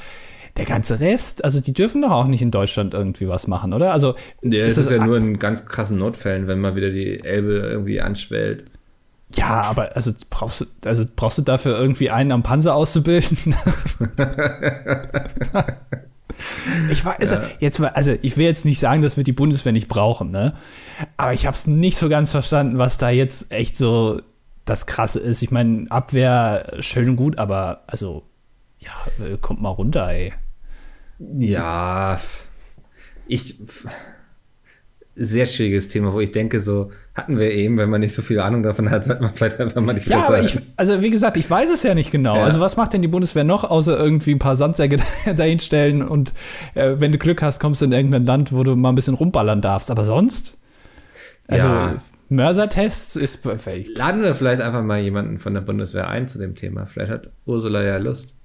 der 0.59 0.67
ganze 0.67 1.01
Rest, 1.01 1.43
also 1.45 1.61
die 1.61 1.73
dürfen 1.73 2.03
doch 2.03 2.11
auch 2.11 2.27
nicht 2.27 2.43
in 2.43 2.51
Deutschland 2.51 2.93
irgendwie 2.93 3.29
was 3.29 3.47
machen, 3.47 3.73
oder? 3.73 3.93
Also, 3.93 4.15
ja, 4.43 4.65
es 4.65 4.73
Ist 4.73 4.79
ist 4.79 4.91
das- 4.91 4.99
ja 4.99 5.07
nur 5.07 5.17
in 5.17 5.39
ganz 5.39 5.65
krassen 5.65 5.99
Notfällen, 5.99 6.47
wenn 6.49 6.61
mal 6.61 6.77
wieder 6.77 6.91
die 6.91 7.21
Elbe 7.25 7.59
irgendwie 7.61 8.01
anschwellt. 8.03 8.65
Ja, 9.35 9.63
aber 9.63 9.95
also 9.95 10.13
brauchst 10.31 10.63
du, 10.63 10.67
also 10.85 11.05
brauchst 11.15 11.39
du 11.39 11.43
dafür 11.43 11.79
irgendwie 11.79 12.11
einen 12.11 12.33
am 12.33 12.43
Panzer 12.43 12.75
auszubilden? 12.75 13.55
Ich 16.91 17.05
weiß, 17.05 17.19
also, 17.21 17.37
jetzt 17.59 17.79
mal, 17.81 17.89
also 17.89 18.15
ich 18.23 18.37
will 18.37 18.45
jetzt 18.45 18.65
nicht 18.65 18.79
sagen, 18.79 19.03
dass 19.03 19.17
wir 19.17 19.25
die 19.25 19.33
Bundeswehr 19.33 19.73
nicht 19.73 19.89
brauchen, 19.89 20.31
ne? 20.31 20.55
Aber 21.17 21.33
ich 21.33 21.47
habe 21.47 21.57
es 21.57 21.67
nicht 21.67 21.97
so 21.97 22.09
ganz 22.09 22.31
verstanden, 22.31 22.79
was 22.79 22.99
da 22.99 23.11
jetzt 23.11 23.51
echt 23.51 23.77
so 23.77 24.21
das 24.65 24.87
Krasse 24.87 25.19
ist. 25.21 25.43
Ich 25.43 25.51
meine, 25.51 25.91
Abwehr 25.91 26.77
schön 26.81 27.11
und 27.11 27.17
gut, 27.17 27.39
aber 27.39 27.83
also 27.87 28.23
ja, 28.79 28.93
äh, 29.25 29.37
kommt 29.39 29.61
mal 29.61 29.71
runter, 29.71 30.09
ey. 30.09 30.33
Ja, 31.19 32.21
ich. 33.27 33.61
Sehr 35.21 35.47
schwieriges 35.47 35.89
Thema, 35.89 36.13
wo 36.13 36.21
ich 36.21 36.31
denke, 36.31 36.61
so 36.61 36.93
hatten 37.13 37.39
wir 37.39 37.51
eben, 37.51 37.77
wenn 37.77 37.91
man 37.91 38.01
nicht 38.01 38.15
so 38.15 38.23
viel 38.23 38.39
Ahnung 38.39 38.63
davon 38.63 38.89
hat, 38.89 39.05
sollte 39.05 39.21
man 39.23 39.35
vielleicht 39.35 39.59
einfach 39.59 39.81
mal 39.81 39.93
die 39.95 40.09
Ja, 40.09 40.21
Fresse 40.23 40.27
aber 40.29 40.41
ich, 40.45 40.59
also 40.77 41.03
wie 41.03 41.11
gesagt, 41.11 41.37
ich 41.37 41.51
weiß 41.51 41.73
es 41.73 41.83
ja 41.83 41.95
nicht 41.95 42.13
genau. 42.13 42.37
Ja. 42.37 42.45
Also 42.45 42.61
was 42.61 42.77
macht 42.77 42.93
denn 42.93 43.03
die 43.03 43.09
Bundeswehr 43.09 43.43
noch, 43.43 43.65
außer 43.65 43.99
irgendwie 43.99 44.31
ein 44.33 44.39
paar 44.39 44.57
Sandsäcke 44.57 44.99
dahinstellen 45.37 46.03
und 46.07 46.33
äh, 46.75 46.95
wenn 46.99 47.11
du 47.11 47.19
Glück 47.19 47.43
hast, 47.43 47.59
kommst 47.59 47.81
du 47.81 47.87
in 47.87 47.93
irgendein 47.93 48.27
Land, 48.27 48.53
wo 48.53 48.63
du 48.63 48.77
mal 48.77 48.91
ein 48.91 48.95
bisschen 48.95 49.15
rumballern 49.15 49.61
darfst. 49.61 49.91
Aber 49.91 50.05
sonst? 50.05 50.57
Also 51.49 51.67
Ja. 51.67 51.97
Mörsertests 52.29 53.17
ist 53.17 53.45
Laden 53.45 54.23
wir 54.23 54.35
vielleicht 54.35 54.61
einfach 54.63 54.83
mal 54.83 55.01
jemanden 55.01 55.39
von 55.39 55.55
der 55.55 55.63
Bundeswehr 55.63 56.09
ein 56.09 56.29
zu 56.29 56.39
dem 56.39 56.55
Thema. 56.55 56.87
Vielleicht 56.87 57.11
hat 57.11 57.31
Ursula 57.47 57.83
ja 57.83 57.97
Lust. 57.97 58.39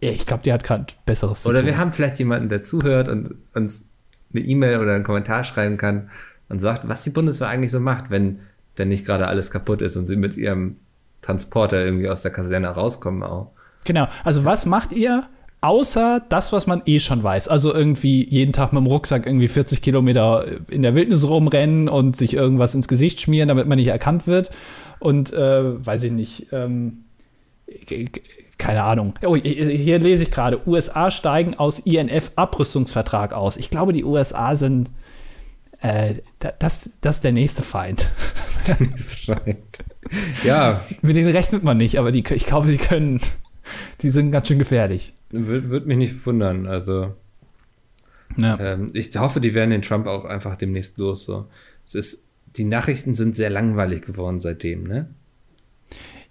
Ja, 0.00 0.10
ich 0.10 0.24
glaube, 0.24 0.42
die 0.44 0.52
hat 0.52 0.64
gerade 0.64 0.86
Besseres 1.04 1.44
Oder 1.46 1.60
zu 1.60 1.66
wir 1.66 1.72
tun. 1.72 1.80
haben 1.80 1.92
vielleicht 1.92 2.18
jemanden, 2.18 2.48
der 2.48 2.62
zuhört 2.62 3.08
und 3.08 3.34
uns 3.54 3.88
eine 4.34 4.44
E-Mail 4.44 4.78
oder 4.78 4.94
einen 4.94 5.04
Kommentar 5.04 5.44
schreiben 5.44 5.76
kann 5.76 6.10
und 6.48 6.60
sagt, 6.60 6.88
was 6.88 7.02
die 7.02 7.10
Bundeswehr 7.10 7.48
eigentlich 7.48 7.72
so 7.72 7.80
macht, 7.80 8.10
wenn 8.10 8.40
denn 8.78 8.88
nicht 8.88 9.04
gerade 9.04 9.26
alles 9.26 9.50
kaputt 9.50 9.82
ist 9.82 9.96
und 9.96 10.06
sie 10.06 10.16
mit 10.16 10.36
ihrem 10.36 10.76
Transporter 11.20 11.84
irgendwie 11.84 12.08
aus 12.08 12.22
der 12.22 12.32
Kaserne 12.32 12.68
rauskommen 12.68 13.22
auch. 13.22 13.52
Genau. 13.84 14.08
Also 14.24 14.44
was 14.44 14.66
macht 14.66 14.92
ihr, 14.92 15.24
außer 15.60 16.22
das, 16.28 16.52
was 16.52 16.66
man 16.66 16.82
eh 16.86 16.98
schon 16.98 17.22
weiß? 17.22 17.48
Also 17.48 17.72
irgendwie 17.72 18.28
jeden 18.28 18.52
Tag 18.52 18.72
mit 18.72 18.80
dem 18.80 18.86
Rucksack 18.86 19.26
irgendwie 19.26 19.48
40 19.48 19.82
Kilometer 19.82 20.44
in 20.68 20.82
der 20.82 20.94
Wildnis 20.94 21.26
rumrennen 21.26 21.88
und 21.88 22.16
sich 22.16 22.34
irgendwas 22.34 22.74
ins 22.74 22.88
Gesicht 22.88 23.20
schmieren, 23.20 23.48
damit 23.48 23.66
man 23.66 23.76
nicht 23.76 23.88
erkannt 23.88 24.26
wird. 24.26 24.50
Und 24.98 25.32
äh, 25.32 25.86
weiß 25.86 26.02
ich 26.04 26.12
nicht, 26.12 26.46
ähm, 26.52 27.04
keine 28.62 28.82
Ahnung. 28.84 29.14
Oh, 29.26 29.34
hier 29.36 29.98
lese 29.98 30.22
ich 30.22 30.30
gerade, 30.30 30.66
USA 30.68 31.10
steigen 31.10 31.54
aus 31.54 31.80
INF-Abrüstungsvertrag 31.80 33.32
aus. 33.32 33.56
Ich 33.56 33.70
glaube, 33.70 33.92
die 33.92 34.04
USA 34.04 34.54
sind 34.56 34.90
äh, 35.80 36.14
da- 36.38 36.52
das, 36.58 36.98
das 37.00 37.16
ist 37.16 37.24
der 37.24 37.32
nächste 37.32 37.62
Feind. 37.62 38.10
ja, 40.44 40.84
Mit 41.02 41.16
denen 41.16 41.30
rechnet 41.32 41.62
man 41.64 41.76
nicht, 41.76 41.98
aber 41.98 42.10
die, 42.12 42.24
ich 42.30 42.46
glaube, 42.46 42.68
die 42.68 42.76
können, 42.78 43.20
die 44.00 44.10
sind 44.10 44.30
ganz 44.30 44.48
schön 44.48 44.58
gefährlich. 44.58 45.14
würde 45.30 45.68
würd 45.70 45.86
mich 45.86 45.96
nicht 45.98 46.26
wundern. 46.26 46.66
Also 46.66 47.14
Ja. 48.36 48.58
ähm, 48.60 48.88
ich 48.92 49.16
hoffe, 49.18 49.40
die 49.40 49.54
werden 49.54 49.70
den 49.70 49.82
Trump 49.82 50.06
auch 50.06 50.24
einfach 50.24 50.56
demnächst 50.56 50.98
los. 50.98 51.24
So. 51.24 51.46
Es 51.84 51.94
ist, 51.94 52.24
die 52.56 52.64
Nachrichten 52.64 53.14
sind 53.14 53.34
sehr 53.34 53.50
langweilig 53.50 54.04
geworden 54.06 54.40
seitdem, 54.40 54.84
ne? 54.84 55.08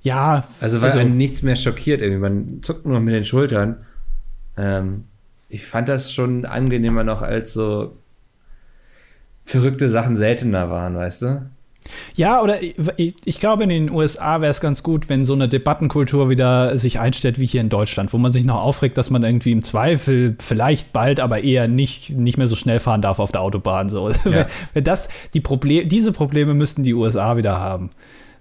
Ja, 0.02 0.46
Also 0.60 0.82
weil 0.82 0.92
einen 0.98 1.18
nichts 1.18 1.44
mehr 1.44 1.56
schockiert 1.56 2.02
irgendwie. 2.02 2.22
Man 2.22 2.60
zuckt 2.64 2.86
nur 2.86 3.00
mit 3.00 3.14
den 3.14 3.26
Schultern. 3.26 3.78
Ähm, 4.58 5.06
ich 5.50 5.66
fand 5.66 5.90
das 5.90 6.12
schon 6.12 6.46
angenehmer 6.46 7.04
noch, 7.04 7.22
als 7.22 7.54
so 7.54 7.98
verrückte 9.44 9.90
Sachen 9.90 10.16
seltener 10.16 10.70
waren, 10.70 10.96
weißt 10.96 11.22
du? 11.24 11.42
Ja, 12.16 12.42
oder 12.42 12.62
ich, 12.62 12.76
ich, 13.26 13.40
glaube, 13.40 13.64
in 13.64 13.70
den 13.70 13.90
USA 13.90 14.40
wäre 14.40 14.52
es 14.52 14.62
ganz 14.62 14.84
gut, 14.84 15.10
wenn 15.10 15.26
so 15.26 15.34
eine 15.34 15.50
Debattenkultur 15.50 16.30
wieder 16.30 16.78
sich 16.78 17.00
einstellt 17.00 17.40
wie 17.40 17.46
hier 17.46 17.62
in 17.62 17.70
Deutschland, 17.70 18.14
wo 18.14 18.18
man 18.18 18.32
sich 18.32 18.44
noch 18.44 18.62
aufregt, 18.62 18.98
dass 18.98 19.10
man 19.10 19.24
irgendwie 19.24 19.52
im 19.52 19.64
Zweifel 19.64 20.36
vielleicht 20.40 20.94
bald, 20.94 21.20
aber 21.20 21.44
eher 21.44 21.68
nicht, 21.68 22.12
nicht 22.12 22.38
mehr 22.38 22.48
so 22.48 22.56
schnell 22.56 22.80
fahren 22.80 23.02
darf 23.02 23.20
auf 23.20 23.32
der 23.32 23.42
Autobahn. 23.42 23.90
So. 23.90 24.10
Ja. 24.10 24.46
Wenn 24.74 24.84
das, 24.84 25.10
die 25.34 25.42
Problem, 25.42 25.90
diese 25.90 26.12
Probleme 26.12 26.54
müssten 26.54 26.84
die 26.84 26.94
USA 26.94 27.36
wieder 27.36 27.60
haben. 27.60 27.90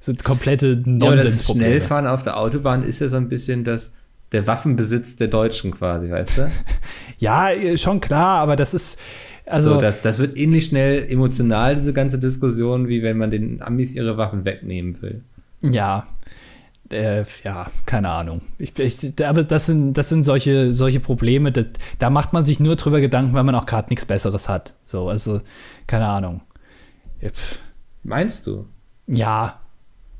So 0.00 0.14
komplette 0.24 0.68
Ja, 0.68 0.72
aber 1.06 1.16
das 1.16 1.24
Nonsensprobleme. 1.24 1.68
Schnellfahren 1.68 2.06
auf 2.06 2.22
der 2.22 2.38
Autobahn 2.38 2.84
ist 2.84 3.00
ja 3.00 3.08
so 3.08 3.16
ein 3.16 3.28
bisschen 3.28 3.64
das, 3.64 3.94
der 4.32 4.46
Waffenbesitz 4.46 5.16
der 5.16 5.28
Deutschen 5.28 5.72
quasi, 5.72 6.10
weißt 6.10 6.38
du? 6.38 6.50
Ja, 7.18 7.50
schon 7.76 8.00
klar, 8.00 8.40
aber 8.40 8.56
das 8.56 8.72
ist, 8.72 8.98
also, 9.44 9.74
so, 9.74 9.80
das, 9.80 10.00
das 10.00 10.18
wird 10.18 10.38
ähnlich 10.38 10.64
schnell 10.64 11.06
emotional, 11.10 11.74
diese 11.74 11.92
ganze 11.92 12.18
Diskussion, 12.18 12.88
wie 12.88 13.02
wenn 13.02 13.18
man 13.18 13.30
den 13.30 13.60
Amis 13.60 13.94
ihre 13.94 14.16
Waffen 14.16 14.46
wegnehmen 14.46 15.02
will. 15.02 15.22
Ja. 15.60 16.06
Äh, 16.90 17.24
ja, 17.44 17.70
keine 17.84 18.08
Ahnung. 18.08 18.40
Ich, 18.58 18.78
ich, 18.78 19.24
aber 19.24 19.44
das 19.44 19.66
sind, 19.66 19.94
das 19.94 20.08
sind 20.08 20.22
solche, 20.22 20.72
solche 20.72 20.98
Probleme, 20.98 21.52
das, 21.52 21.66
da 21.98 22.08
macht 22.08 22.32
man 22.32 22.44
sich 22.44 22.58
nur 22.58 22.76
drüber 22.76 23.00
Gedanken, 23.00 23.34
weil 23.34 23.44
man 23.44 23.54
auch 23.54 23.66
gerade 23.66 23.90
nichts 23.90 24.06
Besseres 24.06 24.48
hat. 24.48 24.74
So, 24.84 25.08
also, 25.08 25.40
keine 25.86 26.06
Ahnung. 26.06 26.40
Ja, 27.20 27.28
pf, 27.28 27.58
Meinst 28.02 28.46
du? 28.46 28.66
Ja, 29.06 29.59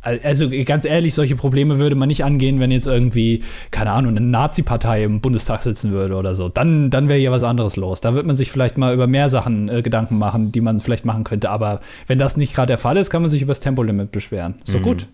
Also 0.03 0.49
ganz 0.65 0.87
ehrlich, 0.87 1.13
solche 1.13 1.37
Probleme 1.37 1.79
würde 1.79 1.95
man 1.95 2.09
nicht 2.09 2.25
angehen, 2.25 2.59
wenn 2.59 2.71
jetzt 2.71 2.87
irgendwie, 2.87 3.43
keine 3.71 3.91
Ahnung, 3.93 4.17
eine 4.17 4.25
Nazi-Partei 4.27 5.05
im 5.05 5.21
Bundestag 5.21 5.63
sitzen 5.63 5.93
würde 5.93 6.15
oder 6.17 6.35
so. 6.35 6.49
Dann, 6.49 6.89
dann 6.89 7.09
wäre 7.09 7.19
hier 7.19 7.33
was 7.33 7.43
anderes 7.43 7.77
los. 7.77 8.01
Da 8.01 8.15
wird 8.15 8.25
man 8.27 8.35
sich 8.35 8.51
vielleicht 8.51 8.79
mal 8.79 8.95
über 8.95 9.07
mehr 9.07 9.29
Sachen 9.29 9.69
äh, 9.69 9.83
Gedanken 9.83 10.17
machen, 10.19 10.53
die 10.53 10.63
man 10.63 10.79
vielleicht 10.79 11.05
machen 11.05 11.25
könnte. 11.25 11.51
Aber 11.51 11.81
wenn 12.07 12.19
das 12.19 12.39
nicht 12.39 12.55
gerade 12.55 12.69
der 12.69 12.79
Fall 12.79 12.97
ist, 12.97 13.11
kann 13.11 13.21
man 13.21 13.31
sich 13.31 13.43
über 13.43 13.51
das 13.51 13.61
Tempolimit 13.61 14.11
beschweren. 14.11 14.55
Ist 14.65 14.75
doch 14.75 14.81
Mhm. 14.81 14.85
gut. 14.85 15.07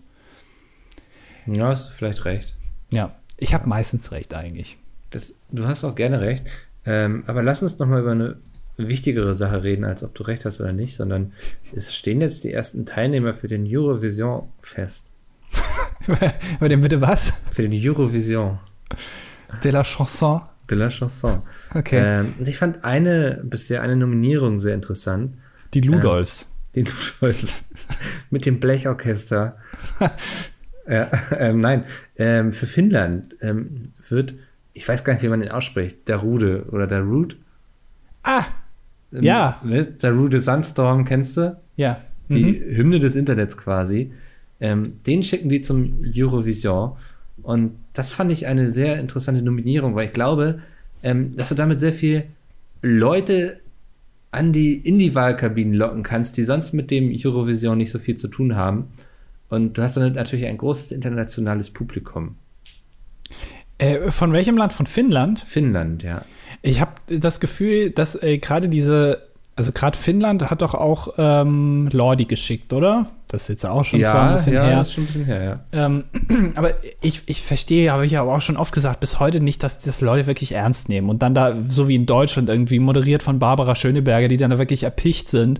Ja, 1.47 1.67
hast 1.67 1.89
vielleicht 1.89 2.23
recht. 2.25 2.55
Ja, 2.91 3.15
ich 3.37 3.53
habe 3.53 3.67
meistens 3.67 4.11
recht 4.11 4.33
eigentlich. 4.33 4.77
Das, 5.11 5.35
du 5.51 5.65
hast 5.67 5.83
auch 5.83 5.95
gerne 5.95 6.21
recht. 6.21 6.45
Ähm, 6.85 7.23
aber 7.27 7.43
lass 7.43 7.61
uns 7.61 7.77
noch 7.79 7.87
mal 7.87 7.99
über 8.01 8.11
eine 8.11 8.37
wichtigere 8.77 9.33
Sache 9.35 9.63
reden, 9.63 9.83
als 9.85 10.03
ob 10.03 10.13
du 10.15 10.23
recht 10.23 10.45
hast 10.45 10.61
oder 10.61 10.73
nicht, 10.73 10.95
sondern 10.95 11.33
es 11.75 11.93
stehen 11.95 12.21
jetzt 12.21 12.43
die 12.43 12.53
ersten 12.53 12.85
Teilnehmer 12.85 13.33
für 13.33 13.47
den 13.47 13.65
Eurovision 13.67 14.49
fest. 14.61 15.11
Über 16.59 16.69
den 16.69 16.81
bitte 16.81 17.01
was? 17.01 17.33
Für 17.53 17.63
den 17.67 17.71
Eurovision 17.73 18.59
De 19.63 19.71
la 19.71 19.83
Chanson. 19.83 20.41
de 20.69 20.77
la 20.77 20.89
Chanson. 20.89 21.41
Okay. 21.73 22.01
Ähm, 22.03 22.33
ich 22.45 22.57
fand 22.57 22.83
eine, 22.83 23.41
bisher 23.43 23.81
eine 23.81 23.95
Nominierung 23.95 24.59
sehr 24.59 24.75
interessant. 24.75 25.35
die 25.73 25.81
Ludolfs. 25.81 26.51
Den 26.75 26.85
Ludolfs 26.85 27.65
mit 28.29 28.45
dem 28.45 28.59
Blechorchester. 28.59 29.57
ja, 30.87 31.09
ähm, 31.31 31.59
nein, 31.61 31.85
ähm, 32.17 32.51
für 32.53 32.65
Finnland 32.67 33.35
ähm, 33.41 33.93
wird, 34.07 34.35
ich 34.73 34.87
weiß 34.87 35.03
gar 35.03 35.13
nicht, 35.13 35.23
wie 35.23 35.29
man 35.29 35.39
den 35.39 35.49
ausspricht, 35.51 36.07
Darude 36.09 36.65
oder 36.71 36.85
Darud. 36.87 37.37
Ah, 38.23 38.43
Ähm, 38.43 38.43
Ja. 39.11 39.59
ne? 39.63 39.85
Darude 39.85 40.39
Sandstorm, 40.39 41.05
kennst 41.05 41.37
du? 41.37 41.57
ja. 41.75 42.01
Die 42.29 42.43
Mhm. 42.43 42.75
Hymne 42.75 42.99
des 42.99 43.15
Internets 43.15 43.55
quasi. 43.55 44.11
Ähm, 44.59 44.95
den 45.07 45.23
schicken 45.23 45.47
die 45.47 45.61
zum 45.61 46.03
Eurovision. 46.13 46.91
Und 47.41 47.71
das 47.93 48.11
fand 48.11 48.33
ich 48.33 48.47
eine 48.47 48.67
sehr 48.69 48.99
interessante 48.99 49.41
Nominierung, 49.41 49.95
weil 49.95 50.07
ich 50.07 50.13
glaube, 50.13 50.59
ähm, 51.03 51.31
dass 51.37 51.47
du 51.47 51.55
damit 51.55 51.79
sehr 51.79 51.93
viel 51.93 52.23
Leute 52.81 53.61
an 54.31 54.51
die, 54.51 54.73
in 54.75 54.99
die 54.99 55.15
Wahlkabinen 55.15 55.73
locken 55.73 56.03
kannst, 56.03 56.35
die 56.35 56.43
sonst 56.43 56.73
mit 56.73 56.91
dem 56.91 57.15
Eurovision 57.17 57.77
nicht 57.77 57.91
so 57.91 57.99
viel 57.99 58.17
zu 58.17 58.27
tun 58.27 58.57
haben. 58.57 58.89
Und 59.47 59.77
du 59.77 59.81
hast 59.81 59.95
dann 59.95 60.11
natürlich 60.13 60.47
ein 60.47 60.57
großes 60.57 60.91
internationales 60.91 61.69
Publikum. 61.69 62.35
Äh, 63.77 64.11
von 64.11 64.33
welchem 64.33 64.57
Land? 64.57 64.73
Von 64.73 64.85
Finnland? 64.85 65.45
Finnland, 65.47 66.03
ja. 66.03 66.23
Ich 66.61 66.81
habe 66.81 66.93
das 67.07 67.39
Gefühl, 67.39 67.91
dass 67.91 68.21
äh, 68.21 68.39
gerade 68.39 68.69
diese, 68.69 69.21
also 69.55 69.71
gerade 69.71 69.97
Finnland 69.97 70.49
hat 70.49 70.61
doch 70.61 70.73
auch 70.73 71.13
ähm, 71.17 71.89
Lordi 71.91 72.25
geschickt, 72.25 72.73
oder? 72.73 73.07
Das 73.27 73.43
ist 73.43 73.47
jetzt 73.49 73.65
auch 73.65 73.83
schon 73.83 74.03
zwar 74.03 74.29
ein 74.29 74.33
bisschen 74.33 74.53
ja, 74.53 74.63
her. 74.63 74.75
das 74.77 74.87
ist 74.87 74.93
schon 74.95 75.03
ein 75.03 75.07
bisschen 75.07 75.25
her, 75.25 75.43
ja. 75.43 75.85
Ähm, 75.85 76.05
aber 76.55 76.73
ich, 77.01 77.23
ich 77.25 77.41
verstehe, 77.41 77.91
habe 77.91 78.05
ich 78.05 78.17
aber 78.17 78.33
auch 78.33 78.41
schon 78.41 78.57
oft 78.57 78.73
gesagt, 78.73 78.99
bis 78.99 79.19
heute 79.19 79.39
nicht, 79.39 79.61
dass 79.63 79.79
das 79.79 80.01
Leute 80.01 80.27
wirklich 80.27 80.53
ernst 80.53 80.89
nehmen. 80.89 81.09
Und 81.09 81.21
dann 81.21 81.35
da, 81.35 81.55
so 81.67 81.87
wie 81.87 81.95
in 81.95 82.05
Deutschland 82.05 82.49
irgendwie, 82.49 82.79
moderiert 82.79 83.21
von 83.23 83.37
Barbara 83.37 83.75
Schöneberger, 83.75 84.27
die 84.27 84.37
dann 84.37 84.51
da 84.51 84.57
wirklich 84.57 84.83
erpicht 84.83 85.29
sind, 85.29 85.59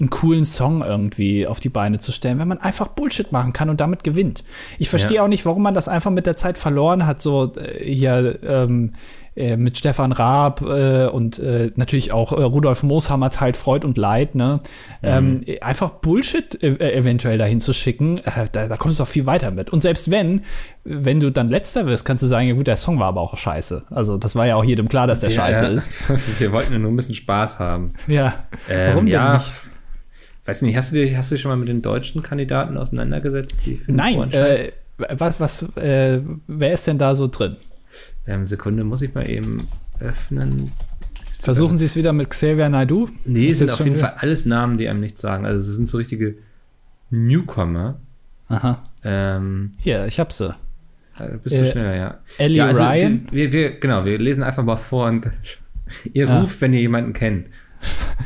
einen 0.00 0.10
coolen 0.10 0.44
Song 0.44 0.82
irgendwie 0.82 1.46
auf 1.46 1.60
die 1.60 1.68
Beine 1.68 1.98
zu 1.98 2.10
stellen, 2.10 2.38
wenn 2.38 2.48
man 2.48 2.58
einfach 2.58 2.88
Bullshit 2.88 3.30
machen 3.32 3.52
kann 3.52 3.68
und 3.70 3.80
damit 3.80 4.02
gewinnt. 4.02 4.44
Ich 4.78 4.88
verstehe 4.88 5.16
Ja. 5.18 5.24
auch 5.24 5.28
nicht, 5.28 5.44
warum 5.46 5.62
man 5.62 5.74
das 5.74 5.88
einfach 5.88 6.10
mit 6.10 6.26
der 6.26 6.36
Zeit 6.36 6.56
verloren 6.58 7.06
hat, 7.06 7.20
so 7.20 7.52
äh, 7.54 7.84
hier 7.84 8.38
ähm, 8.42 8.92
äh, 9.36 9.56
mit 9.56 9.78
Stefan 9.78 10.10
Raab 10.12 10.60
äh, 10.62 11.06
und 11.06 11.38
äh, 11.38 11.70
natürlich 11.76 12.12
auch 12.12 12.32
äh, 12.32 12.42
Rudolf 12.42 12.82
Mooshammer 12.82 13.30
teilt 13.30 13.56
Freud 13.56 13.86
und 13.86 13.96
Leid, 13.96 14.34
ne? 14.34 14.60
Ähm, 15.02 15.44
einfach 15.60 15.90
Bullshit 15.90 16.60
äh, 16.62 16.94
eventuell 16.94 17.38
dahin 17.38 17.60
zu 17.60 17.72
schicken, 17.72 18.20
da, 18.52 18.66
da 18.66 18.76
kommst 18.76 18.98
du 18.98 19.04
auch 19.04 19.08
viel 19.08 19.26
weiter 19.26 19.50
mit. 19.52 19.70
Und 19.70 19.82
selbst 19.82 20.10
wenn, 20.10 20.42
wenn 20.84 21.20
du 21.20 21.30
dann 21.30 21.48
letzter 21.48 21.86
wirst, 21.86 22.04
kannst 22.04 22.22
du 22.24 22.26
sagen, 22.26 22.48
ja 22.48 22.54
gut, 22.54 22.66
der 22.66 22.76
Song 22.76 22.98
war 22.98 23.06
aber 23.06 23.20
auch 23.20 23.36
scheiße. 23.36 23.84
Also 23.90 24.16
das 24.18 24.34
war 24.34 24.46
ja 24.46 24.56
auch 24.56 24.64
jedem 24.64 24.88
klar, 24.88 25.06
dass 25.06 25.20
der 25.20 25.30
scheiße 25.30 25.64
ja, 25.64 25.70
ist. 25.70 25.90
Wir 26.40 26.50
wollten 26.52 26.72
ja 26.72 26.78
nur 26.78 26.90
ein 26.90 26.96
bisschen 26.96 27.14
Spaß 27.14 27.60
haben. 27.60 27.92
Ja. 28.08 28.34
Ähm, 28.68 28.88
Warum 28.88 29.06
denn 29.06 29.12
ja, 29.12 29.34
nicht? 29.34 29.52
Weiß 30.50 30.62
nicht, 30.62 30.76
hast 30.76 30.90
du, 30.90 30.96
dir, 30.96 31.16
hast 31.16 31.30
du 31.30 31.36
dich 31.36 31.42
schon 31.42 31.50
mal 31.50 31.56
mit 31.56 31.68
den 31.68 31.80
deutschen 31.80 32.24
Kandidaten 32.24 32.76
auseinandergesetzt? 32.76 33.62
Nein, 33.86 34.32
äh, 34.32 34.72
was, 34.98 35.38
was, 35.38 35.62
äh, 35.76 36.20
wer 36.48 36.72
ist 36.72 36.88
denn 36.88 36.98
da 36.98 37.14
so 37.14 37.28
drin? 37.28 37.54
ähm, 38.26 38.46
Sekunde, 38.46 38.82
muss 38.82 39.00
ich 39.02 39.14
mal 39.14 39.28
eben 39.30 39.68
öffnen. 40.00 40.72
Versuchen 41.32 41.76
Sie 41.76 41.84
es 41.84 41.94
wieder 41.94 42.12
mit 42.12 42.30
Xavier 42.30 42.68
Naidoo? 42.68 43.08
Nee, 43.24 43.48
es 43.50 43.58
sind 43.58 43.70
auf 43.70 43.78
jeden 43.84 43.96
Fall 43.98 44.14
alles 44.18 44.44
Namen, 44.44 44.76
die 44.76 44.88
einem 44.88 44.98
nichts 45.00 45.20
sagen. 45.20 45.46
Also 45.46 45.70
es 45.70 45.76
sind 45.76 45.88
so 45.88 45.98
richtige 45.98 46.34
Newcomer. 47.10 48.00
Aha. 48.48 48.82
Ähm, 49.04 49.70
Hier, 49.78 50.06
ich 50.06 50.18
hab 50.18 50.32
sie. 50.32 50.52
äh, 51.18 51.36
bist 51.42 51.56
du 51.58 51.62
Äh, 51.62 51.70
schneller, 51.70 51.94
ja. 51.96 52.18
Ellie 52.38 52.56
ja, 52.58 52.66
also 52.66 52.82
Ryan. 52.84 53.26
Wir, 53.30 53.52
wir, 53.52 53.52
wir, 53.52 53.78
genau, 53.78 54.04
wir 54.04 54.18
lesen 54.18 54.42
einfach 54.42 54.64
mal 54.64 54.76
vor 54.76 55.06
und 55.06 55.30
ihr 56.12 56.26
Ja. 56.26 56.40
ruft, 56.40 56.60
wenn 56.60 56.72
ihr 56.74 56.80
jemanden 56.80 57.12
kennt. 57.12 57.46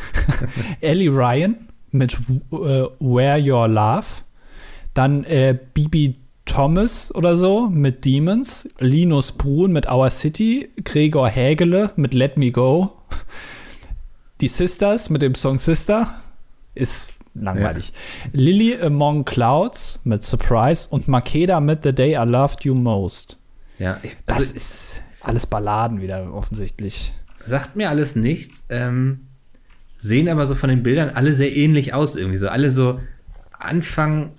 Ellie 0.81 1.11
Ryan 1.11 1.57
mit 1.95 2.15
äh, 2.15 2.85
Where 2.99 3.41
Your 3.41 3.69
Love. 3.69 4.07
Dann 4.93 5.25
äh, 5.25 5.59
Bibi 5.75 6.17
Thomas 6.45 7.15
oder 7.15 7.37
so 7.37 7.69
mit 7.69 8.05
Demons. 8.05 8.69
Linus 8.79 9.33
Brun 9.33 9.73
mit 9.73 9.91
Our 9.91 10.11
City. 10.11 10.71
Gregor 10.85 11.29
Hägele 11.29 11.91
mit 11.97 12.13
Let 12.15 12.37
Me 12.37 12.51
Go. 12.53 12.93
Die 14.41 14.49
Sisters 14.49 15.09
mit 15.11 15.23
dem 15.23 15.35
Song 15.35 15.59
Sister. 15.59 16.09
Ist 16.75 17.13
langweilig. 17.35 17.93
Lily 18.33 18.77
Among 18.81 19.25
Clouds 19.25 20.01
mit 20.05 20.23
Surprise. 20.23 20.89
Und 20.91 21.09
Makeda 21.09 21.61
mit 21.61 21.83
The 21.83 21.95
Day 21.95 22.13
I 22.15 22.27
Loved 22.29 22.65
You 22.65 22.75
Most. 22.75 23.39
Ja, 23.79 23.99
ich, 24.03 24.17
Das 24.27 24.39
also, 24.39 24.55
ist 24.55 25.03
alles 25.21 25.47
Balladen 25.47 26.01
wieder 26.01 26.33
offensichtlich. 26.33 27.13
sagt 27.47 27.75
mir 27.77 27.89
alles 27.89 28.15
nichts. 28.17 28.67
Ähm, 28.69 29.27
sehen 30.05 30.29
aber 30.29 30.47
so 30.47 30.55
von 30.55 30.69
den 30.69 30.83
Bildern 30.83 31.11
alle 31.11 31.33
sehr 31.33 31.57
ähnlich 31.57 31.95
aus 31.95 32.15
irgendwie. 32.17 32.37
So 32.37 32.49
alle 32.49 32.71
so 32.71 33.01
Anfang 33.59 34.33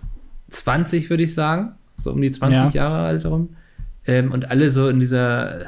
20, 0.49 1.09
würde 1.09 1.23
ich 1.23 1.33
sagen. 1.33 1.73
So 1.97 2.11
um 2.11 2.21
die 2.21 2.29
20 2.31 2.73
Ja. 2.75 2.83
Jahre 2.83 3.05
alt 3.07 3.23
herum. 3.23 3.55
Ähm, 4.05 4.31
und 4.31 4.51
alle 4.51 4.69
so 4.69 4.87
in 4.89 4.99
dieser 4.99 5.61
äh, 5.61 5.65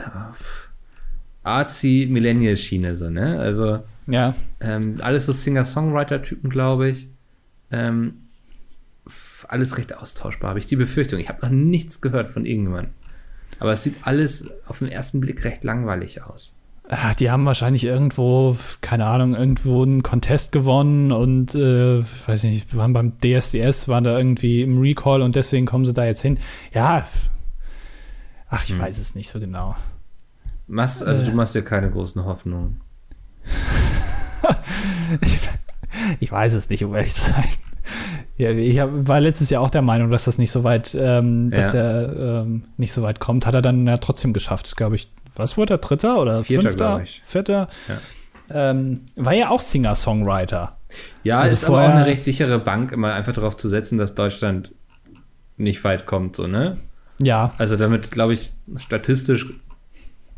artsy 1.44 2.08
Millennial-Schiene, 2.10 2.96
so, 2.98 3.10
ne? 3.10 3.40
Also 3.40 3.84
Ja. 4.06 4.36
ähm, 4.60 4.98
alles 5.02 5.26
so 5.26 5.32
Singer-Songwriter-Typen, 5.32 6.50
glaube 6.50 6.90
ich. 6.90 7.08
Ähm, 7.72 8.28
alles 9.48 9.78
recht 9.78 9.98
austauschbar, 9.98 10.50
habe 10.50 10.60
ich 10.60 10.68
die 10.68 10.76
Befürchtung. 10.76 11.20
Ich 11.20 11.30
habe 11.30 11.42
noch 11.46 11.52
nichts 11.52 12.02
gehört 12.02 12.30
von 12.30 12.46
irgendjemandem. 12.46 12.94
Aber 13.60 13.72
es 13.72 13.84
sieht 13.84 13.96
alles 14.06 14.50
auf 14.66 14.80
den 14.80 14.90
ersten 14.90 15.22
Blick 15.22 15.44
recht 15.46 15.64
langweilig 15.64 16.22
aus. 16.24 16.57
Ah, 16.90 17.14
Die 17.16 17.30
haben 17.30 17.46
wahrscheinlich 17.46 17.84
irgendwo, 17.84 18.56
keine 18.80 19.08
Ahnung, 19.08 19.36
irgendwo 19.36 19.84
einen 19.84 20.04
Contest 20.04 20.54
gewonnen 20.54 21.12
und 21.12 21.54
äh, 21.54 22.02
weiß 22.28 22.44
nicht, 22.46 22.76
waren 22.78 22.94
beim 22.94 23.14
DSDS, 23.20 23.90
waren 23.90 24.06
da 24.06 24.18
irgendwie 24.18 24.62
im 24.62 24.80
Recall 24.80 25.22
und 25.22 25.36
deswegen 25.36 25.66
kommen 25.66 25.86
sie 25.86 25.94
da 25.94 26.06
jetzt 26.06 26.22
hin. 26.22 26.40
Ja, 26.74 27.06
ach, 28.50 28.64
ich 28.64 28.70
Hm. 28.72 28.80
weiß 28.80 28.98
es 29.00 29.16
nicht 29.16 29.28
so 29.30 29.42
genau. 29.42 29.76
Machst, 30.68 31.04
also 31.04 31.24
Äh. 31.24 31.26
du 31.30 31.36
machst 31.36 31.56
dir 31.56 31.62
keine 31.64 31.92
großen 31.92 32.24
Hoffnungen. 32.24 32.80
Ich 36.20 36.32
weiß 36.32 36.54
es 36.54 36.70
nicht, 36.70 36.84
um 36.84 36.94
ehrlich 36.96 37.14
zu 37.14 37.32
sein. 37.32 37.44
Ja, 38.38 38.52
ich 38.52 38.78
hab, 38.80 38.90
war 38.94 39.20
letztes 39.20 39.50
Jahr 39.50 39.62
auch 39.64 39.70
der 39.72 39.82
Meinung, 39.82 40.12
dass 40.12 40.26
das 40.26 40.38
nicht 40.38 40.52
so 40.52 40.64
weit, 40.64 40.96
ähm, 41.00 41.50
dass 41.50 41.68
Ja. 41.68 41.72
der 42.04 42.44
ähm, 42.46 42.66
nicht 42.78 42.92
so 42.94 43.02
weit 43.02 43.20
kommt. 43.20 43.46
Hat 43.48 43.56
er 43.56 43.62
dann 43.64 43.88
ja 43.88 43.98
trotzdem 43.98 44.32
geschafft, 44.34 44.76
glaube 44.78 44.96
ich. 44.96 45.10
Was 45.38 45.58
wurde 45.58 45.76
er? 45.76 45.78
Dritter 45.78 46.20
oder 46.20 46.44
Vierter, 46.44 46.70
fünfter? 46.70 47.04
Vierter? 47.24 47.68
Ähm, 48.50 49.02
war 49.16 49.34
ja 49.34 49.50
auch 49.50 49.60
Singer-Songwriter. 49.60 50.78
Ja, 51.24 51.40
Also 51.42 51.54
ist 51.54 51.64
aber 51.66 51.78
auch 51.78 51.82
vorher- 51.82 51.96
eine 51.96 52.06
recht 52.06 52.24
sichere 52.24 52.60
Bank, 52.60 52.92
immer 52.92 53.14
einfach 53.14 53.34
darauf 53.34 53.58
zu 53.58 53.68
setzen, 53.68 53.98
dass 53.98 54.16
Deutschland 54.16 54.74
nicht 55.58 55.84
weit 55.84 56.06
kommt, 56.06 56.36
so, 56.36 56.48
ne? 56.48 56.78
Ja, 57.20 57.52
Also 57.58 57.76
damit, 57.76 58.12
glaube 58.12 58.34
ich, 58.34 58.54
statistisch 58.78 59.48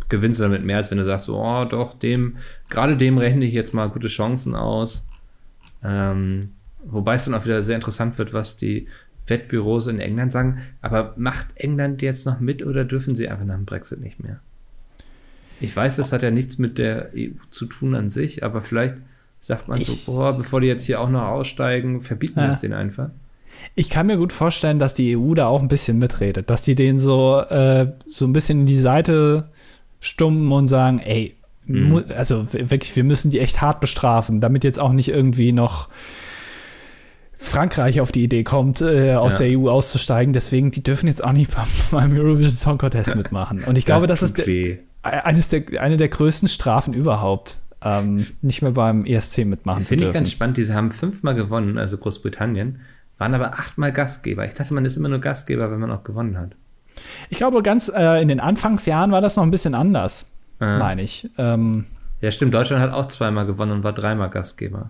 gewinnst 0.08 0.40
du 0.40 0.44
damit 0.44 0.64
mehr, 0.64 0.78
als 0.78 0.90
wenn 0.90 0.98
du 0.98 1.06
sagst, 1.06 1.26
so, 1.26 1.38
oh, 1.40 1.66
doch, 1.66 1.94
dem, 1.94 2.38
gerade 2.70 2.98
dem 2.98 3.18
rechne 3.20 3.46
ich 3.46 3.54
jetzt 3.54 3.74
mal 3.74 3.90
gute 3.90 4.08
Chancen 4.08 4.56
aus. 4.56 5.06
Ähm, 5.84 6.54
wobei 6.84 7.16
es 7.16 7.26
dann 7.26 7.36
auch 7.36 7.46
wieder 7.46 7.62
sehr 7.62 7.76
interessant 7.76 8.18
wird, 8.18 8.34
was 8.34 8.58
die 8.58 8.88
Wettbüros 9.28 9.86
in 9.88 10.00
England 10.00 10.32
sagen. 10.32 10.60
Aber 10.82 11.14
macht 11.18 11.48
England 11.56 12.02
jetzt 12.02 12.26
noch 12.26 12.40
mit 12.40 12.66
oder 12.66 12.86
dürfen 12.86 13.14
sie 13.14 13.30
einfach 13.30 13.46
nach 13.46 13.56
dem 13.56 13.66
Brexit 13.66 14.00
nicht 14.02 14.20
mehr? 14.24 14.40
Ich 15.62 15.76
weiß, 15.76 15.96
das 15.98 16.12
hat 16.12 16.24
ja 16.24 16.32
nichts 16.32 16.58
mit 16.58 16.78
der 16.78 17.10
EU 17.16 17.30
zu 17.52 17.66
tun 17.66 17.96
an 17.96 18.10
sich, 18.10 18.44
aber 18.44 18.62
vielleicht 18.62 18.96
sagt 19.40 19.68
man 19.68 19.80
Ich- 19.82 19.88
so, 20.06 20.12
boah, 20.14 20.38
bevor 20.38 20.62
die 20.62 20.68
jetzt 20.68 20.86
hier 20.86 21.00
auch 21.02 21.10
noch 21.10 21.24
aussteigen, 21.24 22.02
verbieten 22.02 22.38
wir 22.38 22.44
Ja. 22.46 22.52
es 22.52 22.60
denen 22.60 22.74
einfach. 22.74 23.10
Ich 23.76 23.90
kann 23.90 24.08
mir 24.08 24.18
gut 24.18 24.32
vorstellen, 24.34 24.80
dass 24.80 24.94
die 24.94 25.18
EU 25.18 25.34
da 25.34 25.48
auch 25.48 25.62
ein 25.62 25.68
bisschen 25.68 25.98
mitredet, 25.98 26.50
dass 26.50 26.64
die 26.64 26.76
den 26.76 26.98
so, 27.00 27.40
äh, 27.42 27.92
so 28.08 28.26
ein 28.26 28.34
bisschen 28.34 28.62
in 28.62 28.68
die 28.68 28.76
Seite 28.76 29.50
stummen 30.00 30.52
und 30.52 30.68
sagen, 30.68 31.00
ey, 31.00 31.36
Mhm. 31.66 32.06
also 32.16 32.52
wirklich, 32.54 32.96
wir 32.96 33.04
müssen 33.04 33.32
die 33.32 33.40
echt 33.40 33.62
hart 33.62 33.80
bestrafen, 33.82 34.40
damit 34.42 34.64
jetzt 34.64 34.80
auch 34.80 34.92
nicht 34.94 35.10
irgendwie 35.10 35.52
noch 35.52 35.88
Frankreich 37.38 38.02
auf 38.02 38.12
die 38.12 38.24
Idee 38.24 38.44
kommt, 38.44 38.82
äh, 38.82 39.14
aus 39.14 39.34
Ja. 39.34 39.40
der 39.40 39.60
EU 39.60 39.70
auszusteigen. 39.70 40.34
Deswegen, 40.34 40.72
die 40.72 40.84
dürfen 40.84 41.08
jetzt 41.08 41.24
auch 41.24 41.32
nicht 41.32 41.52
beim, 41.56 41.66
beim 41.92 42.18
Eurovision 42.18 42.52
Song 42.56 42.78
Contest 42.78 43.16
mitmachen. 43.16 43.64
Und 43.64 43.78
ich 43.78 43.86
glaube, 43.86 44.08
das, 44.08 44.22
ist 44.22 44.38
weh. 44.46 44.80
Eines 45.02 45.50
der, 45.50 45.64
eine 45.82 45.98
der 45.98 46.10
größten 46.10 46.48
Strafen 46.48 46.94
überhaupt, 46.94 47.60
ähm, 47.82 48.26
nicht 48.42 48.62
mehr 48.62 48.72
beim 48.72 49.06
ESC 49.06 49.46
mitmachen 49.46 49.84
zu 49.84 49.90
Finde 49.90 50.04
ich 50.04 50.08
dürfen. 50.08 50.14
ganz 50.24 50.32
spannend. 50.32 50.58
Diese 50.58 50.74
haben 50.76 50.92
fünfmal 50.92 51.36
gewonnen, 51.36 51.78
also 51.78 51.98
Großbritannien, 51.98 52.82
waren 53.18 53.34
aber 53.34 53.54
achtmal 53.54 53.92
Gastgeber. 53.94 54.46
Ich 54.46 54.54
dachte, 54.54 54.74
man 54.74 54.86
ist 54.86 54.98
immer 54.98 55.10
nur 55.10 55.20
Gastgeber, 55.20 55.72
wenn 55.72 55.80
man 55.80 55.92
auch 55.92 56.04
gewonnen 56.04 56.38
hat. 56.38 56.52
Ich 57.30 57.38
glaube, 57.38 57.62
ganz 57.64 57.90
äh, 57.94 58.22
in 58.22 58.28
den 58.28 58.40
Anfangsjahren 58.42 59.12
war 59.12 59.22
das 59.22 59.38
noch 59.38 59.44
ein 59.44 59.52
bisschen 59.52 59.76
anders, 59.76 60.30
Ja. 60.60 60.78
meine 60.78 61.02
ich. 61.02 61.30
Ähm, 61.38 61.86
Ja, 62.20 62.32
stimmt. 62.32 62.54
Deutschland 62.54 62.82
hat 62.84 62.92
auch 62.92 63.08
zweimal 63.08 63.46
gewonnen 63.46 63.72
und 63.72 63.84
war 63.84 63.94
dreimal 63.94 64.30
Gastgeber. 64.30 64.90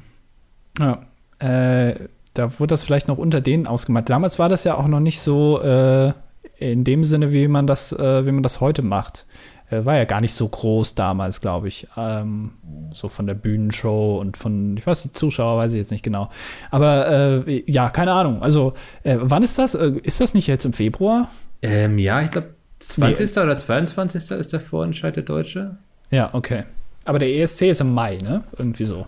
ja, 0.79 1.01
äh, 1.39 1.93
da 2.33 2.59
wurde 2.59 2.67
das 2.73 2.83
vielleicht 2.83 3.07
noch 3.07 3.17
unter 3.17 3.41
denen 3.41 3.67
ausgemacht. 3.67 4.09
Damals 4.09 4.39
war 4.39 4.49
das 4.49 4.63
ja 4.63 4.75
auch 4.75 4.87
noch 4.87 4.99
nicht 4.99 5.19
so 5.19 5.61
äh, 5.61 6.13
in 6.57 6.83
dem 6.83 7.03
Sinne, 7.03 7.31
wie 7.33 7.47
man 7.47 7.67
das, 7.67 7.91
äh, 7.91 8.25
wie 8.25 8.31
man 8.31 8.43
das 8.43 8.61
heute 8.61 8.81
macht. 8.81 9.25
Äh, 9.69 9.85
war 9.85 9.95
ja 9.95 10.05
gar 10.05 10.21
nicht 10.21 10.33
so 10.33 10.47
groß 10.47 10.95
damals, 10.95 11.41
glaube 11.41 11.67
ich. 11.67 11.87
Ähm, 11.97 12.51
so 12.93 13.07
von 13.07 13.27
der 13.27 13.35
Bühnenshow 13.35 14.19
und 14.19 14.37
von, 14.37 14.77
ich 14.77 14.85
weiß, 14.85 15.03
die 15.03 15.11
Zuschauer 15.11 15.57
weiß 15.57 15.73
ich 15.73 15.77
jetzt 15.77 15.91
nicht 15.91 16.03
genau. 16.03 16.29
Aber 16.71 17.45
äh, 17.47 17.63
ja, 17.71 17.89
keine 17.89 18.13
Ahnung. 18.13 18.41
Also, 18.41 18.73
äh, 19.03 19.17
wann 19.19 19.43
ist 19.43 19.57
das? 19.57 19.75
Äh, 19.75 19.93
ist 20.03 20.21
das 20.21 20.33
nicht 20.33 20.47
jetzt 20.47 20.65
im 20.65 20.73
Februar? 20.73 21.29
Ähm, 21.61 21.99
ja, 21.99 22.21
ich 22.21 22.31
glaube, 22.31 22.55
20. 22.79 23.37
oder 23.37 23.57
22. 23.57 24.31
ist 24.31 24.53
der 24.53 24.59
Vorentscheid 24.59 25.15
der 25.15 25.23
Deutsche. 25.23 25.77
Ja, 26.09 26.29
okay. 26.33 26.63
Aber 27.05 27.19
der 27.19 27.29
ESC 27.29 27.63
ist 27.63 27.81
im 27.81 27.93
Mai, 27.93 28.17
ne? 28.21 28.43
Irgendwie 28.57 28.85
so. 28.85 29.05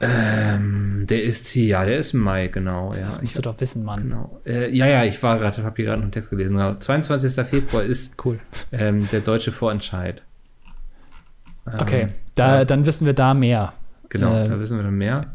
Ähm, 0.00 1.06
der 1.08 1.22
ist 1.22 1.46
hier, 1.48 1.66
ja, 1.66 1.84
der 1.84 1.98
ist 1.98 2.14
im 2.14 2.20
Mai, 2.20 2.48
genau. 2.48 2.90
Ja, 2.94 3.04
Das 3.04 3.16
ich 3.16 3.22
musst 3.22 3.38
du 3.38 3.42
doch 3.42 3.60
wissen, 3.60 3.84
Mann. 3.84 4.04
Genau. 4.04 4.40
Äh, 4.46 4.74
ja, 4.74 4.86
ja, 4.86 5.04
ich 5.04 5.22
war 5.22 5.38
gerade, 5.38 5.62
habe 5.62 5.76
hier 5.76 5.84
gerade 5.86 5.98
noch 5.98 6.04
einen 6.04 6.12
Text 6.12 6.30
gelesen. 6.30 6.56
Genau. 6.56 6.74
22. 6.74 7.44
Februar 7.46 7.82
ist 7.82 8.14
Cool. 8.24 8.38
ähm, 8.72 9.08
der 9.12 9.20
deutsche 9.20 9.52
Vorentscheid. 9.52 10.22
Ähm, 11.66 11.80
Okay, 11.80 12.06
da, 12.34 12.58
ja. 12.58 12.64
dann 12.64 12.86
wissen 12.86 13.04
wir 13.06 13.12
da 13.12 13.34
mehr. 13.34 13.74
Genau, 14.08 14.32
äh, 14.34 14.48
da 14.48 14.58
wissen 14.58 14.78
wir 14.78 14.84
dann 14.84 14.94
mehr. 14.96 15.26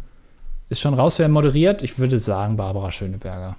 Ist 0.70 0.82
schon 0.82 0.96
raus, 0.96 1.20
wer 1.20 1.30
moderiert? 1.30 1.84
Ich 1.84 2.00
würde 2.00 2.18
sagen 2.18 2.58
Barbara 2.58 2.92
Schöneberger. 2.92 3.56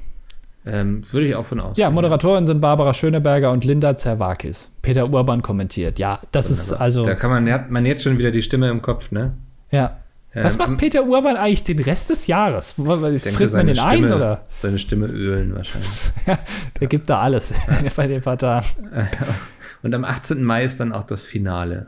Ähm, 0.66 1.04
würde 1.12 1.28
ich 1.28 1.36
auch 1.36 1.44
von 1.46 1.60
aus. 1.60 1.76
Ja, 1.78 1.88
Moderatoren 1.90 2.44
sind 2.44 2.60
Barbara 2.60 2.92
Schöneberger 2.92 3.52
und 3.52 3.64
Linda 3.64 3.96
Zerwakis. 3.96 4.72
Peter 4.82 5.08
Urban 5.08 5.40
kommentiert. 5.40 6.00
Ja, 6.00 6.18
das 6.32 6.50
ist 6.50 6.72
also. 6.72 7.04
Da 7.04 7.14
kann 7.14 7.30
man, 7.30 7.48
hat 7.52 7.70
man 7.70 7.86
jetzt 7.86 8.02
schon 8.02 8.18
wieder 8.18 8.32
die 8.32 8.42
Stimme 8.42 8.68
im 8.70 8.82
Kopf, 8.82 9.12
ne? 9.12 9.34
Ja. 9.70 9.98
Was 10.42 10.54
Ähm, 10.54 10.58
macht 10.58 10.76
Peter 10.78 11.04
Urban 11.04 11.36
eigentlich 11.36 11.64
den 11.64 11.78
Rest 11.78 12.10
des 12.10 12.26
Jahres? 12.26 12.74
Denke, 12.76 13.48
man 13.52 13.66
den 13.66 13.78
ein 13.78 13.96
Stimme- 13.96 14.16
oder? 14.16 14.44
Seine 14.56 14.78
Stimme 14.78 15.06
ölen 15.06 15.54
wahrscheinlich. 15.54 15.90
Der 16.80 16.88
gibt 16.88 17.08
da 17.08 17.20
alles 17.20 17.54
bei 17.96 18.06
den 18.06 18.20
paar 18.20 18.36
Tagen. 18.36 18.66
Und 19.82 19.94
am 19.94 20.04
18. 20.04 20.42
Mai 20.44 20.64
ist 20.64 20.78
dann 20.80 20.92
auch 20.92 21.04
das 21.04 21.22
Finale. 21.22 21.86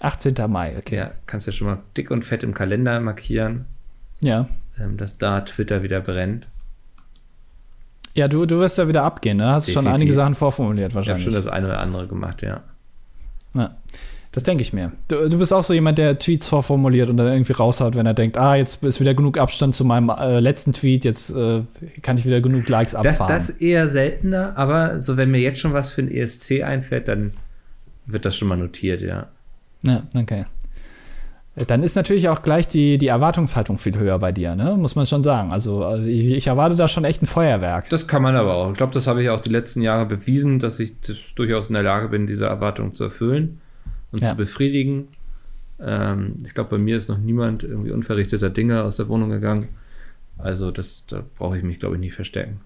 18. 0.00 0.34
Mai, 0.48 0.76
okay. 0.78 0.96
Ja, 0.96 1.10
kannst 1.26 1.46
ja 1.46 1.52
schon 1.52 1.66
mal 1.66 1.78
dick 1.96 2.10
und 2.10 2.24
fett 2.24 2.42
im 2.42 2.52
Kalender 2.54 3.00
markieren, 3.00 3.64
Ja. 4.20 4.46
ähm, 4.78 4.96
dass 4.98 5.16
da 5.18 5.40
Twitter 5.40 5.82
wieder 5.82 6.00
brennt. 6.00 6.48
Ja, 8.14 8.28
du, 8.28 8.46
du 8.46 8.60
wirst 8.60 8.78
da 8.78 8.88
wieder 8.88 9.02
abgehen, 9.02 9.36
ne? 9.38 9.46
Hast 9.52 9.66
schon 9.70 9.84
Definitiv. 9.84 9.94
einige 10.02 10.12
Sachen 10.14 10.34
vorformuliert 10.34 10.92
Ich 10.92 10.96
habe 10.96 11.06
wahrscheinlich. 11.06 11.24
schon 11.24 11.34
das 11.34 11.46
eine 11.48 11.66
oder 11.66 11.80
andere 11.80 12.06
gemacht, 12.06 12.42
ja. 12.42 12.62
Ja, 13.54 13.74
das 14.36 14.42
denke 14.42 14.60
ich 14.60 14.74
mir. 14.74 14.92
Du, 15.08 15.30
du 15.30 15.38
bist 15.38 15.50
auch 15.54 15.62
so 15.62 15.72
jemand, 15.72 15.96
der 15.96 16.18
Tweets 16.18 16.46
vorformuliert 16.46 17.08
und 17.08 17.16
dann 17.16 17.28
irgendwie 17.28 17.54
raushaut, 17.54 17.96
wenn 17.96 18.04
er 18.04 18.12
denkt, 18.12 18.36
ah, 18.36 18.54
jetzt 18.54 18.84
ist 18.84 19.00
wieder 19.00 19.14
genug 19.14 19.38
Abstand 19.38 19.74
zu 19.74 19.82
meinem 19.82 20.10
äh, 20.10 20.40
letzten 20.40 20.74
Tweet, 20.74 21.06
jetzt 21.06 21.30
äh, 21.30 21.62
kann 22.02 22.18
ich 22.18 22.26
wieder 22.26 22.42
genug 22.42 22.68
Likes 22.68 22.92
Das, 22.92 23.06
abfahren. 23.06 23.32
das 23.32 23.48
eher 23.48 23.88
seltener, 23.88 24.52
aber 24.58 25.00
so 25.00 25.16
wenn 25.16 25.30
mir 25.30 25.40
jetzt 25.40 25.60
schon 25.60 25.72
was 25.72 25.88
für 25.88 26.02
ein 26.02 26.10
ESC 26.10 26.62
einfällt, 26.62 27.08
dann 27.08 27.32
wird 28.04 28.26
das 28.26 28.36
schon 28.36 28.48
mal 28.48 28.58
notiert, 28.58 29.00
ja. 29.00 29.28
ja, 29.84 30.02
okay. 30.14 30.44
Dann 31.66 31.82
ist 31.82 31.96
natürlich 31.96 32.28
auch 32.28 32.42
gleich 32.42 32.68
die, 32.68 32.98
die 32.98 33.06
Erwartungshaltung 33.06 33.78
viel 33.78 33.96
höher 33.96 34.18
bei 34.18 34.32
dir, 34.32 34.54
ne? 34.54 34.76
Muss 34.76 34.96
man 34.96 35.06
schon 35.06 35.22
sagen. 35.22 35.50
Also 35.50 35.82
äh, 35.82 36.06
ich, 36.06 36.36
ich 36.36 36.46
erwarte 36.48 36.76
da 36.76 36.88
schon 36.88 37.06
echt 37.06 37.22
ein 37.22 37.26
Feuerwerk. 37.26 37.88
Das 37.88 38.06
kann 38.06 38.20
man 38.20 38.36
aber 38.36 38.56
auch. 38.56 38.70
Ich 38.70 38.76
glaube, 38.76 38.92
das 38.92 39.06
habe 39.06 39.22
ich 39.22 39.30
auch 39.30 39.40
die 39.40 39.48
letzten 39.48 39.80
Jahre 39.80 40.04
bewiesen, 40.04 40.58
dass 40.58 40.78
ich 40.78 41.00
das 41.00 41.16
durchaus 41.34 41.68
in 41.68 41.72
der 41.72 41.84
Lage 41.84 42.08
bin, 42.08 42.26
diese 42.26 42.44
Erwartungen 42.44 42.92
zu 42.92 43.04
erfüllen 43.04 43.62
und 44.12 44.22
Ja. 44.22 44.30
zu 44.30 44.36
befriedigen. 44.36 45.08
Ähm, 45.80 46.34
ich 46.46 46.54
glaube, 46.54 46.76
bei 46.76 46.82
mir 46.82 46.96
ist 46.96 47.08
noch 47.08 47.18
niemand 47.18 47.62
irgendwie 47.62 47.90
unverrichteter 47.90 48.50
Dinge 48.50 48.82
aus 48.82 48.96
der 48.96 49.08
Wohnung 49.08 49.30
gegangen. 49.30 49.68
Also 50.38 50.70
das, 50.70 51.06
da 51.06 51.22
brauche 51.38 51.56
ich 51.58 51.64
mich, 51.64 51.78
glaube 51.80 51.96
ich, 51.96 52.00
nicht 52.00 52.14
verstecken. 52.14 52.60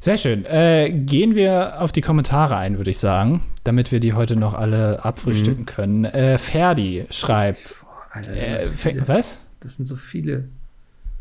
Sehr 0.00 0.16
schön. 0.18 0.44
Äh, 0.44 0.90
gehen 0.90 1.34
wir 1.34 1.80
auf 1.80 1.90
die 1.90 2.02
Kommentare 2.02 2.56
ein, 2.56 2.76
würde 2.76 2.90
ich 2.90 2.98
sagen, 2.98 3.42
damit 3.64 3.90
wir 3.90 4.00
die 4.00 4.12
heute 4.12 4.36
noch 4.36 4.52
alle 4.54 5.02
abfrühstücken 5.04 5.62
Mhm. 5.62 5.66
können. 5.66 6.04
Äh, 6.04 6.36
Ferdi 6.38 7.06
schreibt. 7.10 7.76
Boah, 7.80 7.88
Alter, 8.18 8.36
Äh, 8.36 8.60
so 8.60 8.90
was? 9.08 9.40
das 9.60 9.76
sind 9.76 9.86
so 9.86 9.96
viele. 9.96 10.48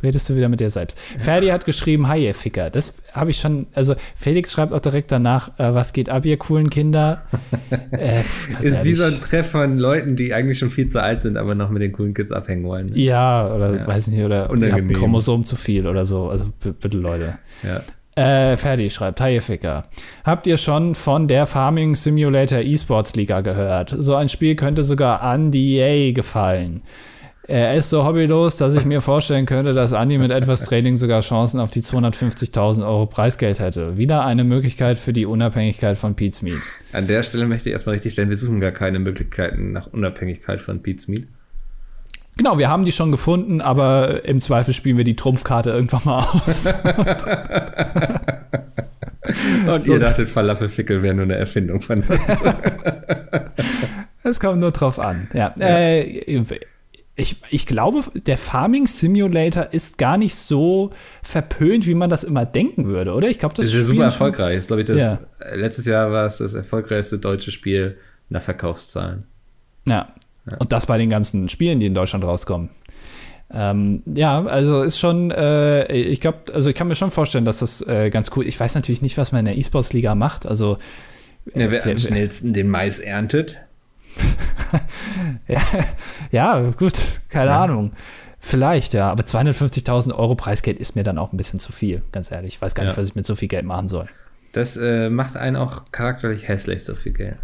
Redest 0.03 0.29
du 0.29 0.35
wieder 0.35 0.49
mit 0.49 0.59
dir 0.59 0.69
selbst. 0.69 0.99
Ferdi 1.17 1.47
hat 1.47 1.65
geschrieben, 1.65 2.07
hi, 2.09 2.25
ihr 2.25 2.35
Ficker. 2.35 2.69
Das 2.69 2.93
habe 3.13 3.31
ich 3.31 3.37
schon, 3.37 3.67
also 3.73 3.95
Felix 4.15 4.51
schreibt 4.51 4.73
auch 4.73 4.81
direkt 4.81 5.11
danach, 5.11 5.47
äh, 5.57 5.73
was 5.73 5.93
geht 5.93 6.09
ab, 6.09 6.25
ihr 6.25 6.37
coolen 6.37 6.69
Kinder? 6.69 7.23
äh, 7.91 8.19
Ist 8.61 8.83
wie 8.83 8.93
so 8.93 9.03
ein 9.05 9.19
Treff 9.21 9.51
von 9.51 9.77
Leuten, 9.77 10.15
die 10.15 10.33
eigentlich 10.33 10.59
schon 10.59 10.71
viel 10.71 10.87
zu 10.89 11.01
alt 11.01 11.21
sind, 11.23 11.37
aber 11.37 11.55
noch 11.55 11.69
mit 11.69 11.81
den 11.81 11.93
coolen 11.93 12.13
Kids 12.13 12.31
abhängen 12.31 12.63
wollen. 12.65 12.91
Ja, 12.95 13.47
oder 13.53 13.75
Ja. 13.75 13.87
weiß 13.87 14.07
nicht, 14.07 14.21
oder 14.23 14.53
ihr 14.53 14.71
habt 14.71 14.81
ein. 14.81 14.93
Chromosom 14.93 15.45
zu 15.45 15.55
viel 15.55 15.87
oder 15.87 16.05
so. 16.05 16.29
Also 16.29 16.45
bitte, 16.79 16.97
Leute. 16.97 17.35
Ja. 17.63 17.81
Äh, 18.15 18.57
Ferdi 18.57 18.89
schreibt, 18.91 19.21
hi, 19.21 19.33
ihr 19.35 19.41
Ficker. 19.41 19.85
Habt 20.23 20.45
ihr 20.45 20.57
schon 20.57 20.93
von 20.95 21.27
der 21.27 21.45
Farming 21.47 21.95
Simulator 21.95 22.59
Esports 22.59 23.15
Liga 23.15 23.41
gehört? 23.41 23.95
So 23.97 24.15
ein 24.15 24.29
Spiel 24.29 24.55
könnte 24.55 24.83
sogar 24.83 25.21
an 25.23 25.49
die 25.49 25.77
EA 25.77 26.11
gefallen. 26.11 26.81
Er 27.45 27.75
ist 27.75 27.89
so 27.89 28.05
hobbylos, 28.05 28.55
dass 28.55 28.73
ich 28.73 28.85
mir 28.85 29.01
vorstellen 29.01 29.45
könnte, 29.45 29.73
dass 29.73 29.91
Andi 29.91 30.17
mit 30.17 30.31
etwas 30.31 30.63
Training 30.63 30.95
sogar 30.95 31.19
Chancen 31.19 31.59
auf 31.59 31.71
die 31.71 31.81
250.000 31.81 32.87
Euro 32.87 33.05
Preisgeld 33.05 33.59
hätte. 33.59 33.97
Wieder 33.97 34.23
eine 34.25 34.45
Möglichkeit 34.45 34.97
für 34.97 35.11
die 35.11 35.25
Unabhängigkeit 35.25 35.97
von 35.97 36.15
Pete's 36.15 36.41
Meat. 36.41 36.61
An 36.93 37.05
der 37.05 37.21
Stelle 37.23 37.45
möchte 37.45 37.67
ich 37.67 37.73
erstmal 37.73 37.95
richtig 37.95 38.13
stellen, 38.13 38.29
wir 38.29 38.37
suchen 38.37 38.61
gar 38.61 38.71
keine 38.71 38.99
Möglichkeiten 38.99 39.73
nach 39.73 39.87
Unabhängigkeit 39.87 40.61
von 40.61 40.81
Pete's 40.81 41.09
Meat. 41.09 41.25
Genau, 42.37 42.57
wir 42.57 42.69
haben 42.69 42.85
die 42.85 42.93
schon 42.93 43.11
gefunden, 43.11 43.59
aber 43.59 44.23
im 44.23 44.39
Zweifel 44.39 44.73
spielen 44.73 44.97
wir 44.97 45.03
die 45.03 45.17
Trumpfkarte 45.17 45.69
irgendwann 45.69 46.01
mal 46.05 46.19
aus. 46.19 46.65
Und 49.67 49.85
ihr 49.85 49.99
dachtet, 49.99 50.29
Falafelfickel 50.29 51.01
wäre 51.01 51.13
nur 51.13 51.25
eine 51.25 51.35
Erfindung 51.35 51.81
von 51.81 52.01
uns. 52.03 52.21
Es 54.25 54.39
kommt 54.39 54.61
nur 54.61 54.71
drauf 54.71 54.99
an. 54.99 55.27
Ja. 55.33 55.53
Äh, 55.59 56.41
ich, 57.15 57.35
ich 57.51 57.65
glaube, 57.67 58.01
der 58.15 58.37
Farming 58.39 58.87
Simulator 58.87 59.67
ist 59.71 59.97
gar 59.99 60.17
nicht 60.17 60.33
so 60.35 60.91
verpönt, 61.21 61.85
wie 61.87 61.93
man 61.93 62.09
das 62.09 62.23
immer 62.23 62.45
denken 62.45 62.85
würde, 62.87 63.13
oder? 63.13 63.29
Ich 63.29 63.37
glaube, 63.39 63.53
das 63.53 63.67
Das 63.67 63.73
ist 63.75 63.79
ja 63.81 63.85
Spiel 63.85 63.95
super 63.95 64.07
ist 64.07 64.13
erfolgreich. 64.13 64.57
Ist, 64.57 64.67
glaube 64.67 64.81
ich, 64.81 64.87
das, 64.87 64.99
Ja. 64.99 65.19
äh, 65.39 65.55
letztes 65.55 65.85
Jahr 65.85 66.11
war 66.11 66.25
es 66.25 66.37
das 66.37 66.53
erfolgreichste 66.55 67.19
deutsche 67.19 67.51
Spiel 67.51 67.97
nach 68.29 68.41
Verkaufszahlen. 68.41 69.25
Ja. 69.87 70.07
Und 70.59 70.71
das 70.71 70.87
bei 70.87 70.97
den 70.97 71.09
ganzen 71.09 71.49
Spielen, 71.49 71.79
die 71.79 71.85
in 71.85 71.93
Deutschland 71.93 72.23
rauskommen. 72.25 72.69
Ähm, 73.55 74.01
ja, 74.05 74.43
also 74.45 74.81
ist 74.81 74.97
schon, 74.97 75.29
äh, 75.29 75.85
ich 75.93 76.19
glaube, 76.19 76.51
also 76.53 76.69
ich 76.69 76.75
kann 76.75 76.87
mir 76.87 76.95
schon 76.95 77.11
vorstellen, 77.11 77.45
dass 77.45 77.59
das 77.59 77.81
äh, 77.81 78.09
ganz 78.09 78.31
cool 78.35 78.47
Ich 78.47 78.59
weiß 78.59 78.73
natürlich 78.73 79.03
nicht, 79.03 79.17
was 79.17 79.31
man 79.31 79.39
in 79.39 79.45
der 79.45 79.57
E-Sports-Liga 79.57 80.15
macht. 80.15 80.47
Also, 80.47 80.77
Ja, 81.53 81.69
wer 81.69 81.71
wer- 81.71 81.85
am 81.91 81.97
schnellsten 81.99 82.53
den 82.53 82.67
Mais 82.69 82.97
erntet. 82.99 83.59
ja, 86.31 86.59
gut, 86.77 86.93
keine 87.29 87.51
Ja. 87.51 87.63
Ahnung. 87.63 87.91
Vielleicht, 88.39 88.93
ja. 88.93 89.09
Aber 89.09 89.23
250.000 89.23 90.13
Euro 90.17 90.35
Preisgeld 90.35 90.79
ist 90.79 90.95
mir 90.95 91.03
dann 91.03 91.17
auch 91.17 91.31
ein 91.31 91.37
bisschen 91.37 91.59
zu 91.59 91.71
viel, 91.71 92.01
ganz 92.11 92.31
ehrlich. 92.31 92.55
Ich 92.55 92.61
weiß 92.61 92.75
gar 92.75 92.83
nicht, 92.83 92.93
Ja. 92.93 93.01
was 93.01 93.09
ich 93.09 93.15
mit 93.15 93.25
so 93.25 93.35
viel 93.35 93.47
Geld 93.47 93.65
machen 93.65 93.87
soll. 93.87 94.07
Das 94.51 94.77
äh, 94.77 95.09
macht 95.09 95.37
einen 95.37 95.55
auch 95.55 95.85
charakterlich 95.91 96.47
hässlich, 96.47 96.83
so 96.83 96.95
viel 96.95 97.13
Geld. 97.13 97.37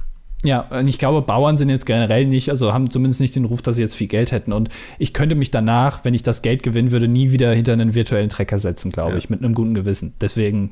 Ja, 0.43 0.61
und 0.69 0.87
ich 0.87 0.99
glaube, 0.99 1.21
Bauern 1.21 1.57
sind 1.57 1.69
jetzt 1.69 1.85
generell 1.85 2.25
nicht, 2.25 2.49
also 2.49 2.73
haben 2.73 2.89
zumindest 2.89 3.19
nicht 3.19 3.35
den 3.35 3.43
Ruf, 3.45 3.61
dass 3.61 3.75
sie 3.75 3.81
jetzt 3.81 3.95
viel 3.95 4.07
Geld 4.07 4.31
hätten. 4.31 4.53
Und 4.53 4.69
ich 4.97 5.13
könnte 5.13 5.35
mich 5.35 5.51
danach, 5.51 6.05
wenn 6.05 6.13
ich 6.13 6.23
das 6.23 6.41
Geld 6.41 6.63
gewinnen 6.63 6.91
würde, 6.91 7.09
nie 7.09 7.31
wieder 7.31 7.51
hinter 7.53 7.73
einen 7.73 7.93
virtuellen 7.93 8.29
Trecker 8.29 8.57
setzen, 8.57 8.91
glaube 8.91 9.11
Ja. 9.13 9.17
ich, 9.17 9.29
mit 9.29 9.43
einem 9.43 9.53
guten 9.53 9.73
Gewissen. 9.73 10.13
Deswegen 10.21 10.71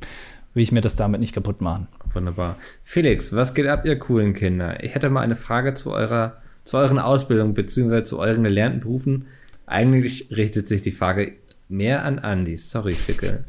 will 0.57 0.63
ich 0.63 0.71
mir 0.71 0.81
das 0.81 0.95
damit 0.95 1.21
nicht 1.21 1.35
kaputt 1.35 1.61
machen. 1.61 1.87
Wunderbar. 2.13 2.57
Felix, 2.83 3.31
was 3.31 3.53
geht 3.53 3.67
ab, 3.67 3.85
ihr 3.85 3.99
coolen 3.99 4.33
Kinder? 4.33 4.83
Ich 4.83 4.95
hätte 4.95 5.11
mal 5.11 5.21
eine 5.21 5.35
Frage 5.35 5.75
zu 5.75 5.91
eurer, 5.91 6.37
zu 6.63 6.77
euren 6.77 6.97
Ausbildungen 6.97 7.53
bzw. 7.53 8.01
zu 8.01 8.17
euren 8.17 8.43
gelernten 8.43 8.79
Berufen. 8.79 9.27
Eigentlich 9.67 10.31
richtet 10.35 10.67
sich 10.67 10.81
die 10.81 10.91
Frage 10.91 11.33
mehr 11.69 12.03
an 12.03 12.17
Andi. 12.17 12.57
Sorry, 12.57 12.91
Fickel. 12.91 13.45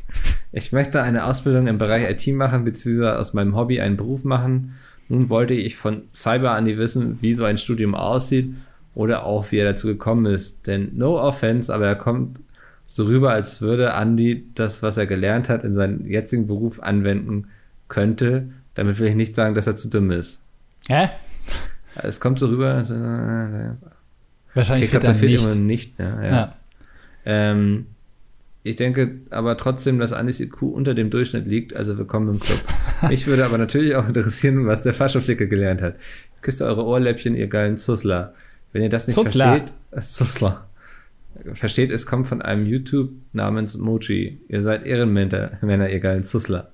Ich 0.53 0.73
möchte 0.73 1.03
eine 1.03 1.25
Ausbildung 1.25 1.67
im 1.67 1.79
Bereich 1.79 2.11
IT 2.11 2.35
machen 2.35 2.67
bzw. 2.67 3.13
aus 3.13 3.33
meinem 3.33 3.57
Hobby 3.57 3.81
einen 3.81 3.97
Beruf 3.97 4.25
machen. 4.25 4.75
Nun 5.09 5.31
wollte 5.31 5.55
ich 5.55 5.77
von 5.77 6.03
Cyber 6.13 6.51
Andi 6.51 6.77
wissen, 6.77 7.23
wie 7.23 7.33
so 7.33 7.45
ein 7.45 7.57
Studium 7.57 7.95
aussieht 7.95 8.53
oder 8.95 9.25
auch 9.25 9.51
wie 9.51 9.57
er 9.57 9.71
dazu 9.71 9.87
gekommen 9.87 10.27
ist. 10.27 10.67
Denn 10.67 10.91
no 10.95 11.19
offense, 11.19 11.75
aber 11.75 11.87
er 11.87 11.97
kommt 11.97 12.41
so 12.91 13.05
rüber, 13.05 13.31
als 13.33 13.61
würde 13.61 13.91
Andy 13.91 14.47
das, 14.55 14.83
was 14.83 14.97
er 14.97 15.07
gelernt 15.07 15.51
hat, 15.51 15.63
in 15.63 15.75
seinen 15.75 16.07
jetzigen 16.07 16.47
Beruf 16.47 16.81
anwenden 16.81 17.49
könnte. 17.89 18.49
Damit 18.75 18.99
will 18.99 19.09
ich 19.09 19.15
nicht 19.15 19.37
sagen, 19.37 19.55
dass 19.55 19.67
er 19.67 19.77
zu 19.77 19.91
dumm 19.91 20.11
ist. 20.11 20.41
Hä? 20.89 21.11
Es 21.97 22.19
kommt 22.19 22.39
so 22.39 22.47
rüber. 22.47 22.73
Also, 22.75 22.95
äh, 22.95 23.73
Wahrscheinlich 24.55 24.87
ich 24.87 24.91
glaube, 24.91 25.07
da 25.07 25.13
dann 25.13 25.21
fehlt 25.21 25.33
nicht. 25.33 25.45
immer 25.45 25.55
nicht. 25.55 25.99
Ja, 25.99 26.23
ja. 26.23 26.31
Ja. 26.31 26.57
Ähm, 27.27 27.87
ich 28.63 28.77
denke 28.77 29.21
aber 29.29 29.59
trotzdem, 29.59 29.99
dass 29.99 30.15
Andys 30.15 30.41
IQ 30.41 30.63
unter 30.63 30.95
dem 30.95 31.11
Durchschnitt 31.11 31.47
liegt, 31.47 31.77
also 31.77 31.99
willkommen 31.99 32.31
im 32.31 32.41
Club. 32.41 32.61
Mich 33.11 33.27
würde 33.27 33.45
aber 33.45 33.59
natürlich 33.59 33.97
auch 33.97 34.09
interessieren, 34.09 34.67
was 34.67 34.83
der 34.83 34.95
Faschoflicke 34.95 35.47
gelernt 35.47 35.83
hat. 35.83 35.97
Küsst 36.41 36.63
eure 36.63 36.87
Ohrläppchen, 36.87 37.35
ihr 37.35 37.49
geilen 37.49 37.77
Zussler. 37.77 38.33
Wenn 38.73 38.83
ihr 38.83 38.89
das 38.89 39.07
nicht 39.07 39.15
Zutzler. 39.15 39.59
versteht, 39.59 39.73
Zussler. 40.03 40.68
Versteht, 41.55 41.91
es 41.91 42.07
kommt 42.07 42.27
von 42.27 42.43
einem 42.43 42.67
YouTube 42.67 43.11
namens 43.33 43.77
Mochi. 43.77 44.41
Ihr 44.49 44.63
seid 44.63 44.87
Ehrenmänner, 44.87 45.59
Männer, 45.63 45.89
ihr 45.89 46.01
geilen 46.01 46.25
Zussler. 46.25 46.71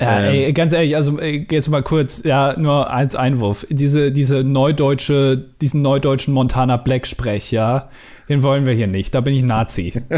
Ja, 0.00 0.20
Ähm. 0.20 0.24
ey, 0.34 0.52
ganz 0.52 0.72
ehrlich, 0.72 0.94
also 0.96 1.18
ey, 1.18 1.46
jetzt 1.50 1.68
mal 1.68 1.82
kurz, 1.82 2.22
ja, 2.24 2.54
nur 2.58 2.90
als 2.90 3.14
Einwurf. 3.16 3.66
Diese, 3.70 4.12
diese 4.12 4.44
neudeutsche, 4.44 5.44
diesen 5.60 5.82
neudeutschen 5.82 6.34
Montana 6.34 6.76
Black 6.76 7.06
Sprech, 7.06 7.50
ja, 7.52 7.90
den 8.28 8.42
wollen 8.42 8.66
wir 8.66 8.74
hier 8.74 8.86
nicht. 8.86 9.14
Da 9.14 9.20
bin 9.20 9.34
ich 9.34 9.42
Nazi. 9.42 9.92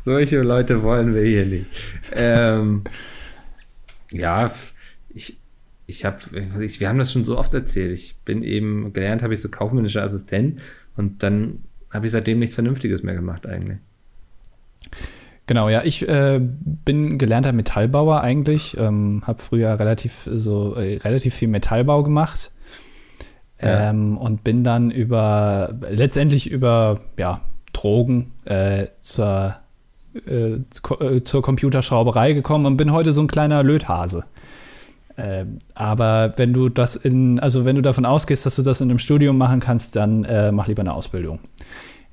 Solche 0.00 0.40
Leute 0.42 0.82
wollen 0.82 1.14
wir 1.14 1.22
hier 1.24 1.46
nicht. 1.46 1.66
ähm, 2.14 2.84
ja, 4.12 4.50
ich, 5.10 5.38
ich 5.86 6.04
habe, 6.04 6.18
ich, 6.62 6.80
wir 6.80 6.88
haben 6.88 6.98
das 6.98 7.12
schon 7.12 7.24
so 7.24 7.38
oft 7.38 7.52
erzählt. 7.54 7.92
Ich 7.92 8.16
bin 8.24 8.42
eben, 8.42 8.92
gelernt 8.92 9.22
habe 9.22 9.34
ich 9.34 9.40
so 9.40 9.48
kaufmännischer 9.48 10.02
Assistent 10.02 10.60
und 10.96 11.22
dann 11.22 11.60
habe 11.92 12.06
ich 12.06 12.12
seitdem 12.12 12.38
nichts 12.38 12.54
Vernünftiges 12.54 13.02
mehr 13.02 13.14
gemacht 13.14 13.46
eigentlich. 13.46 13.78
Genau, 15.46 15.68
ja, 15.68 15.82
ich 15.84 16.08
äh, 16.08 16.40
bin 16.40 17.18
gelernter 17.18 17.52
Metallbauer 17.52 18.22
eigentlich, 18.22 18.76
ähm, 18.78 19.22
habe 19.26 19.42
früher 19.42 19.78
relativ 19.78 20.28
so 20.32 20.74
äh, 20.74 20.96
relativ 20.96 21.34
viel 21.34 21.48
Metallbau 21.48 22.02
gemacht 22.02 22.50
Ja. 23.60 23.90
ähm, 23.90 24.16
und 24.16 24.42
bin 24.42 24.64
dann 24.64 24.90
über 24.90 25.74
letztendlich 25.90 26.50
über 26.50 27.00
ja 27.18 27.42
Drogen 27.74 28.32
äh, 28.46 28.86
zur 29.00 29.56
äh, 30.26 30.54
äh, 30.54 31.22
zur 31.22 31.42
Computerschrauberei 31.42 32.32
gekommen 32.32 32.64
und 32.64 32.78
bin 32.78 32.92
heute 32.92 33.12
so 33.12 33.20
ein 33.20 33.26
kleiner 33.26 33.62
Löthase. 33.62 34.24
Ähm, 35.16 35.58
aber 35.74 36.34
wenn 36.36 36.52
du 36.52 36.68
das 36.68 36.96
in, 36.96 37.38
also 37.38 37.64
wenn 37.64 37.76
du 37.76 37.82
davon 37.82 38.04
ausgehst, 38.04 38.46
dass 38.46 38.56
du 38.56 38.62
das 38.62 38.80
in 38.80 38.90
einem 38.90 38.98
Studium 38.98 39.38
machen 39.38 39.60
kannst, 39.60 39.96
dann 39.96 40.24
äh, 40.24 40.50
mach 40.50 40.66
lieber 40.66 40.80
eine 40.80 40.92
Ausbildung. 40.92 41.38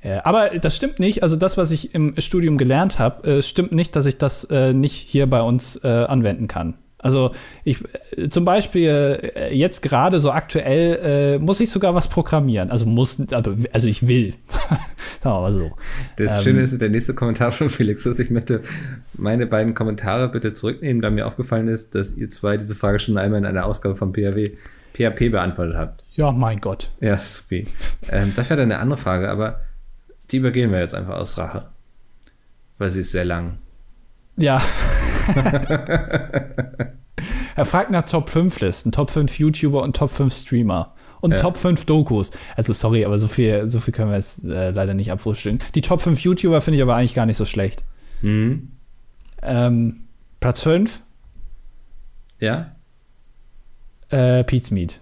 Äh, 0.01 0.19
aber 0.23 0.49
das 0.49 0.75
stimmt 0.75 0.99
nicht. 0.99 1.23
Also 1.23 1.35
das, 1.35 1.57
was 1.57 1.71
ich 1.71 1.95
im 1.95 2.15
Studium 2.19 2.57
gelernt 2.57 2.99
habe, 2.99 3.37
äh, 3.37 3.41
stimmt 3.41 3.71
nicht, 3.71 3.95
dass 3.95 4.05
ich 4.05 4.17
das 4.17 4.43
äh, 4.45 4.73
nicht 4.73 4.95
hier 4.95 5.29
bei 5.29 5.41
uns 5.41 5.77
äh, 5.83 5.87
anwenden 5.87 6.47
kann. 6.47 6.75
Also 7.01 7.31
ich 7.63 7.79
zum 8.29 8.45
Beispiel 8.45 9.31
äh, 9.35 9.55
jetzt 9.55 9.81
gerade 9.81 10.19
so 10.19 10.31
aktuell 10.31 11.37
äh, 11.37 11.39
muss 11.39 11.59
ich 11.59 11.69
sogar 11.69 11.95
was 11.95 12.07
programmieren. 12.07 12.69
Also 12.69 12.85
muss, 12.85 13.19
also, 13.31 13.55
also 13.73 13.87
ich 13.87 14.07
will. 14.07 14.35
Sagen 15.21 15.35
wir 15.35 15.41
mal 15.41 15.53
so. 15.53 15.71
Das 16.17 16.37
Ähm. 16.37 16.43
Schöne 16.43 16.61
ist, 16.61 16.79
der 16.79 16.89
nächste 16.89 17.15
Kommentar 17.15 17.51
von 17.51 17.69
Felix 17.69 18.05
ist, 18.05 18.19
ich 18.19 18.29
möchte 18.29 18.61
meine 19.13 19.47
beiden 19.47 19.73
Kommentare 19.73 20.29
bitte 20.29 20.53
zurücknehmen, 20.53 21.01
da 21.01 21.09
mir 21.09 21.25
aufgefallen 21.25 21.67
ist, 21.67 21.95
dass 21.95 22.15
ihr 22.15 22.29
zwei 22.29 22.57
diese 22.57 22.75
Frage 22.75 22.99
schon 22.99 23.17
einmal 23.17 23.39
in 23.39 23.45
einer 23.45 23.65
Ausgabe 23.65 23.95
von 23.95 24.13
PHW, 24.13 24.51
PHP 24.93 25.31
beantwortet 25.31 25.75
habt. 25.77 26.03
Ja, 26.15 26.31
mein 26.31 26.61
Gott. 26.61 26.91
Ja, 26.99 27.17
super. 27.17 27.67
Ähm, 28.09 28.33
das 28.35 28.49
wäre 28.49 28.61
dann 28.61 28.71
eine 28.71 28.79
andere 28.79 28.99
Frage, 28.99 29.29
aber 29.29 29.61
die 30.29 30.37
übergehen 30.37 30.71
wir 30.71 30.79
jetzt 30.79 30.93
einfach 30.93 31.15
aus 31.15 31.37
Rache. 31.37 31.69
Weil 32.77 32.89
sie 32.89 33.01
ist 33.01 33.11
sehr 33.11 33.25
lang. 33.25 33.57
Ja. 34.37 34.61
er 37.55 37.65
fragt 37.65 37.91
nach 37.91 38.03
Top 38.03 38.29
5 38.29 38.59
Listen, 38.61 38.91
Top 38.91 39.09
5 39.09 39.37
YouTuber 39.39 39.81
und 39.83 39.95
Top 39.95 40.11
5 40.11 40.33
Streamer. 40.33 40.93
Und 41.21 41.31
Ja. 41.31 41.37
Top 41.37 41.57
5 41.57 41.85
Dokus. 41.85 42.31
Also 42.55 42.73
sorry, 42.73 43.05
aber 43.05 43.17
so 43.19 43.27
viel, 43.27 43.69
so 43.69 43.79
viel 43.79 43.93
können 43.93 44.09
wir 44.09 44.17
jetzt 44.17 44.43
äh, 44.43 44.71
leider 44.71 44.93
nicht 44.95 45.11
abfrühstücken. 45.11 45.59
Die 45.75 45.81
Top 45.81 46.01
5 46.01 46.19
YouTuber 46.21 46.61
finde 46.61 46.77
ich 46.77 46.81
aber 46.83 46.95
eigentlich 46.95 47.13
gar 47.13 47.25
nicht 47.27 47.37
so 47.37 47.45
schlecht. 47.45 47.83
Mhm. 48.21 48.71
Ähm, 49.43 50.03
Platz 50.39 50.61
5, 50.63 50.99
Ja? 52.39 52.71
äh, 54.09 54.43
Pete's 54.43 54.71
Meat. 54.71 54.99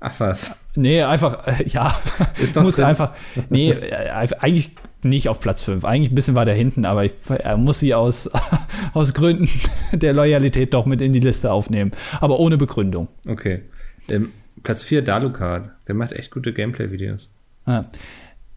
Ach 0.00 0.18
was. 0.20 0.56
Nee, 0.74 1.02
einfach, 1.02 1.46
äh, 1.46 1.64
ja, 1.66 1.94
Ist 2.40 2.56
doch 2.56 2.62
muss 2.64 2.76
drin. 2.76 2.84
einfach, 2.86 3.12
nee, 3.50 3.70
äh, 3.72 4.08
eigentlich 4.40 4.70
nicht 5.04 5.28
auf 5.28 5.40
Platz 5.40 5.62
5, 5.62 5.84
eigentlich 5.84 6.10
ein 6.10 6.14
bisschen 6.14 6.34
weiter 6.34 6.52
hinten, 6.52 6.84
aber 6.84 7.04
ich 7.04 7.12
er 7.28 7.56
muss 7.56 7.80
sie 7.80 7.94
aus, 7.94 8.30
aus 8.94 9.14
Gründen 9.14 9.48
der 9.92 10.12
Loyalität 10.12 10.74
doch 10.74 10.86
mit 10.86 11.00
in 11.00 11.12
die 11.12 11.20
Liste 11.20 11.52
aufnehmen, 11.52 11.92
aber 12.20 12.38
ohne 12.40 12.56
Begründung. 12.56 13.08
Okay. 13.26 13.62
Ähm, 14.08 14.32
Platz 14.62 14.82
4, 14.82 15.02
Dalukard. 15.02 15.70
Der 15.86 15.94
macht 15.94 16.12
echt 16.12 16.30
gute 16.30 16.52
Gameplay-Videos. 16.52 17.30
Ja. 17.66 17.84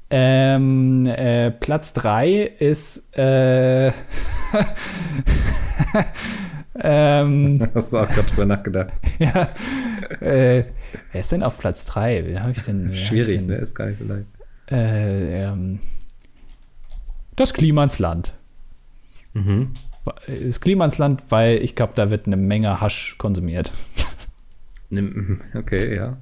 Ähm, 0.10 1.06
äh, 1.06 1.52
Platz 1.52 1.94
3 1.94 2.32
ist 2.60 3.18
äh, 3.18 3.88
ähm, 6.82 7.70
Hast 7.74 7.94
du 7.94 7.98
auch 8.00 8.10
gerade 8.10 8.28
drüber 8.30 8.46
nachgedacht. 8.46 8.90
ja, 9.20 9.50
äh, 10.20 10.66
wer 11.12 11.22
ist 11.22 11.32
denn 11.32 11.44
auf 11.44 11.58
Platz 11.60 11.86
3? 11.86 12.26
Wen 12.26 12.42
habe 12.42 12.52
ich 12.52 12.64
denn? 12.64 12.80
wen 12.80 12.88
hab 12.88 12.94
ich 12.94 13.06
Schwierig, 13.08 13.38
denn? 13.38 13.48
ne? 13.48 13.56
Ist 13.56 13.76
gar 13.76 13.86
nicht 13.88 14.00
so 14.00 14.06
leicht. 14.06 14.26
Äh, 14.70 15.46
ähm, 15.46 15.80
das 17.36 17.54
Klimansland. 17.54 18.34
Mhm. 19.34 19.72
Das 20.28 20.60
Klimansland, 20.62 21.24
weil 21.30 21.58
ich 21.58 21.76
glaube, 21.76 21.94
da 21.96 22.10
wird 22.10 22.28
eine 22.28 22.38
Menge 22.38 22.82
Hasch 22.82 23.16
konsumiert. 23.18 23.72
Okay, 25.54 25.96
ja. 25.96 26.18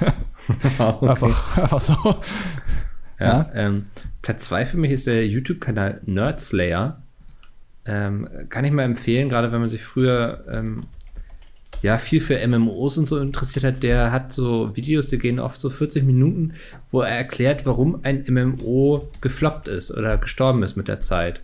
Einfach, 1.02 1.58
einfach 1.58 1.80
so. 1.80 1.94
Ja, 3.20 3.50
ähm, 3.54 3.84
Platz 4.22 4.44
2 4.46 4.66
für 4.66 4.76
mich 4.78 4.92
ist 4.92 5.06
der 5.06 5.26
YouTube-Kanal 5.26 6.00
Nerdslayer. 6.06 7.02
Ähm, 7.86 8.28
kann 8.48 8.64
ich 8.64 8.72
mal 8.72 8.84
empfehlen, 8.84 9.28
gerade 9.28 9.52
wenn 9.52 9.60
man 9.60 9.68
sich 9.68 9.84
früher 9.84 10.44
ähm, 10.50 10.86
ja 11.84 11.98
viel 11.98 12.22
für 12.22 12.44
MMOs 12.46 12.96
und 12.96 13.06
so 13.06 13.18
interessiert 13.18 13.64
hat. 13.64 13.82
Der 13.82 14.10
hat 14.10 14.32
so 14.32 14.74
Videos, 14.74 15.08
die 15.08 15.18
gehen 15.18 15.38
oft 15.38 15.60
so 15.60 15.68
40 15.68 16.02
Minuten, 16.04 16.54
wo 16.90 17.02
er 17.02 17.14
erklärt, 17.14 17.66
warum 17.66 18.00
ein 18.02 18.24
MMO 18.26 19.08
gefloppt 19.20 19.68
ist 19.68 19.90
oder 19.90 20.16
gestorben 20.16 20.62
ist 20.62 20.76
mit 20.76 20.88
der 20.88 21.00
Zeit. 21.00 21.42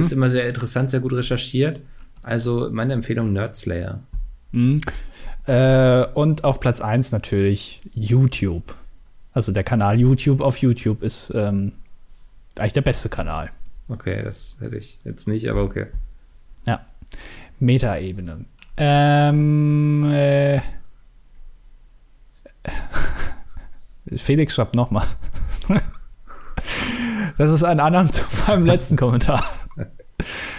Ist 0.00 0.12
immer 0.12 0.28
sehr 0.28 0.48
interessant, 0.48 0.90
sehr 0.90 0.98
gut 0.98 1.12
recherchiert. 1.12 1.80
Also 2.24 2.68
meine 2.72 2.94
Empfehlung 2.94 3.32
Nerdslayer. 3.32 4.00
Mhm. 4.50 4.80
Äh, 5.46 6.04
und 6.14 6.42
auf 6.42 6.58
Platz 6.58 6.80
1 6.80 7.12
natürlich 7.12 7.82
YouTube. 7.94 8.74
Also 9.32 9.52
der 9.52 9.62
Kanal 9.62 10.00
YouTube 10.00 10.40
auf 10.40 10.56
YouTube 10.58 11.04
ist 11.04 11.32
ähm, 11.32 11.72
eigentlich 12.58 12.72
der 12.72 12.80
beste 12.80 13.08
Kanal. 13.08 13.50
Okay, 13.88 14.24
das 14.24 14.56
hätte 14.58 14.76
ich 14.76 14.98
jetzt 15.04 15.28
nicht, 15.28 15.48
aber 15.48 15.62
okay. 15.62 15.86
Ja. 16.66 16.84
Metaebene. 17.60 18.46
Ähm, 18.76 20.10
äh, 20.12 20.60
Felix 24.16 24.54
schreibt 24.54 24.74
nochmal. 24.74 25.06
das 27.38 27.50
ist 27.50 27.64
ein 27.64 27.80
Anhang 27.80 28.12
zu 28.12 28.24
meinem 28.46 28.66
letzten 28.66 28.96
Kommentar. 28.96 29.42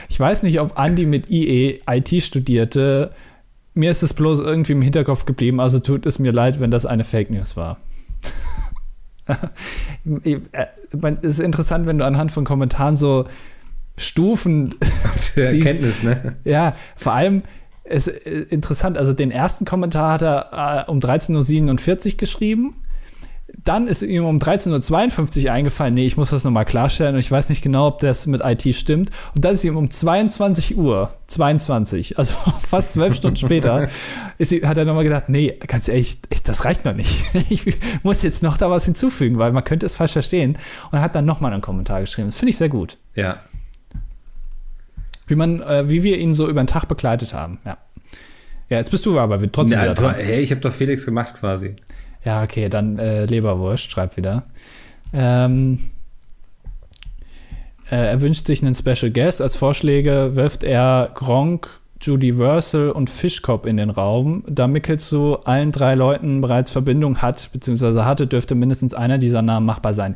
Ich 0.09 0.19
weiß 0.19 0.43
nicht, 0.43 0.59
ob 0.59 0.77
Andy 0.79 1.05
mit 1.05 1.29
IE 1.29 1.81
IT 1.87 2.23
studierte. 2.23 3.11
Mir 3.73 3.91
ist 3.91 4.01
es 4.01 4.13
bloß 4.13 4.39
irgendwie 4.39 4.71
im 4.71 4.81
Hinterkopf 4.81 5.25
geblieben, 5.25 5.59
also 5.59 5.79
tut 5.79 6.05
es 6.05 6.17
mir 6.17 6.31
leid, 6.31 6.59
wenn 6.59 6.71
das 6.71 6.85
eine 6.85 7.03
Fake 7.03 7.29
News 7.29 7.55
war. 7.55 7.77
Es 11.21 11.33
ist 11.33 11.39
interessant, 11.39 11.85
wenn 11.85 11.97
du 11.97 12.05
anhand 12.05 12.31
von 12.31 12.45
Kommentaren 12.45 12.95
so 12.95 13.27
Stufen 13.97 14.73
siehst. 15.35 15.37
Erkenntnis, 15.37 16.01
ne? 16.01 16.37
Ja, 16.45 16.75
vor 16.95 17.11
allem 17.11 17.43
ist 17.89 18.07
äh, 18.07 18.45
interessant, 18.49 18.97
also 18.97 19.13
den 19.13 19.31
ersten 19.31 19.65
Kommentar 19.65 20.13
hat 20.13 20.21
er 20.21 20.85
äh, 20.87 20.91
um 20.91 20.99
13.47 20.99 22.13
Uhr 22.13 22.17
geschrieben. 22.17 22.75
Dann 23.63 23.87
ist 23.87 24.01
ihm 24.01 24.25
um 24.25 24.39
13.52 24.39 25.45
Uhr 25.45 25.51
eingefallen, 25.53 25.93
nee, 25.93 26.05
ich 26.05 26.17
muss 26.17 26.31
das 26.31 26.43
nochmal 26.43 26.65
klarstellen 26.65 27.15
und 27.15 27.19
ich 27.19 27.31
weiß 27.31 27.47
nicht 27.47 27.61
genau, 27.61 27.87
ob 27.87 27.99
das 27.99 28.27
mit 28.27 28.41
IT 28.43 28.75
stimmt. 28.75 29.09
Und 29.35 29.45
dann 29.45 29.53
ist 29.53 29.63
ihm 29.63 29.77
um 29.77 29.89
22 29.89 30.77
Uhr, 30.77 31.11
22, 31.27 32.17
also 32.17 32.35
fast 32.59 32.93
zwölf 32.93 33.15
Stunden 33.15 33.37
später, 33.37 33.87
ist, 34.37 34.51
hat 34.65 34.77
er 34.77 34.83
nochmal 34.83 35.05
gedacht, 35.05 35.29
nee, 35.29 35.57
ganz 35.65 35.87
ehrlich, 35.87 36.17
das 36.43 36.65
reicht 36.65 36.83
noch 36.85 36.93
nicht. 36.93 37.17
Ich 37.49 37.77
muss 38.03 38.21
jetzt 38.23 38.43
noch 38.43 38.57
da 38.57 38.69
was 38.69 38.83
hinzufügen, 38.83 39.37
weil 39.37 39.53
man 39.53 39.63
könnte 39.63 39.85
es 39.85 39.95
falsch 39.95 40.13
verstehen. 40.13 40.57
Und 40.91 40.99
hat 40.99 41.15
dann 41.15 41.23
nochmal 41.23 41.53
einen 41.53 41.61
Kommentar 41.61 42.01
geschrieben. 42.01 42.27
Das 42.27 42.37
finde 42.37 42.49
ich 42.49 42.57
sehr 42.57 42.69
gut. 42.69 42.97
Ja. 43.15 43.39
Wie 45.27 45.35
man, 45.35 45.61
äh, 45.61 45.89
wie 45.89 46.03
wir 46.03 46.17
ihn 46.17 46.33
so 46.33 46.49
über 46.49 46.63
den 46.63 46.67
Tag 46.67 46.87
begleitet 46.87 47.33
haben. 47.33 47.59
Ja. 47.65 47.77
Ja, 48.69 48.77
jetzt 48.77 48.91
bist 48.91 49.05
du 49.05 49.17
aber 49.19 49.39
trotzdem 49.51 49.79
ja 49.79 49.91
wieder 49.91 50.13
hey, 50.13 50.41
ich 50.41 50.51
habe 50.51 50.61
doch 50.61 50.73
Felix 50.73 51.05
gemacht 51.05 51.35
quasi. 51.39 51.73
Ja, 52.25 52.43
okay, 52.43 52.67
dann 52.67 52.99
äh, 52.99 53.25
Leberwurst 53.25 53.89
schreibt 53.89 54.17
wieder. 54.17 54.43
Ähm, 55.13 55.79
Äh, 57.89 57.95
er 57.95 58.21
wünscht 58.21 58.47
sich 58.47 58.61
einen 58.61 58.75
Special 58.75 59.11
Guest. 59.11 59.41
Als 59.41 59.55
Vorschläge 59.55 60.35
wirft 60.35 60.63
er 60.63 61.09
Gronk, 61.13 61.79
Judy 62.01 62.37
Wursel 62.37 62.91
und 62.91 63.09
Fischkopf 63.09 63.65
in 63.65 63.77
den 63.77 63.89
Raum. 63.89 64.43
Da 64.47 64.67
Mickel 64.67 64.99
zu 64.99 65.39
allen 65.45 65.71
drei 65.71 65.95
Leuten 65.95 66.41
bereits 66.41 66.69
Verbindung 66.69 67.21
hat, 67.21 67.49
beziehungsweise 67.53 68.05
hatte, 68.05 68.27
dürfte 68.27 68.55
mindestens 68.55 68.93
einer 68.93 69.17
dieser 69.17 69.41
Namen 69.41 69.65
machbar 69.65 69.93
sein. 69.93 70.15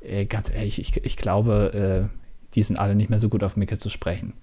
Äh, 0.00 0.24
ganz 0.24 0.52
ehrlich, 0.52 0.80
ich, 0.80 1.04
ich 1.04 1.16
glaube, 1.16 2.08
äh, 2.10 2.23
die 2.54 2.62
sind 2.62 2.78
alle 2.78 2.94
nicht 2.94 3.10
mehr 3.10 3.20
so 3.20 3.28
gut 3.28 3.42
auf 3.42 3.56
Mickel 3.56 3.78
zu 3.78 3.90
sprechen. 3.90 4.34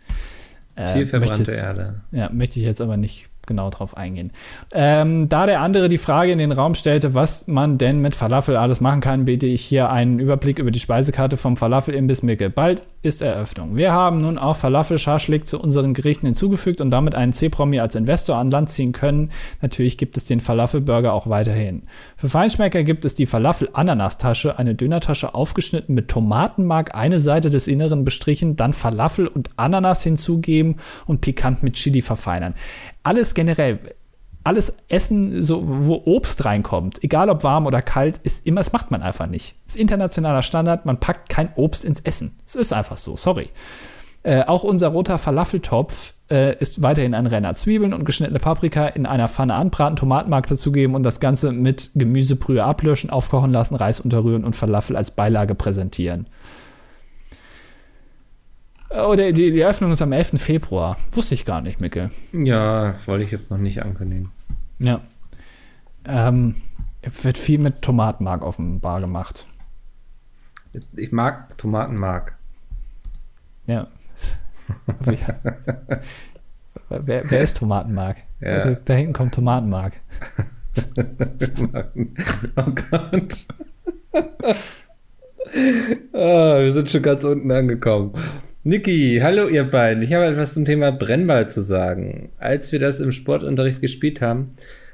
Äh, 0.76 0.94
Viel 0.94 1.08
verbrannte 1.08 1.52
jetzt, 1.52 1.62
Erde. 1.62 2.02
Ja, 2.12 2.30
möchte 2.32 2.60
ich 2.60 2.66
jetzt 2.66 2.82
aber 2.82 2.98
nicht 2.98 3.31
genau 3.48 3.70
drauf 3.70 3.98
eingehen. 3.98 4.32
Ähm, 4.72 5.30
da 5.30 5.46
der 5.46 5.62
andere 5.62 5.90
die 5.90 5.98
Frage 5.98 6.32
in 6.32 6.40
den 6.40 6.52
Raum 6.52 6.76
stellte, 6.76 7.16
was 7.16 7.48
man 7.48 7.78
denn 7.78 8.02
mit 8.02 8.16
Falafel 8.16 8.56
alles 8.56 8.82
machen 8.82 9.02
kann, 9.02 9.26
biete 9.26 9.48
ich 9.48 9.62
hier 9.62 9.90
einen 9.90 10.20
Überblick 10.20 10.60
über 10.60 10.72
die 10.72 10.80
Speisekarte 10.80 11.38
vom 11.38 11.58
Falafel-Imbiss 11.58 12.24
Mickel. 12.24 12.50
Bald 12.50 12.84
ist 13.02 13.22
Eröffnung. 13.22 13.76
Wir 13.76 13.94
haben 13.94 14.20
nun 14.20 14.38
auch 14.38 14.56
Falafel-Schaschlik 14.56 15.48
zu 15.48 15.60
unseren 15.60 15.94
Gerichten 15.94 16.28
hinzugefügt 16.28 16.82
und 16.82 16.92
damit 16.92 17.16
einen 17.16 17.34
C-Promi 17.34 17.80
als 17.80 17.96
Investor 17.96 18.38
an 18.38 18.52
Land 18.52 18.70
ziehen 18.70 18.92
können. 18.92 19.32
Natürlich 19.62 19.98
gibt 19.98 20.18
es 20.18 20.26
den 20.26 20.40
Falafel-Burger 20.40 21.14
auch 21.14 21.28
weiterhin. 21.28 21.84
Für 22.16 22.30
Feinschmecker 22.30 22.84
gibt 22.84 23.06
es 23.06 23.16
die 23.16 23.26
Falafel-Ananas-Tasche, 23.26 24.60
eine 24.60 24.76
Dönertasche 24.76 25.34
aufgeschnitten 25.34 25.96
mit 25.96 26.10
Tomatenmark, 26.10 26.94
eine 26.94 27.18
Seite 27.18 27.50
des 27.50 27.68
Inneren 27.68 28.06
bestrichen, 28.06 28.56
dann 28.56 28.74
Falafel 28.74 29.26
und 29.28 29.50
Ananas 29.58 30.04
hinzugeben 30.04 30.76
und 31.08 31.22
pikant 31.22 31.64
mit 31.64 31.74
Chili 31.74 32.04
verfeinern 32.04 32.54
alles 33.04 33.34
generell, 33.34 33.80
alles 34.44 34.76
Essen, 34.88 35.44
so, 35.44 35.62
wo 35.66 36.02
Obst 36.06 36.46
reinkommt, 36.46 37.04
egal 37.04 37.30
ob 37.30 37.44
warm 37.44 37.66
oder 37.66 37.82
kalt, 37.82 38.18
ist 38.20 38.46
immer, 38.46 38.62
das 38.62 38.74
macht 38.74 38.90
man 38.92 39.02
einfach 39.02 39.28
nicht. 39.28 39.56
Das 39.66 39.76
ist 39.76 39.82
internationaler 39.82 40.42
Standard, 40.42 40.86
man 40.86 41.00
packt 41.00 41.30
kein 41.30 41.50
Obst 41.56 41.86
ins 41.86 42.00
Essen. 42.00 42.38
Es 42.46 42.56
ist 42.56 42.74
einfach 42.74 42.98
so, 42.98 43.16
sorry. 43.18 43.50
Äh, 44.24 44.44
auch 44.44 44.64
unser 44.64 44.90
roter 44.90 45.18
Falafeltopf 45.18 46.14
äh, 46.30 46.56
ist 46.60 46.82
weiterhin 46.82 47.14
ein 47.14 47.28
Renner. 47.28 47.56
Zwiebeln 47.56 47.94
und 47.94 48.06
geschnittene 48.06 48.40
Paprika 48.40 48.88
in 48.88 49.06
einer 49.06 49.28
Pfanne 49.28 49.56
anbraten, 49.56 49.96
Tomatenmark 49.96 50.48
dazugeben 50.48 50.96
und 50.96 51.04
das 51.04 51.20
Ganze 51.20 51.52
mit 51.52 51.92
Gemüsebrühe 51.96 52.64
ablöschen, 52.64 53.10
aufkochen 53.10 53.52
lassen, 53.52 53.76
Reis 53.76 54.00
unterrühren 54.00 54.44
und 54.44 54.56
Falafel 54.56 54.96
als 54.96 55.12
Beilage 55.12 55.56
präsentieren. 55.56 56.28
Oh, 58.94 59.16
die, 59.16 59.32
die, 59.32 59.52
die 59.52 59.62
Eröffnung 59.62 59.92
ist 59.92 60.02
am 60.02 60.12
11. 60.12 60.42
Februar. 60.42 60.98
Wusste 61.14 61.36
ich 61.36 61.46
gar 61.46 61.62
nicht, 61.62 61.80
Mickel. 61.80 62.12
Ja, 62.34 62.96
wollte 63.06 63.24
ich 63.24 63.32
jetzt 63.32 63.50
noch 63.50 63.58
nicht 63.58 63.82
ankündigen. 63.82 64.32
Ja. 64.80 65.00
Ähm, 66.06 66.56
wird 67.02 67.38
viel 67.38 67.60
mit 67.60 67.82
Tomatenmark 67.82 68.44
offenbar 68.44 69.00
gemacht. 69.00 69.46
Ich 70.96 71.12
mag 71.12 71.58
Tomatenmark. 71.58 72.36
Ja. 73.66 73.88
wer, 76.90 77.30
wer, 77.30 77.42
ist 77.42 77.58
Tomatenmark? 77.58 78.18
Ja. 78.42 78.50
Also, 78.56 78.78
da 78.84 78.94
hinten 78.94 79.14
kommt 79.14 79.34
Tomatenmark. 79.34 79.94
oh 82.56 82.72
Gott. 82.90 83.48
oh, 84.14 84.20
wir 86.14 86.74
sind 86.74 86.90
schon 86.90 87.02
ganz 87.02 87.24
unten 87.24 87.52
angekommen. 87.52 88.14
Niki, 88.64 89.20
hallo 89.24 89.48
ihr 89.48 89.64
beiden. 89.64 90.04
Ich 90.04 90.14
habe 90.14 90.26
etwas 90.26 90.54
zum 90.54 90.66
Thema 90.66 90.92
Brennball 90.92 91.50
zu 91.50 91.64
sagen. 91.64 92.30
Als 92.38 92.72
wir 92.72 92.78
das 92.78 93.00
im 93.00 93.12
Sportunterricht 93.12 93.82
gespielt 93.82 94.22
haben, 94.22 94.52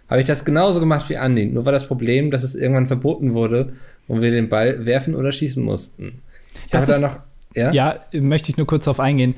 habe 0.10 0.22
ich 0.22 0.28
das 0.28 0.46
genauso 0.46 0.80
gemacht 0.80 1.10
wie 1.10 1.18
Andi. 1.18 1.48
Nur 1.48 1.66
war 1.66 1.74
das 1.74 1.86
Problem, 1.86 2.32
dass 2.32 2.44
es 2.44 2.56
irgendwann 2.56 2.88
verboten 2.88 3.34
wurde 3.34 3.74
und 4.08 4.22
wir 4.22 4.32
den 4.32 4.48
Ball 4.48 4.86
werfen 4.86 5.16
oder 5.16 5.34
schießen 5.34 5.62
mussten. 5.62 6.22
Ich 6.64 6.70
das 6.72 6.88
ist, 6.88 7.02
da 7.02 7.08
noch, 7.10 7.20
ja? 7.56 7.74
ja, 7.74 8.06
möchte 8.14 8.52
ich 8.52 8.56
nur 8.56 8.68
kurz 8.68 8.86
darauf 8.86 9.02
eingehen. 9.02 9.36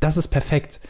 Das 0.00 0.16
ist 0.16 0.28
perfekt 0.28 0.80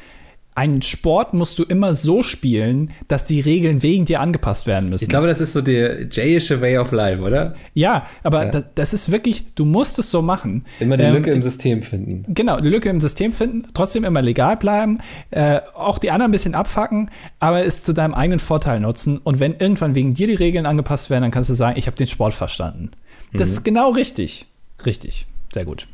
einen 0.59 0.83
Sport 0.83 1.35
musst 1.35 1.57
du 1.61 1.63
immer 1.63 1.95
so 1.95 2.25
spielen, 2.25 2.91
dass 3.07 3.25
die 3.25 3.41
Regeln 3.41 3.85
wegen 3.85 4.07
dir 4.07 4.21
angepasst 4.21 4.67
werden 4.67 4.91
müssen. 4.91 5.05
Ich 5.05 5.09
glaube, 5.09 5.29
das 5.29 5.41
ist 5.41 5.53
so 5.53 5.61
der 5.61 6.09
jayische 6.09 6.61
Way 6.61 6.79
of 6.79 6.91
Life, 6.91 7.23
oder? 7.23 7.55
Ja, 7.75 8.07
aber 8.25 8.47
ja. 8.47 8.51
Das, 8.51 8.65
das, 8.75 8.93
ist 8.93 9.13
wirklich, 9.13 9.45
du 9.55 9.65
musst 9.65 10.01
es 10.01 10.11
so 10.11 10.21
machen. 10.21 10.65
Immer 10.81 10.97
die 10.97 11.05
ähm, 11.05 11.15
Lücke 11.15 11.31
im 11.31 11.45
System 11.45 11.83
finden. 11.83 12.25
Genau, 12.35 12.59
die 12.59 12.69
Lücke 12.69 12.89
im 12.89 13.01
System 13.01 13.31
finden, 13.31 13.69
trotzdem 13.73 14.03
immer 14.03 14.21
legal 14.21 14.57
bleiben, 14.57 14.99
äh, 15.31 15.61
auch 15.77 15.99
die 15.99 16.11
anderen 16.11 16.31
ein 16.31 16.33
bisschen 16.33 16.57
abfacken, 16.57 17.11
aber 17.39 17.65
es 17.65 17.85
zu 17.85 17.95
deinem 17.95 18.15
eigenen 18.15 18.41
Vorteil 18.41 18.81
nutzen. 18.81 19.19
Und 19.19 19.39
wenn 19.39 19.55
irgendwann 19.61 19.95
wegen 19.95 20.13
dir 20.13 20.27
die 20.27 20.35
Regeln 20.35 20.67
angepasst 20.67 21.09
werden, 21.09 21.23
dann 21.23 21.31
kannst 21.31 21.51
du 21.51 21.55
sagen, 21.55 21.79
ich 21.79 21.87
habe 21.87 21.97
den 21.97 22.09
Sport 22.09 22.35
verstanden. 22.35 22.91
Das 23.33 23.47
mhm. 23.47 23.55
ist 23.55 23.65
genau 23.65 23.91
richtig. 23.91 24.47
Richtig. 24.85 25.27
Sehr 25.55 25.65
gut. 25.65 25.87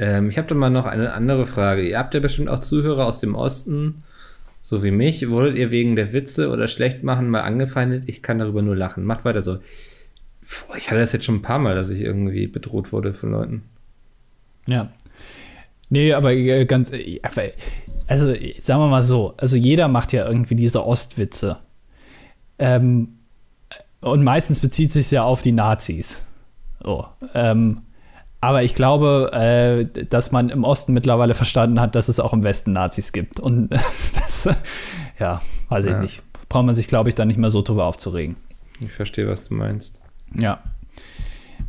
Ähm, 0.00 0.30
ich 0.30 0.38
habe 0.38 0.48
da 0.48 0.54
mal 0.54 0.70
noch 0.70 0.86
eine 0.86 1.12
andere 1.12 1.46
Frage. 1.46 1.86
Ihr 1.86 1.98
habt 1.98 2.14
ja 2.14 2.20
bestimmt 2.20 2.48
auch 2.48 2.60
Zuhörer 2.60 3.04
aus 3.04 3.20
dem 3.20 3.34
Osten, 3.34 4.02
so 4.62 4.82
wie 4.82 4.90
mich. 4.90 5.28
Wurdet 5.28 5.58
ihr 5.58 5.70
wegen 5.70 5.94
der 5.94 6.14
Witze 6.14 6.48
oder 6.48 6.68
Schlechtmachen 6.68 7.28
mal 7.28 7.42
angefeindet? 7.42 8.04
Ich 8.06 8.22
kann 8.22 8.38
darüber 8.38 8.62
nur 8.62 8.74
lachen. 8.74 9.04
Macht 9.04 9.26
weiter 9.26 9.42
so. 9.42 9.58
Ich 10.74 10.90
hatte 10.90 11.00
das 11.00 11.12
jetzt 11.12 11.26
schon 11.26 11.36
ein 11.36 11.42
paar 11.42 11.58
Mal, 11.58 11.74
dass 11.74 11.90
ich 11.90 12.00
irgendwie 12.00 12.46
bedroht 12.46 12.92
wurde 12.92 13.12
von 13.12 13.30
Leuten. 13.30 13.62
Ja. 14.66 14.90
Nee, 15.90 16.14
aber 16.14 16.32
äh, 16.32 16.64
ganz, 16.64 16.92
äh, 16.92 17.20
also 18.06 18.34
sagen 18.58 18.80
wir 18.80 18.88
mal 18.88 19.02
so, 19.02 19.34
also 19.36 19.56
jeder 19.56 19.88
macht 19.88 20.14
ja 20.14 20.26
irgendwie 20.26 20.54
diese 20.54 20.86
Ostwitze. 20.86 21.58
Ähm, 22.58 23.18
und 24.00 24.24
meistens 24.24 24.60
bezieht 24.60 24.92
sich 24.92 25.10
ja 25.10 25.24
auf 25.24 25.42
die 25.42 25.52
Nazis. 25.52 26.24
So, 26.82 27.06
ähm, 27.34 27.82
aber 28.40 28.62
ich 28.62 28.74
glaube, 28.74 29.30
äh, 29.32 30.04
dass 30.04 30.32
man 30.32 30.48
im 30.48 30.64
Osten 30.64 30.92
mittlerweile 30.92 31.34
verstanden 31.34 31.80
hat, 31.80 31.94
dass 31.94 32.08
es 32.08 32.20
auch 32.20 32.32
im 32.32 32.42
Westen 32.42 32.72
Nazis 32.72 33.12
gibt. 33.12 33.38
Und 33.38 33.68
das, 34.14 34.48
ja, 35.18 35.40
weiß 35.68 35.84
ich 35.84 35.92
ja. 35.92 36.00
nicht. 36.00 36.22
Braucht 36.48 36.66
man 36.66 36.74
sich, 36.74 36.88
glaube 36.88 37.10
ich, 37.10 37.14
da 37.14 37.24
nicht 37.24 37.38
mehr 37.38 37.50
so 37.50 37.62
drüber 37.62 37.84
aufzuregen. 37.84 38.36
Ich 38.80 38.92
verstehe, 38.92 39.28
was 39.28 39.48
du 39.48 39.54
meinst. 39.54 40.00
Ja. 40.34 40.62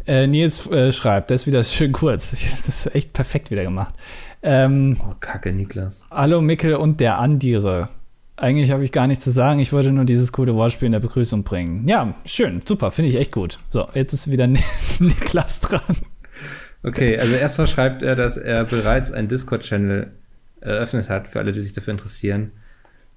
Äh, 0.07 0.27
Nils 0.27 0.65
äh, 0.71 0.91
schreibt, 0.91 1.29
das 1.29 1.41
ist 1.41 1.47
wieder 1.47 1.63
schön 1.63 1.91
kurz. 1.91 2.31
Das 2.31 2.67
ist 2.67 2.95
echt 2.95 3.13
perfekt 3.13 3.51
wieder 3.51 3.63
gemacht. 3.63 3.93
Ähm, 4.41 4.97
oh, 5.01 5.13
Kacke, 5.19 5.51
Niklas. 5.51 6.05
Hallo 6.09 6.41
Mickel 6.41 6.75
und 6.75 6.99
der 6.99 7.19
Andire. 7.19 7.89
Eigentlich 8.37 8.71
habe 8.71 8.83
ich 8.83 8.91
gar 8.91 9.05
nichts 9.05 9.23
zu 9.23 9.31
sagen. 9.31 9.59
Ich 9.59 9.71
wollte 9.71 9.91
nur 9.91 10.05
dieses 10.05 10.31
coole 10.31 10.55
Wortspiel 10.55 10.87
in 10.87 10.93
der 10.93 10.99
Begrüßung 10.99 11.43
bringen. 11.43 11.87
Ja, 11.87 12.15
schön, 12.25 12.63
super, 12.65 12.89
finde 12.89 13.09
ich 13.09 13.17
echt 13.17 13.31
gut. 13.31 13.59
So, 13.67 13.87
jetzt 13.93 14.13
ist 14.13 14.31
wieder 14.31 14.47
Niklas 14.99 15.59
dran. 15.59 15.97
Okay, 16.83 17.17
also 17.17 17.35
erstmal 17.35 17.67
schreibt 17.67 18.01
er, 18.01 18.15
dass 18.15 18.37
er 18.37 18.63
bereits 18.63 19.11
einen 19.11 19.27
Discord-Channel 19.27 20.11
eröffnet 20.61 21.09
hat, 21.09 21.27
für 21.27 21.39
alle, 21.39 21.51
die 21.51 21.59
sich 21.59 21.73
dafür 21.73 21.91
interessieren. 21.91 22.51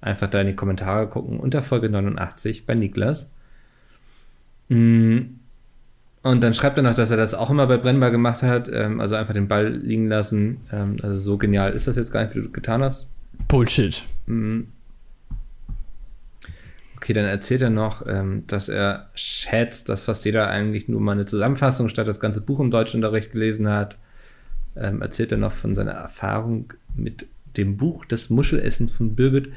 Einfach 0.01 0.29
da 0.29 0.41
in 0.41 0.47
die 0.47 0.55
Kommentare 0.55 1.07
gucken, 1.07 1.39
unter 1.39 1.63
Folge 1.63 1.89
89 1.89 2.65
bei 2.65 2.75
Niklas. 2.75 3.31
Mm. 4.69 5.19
Und 6.21 6.43
dann 6.43 6.55
schreibt 6.55 6.77
er 6.77 6.83
noch, 6.83 6.95
dass 6.95 7.11
er 7.11 7.17
das 7.17 7.35
auch 7.35 7.51
immer 7.51 7.67
bei 7.67 7.77
Brennbar 7.77 8.09
gemacht 8.09 8.41
hat, 8.41 8.67
ähm, 8.71 8.99
also 8.99 9.15
einfach 9.15 9.33
den 9.33 9.47
Ball 9.47 9.69
liegen 9.69 10.07
lassen. 10.07 10.61
Ähm, 10.71 10.97
also 11.03 11.17
so 11.17 11.37
genial 11.37 11.71
ist 11.71 11.87
das 11.87 11.97
jetzt 11.97 12.11
gar 12.11 12.23
nicht, 12.23 12.35
wie 12.35 12.41
du 12.41 12.51
getan 12.51 12.81
hast. 12.81 13.11
Bullshit. 13.47 14.03
Mhm. 14.25 14.67
Okay, 17.05 17.13
dann 17.13 17.25
erzählt 17.25 17.61
er 17.61 17.69
noch, 17.69 18.07
ähm, 18.07 18.45
dass 18.47 18.67
er 18.67 19.11
schätzt, 19.13 19.89
dass 19.89 20.05
fast 20.05 20.25
jeder 20.25 20.47
eigentlich 20.47 20.87
nur 20.87 20.99
mal 20.99 21.11
eine 21.11 21.27
Zusammenfassung 21.27 21.87
statt 21.87 22.07
das 22.07 22.19
ganze 22.19 22.41
Buch 22.41 22.59
im 22.59 22.71
Deutschunterricht 22.71 23.31
gelesen 23.31 23.69
hat. 23.69 23.99
Ähm, 24.75 25.03
erzählt 25.03 25.31
er 25.31 25.37
noch 25.37 25.51
von 25.51 25.75
seiner 25.75 25.91
Erfahrung 25.91 26.73
mit 26.95 27.27
dem 27.57 27.77
Buch 27.77 28.05
Das 28.05 28.31
Muschelessen 28.31 28.89
von 28.89 29.15
Birgit 29.15 29.51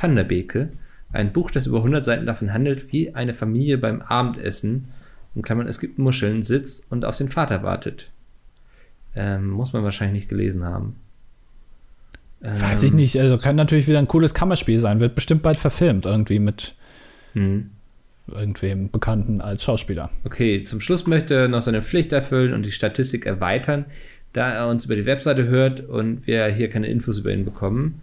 van 0.00 0.14
der 0.14 0.22
Beke. 0.22 0.68
Ein 1.12 1.32
Buch, 1.32 1.50
das 1.50 1.66
über 1.66 1.78
100 1.78 2.04
Seiten 2.04 2.24
davon 2.24 2.52
handelt, 2.52 2.92
wie 2.92 3.12
eine 3.16 3.34
Familie 3.34 3.78
beim 3.78 4.00
Abendessen, 4.00 4.84
in 5.34 5.42
Klammern, 5.42 5.66
es 5.66 5.80
gibt 5.80 5.98
Muscheln, 5.98 6.44
sitzt 6.44 6.84
und 6.88 7.04
auf 7.04 7.18
den 7.18 7.30
Vater 7.30 7.64
wartet. 7.64 8.10
Ähm, 9.16 9.50
muss 9.50 9.72
man 9.72 9.82
wahrscheinlich 9.82 10.20
nicht 10.20 10.28
gelesen 10.28 10.64
haben. 10.64 10.94
Weiß 12.42 12.84
ich 12.84 12.92
ähm, 12.92 12.98
nicht, 12.98 13.18
also 13.18 13.38
kann 13.38 13.56
natürlich 13.56 13.88
wieder 13.88 13.98
ein 13.98 14.06
cooles 14.06 14.34
Kammerspiel 14.34 14.78
sein, 14.78 15.00
wird 15.00 15.16
bestimmt 15.16 15.42
bald 15.42 15.58
verfilmt 15.58 16.06
irgendwie 16.06 16.38
mit 16.38 16.76
hm. 17.32 17.70
Irgendwem 18.28 18.90
Bekannten 18.90 19.40
als 19.40 19.64
Schauspieler. 19.64 20.10
Okay, 20.24 20.62
zum 20.62 20.80
Schluss 20.80 21.06
möchte 21.06 21.34
er 21.34 21.48
noch 21.48 21.62
seine 21.62 21.82
Pflicht 21.82 22.12
erfüllen 22.12 22.54
und 22.54 22.64
die 22.64 22.70
Statistik 22.70 23.26
erweitern, 23.26 23.86
da 24.32 24.50
er 24.50 24.68
uns 24.68 24.84
über 24.84 24.94
die 24.94 25.06
Webseite 25.06 25.46
hört 25.46 25.80
und 25.88 26.26
wir 26.26 26.46
hier 26.46 26.70
keine 26.70 26.86
Infos 26.86 27.18
über 27.18 27.32
ihn 27.32 27.44
bekommen. 27.44 28.00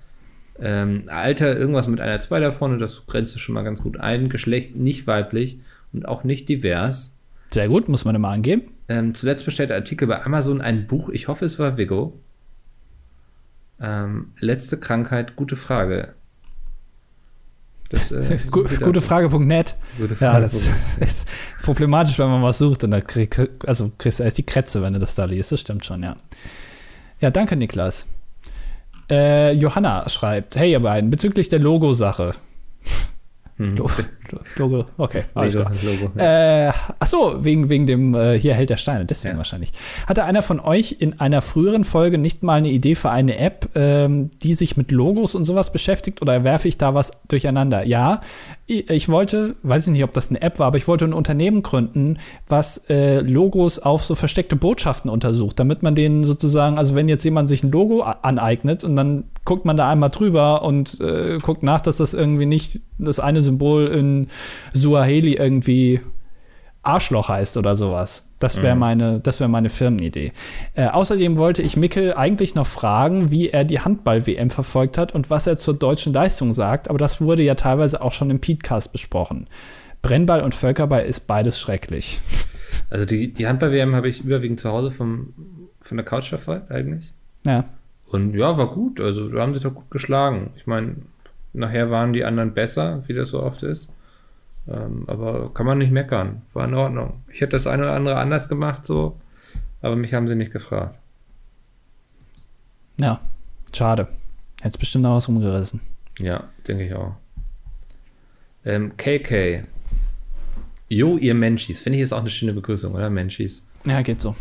Ähm, 0.60 1.04
Alter, 1.08 1.58
irgendwas 1.58 1.88
mit 1.88 2.02
einer 2.02 2.20
2 2.20 2.40
da 2.42 2.52
vorne, 2.52 2.78
das 2.78 3.08
grenzt 3.08 3.40
schon 3.40 3.56
mal 3.56 3.64
ganz 3.64 3.82
gut 3.82 3.98
ein. 3.98 4.30
Geschlecht 4.30 4.76
nicht 4.76 5.08
weiblich 5.08 5.60
und 5.94 6.08
auch 6.08 6.24
nicht 6.24 6.50
divers. 6.50 7.18
Sehr 7.52 7.70
gut, 7.70 7.88
muss 7.88 8.06
man 8.06 8.16
immer 8.16 8.30
angeben. 8.30 8.64
Ähm, 8.90 9.16
zuletzt 9.16 9.46
bestellte 9.46 9.74
Artikel 9.74 10.08
bei 10.08 10.24
Amazon 10.24 10.62
ein 10.62 10.86
Buch, 10.86 11.10
ich 11.10 11.28
hoffe 11.28 11.46
es 11.46 11.58
war 11.60 11.78
Vigo. 11.78 12.20
Ähm, 13.80 14.34
letzte 14.40 14.78
Krankheit, 14.78 15.38
gute 15.38 15.56
Frage. 15.56 16.14
Das, 17.90 18.12
äh, 18.12 18.38
Gute 18.52 19.02
Frage.net. 19.02 19.76
Ja, 20.20 20.40
das 20.40 20.54
ist 21.00 21.28
problematisch, 21.64 22.18
wenn 22.20 22.28
man 22.28 22.44
was 22.44 22.60
sucht 22.60 22.84
und 22.84 22.92
da 22.92 23.02
krieg, 23.02 23.36
also 23.66 23.92
kriegst 23.98 24.20
du 24.20 24.24
erst 24.24 24.38
die 24.38 24.46
Krätze, 24.46 24.82
wenn 24.82 24.94
du 24.94 25.00
das 25.00 25.16
da 25.16 25.26
liest. 25.26 25.52
Das 25.52 25.60
stimmt 25.60 25.86
schon, 25.86 26.04
ja. 26.04 26.16
Ja, 27.20 27.32
danke, 27.32 27.56
Niklas. 27.56 28.08
Äh, 29.10 29.54
Johanna 29.54 30.08
schreibt, 30.08 30.56
hey 30.56 30.72
ihr 30.72 30.80
beiden, 30.80 31.10
bezüglich 31.10 31.50
der 31.50 31.60
Logo-Sache. 31.60 32.36
Hm. 33.58 33.82
Lo- 34.32 34.40
Lo- 34.58 34.68
Logo, 34.78 34.86
okay, 34.98 35.24
alles 35.34 35.54
Logo, 35.54 35.66
klar. 35.66 35.76
das 35.82 35.84
Logo. 36.02 36.12
Ja. 36.20 36.68
Äh, 36.70 36.72
ach 37.00 37.08
so, 37.08 37.36
wegen, 37.44 37.70
wegen 37.70 37.88
dem 37.88 38.14
äh, 38.16 38.40
hier 38.40 38.54
Held 38.54 38.70
der 38.70 38.78
Steine, 38.78 39.06
deswegen 39.06 39.34
Ja. 39.34 39.38
wahrscheinlich. 39.38 39.72
Hatte 40.08 40.24
einer 40.24 40.42
von 40.42 40.60
euch 40.60 40.98
in 41.00 41.20
einer 41.20 41.42
früheren 41.42 41.84
Folge 41.84 42.18
nicht 42.18 42.44
mal 42.44 42.56
eine 42.56 42.70
Idee 42.70 42.96
für 42.96 43.10
eine 43.12 43.38
App, 43.38 43.70
ähm, 43.76 44.30
die 44.44 44.54
sich 44.54 44.78
mit 44.78 44.92
Logos 44.92 45.36
und 45.36 45.44
sowas 45.46 45.72
beschäftigt 45.72 46.22
oder 46.22 46.44
werfe 46.44 46.68
ich 46.68 46.78
da 46.78 46.94
was 46.94 47.12
durcheinander? 47.28 47.86
Ja, 47.86 48.22
ich, 48.66 48.90
ich 48.90 49.10
wollte, 49.10 49.56
weiß 49.64 49.88
ich 49.88 49.94
nicht, 49.94 50.04
ob 50.04 50.14
das 50.14 50.30
eine 50.30 50.42
App 50.42 50.60
war, 50.60 50.68
aber 50.68 50.78
ich 50.78 50.88
wollte 50.88 51.06
ein 51.06 51.14
Unternehmen 51.14 51.64
gründen, 51.64 52.18
was 52.48 52.90
äh, 52.90 53.20
Logos 53.22 53.80
auf 53.80 54.04
so 54.04 54.16
versteckte 54.16 54.56
Botschaften 54.56 55.10
untersucht, 55.10 55.60
damit 55.60 55.84
man 55.84 55.96
denen 55.96 56.24
sozusagen, 56.24 56.78
also 56.78 56.96
wenn 56.96 57.10
jetzt 57.10 57.24
jemand 57.24 57.50
sich 57.50 57.64
ein 57.64 57.72
Logo 57.72 58.02
aneignet 58.02 58.84
und 58.84 58.96
dann 58.96 59.26
guckt 59.46 59.66
man 59.66 59.78
da 59.78 59.90
einmal 59.90 60.10
drüber 60.10 60.64
und 60.64 61.00
äh, 61.02 61.38
guckt 61.42 61.64
nach, 61.64 61.82
dass 61.82 61.98
das 61.98 62.14
irgendwie 62.14 62.46
nicht 62.46 62.82
das 62.98 63.20
eine 63.20 63.42
Symbol 63.42 63.88
in 63.88 64.19
Suaheli 64.74 65.34
irgendwie 65.34 66.02
Arschloch 66.84 67.30
heißt 67.30 67.58
oder 67.58 67.76
sowas. 67.76 68.30
Das 68.40 68.62
wäre 68.62 68.76
meine, 68.76 69.20
das 69.20 69.42
wäre 69.42 69.50
meine 69.50 69.68
Firmenidee. 69.68 70.32
Äh, 70.74 70.88
außerdem 70.88 71.38
wollte 71.38 71.62
ich 71.62 71.76
Mickel 71.76 72.14
eigentlich 72.14 72.56
noch 72.56 72.68
fragen, 72.68 73.32
wie 73.32 73.50
er 73.50 73.66
die 73.66 73.82
Handball-WM 73.82 74.50
verfolgt 74.50 74.98
hat 74.98 75.14
und 75.14 75.30
was 75.30 75.46
er 75.46 75.58
zur 75.58 75.74
deutschen 75.74 76.14
Leistung 76.14 76.54
sagt, 76.54 76.90
aber 76.90 76.98
das 76.98 77.20
wurde 77.20 77.44
ja 77.44 77.56
teilweise 77.56 78.02
auch 78.02 78.14
schon 78.14 78.30
im 78.30 78.40
Podcast 78.40 78.94
besprochen. 78.94 79.48
Brennball 80.02 80.42
und 80.42 80.56
Völkerball 80.56 81.06
ist 81.06 81.28
beides 81.28 81.60
schrecklich. 81.60 82.20
Also 82.90 83.06
die, 83.06 83.34
die 83.34 83.46
Handball-WM 83.46 83.94
habe 83.94 84.08
ich 84.08 84.24
überwiegend 84.24 84.60
zu 84.60 84.70
Hause 84.70 84.92
vom, 84.92 85.34
von 85.82 85.98
der 85.98 86.06
Couch 86.06 86.30
verfolgt 86.30 86.72
eigentlich. 86.72 87.14
Ja. 87.46 87.66
Und 88.06 88.36
ja, 88.36 88.58
war 88.58 88.68
gut. 88.68 89.02
Also 89.02 89.28
da 89.28 89.42
haben 89.42 89.54
sie 89.54 89.60
doch 89.60 89.74
gut 89.74 89.92
geschlagen. 89.92 90.52
Ich 90.56 90.66
meine, 90.66 90.96
nachher 91.54 91.92
waren 91.92 92.14
die 92.14 92.24
anderen 92.24 92.54
besser, 92.54 93.04
wie 93.08 93.14
das 93.14 93.30
so 93.30 93.44
oft 93.44 93.64
ist. 93.64 93.92
Ähm, 94.70 95.06
aber 95.08 95.54
kann 95.54 95.66
man 95.66 95.80
nicht 95.80 95.92
meckern. 95.92 96.44
War 96.54 96.66
in 96.66 96.74
Ordnung. 96.76 97.22
Ich 97.32 97.42
hätte 97.42 97.52
das 97.52 97.68
eine 97.68 97.84
oder 97.84 97.96
andere 97.96 98.18
anders 98.18 98.48
gemacht, 98.48 98.86
so. 98.86 99.20
Aber 99.82 99.96
mich 99.96 100.14
haben 100.14 100.28
sie 100.28 100.36
nicht 100.36 100.52
gefragt. 100.52 100.98
Ja, 102.98 103.20
schade. 103.74 104.08
Hättest 104.62 104.80
bestimmt 104.80 105.04
noch 105.04 105.16
was 105.16 105.28
rumgerissen. 105.28 105.80
Ja, 106.20 106.44
denke 106.68 106.86
ich 106.86 106.94
auch. 106.94 107.16
Ähm, 108.66 108.96
KK. 108.98 109.64
Jo, 110.90 111.18
ihr 111.18 111.34
Menschis. 111.34 111.80
Finde 111.82 111.98
ich 111.98 112.04
ist 112.04 112.14
auch 112.14 112.20
eine 112.20 112.30
schöne 112.30 112.54
Begrüßung, 112.54 112.94
oder? 112.94 113.10
Menschis. 113.10 113.68
Ja, 113.86 114.02
geht 114.02 114.20
so. 114.20 114.36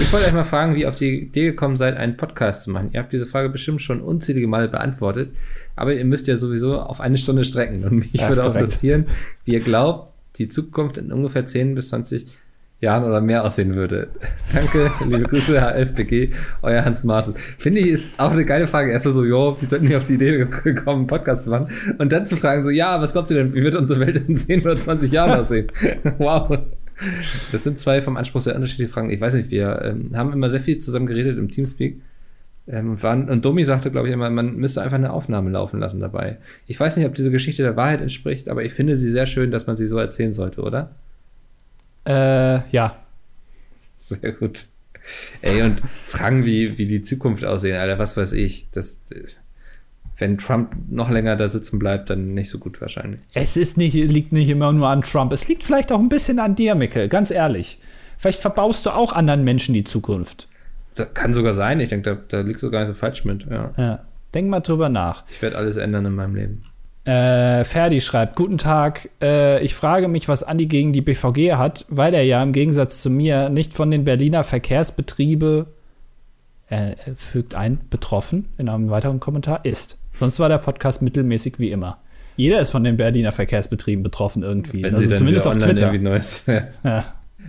Ich 0.00 0.12
wollte 0.12 0.26
euch 0.26 0.32
mal 0.32 0.44
fragen, 0.44 0.74
wie 0.74 0.82
ihr 0.82 0.88
auf 0.88 0.94
die 0.94 1.22
Idee 1.22 1.46
gekommen 1.46 1.76
seid, 1.76 1.96
einen 1.96 2.16
Podcast 2.16 2.64
zu 2.64 2.70
machen. 2.70 2.90
Ihr 2.92 3.00
habt 3.00 3.12
diese 3.12 3.26
Frage 3.26 3.48
bestimmt 3.48 3.82
schon 3.82 4.00
unzählige 4.00 4.46
Male 4.46 4.68
beantwortet, 4.68 5.30
aber 5.74 5.94
ihr 5.94 6.04
müsst 6.04 6.26
ja 6.26 6.36
sowieso 6.36 6.80
auf 6.80 7.00
eine 7.00 7.18
Stunde 7.18 7.44
strecken. 7.44 7.84
Und 7.84 8.12
mich 8.12 8.20
würde 8.20 8.42
auch 8.42 8.48
korrekt. 8.48 8.64
interessieren, 8.64 9.06
wie 9.44 9.54
ihr 9.54 9.60
glaubt, 9.60 10.12
die 10.36 10.48
Zukunft 10.48 10.98
in 10.98 11.12
ungefähr 11.12 11.46
10 11.46 11.74
bis 11.74 11.88
20 11.88 12.26
Jahren 12.80 13.04
oder 13.04 13.22
mehr 13.22 13.42
aussehen 13.42 13.74
würde. 13.74 14.08
Danke, 14.52 14.90
liebe 15.08 15.22
Grüße, 15.22 15.60
HFBG, 15.60 16.30
euer 16.60 16.84
Hans 16.84 17.04
Martin. 17.04 17.34
Finde 17.58 17.80
ich, 17.80 17.88
ist 17.88 18.10
auch 18.18 18.32
eine 18.32 18.44
geile 18.44 18.66
Frage. 18.66 18.92
Erstmal 18.92 19.14
so, 19.14 19.24
jo, 19.24 19.56
wie 19.60 19.64
sollten 19.64 19.88
wir 19.88 19.96
auf 19.96 20.04
die 20.04 20.14
Idee 20.14 20.46
gekommen, 20.62 21.00
einen 21.00 21.06
Podcast 21.06 21.44
zu 21.44 21.50
machen? 21.50 21.68
Und 21.98 22.12
dann 22.12 22.26
zu 22.26 22.36
fragen, 22.36 22.64
so, 22.64 22.70
ja, 22.70 23.00
was 23.00 23.12
glaubt 23.12 23.30
ihr 23.30 23.38
denn, 23.38 23.54
wie 23.54 23.62
wird 23.62 23.76
unsere 23.76 24.00
Welt 24.00 24.28
in 24.28 24.36
10 24.36 24.60
oder 24.60 24.78
20 24.78 25.10
Jahren 25.10 25.40
aussehen? 25.40 25.68
wow. 26.18 26.58
Das 27.52 27.64
sind 27.64 27.78
zwei 27.78 28.00
vom 28.00 28.16
Anspruch 28.16 28.40
sehr 28.40 28.54
unterschiedliche 28.54 28.92
Fragen. 28.92 29.10
Ich 29.10 29.20
weiß 29.20 29.34
nicht, 29.34 29.50
wir 29.50 29.82
ähm, 29.82 30.16
haben 30.16 30.32
immer 30.32 30.48
sehr 30.48 30.60
viel 30.60 30.78
zusammen 30.78 31.06
geredet 31.06 31.38
im 31.38 31.50
Teamspeak. 31.50 32.00
Ähm, 32.68 33.00
waren, 33.02 33.28
und 33.28 33.44
Domi 33.44 33.62
sagte, 33.64 33.90
glaube 33.90 34.08
ich, 34.08 34.14
immer, 34.14 34.28
man 34.30 34.56
müsste 34.56 34.82
einfach 34.82 34.96
eine 34.96 35.12
Aufnahme 35.12 35.50
laufen 35.50 35.78
lassen 35.78 36.00
dabei. 36.00 36.38
Ich 36.66 36.80
weiß 36.80 36.96
nicht, 36.96 37.06
ob 37.06 37.14
diese 37.14 37.30
Geschichte 37.30 37.62
der 37.62 37.76
Wahrheit 37.76 38.00
entspricht, 38.00 38.48
aber 38.48 38.64
ich 38.64 38.72
finde 38.72 38.96
sie 38.96 39.10
sehr 39.10 39.26
schön, 39.26 39.50
dass 39.50 39.66
man 39.66 39.76
sie 39.76 39.86
so 39.86 39.98
erzählen 39.98 40.32
sollte, 40.32 40.62
oder? 40.62 40.96
Äh, 42.04 42.68
ja. 42.70 42.96
Sehr 43.98 44.32
gut. 44.32 44.66
Ey, 45.42 45.62
und 45.62 45.80
Fragen, 46.06 46.44
wie, 46.44 46.78
wie 46.78 46.86
die 46.86 47.02
Zukunft 47.02 47.44
aussehen, 47.44 47.76
Alter, 47.76 47.98
was 47.98 48.16
weiß 48.16 48.32
ich. 48.32 48.68
Das, 48.72 49.02
äh, 49.10 49.22
wenn 50.18 50.38
Trump 50.38 50.74
noch 50.88 51.10
länger 51.10 51.36
da 51.36 51.48
sitzen 51.48 51.78
bleibt, 51.78 52.10
dann 52.10 52.34
nicht 52.34 52.48
so 52.48 52.58
gut 52.58 52.80
wahrscheinlich. 52.80 53.20
Es 53.34 53.56
ist 53.56 53.76
nicht, 53.76 53.94
liegt 53.94 54.32
nicht 54.32 54.48
immer 54.48 54.72
nur 54.72 54.88
an 54.88 55.02
Trump. 55.02 55.32
Es 55.32 55.46
liegt 55.48 55.62
vielleicht 55.62 55.92
auch 55.92 55.98
ein 55.98 56.08
bisschen 56.08 56.38
an 56.38 56.54
dir, 56.54 56.74
Mickel, 56.74 57.08
ganz 57.08 57.30
ehrlich. 57.30 57.78
Vielleicht 58.16 58.40
verbaust 58.40 58.86
du 58.86 58.90
auch 58.90 59.12
anderen 59.12 59.44
Menschen 59.44 59.74
die 59.74 59.84
Zukunft. 59.84 60.48
Das 60.94 61.12
kann 61.12 61.34
sogar 61.34 61.52
sein. 61.52 61.80
Ich 61.80 61.90
denke, 61.90 62.16
da, 62.28 62.38
da 62.38 62.40
liegst 62.46 62.62
du 62.62 62.70
gar 62.70 62.80
nicht 62.80 62.88
so 62.88 62.94
falsch 62.94 63.24
mit. 63.24 63.46
Ja. 63.50 63.72
Ja. 63.76 64.00
Denk 64.34 64.48
mal 64.48 64.60
drüber 64.60 64.88
nach. 64.88 65.24
Ich 65.30 65.42
werde 65.42 65.56
alles 65.56 65.76
ändern 65.76 66.06
in 66.06 66.14
meinem 66.14 66.34
Leben. 66.34 66.64
Äh, 67.04 67.62
Ferdi 67.64 68.00
schreibt, 68.00 68.34
guten 68.34 68.58
Tag, 68.58 69.10
äh, 69.22 69.62
ich 69.62 69.74
frage 69.74 70.08
mich, 70.08 70.28
was 70.28 70.42
Andi 70.42 70.66
gegen 70.66 70.92
die 70.92 71.02
BVG 71.02 71.52
hat, 71.52 71.86
weil 71.88 72.14
er 72.14 72.24
ja 72.24 72.42
im 72.42 72.52
Gegensatz 72.52 73.00
zu 73.00 73.10
mir 73.10 73.48
nicht 73.48 73.74
von 73.74 73.92
den 73.92 74.04
Berliner 74.04 74.42
Verkehrsbetriebe, 74.42 75.66
er 76.68 76.96
fügt 77.16 77.54
ein, 77.54 77.78
betroffen, 77.90 78.48
in 78.58 78.68
einem 78.68 78.90
weiteren 78.90 79.20
Kommentar, 79.20 79.64
ist. 79.64 79.98
Sonst 80.14 80.40
war 80.40 80.48
der 80.48 80.58
Podcast 80.58 81.02
mittelmäßig 81.02 81.58
wie 81.58 81.70
immer. 81.70 81.98
Jeder 82.36 82.60
ist 82.60 82.70
von 82.70 82.84
den 82.84 82.96
Berliner 82.96 83.32
Verkehrsbetrieben 83.32 84.02
betroffen 84.02 84.42
irgendwie. 84.42 84.82
Wenn 84.82 84.94
also 84.94 85.04
sie 85.04 85.08
dann 85.08 85.18
zumindest 85.18 85.46
auf 85.46 85.56
Twitter. 85.56 85.94
Ja. 85.94 86.68
Ja. 86.84 87.04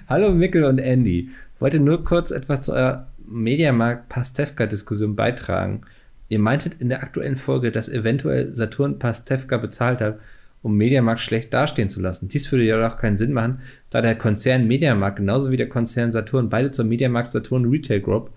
Hallo 0.07 0.31
Mikkel 0.31 0.63
und 0.63 0.79
Andy. 0.79 1.29
Wollte 1.59 1.79
nur 1.79 2.03
kurz 2.03 2.31
etwas 2.31 2.61
zu 2.61 2.73
eurer 2.73 3.07
Mediamarkt-Pastewka-Diskussion 3.27 5.15
beitragen. 5.15 5.81
Ihr 6.29 6.39
meintet 6.39 6.79
in 6.79 6.89
der 6.89 7.03
aktuellen 7.03 7.35
Folge, 7.35 7.71
dass 7.71 7.89
eventuell 7.89 8.55
Saturn 8.55 8.99
Pastewka 8.99 9.57
bezahlt 9.57 10.01
hat, 10.01 10.19
um 10.61 10.75
Mediamarkt 10.75 11.21
schlecht 11.21 11.53
dastehen 11.53 11.89
zu 11.89 12.01
lassen. 12.01 12.27
Dies 12.27 12.51
würde 12.51 12.65
ja 12.65 12.87
auch 12.87 12.97
keinen 12.97 13.17
Sinn 13.17 13.33
machen, 13.33 13.61
da 13.89 14.01
der 14.01 14.15
Konzern 14.15 14.67
Mediamarkt 14.67 15.17
genauso 15.17 15.51
wie 15.51 15.57
der 15.57 15.69
Konzern 15.69 16.11
Saturn 16.11 16.49
beide 16.49 16.71
zur 16.71 16.85
Mediamarkt 16.85 17.31
Saturn 17.31 17.65
Retail 17.65 18.01
Group 18.01 18.31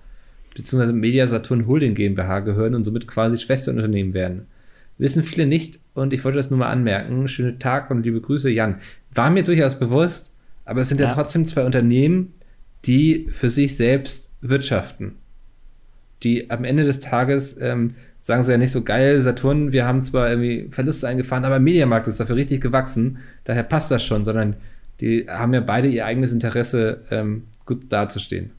bzw. 0.55 0.93
Media 0.93 1.27
Saturn 1.27 1.67
Holding 1.67 1.95
GmbH 1.95 2.41
gehören 2.41 2.75
und 2.75 2.85
somit 2.85 3.07
quasi 3.07 3.39
Schwesterunternehmen 3.39 4.15
werden. 4.15 4.47
Wissen 4.99 5.23
viele 5.23 5.47
nicht 5.47 5.79
und 5.95 6.13
ich 6.13 6.25
wollte 6.25 6.37
das 6.37 6.51
nur 6.51 6.59
mal 6.59 6.69
anmerken. 6.71 7.27
Schönen 7.29 7.59
Tag 7.59 7.91
und 7.91 8.03
liebe 8.05 8.21
Grüße, 8.21 8.51
Jan. 8.51 8.77
War 9.15 9.31
mir 9.31 9.43
durchaus 9.45 9.79
bewusst, 9.79 10.35
aber 10.65 10.83
es 10.83 10.89
sind 10.89 11.01
ja, 11.01 11.07
Ja. 11.09 11.15
trotzdem 11.15 11.47
zwei 11.47 11.65
Unternehmen, 11.65 12.33
die 12.85 13.27
für 13.31 13.51
sich 13.51 13.77
selbst 13.77 14.33
wirtschaften. 14.41 15.17
Die 16.23 16.51
am 16.51 16.65
Ende 16.65 16.85
des 16.85 17.01
Tages 17.01 17.59
ähm, 17.61 17.95
sagen 18.21 18.43
sie 18.43 18.53
ja 18.53 18.59
nicht 18.59 18.73
so 18.73 18.83
geil, 18.83 19.21
Saturn, 19.21 19.73
wir 19.73 19.87
haben 19.87 20.05
zwar 20.05 20.29
irgendwie 20.29 20.69
Verluste 20.71 21.09
eingefahren, 21.09 21.47
aber 21.47 21.59
Mediamarkt 21.59 22.07
ist 22.07 22.21
dafür 22.21 22.37
richtig 22.37 22.61
gewachsen, 22.61 23.19
daher 23.45 23.63
passt 23.63 23.91
das 23.91 24.05
schon, 24.05 24.25
sondern 24.25 24.57
die 25.01 25.27
haben 25.29 25.55
ja 25.55 25.61
beide 25.61 25.89
ihr 25.89 26.05
eigenes 26.05 26.33
Interesse, 26.35 27.01
ähm, 27.11 27.45
gut 27.65 27.91
dazustehen. 27.91 28.51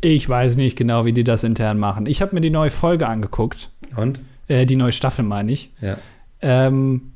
Ich 0.00 0.28
weiß 0.28 0.56
nicht 0.56 0.76
genau, 0.78 1.04
wie 1.04 1.12
die 1.12 1.24
das 1.24 1.44
intern 1.44 1.78
machen. 1.78 2.06
Ich 2.06 2.22
habe 2.22 2.34
mir 2.34 2.40
die 2.40 2.50
neue 2.50 2.70
Folge 2.70 3.06
angeguckt, 3.08 3.70
Und? 3.96 4.20
äh, 4.48 4.64
die 4.66 4.76
neue 4.76 4.92
Staffel 4.92 5.24
meine 5.24 5.52
ich. 5.52 5.70
Ja, 5.80 5.96
Ähm, 6.40 7.12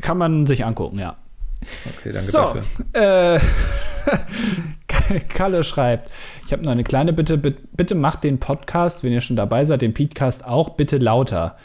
kann 0.00 0.18
man 0.18 0.46
sich 0.46 0.64
angucken, 0.64 0.98
ja. 0.98 1.16
okay, 1.62 2.10
danke 2.10 2.18
so, 2.18 2.54
dafür. 2.92 3.36
äh, 3.36 3.40
Kalle 5.28 5.62
schreibt, 5.64 6.12
ich 6.44 6.52
habe 6.52 6.62
nur 6.62 6.72
eine 6.72 6.84
kleine 6.84 7.12
Bitte, 7.12 7.38
bitte, 7.38 7.60
bitte 7.72 7.94
macht 7.94 8.24
den 8.24 8.38
Podcast, 8.38 9.02
wenn 9.02 9.12
ihr 9.12 9.20
schon 9.20 9.36
dabei 9.36 9.64
seid, 9.64 9.82
den 9.82 9.94
Podcast 9.94 10.46
auch 10.46 10.70
bitte 10.70 10.98
lauter. 10.98 11.56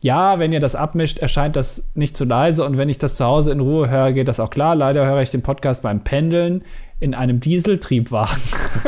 Ja, 0.00 0.38
wenn 0.40 0.52
ihr 0.52 0.58
das 0.60 0.74
abmischt, 0.74 1.18
erscheint 1.18 1.54
das 1.54 1.88
nicht 1.94 2.16
zu 2.16 2.24
leise 2.24 2.64
und 2.64 2.76
wenn 2.76 2.88
ich 2.88 2.98
das 2.98 3.16
zu 3.16 3.24
Hause 3.24 3.52
in 3.52 3.60
Ruhe 3.60 3.88
höre, 3.88 4.12
geht 4.12 4.26
das 4.26 4.40
auch 4.40 4.50
klar. 4.50 4.74
Leider 4.74 5.06
höre 5.06 5.22
ich 5.22 5.30
den 5.30 5.42
Podcast 5.42 5.82
beim 5.82 6.02
Pendeln 6.02 6.62
in 7.02 7.14
einem 7.14 7.40
Dieseltriebwagen 7.40 8.40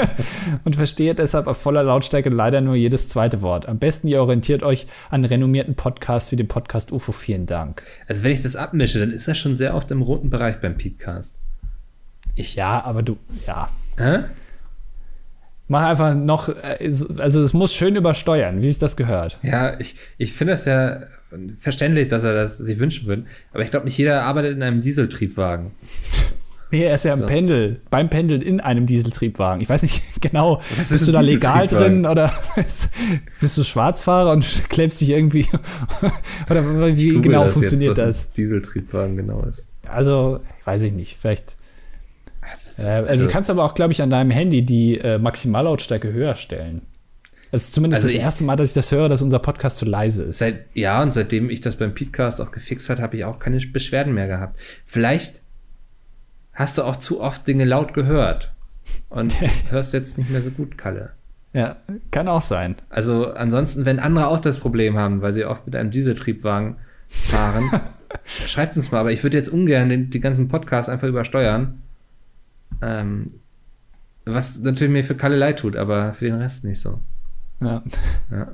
und 0.65 0.77
verstehe 0.77 1.15
deshalb 1.15 1.47
auf 1.47 1.59
voller 1.61 1.83
Lautstärke 1.83 2.31
leider 2.31 2.61
nur 2.61 2.75
jedes 2.77 3.09
zweite 3.09 3.43
Wort. 3.43 3.67
Am 3.67 3.79
besten 3.79 4.07
ihr 4.09 4.21
orientiert 4.23 4.62
euch 4.62 4.87
an 5.11 5.25
renommierten 5.25 5.75
Podcasts 5.75 6.31
wie 6.33 6.37
dem 6.37 6.49
Podcast 6.49 6.93
UFO. 6.93 7.12
Vielen 7.12 7.47
Dank. 7.47 7.83
Also 8.09 8.23
wenn 8.23 8.33
ich 8.33 8.41
das 8.43 8.57
abmische, 8.57 9.01
dann 9.01 9.11
ist 9.11 9.27
das 9.29 9.37
schon 9.37 9.55
sehr 9.55 9.75
oft 9.75 9.91
im 9.91 10.01
roten 10.03 10.31
Bereich 10.31 10.61
beim 10.61 10.79
Podcast. 10.79 11.39
Ich, 12.37 12.55
Ja, 12.57 12.83
aber 12.85 13.03
du, 13.03 13.17
ja. 13.47 13.69
Hä? 13.99 14.25
Mach 15.67 15.83
einfach 15.87 16.15
noch, 16.15 16.49
äh, 16.49 16.91
so- 16.91 17.15
also 17.19 17.43
es 17.43 17.53
muss 17.53 17.75
schön 17.75 17.97
übersteuern, 17.97 18.61
wie 18.62 18.69
es 18.69 18.79
das 18.79 18.97
gehört. 18.97 19.39
Ja, 19.43 19.79
ich, 19.81 19.97
ich 20.19 20.33
finde 20.33 20.53
das 20.53 20.67
ja 20.67 21.01
verständlich, 21.59 22.09
dass 22.09 22.23
er 22.23 22.35
das 22.35 22.59
sich 22.59 22.79
wünschen 22.79 23.07
würde, 23.09 23.25
aber 23.53 23.62
ich 23.65 23.71
glaube, 23.71 23.87
nicht 23.87 23.99
jeder 23.99 24.23
arbeitet 24.23 24.57
in 24.57 24.62
einem 24.62 24.83
Dieseltriebwagen. 24.83 25.73
Nee, 26.75 26.87
er 26.87 26.97
ist 26.97 27.05
ja 27.05 27.12
im 27.12 27.20
So. 27.20 27.27
Pendel, 27.27 27.81
beim 27.89 28.11
Pendeln 28.11 28.43
in 28.43 28.59
einem 28.59 28.87
Dieseltriebwagen. 28.87 29.62
Ich 29.62 29.68
weiß 29.68 29.83
nicht 29.83 30.03
genau, 30.20 30.61
bist 30.77 31.07
du 31.07 31.12
da 31.12 31.20
legal 31.20 31.68
drin 31.68 32.05
oder 32.05 32.33
bist 33.41 33.57
du 33.57 33.62
Schwarzfahrer 33.62 34.33
und 34.33 34.45
klebst 34.68 35.01
dich 35.01 35.11
irgendwie 35.11 35.47
oder 36.51 36.97
wie 36.97 37.20
genau 37.20 37.45
das 37.45 37.53
funktioniert 37.53 37.97
jetzt, 37.97 38.07
das? 38.07 38.33
Dieseltriebwagen 38.33 39.16
genau 39.16 39.43
ist. 39.43 39.68
Also, 39.87 40.41
weiß 40.64 40.83
ich 40.83 40.93
nicht, 40.93 41.16
vielleicht 41.20 41.57
also, 42.77 42.89
also, 42.89 43.25
du 43.25 43.31
kannst 43.31 43.51
aber 43.51 43.62
auch, 43.62 43.75
glaube 43.75 43.93
ich, 43.93 44.03
an 44.03 44.11
deinem 44.11 44.33
Handy 44.33 44.62
die 44.62 44.99
äh, 44.99 45.18
Maximallautstärke 45.18 46.12
höher 46.12 46.35
stellen. 46.35 46.83
Es 47.53 47.66
ist 47.66 47.75
zumindest 47.75 48.03
also 48.03 48.12
das 48.12 48.25
erste 48.25 48.43
Mal, 48.43 48.57
dass 48.57 48.70
ich 48.70 48.75
das 48.75 48.91
höre, 48.91 49.09
dass 49.09 49.22
unser 49.22 49.39
Podcast 49.39 49.77
zu 49.77 49.85
leise 49.85 50.25
ist. 50.25 50.39
Seit, 50.39 50.66
ja, 50.75 51.01
und 51.01 51.12
seitdem 51.12 51.51
ich 51.51 51.61
das 51.61 51.77
beim 51.77 51.95
Podcast 51.95 52.41
auch 52.41 52.51
gefixt 52.51 52.91
hat, 52.91 52.99
habe 52.99 53.16
ich 53.16 53.25
auch 53.25 53.39
keine 53.39 53.61
Beschwerden 53.61 54.12
mehr 54.12 54.27
gehabt. 54.27 54.59
Vielleicht 54.85 55.43
hast 56.55 56.78
du 56.78 56.82
auch 56.82 56.96
zu 56.96 57.20
oft 57.20 57.46
Dinge 57.46 57.64
laut 57.64 57.94
gehört 57.94 58.52
und 59.09 59.34
hörst 59.70 59.94
jetzt 59.94 60.18
nicht 60.18 60.30
mehr 60.30 60.42
so 60.42 60.50
gut, 60.50 60.78
Kalle. 60.78 61.11
Ja, 61.52 61.76
kann 62.11 62.26
auch 62.26 62.42
sein. 62.42 62.74
Also 62.90 63.32
ansonsten, 63.32 63.84
wenn 63.84 64.00
andere 64.00 64.26
auch 64.26 64.40
das 64.40 64.59
Problem 64.59 64.98
haben, 64.98 65.22
weil 65.22 65.32
sie 65.32 65.44
oft 65.44 65.66
mit 65.66 65.76
einem 65.76 65.92
Dieseltriebwagen 65.92 66.76
fahren, 67.07 67.70
schreibt 68.24 68.76
uns 68.76 68.90
mal. 68.90 68.98
Aber 68.98 69.12
ich 69.12 69.22
würde 69.22 69.36
jetzt 69.36 69.48
ungern 69.48 69.88
den, 69.88 70.11
die 70.11 70.20
ganzen 70.20 70.48
Podcasts 70.48 70.88
einfach 70.88 71.07
übersteuern. 71.07 71.80
Ähm, 72.82 73.34
was 74.24 74.61
natürlich 74.61 74.92
mir 74.92 75.05
für 75.05 75.14
Kalle 75.14 75.36
leid 75.36 75.61
tut, 75.61 75.76
aber 75.76 76.14
für 76.14 76.24
den 76.24 76.34
Rest 76.34 76.64
nicht 76.64 76.80
so. 76.80 77.00
Ja. 77.61 77.82
ja. 78.32 78.48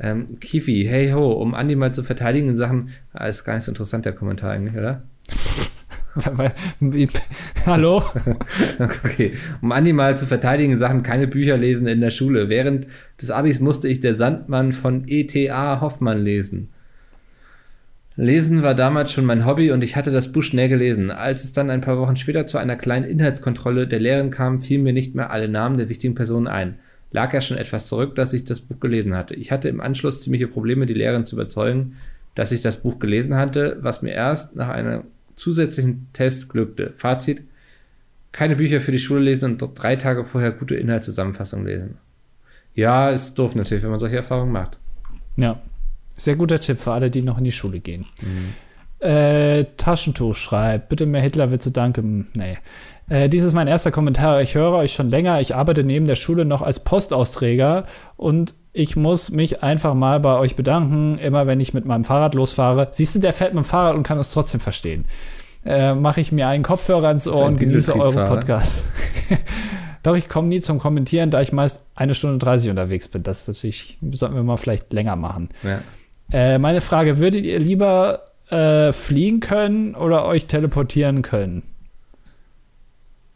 Ähm, 0.00 0.38
Kifi, 0.40 0.86
hey 0.88 1.10
ho, 1.10 1.32
um 1.32 1.54
Andi 1.54 1.74
mal 1.74 1.92
zu 1.92 2.02
verteidigen 2.02 2.50
in 2.50 2.56
Sachen, 2.56 2.90
ah, 3.12 3.26
ist 3.26 3.44
gar 3.44 3.54
nicht 3.54 3.64
so 3.64 3.72
interessant 3.72 4.06
der 4.06 4.12
Kommentar 4.12 4.52
eigentlich, 4.52 4.76
oder? 4.76 5.02
Hallo? 7.66 8.02
okay. 8.78 9.34
Um 9.60 9.72
Andi 9.72 9.92
mal 9.92 10.16
zu 10.16 10.26
verteidigen 10.26 10.78
Sachen 10.78 11.02
keine 11.02 11.26
Bücher 11.26 11.56
lesen 11.56 11.86
in 11.86 12.00
der 12.00 12.10
Schule. 12.10 12.48
Während 12.48 12.86
des 13.20 13.30
Abis 13.30 13.60
musste 13.60 13.88
ich 13.88 14.00
Der 14.00 14.14
Sandmann 14.14 14.72
von 14.72 15.04
E.T.A. 15.06 15.80
Hoffmann 15.80 16.22
lesen. 16.22 16.70
Lesen 18.16 18.64
war 18.64 18.74
damals 18.74 19.12
schon 19.12 19.24
mein 19.24 19.46
Hobby 19.46 19.70
und 19.70 19.84
ich 19.84 19.94
hatte 19.94 20.10
das 20.10 20.32
Buch 20.32 20.42
schnell 20.42 20.68
gelesen. 20.68 21.12
Als 21.12 21.44
es 21.44 21.52
dann 21.52 21.70
ein 21.70 21.82
paar 21.82 21.98
Wochen 21.98 22.16
später 22.16 22.46
zu 22.46 22.58
einer 22.58 22.74
kleinen 22.74 23.08
Inhaltskontrolle 23.08 23.86
der 23.86 24.00
Lehrerin 24.00 24.30
kam, 24.30 24.58
fielen 24.58 24.82
mir 24.82 24.92
nicht 24.92 25.14
mehr 25.14 25.30
alle 25.30 25.48
Namen 25.48 25.78
der 25.78 25.88
wichtigen 25.88 26.16
Personen 26.16 26.48
ein. 26.48 26.80
Lag 27.12 27.32
ja 27.32 27.40
schon 27.40 27.56
etwas 27.56 27.86
zurück, 27.86 28.16
dass 28.16 28.32
ich 28.32 28.44
das 28.44 28.60
Buch 28.60 28.80
gelesen 28.80 29.14
hatte. 29.14 29.34
Ich 29.34 29.52
hatte 29.52 29.68
im 29.68 29.80
Anschluss 29.80 30.20
ziemliche 30.20 30.48
Probleme, 30.48 30.84
die 30.84 30.94
Lehrerin 30.94 31.24
zu 31.24 31.36
überzeugen, 31.36 31.94
dass 32.34 32.50
ich 32.50 32.60
das 32.60 32.82
Buch 32.82 32.98
gelesen 32.98 33.36
hatte, 33.36 33.78
was 33.82 34.02
mir 34.02 34.12
erst 34.12 34.56
nach 34.56 34.68
einem 34.68 35.04
zusätzlichen 35.38 36.08
Test 36.12 36.48
glückte. 36.48 36.92
Fazit: 36.96 37.42
Keine 38.32 38.56
Bücher 38.56 38.80
für 38.80 38.92
die 38.92 38.98
Schule 38.98 39.20
lesen 39.20 39.52
und 39.52 39.72
drei 39.74 39.96
Tage 39.96 40.24
vorher 40.24 40.52
gute 40.52 40.74
Inhaltszusammenfassungen 40.74 41.66
lesen. 41.66 41.98
Ja, 42.74 43.10
ist 43.10 43.38
doof 43.38 43.54
natürlich, 43.54 43.82
wenn 43.82 43.90
man 43.90 44.00
solche 44.00 44.16
Erfahrungen 44.16 44.52
macht. 44.52 44.78
Ja, 45.36 45.60
sehr 46.14 46.36
guter 46.36 46.60
Tipp 46.60 46.78
für 46.78 46.92
alle, 46.92 47.10
die 47.10 47.22
noch 47.22 47.38
in 47.38 47.44
die 47.44 47.52
Schule 47.52 47.80
gehen. 47.80 48.06
Mhm. 48.20 48.54
Äh, 49.00 49.64
Taschentuch 49.76 50.34
schreibt, 50.34 50.88
bitte 50.88 51.06
mehr 51.06 51.22
Hitlerwitze, 51.22 51.70
danke. 51.70 52.02
Hm, 52.02 52.26
nee. 52.34 52.58
Äh, 53.08 53.28
dies 53.28 53.44
ist 53.44 53.52
mein 53.52 53.68
erster 53.68 53.90
Kommentar. 53.90 54.42
Ich 54.42 54.54
höre 54.54 54.72
euch 54.72 54.92
schon 54.92 55.08
länger. 55.08 55.40
Ich 55.40 55.54
arbeite 55.54 55.84
neben 55.84 56.06
der 56.06 56.16
Schule 56.16 56.44
noch 56.44 56.62
als 56.62 56.82
Postausträger 56.82 57.86
und 58.16 58.54
ich 58.78 58.94
muss 58.94 59.30
mich 59.30 59.62
einfach 59.62 59.94
mal 59.94 60.20
bei 60.20 60.38
euch 60.38 60.54
bedanken, 60.54 61.18
immer 61.18 61.48
wenn 61.48 61.58
ich 61.58 61.74
mit 61.74 61.84
meinem 61.84 62.04
Fahrrad 62.04 62.34
losfahre. 62.34 62.88
Siehst 62.92 63.16
du, 63.16 63.18
der 63.18 63.32
fährt 63.32 63.52
mit 63.52 63.64
dem 63.64 63.66
Fahrrad 63.66 63.96
und 63.96 64.04
kann 64.04 64.18
uns 64.18 64.32
trotzdem 64.32 64.60
verstehen. 64.60 65.04
Äh, 65.64 65.94
Mache 65.94 66.20
ich 66.20 66.30
mir 66.30 66.46
einen 66.46 66.62
Kopfhörer 66.62 67.10
ins 67.10 67.26
Ohr 67.26 67.46
und 67.46 67.58
genieße 67.58 67.98
eure 67.98 68.26
Podcasts. 68.26 68.84
Doch 70.04 70.14
ich 70.14 70.28
komme 70.28 70.46
nie 70.46 70.60
zum 70.60 70.78
Kommentieren, 70.78 71.32
da 71.32 71.40
ich 71.40 71.52
meist 71.52 71.86
eine 71.96 72.14
Stunde 72.14 72.38
30 72.38 72.70
unterwegs 72.70 73.08
bin. 73.08 73.24
Das 73.24 73.48
natürlich, 73.48 73.98
sollten 74.12 74.36
wir 74.36 74.44
mal 74.44 74.56
vielleicht 74.56 74.92
länger 74.92 75.16
machen. 75.16 75.48
Ja. 75.64 75.80
Äh, 76.30 76.58
meine 76.58 76.80
Frage: 76.80 77.18
Würdet 77.18 77.44
ihr 77.44 77.58
lieber 77.58 78.26
äh, 78.48 78.92
fliegen 78.92 79.40
können 79.40 79.96
oder 79.96 80.24
euch 80.24 80.46
teleportieren 80.46 81.22
können? 81.22 81.64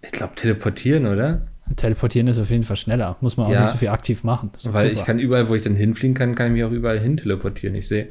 Ich 0.02 0.12
glaube, 0.12 0.36
teleportieren, 0.36 1.06
oder? 1.06 1.42
Teleportieren 1.76 2.26
ist 2.26 2.38
auf 2.38 2.50
jeden 2.50 2.64
Fall 2.64 2.76
schneller. 2.76 3.16
Muss 3.20 3.36
man 3.36 3.46
auch 3.46 3.50
ja, 3.50 3.60
nicht 3.62 3.72
so 3.72 3.78
viel 3.78 3.88
aktiv 3.88 4.24
machen. 4.24 4.50
Weil 4.64 4.88
super. 4.88 4.92
ich 4.92 5.04
kann 5.04 5.18
überall, 5.18 5.48
wo 5.48 5.54
ich 5.54 5.62
dann 5.62 5.76
hinfliegen 5.76 6.14
kann, 6.14 6.34
kann 6.34 6.48
ich 6.48 6.52
mich 6.52 6.64
auch 6.64 6.70
überall 6.70 6.98
hin 6.98 7.16
teleportieren. 7.16 7.74
Ich 7.74 7.88
sehe 7.88 8.08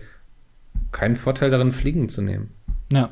keinen 0.91 1.15
Vorteil 1.15 1.49
darin, 1.49 1.71
Fliegen 1.71 2.09
zu 2.09 2.21
nehmen. 2.21 2.51
Ja. 2.91 3.09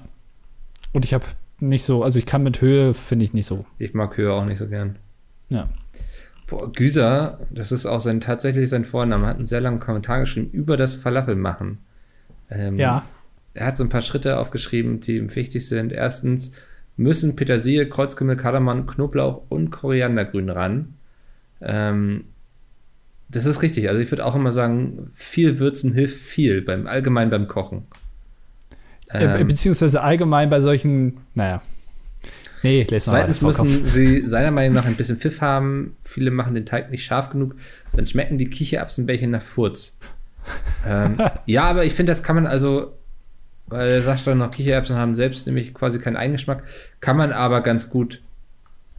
Und 0.91 1.05
ich 1.05 1.13
habe 1.13 1.25
nicht 1.59 1.83
so, 1.83 2.03
also 2.03 2.19
ich 2.19 2.25
kann 2.25 2.43
mit 2.43 2.61
Höhe, 2.61 2.93
finde 2.93 3.25
ich 3.25 3.33
nicht 3.33 3.45
so. 3.45 3.65
Ich 3.77 3.93
mag 3.93 4.17
Höhe 4.17 4.33
auch 4.33 4.45
nicht 4.45 4.57
so 4.57 4.67
gern. 4.67 4.97
Ja. 5.49 5.69
Boah, 6.47 6.71
Güser, 6.71 7.39
das 7.51 7.71
ist 7.71 7.85
auch 7.85 7.99
sein, 7.99 8.21
tatsächlich 8.21 8.69
sein 8.69 8.85
Vorname, 8.85 9.27
hat 9.27 9.37
einen 9.37 9.45
sehr 9.45 9.61
langen 9.61 9.79
Kommentar 9.79 10.21
geschrieben 10.21 10.49
über 10.51 10.77
das 10.77 10.95
Falafel 10.95 11.35
machen. 11.35 11.79
Ähm, 12.49 12.77
ja. 12.79 13.03
Er 13.53 13.67
hat 13.67 13.77
so 13.77 13.83
ein 13.83 13.89
paar 13.89 14.01
Schritte 14.01 14.37
aufgeschrieben, 14.37 14.99
die 14.99 15.17
ihm 15.17 15.35
wichtig 15.35 15.67
sind. 15.67 15.91
Erstens 15.91 16.53
müssen 16.99 17.35
Petersilie, 17.35 17.87
Kreuzkümmel, 17.87 18.35
Kardamom, 18.35 18.85
Knoblauch 18.85 19.43
und 19.49 19.71
Koriandergrün 19.71 20.49
ran. 20.49 20.95
Ähm, 21.61 22.25
das 23.29 23.45
ist 23.45 23.61
richtig. 23.61 23.87
Also 23.89 24.01
ich 24.01 24.11
würde 24.11 24.25
auch 24.25 24.35
immer 24.35 24.51
sagen, 24.51 25.11
viel 25.13 25.59
Würzen 25.59 25.93
hilft 25.93 26.17
viel, 26.17 26.61
beim, 26.61 26.87
allgemein 26.87 27.29
beim 27.29 27.47
Kochen. 27.47 27.83
Ähm, 29.11 29.47
Beziehungsweise 29.47 30.01
allgemein 30.01 30.49
bei 30.49 30.61
solchen, 30.61 31.21
naja, 31.33 31.61
Nee, 32.61 32.85
lässt 32.89 33.05
Zweitens 33.05 33.41
müssen 33.41 33.87
sie 33.87 34.27
seiner 34.27 34.51
Meinung 34.51 34.75
nach 34.75 34.85
ein 34.85 34.95
bisschen 34.95 35.15
Pfiff 35.15 35.39
haben. 35.39 35.95
Viele 36.01 36.29
machen 36.29 36.55
den 36.55 36.65
Teig 36.65 36.91
nicht 36.91 37.05
scharf 37.05 37.29
genug. 37.29 37.55
Dann 37.93 38.05
schmecken 38.05 38.37
die 38.37 38.49
Kichererbsenbällchen 38.49 39.31
nach 39.31 39.41
Furz. 39.41 39.97
ähm, 40.85 41.17
ja, 41.45 41.63
aber 41.63 41.85
ich 41.85 41.93
finde, 41.93 42.11
das 42.11 42.21
kann 42.21 42.35
man 42.35 42.47
also, 42.47 42.98
weil 43.69 43.89
er 43.89 44.01
sagt 44.01 44.25
dann 44.27 44.39
noch, 44.39 44.51
Kichererbsen 44.51 44.95
haben 44.95 45.15
selbst 45.15 45.45
nämlich 45.47 45.73
quasi 45.73 45.99
keinen 45.99 46.17
Eigengeschmack, 46.17 46.63
kann 46.99 47.17
man 47.17 47.31
aber 47.31 47.61
ganz 47.61 47.89
gut 47.89 48.21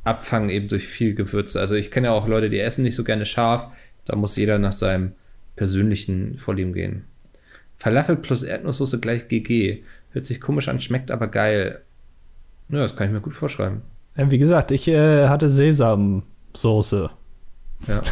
abfangen, 0.04 0.50
eben 0.50 0.68
durch 0.68 0.86
viel 0.86 1.14
Gewürze. 1.14 1.60
Also 1.60 1.74
ich 1.74 1.90
kenne 1.90 2.08
ja 2.08 2.12
auch 2.12 2.26
Leute, 2.26 2.50
die 2.50 2.60
essen 2.60 2.82
nicht 2.82 2.94
so 2.94 3.04
gerne 3.04 3.26
scharf. 3.26 3.68
Da 4.06 4.16
muss 4.16 4.36
jeder 4.36 4.58
nach 4.58 4.72
seinem 4.72 5.12
persönlichen 5.56 6.38
Vorlieben 6.38 6.72
gehen. 6.72 7.04
Falafel 7.76 8.16
plus 8.16 8.42
Erdnusssoße 8.42 9.00
gleich 9.00 9.28
GG. 9.28 9.82
Hört 10.12 10.26
sich 10.26 10.40
komisch 10.40 10.68
an, 10.68 10.80
schmeckt 10.80 11.10
aber 11.10 11.28
geil. 11.28 11.80
Ja, 12.68 12.78
das 12.78 12.96
kann 12.96 13.08
ich 13.08 13.12
mir 13.12 13.20
gut 13.20 13.34
vorschreiben. 13.34 13.82
Wie 14.14 14.38
gesagt, 14.38 14.70
ich 14.70 14.88
äh, 14.88 15.28
hatte 15.28 15.48
Sesamsoße. 15.48 17.10
Ja. 17.86 18.02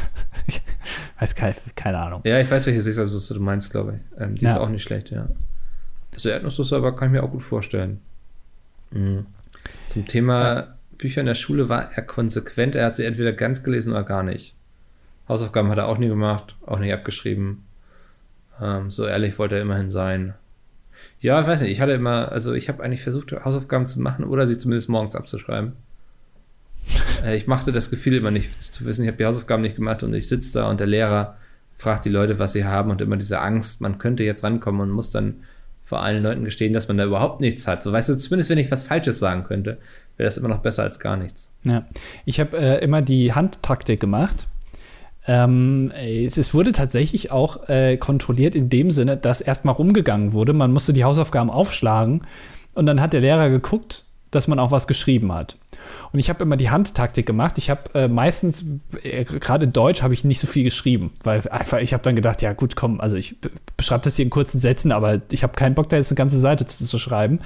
ich 0.46 0.62
weiß 1.20 1.34
keine, 1.34 1.54
keine 1.74 1.98
Ahnung. 1.98 2.20
Ja, 2.24 2.40
ich 2.40 2.50
weiß, 2.50 2.66
welche 2.66 2.80
Sesamsoße 2.80 3.34
du 3.34 3.40
meinst, 3.40 3.70
glaube 3.70 3.96
ich. 3.96 4.22
Ähm, 4.22 4.36
die 4.36 4.44
ja. 4.44 4.52
ist 4.52 4.56
auch 4.56 4.68
nicht 4.68 4.82
schlecht, 4.82 5.10
ja. 5.10 5.28
Also 6.18 6.30
Erdnusssoße 6.30 6.74
aber 6.74 6.96
kann 6.96 7.08
ich 7.08 7.12
mir 7.12 7.22
auch 7.22 7.30
gut 7.30 7.44
vorstellen. 7.44 8.00
Mhm. 8.90 9.26
Zum 9.86 10.08
Thema 10.08 10.54
ja. 10.54 10.74
Bücher 10.98 11.20
in 11.20 11.28
der 11.28 11.36
Schule 11.36 11.68
war 11.68 11.92
er 11.92 12.02
konsequent. 12.02 12.74
Er 12.74 12.86
hat 12.86 12.96
sie 12.96 13.04
entweder 13.04 13.32
ganz 13.32 13.62
gelesen 13.62 13.92
oder 13.92 14.02
gar 14.02 14.24
nicht. 14.24 14.56
Hausaufgaben 15.28 15.70
hat 15.70 15.78
er 15.78 15.86
auch 15.86 15.98
nie 15.98 16.08
gemacht, 16.08 16.56
auch 16.66 16.80
nicht 16.80 16.92
abgeschrieben. 16.92 17.62
Ähm, 18.60 18.90
so 18.90 19.06
ehrlich 19.06 19.38
wollte 19.38 19.54
er 19.54 19.62
immerhin 19.62 19.92
sein. 19.92 20.34
Ja, 21.20 21.40
ich 21.40 21.46
weiß 21.46 21.60
nicht. 21.60 21.70
Ich 21.70 21.80
hatte 21.80 21.92
immer, 21.92 22.32
also 22.32 22.52
ich 22.52 22.68
habe 22.68 22.82
eigentlich 22.82 23.02
versucht, 23.02 23.30
Hausaufgaben 23.30 23.86
zu 23.86 24.00
machen 24.00 24.24
oder 24.24 24.44
sie 24.48 24.58
zumindest 24.58 24.88
morgens 24.88 25.14
abzuschreiben. 25.14 25.74
Äh, 27.24 27.36
ich 27.36 27.48
machte 27.48 27.72
das 27.72 27.90
Gefühl 27.90 28.14
immer 28.14 28.30
nicht 28.30 28.60
zu 28.62 28.84
wissen, 28.84 29.02
ich 29.02 29.08
habe 29.08 29.18
die 29.18 29.26
Hausaufgaben 29.26 29.62
nicht 29.62 29.74
gemacht 29.74 30.04
und 30.04 30.14
ich 30.14 30.28
sitze 30.28 30.60
da 30.60 30.70
und 30.70 30.78
der 30.78 30.86
Lehrer 30.86 31.36
fragt 31.76 32.04
die 32.04 32.10
Leute, 32.10 32.38
was 32.38 32.52
sie 32.52 32.64
haben 32.64 32.92
und 32.92 33.00
immer 33.00 33.16
diese 33.16 33.40
Angst, 33.40 33.80
man 33.80 33.98
könnte 33.98 34.22
jetzt 34.22 34.44
rankommen 34.44 34.80
und 34.80 34.90
muss 34.90 35.10
dann 35.10 35.42
vor 35.88 36.02
allen 36.02 36.22
Leuten 36.22 36.44
gestehen, 36.44 36.74
dass 36.74 36.86
man 36.86 36.98
da 36.98 37.06
überhaupt 37.06 37.40
nichts 37.40 37.66
hat. 37.66 37.82
So 37.82 37.90
weißt 37.90 38.10
du, 38.10 38.16
zumindest 38.18 38.50
wenn 38.50 38.58
ich 38.58 38.70
was 38.70 38.84
Falsches 38.84 39.18
sagen 39.18 39.44
könnte, 39.44 39.78
wäre 40.18 40.26
das 40.26 40.36
immer 40.36 40.48
noch 40.48 40.58
besser 40.58 40.82
als 40.82 41.00
gar 41.00 41.16
nichts. 41.16 41.56
Ja, 41.64 41.86
ich 42.26 42.40
habe 42.40 42.58
äh, 42.58 42.84
immer 42.84 43.00
die 43.00 43.32
Handtaktik 43.32 43.98
gemacht. 43.98 44.48
Ähm, 45.26 45.90
es, 45.96 46.36
es, 46.36 46.52
wurde 46.52 46.72
tatsächlich 46.72 47.32
auch 47.32 47.70
äh, 47.70 47.96
kontrolliert 47.96 48.54
in 48.54 48.68
dem 48.68 48.90
Sinne, 48.90 49.16
dass 49.16 49.40
erstmal 49.40 49.74
rumgegangen 49.76 50.34
wurde. 50.34 50.52
Man 50.52 50.74
musste 50.74 50.92
die 50.92 51.04
Hausaufgaben 51.04 51.48
aufschlagen 51.48 52.26
und 52.74 52.84
dann 52.84 53.00
hat 53.00 53.14
der 53.14 53.22
Lehrer 53.22 53.48
geguckt, 53.48 54.04
dass 54.30 54.46
man 54.46 54.58
auch 54.58 54.70
was 54.70 54.86
geschrieben 54.86 55.32
hat. 55.32 55.56
Und 56.12 56.18
ich 56.18 56.28
habe 56.30 56.42
immer 56.42 56.56
die 56.56 56.70
Handtaktik 56.70 57.26
gemacht. 57.26 57.58
Ich 57.58 57.70
habe 57.70 57.82
äh, 57.94 58.08
meistens, 58.08 58.64
äh, 59.02 59.24
gerade 59.24 59.64
in 59.64 59.72
Deutsch, 59.72 60.02
habe 60.02 60.14
ich 60.14 60.24
nicht 60.24 60.40
so 60.40 60.46
viel 60.46 60.64
geschrieben, 60.64 61.12
weil 61.22 61.46
einfach, 61.48 61.78
ich 61.78 61.92
habe 61.92 62.02
dann 62.02 62.16
gedacht, 62.16 62.42
ja 62.42 62.52
gut, 62.52 62.76
komm, 62.76 63.00
also 63.00 63.16
ich 63.16 63.36
beschreibe 63.76 64.04
das 64.04 64.16
hier 64.16 64.24
in 64.24 64.30
kurzen 64.30 64.58
Sätzen, 64.58 64.92
aber 64.92 65.20
ich 65.30 65.42
habe 65.42 65.54
keinen 65.54 65.74
Bock, 65.74 65.88
da 65.88 65.96
jetzt 65.96 66.10
eine 66.10 66.16
ganze 66.16 66.38
Seite 66.38 66.66
zu, 66.66 66.84
zu 66.84 66.98
schreiben. 66.98 67.40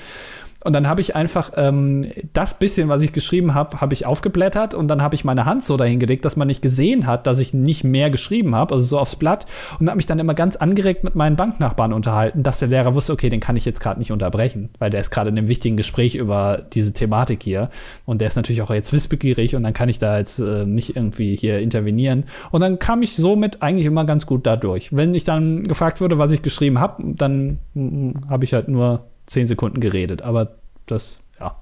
Und 0.65 0.73
dann 0.75 0.89
habe 0.89 1.01
ich 1.01 1.17
einfach 1.17 1.53
ähm, 1.57 2.11
das 2.33 2.55
bisschen, 2.55 2.89
was 2.89 3.03
ich 3.03 3.13
geschrieben 3.13 3.55
habe, 3.55 3.81
habe 3.81 3.95
ich 3.95 4.07
aufgeblättert 4.07 4.75
und 4.75 4.89
dann 4.89 5.03
habe 5.03 5.15
ich 5.15 5.25
meine 5.25 5.45
Hand 5.45 5.65
so 5.65 5.77
dahin 5.77 5.99
gelegt, 5.99 6.25
dass 6.25 6.37
man 6.37 6.47
nicht 6.47 6.63
gesehen 6.63 7.07
hat, 7.07 7.27
dass 7.27 7.39
ich 7.39 7.53
nicht 7.55 7.85
mehr 7.85 8.11
geschrieben 8.11 8.55
habe, 8.55 8.75
also 8.75 8.87
so 8.87 8.99
aufs 8.99 9.17
Blatt. 9.17 9.47
Und 9.79 9.89
habe 9.89 9.97
mich 9.97 10.07
dann 10.07 10.19
immer 10.19 10.35
ganz 10.35 10.57
angeregt 10.57 11.05
mit 11.05 11.15
meinen 11.15 11.37
Banknachbarn 11.37 11.93
unterhalten, 11.93 12.43
dass 12.43 12.59
der 12.61 12.69
Lehrer 12.69 12.95
wusste, 12.95 13.13
okay, 13.13 13.29
den 13.29 13.41
kann 13.41 13.57
ich 13.57 13.65
jetzt 13.65 13.81
gerade 13.81 13.99
nicht 13.99 14.13
unterbrechen, 14.13 14.71
weil 14.79 14.91
der 14.91 15.01
ist 15.01 15.11
gerade 15.11 15.31
in 15.31 15.39
einem 15.39 15.49
wichtigen 15.49 15.77
Gespräch 15.77 16.15
über 16.15 16.63
diese 16.73 16.93
Thematik 16.93 17.43
hier. 17.43 17.69
Und 18.07 18.21
der 18.21 18.29
ist 18.29 18.37
natürlich 18.37 18.63
auch 18.63 18.71
jetzt 18.71 18.93
wissbegierig 18.93 19.55
und 19.57 19.63
dann 19.63 19.73
kann 19.73 19.89
ich 19.89 19.99
da 19.99 20.19
jetzt 20.19 20.39
äh, 20.39 20.65
nicht 20.65 20.97
irgendwie 20.97 21.37
hier 21.37 21.59
intervenieren. 21.59 22.25
Und 22.51 22.61
dann 22.61 22.79
kam 22.79 23.03
ich 23.03 23.17
somit 23.17 23.63
eigentlich 23.63 23.87
immer 23.87 24.05
ganz 24.05 24.27
gut 24.27 24.47
dadurch. 24.47 24.95
Wenn 24.95 25.15
ich 25.15 25.25
dann 25.25 25.65
gefragt 25.65 26.01
wurde, 26.01 26.19
was 26.19 26.33
ich 26.33 26.43
geschrieben 26.43 26.81
habe, 26.81 27.03
dann 27.17 27.59
mm, 27.75 28.13
habe 28.29 28.45
ich 28.45 28.55
halt 28.55 28.69
nur 28.69 29.05
zehn 29.27 29.47
Sekunden 29.47 29.81
geredet, 29.81 30.23
aber 30.23 30.57
das, 30.87 31.21
ja. 31.41 31.57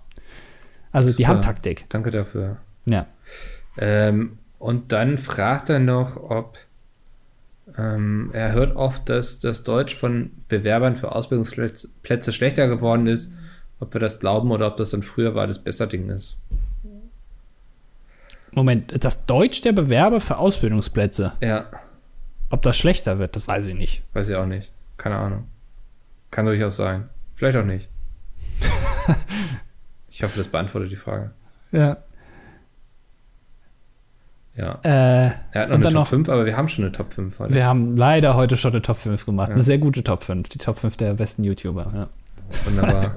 Also 0.93 1.11
die 1.11 1.23
Super. 1.23 1.29
Handtaktik. 1.29 1.87
Danke 1.89 2.11
dafür. 2.11 2.57
Ja. 2.87 3.07
Ähm, 3.79 4.39
und 4.59 4.93
dann 4.93 5.19
fragt 5.19 5.69
er 5.71 5.79
noch, 5.79 6.17
ob 6.17 6.59
ähm, 7.79 8.31
er 8.33 8.53
hört 8.53 8.75
oft, 8.77 9.09
dass 9.09 9.39
das 9.39 9.63
Deutsch 9.63 9.95
von 9.95 10.31
Bewerbern 10.49 10.97
für 10.97 11.13
Ausbildungsplätze 11.13 12.33
schlechter 12.33 12.67
geworden 12.67 13.07
ist. 13.07 13.33
Ob 13.79 13.95
wir 13.95 14.01
das 14.01 14.21
glauben 14.21 14.51
oder 14.51 14.67
ob 14.67 14.77
das 14.77 14.91
dann 14.91 15.03
früher 15.03 15.35
war, 15.35 15.47
das 15.47 15.59
besser 15.63 15.87
Ding 15.87 16.11
ist. 16.11 16.37
Moment, 18.53 19.05
das 19.05 19.27
Deutsch 19.27 19.63
der 19.63 19.73
Bewerber 19.73 20.21
für 20.21 20.37
Ausbildungsplätze, 20.39 21.33
Ja, 21.41 21.67
ob 22.51 22.63
das 22.63 22.77
schlechter 22.77 23.19
wird, 23.19 23.37
das 23.37 23.47
weiß 23.47 23.69
ich 23.69 23.75
nicht. 23.77 24.03
weiß 24.13 24.29
ich 24.29 24.35
auch 24.35 24.47
nicht. 24.47 24.71
Keine 24.97 25.17
Ahnung. 25.17 25.47
Kann 26.33 26.47
durchaus 26.47 26.77
sein. 26.77 27.09
Vielleicht 27.41 27.57
auch 27.57 27.65
nicht. 27.65 27.89
ich 30.11 30.23
hoffe, 30.23 30.37
das 30.37 30.49
beantwortet 30.49 30.91
die 30.91 30.97
Frage. 30.97 31.31
Ja. 31.73 31.97
Ja. 34.55 34.79
Äh, 34.83 34.89
Er 34.91 35.31
hat 35.31 35.55
noch 35.55 35.63
Und 35.65 35.73
eine 35.73 35.81
dann 35.81 35.83
Top 35.85 35.93
noch- 35.95 36.07
5, 36.09 36.29
aber 36.29 36.45
wir 36.45 36.55
haben 36.59 36.69
schon 36.69 36.85
eine 36.85 36.93
Top 36.93 37.15
5 37.15 37.39
heute. 37.39 37.55
wir 37.55 37.65
haben 37.65 37.97
leider 37.97 38.35
heute 38.35 38.59
schon 38.59 38.73
eine 38.73 38.83
Top 38.83 38.99
5 38.99 39.25
gemacht. 39.25 39.49
Ja. 39.49 39.55
Eine 39.55 39.63
sehr 39.63 39.79
gute 39.79 40.05
Top 40.05 40.23
5. 40.23 40.51
Die 40.51 40.59
Top 40.59 40.79
5 40.79 40.99
der 40.99 41.15
besten 41.15 41.43
YouTuber. 41.43 41.91
Ja. 41.95 42.09
Wunderbar. 42.67 43.17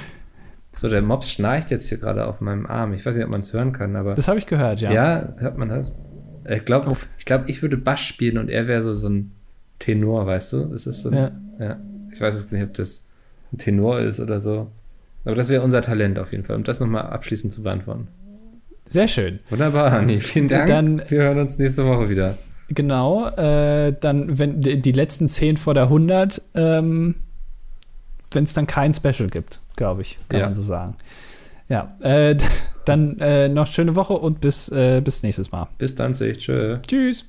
so, 0.74 0.88
der 0.88 1.02
Mops 1.02 1.30
schnarcht 1.30 1.70
jetzt 1.70 1.90
hier 1.90 1.98
gerade 1.98 2.26
auf 2.26 2.40
meinem 2.40 2.64
Arm. 2.64 2.94
Ich 2.94 3.04
weiß 3.04 3.16
nicht, 3.16 3.26
ob 3.26 3.32
man 3.32 3.40
es 3.40 3.52
hören 3.52 3.74
kann, 3.74 3.96
aber. 3.96 4.14
Das 4.14 4.28
habe 4.28 4.38
ich 4.38 4.46
gehört, 4.46 4.80
ja. 4.80 4.90
ja. 4.92 5.34
hört 5.36 5.58
man 5.58 5.68
das? 5.68 5.94
Ich 6.48 6.64
glaube, 6.64 6.96
ich, 7.18 7.26
glaub, 7.26 7.50
ich 7.50 7.60
würde 7.60 7.76
Bass 7.76 8.00
spielen 8.00 8.38
und 8.38 8.48
er 8.48 8.66
wäre 8.66 8.80
so, 8.80 8.94
so 8.94 9.10
ein 9.10 9.32
Tenor, 9.78 10.24
weißt 10.26 10.54
du? 10.54 10.64
Das 10.68 10.86
ist 10.86 11.02
so 11.02 11.10
ein, 11.10 11.16
Ja. 11.16 11.30
ja. 11.58 11.76
Ich 12.14 12.18
weiß 12.18 12.32
jetzt 12.32 12.50
nicht, 12.50 12.62
ob 12.62 12.72
das 12.72 13.08
ein 13.52 13.58
Tenor 13.58 14.00
ist 14.00 14.20
oder 14.20 14.40
so. 14.40 14.68
Aber 15.24 15.34
das 15.34 15.48
wäre 15.48 15.62
unser 15.62 15.82
Talent 15.82 16.18
auf 16.18 16.32
jeden 16.32 16.44
Fall, 16.44 16.56
um 16.56 16.64
das 16.64 16.80
nochmal 16.80 17.04
abschließend 17.06 17.52
zu 17.52 17.62
beantworten. 17.62 18.08
Sehr 18.88 19.08
schön. 19.08 19.38
Wunderbar, 19.50 19.90
Hanni. 19.92 20.20
Vielen 20.20 20.48
Dank. 20.48 20.66
Dann- 20.68 21.02
wir 21.08 21.22
hören 21.22 21.38
uns 21.38 21.58
nächste 21.58 21.86
Woche 21.86 22.08
wieder. 22.10 22.36
Genau. 22.68 23.28
Äh, 23.28 23.94
dann, 24.00 24.38
wenn 24.38 24.60
die 24.60 24.92
letzten 24.92 25.28
10 25.28 25.56
vor 25.56 25.74
der 25.74 25.88
100, 25.88 26.42
ähm, 26.54 27.14
wenn 28.32 28.44
es 28.44 28.54
dann 28.54 28.66
kein 28.66 28.92
Special 28.94 29.28
gibt, 29.30 29.60
glaube 29.76 30.02
ich, 30.02 30.18
kann 30.28 30.40
Ja. 30.40 30.46
man 30.46 30.54
so 30.54 30.62
sagen. 30.62 30.96
Ja, 31.68 31.88
äh, 32.00 32.36
dann 32.84 33.18
äh, 33.20 33.48
noch 33.48 33.66
schöne 33.66 33.94
Woche 33.94 34.14
und 34.14 34.40
bis, 34.40 34.68
äh, 34.70 35.00
bis 35.04 35.22
nächstes 35.22 35.52
Mal. 35.52 35.68
Bis 35.78 35.94
dann, 35.94 36.14
sehe 36.14 36.32
ich. 36.32 36.38
Tschö. 36.38 36.78
Tschüss. 36.86 37.24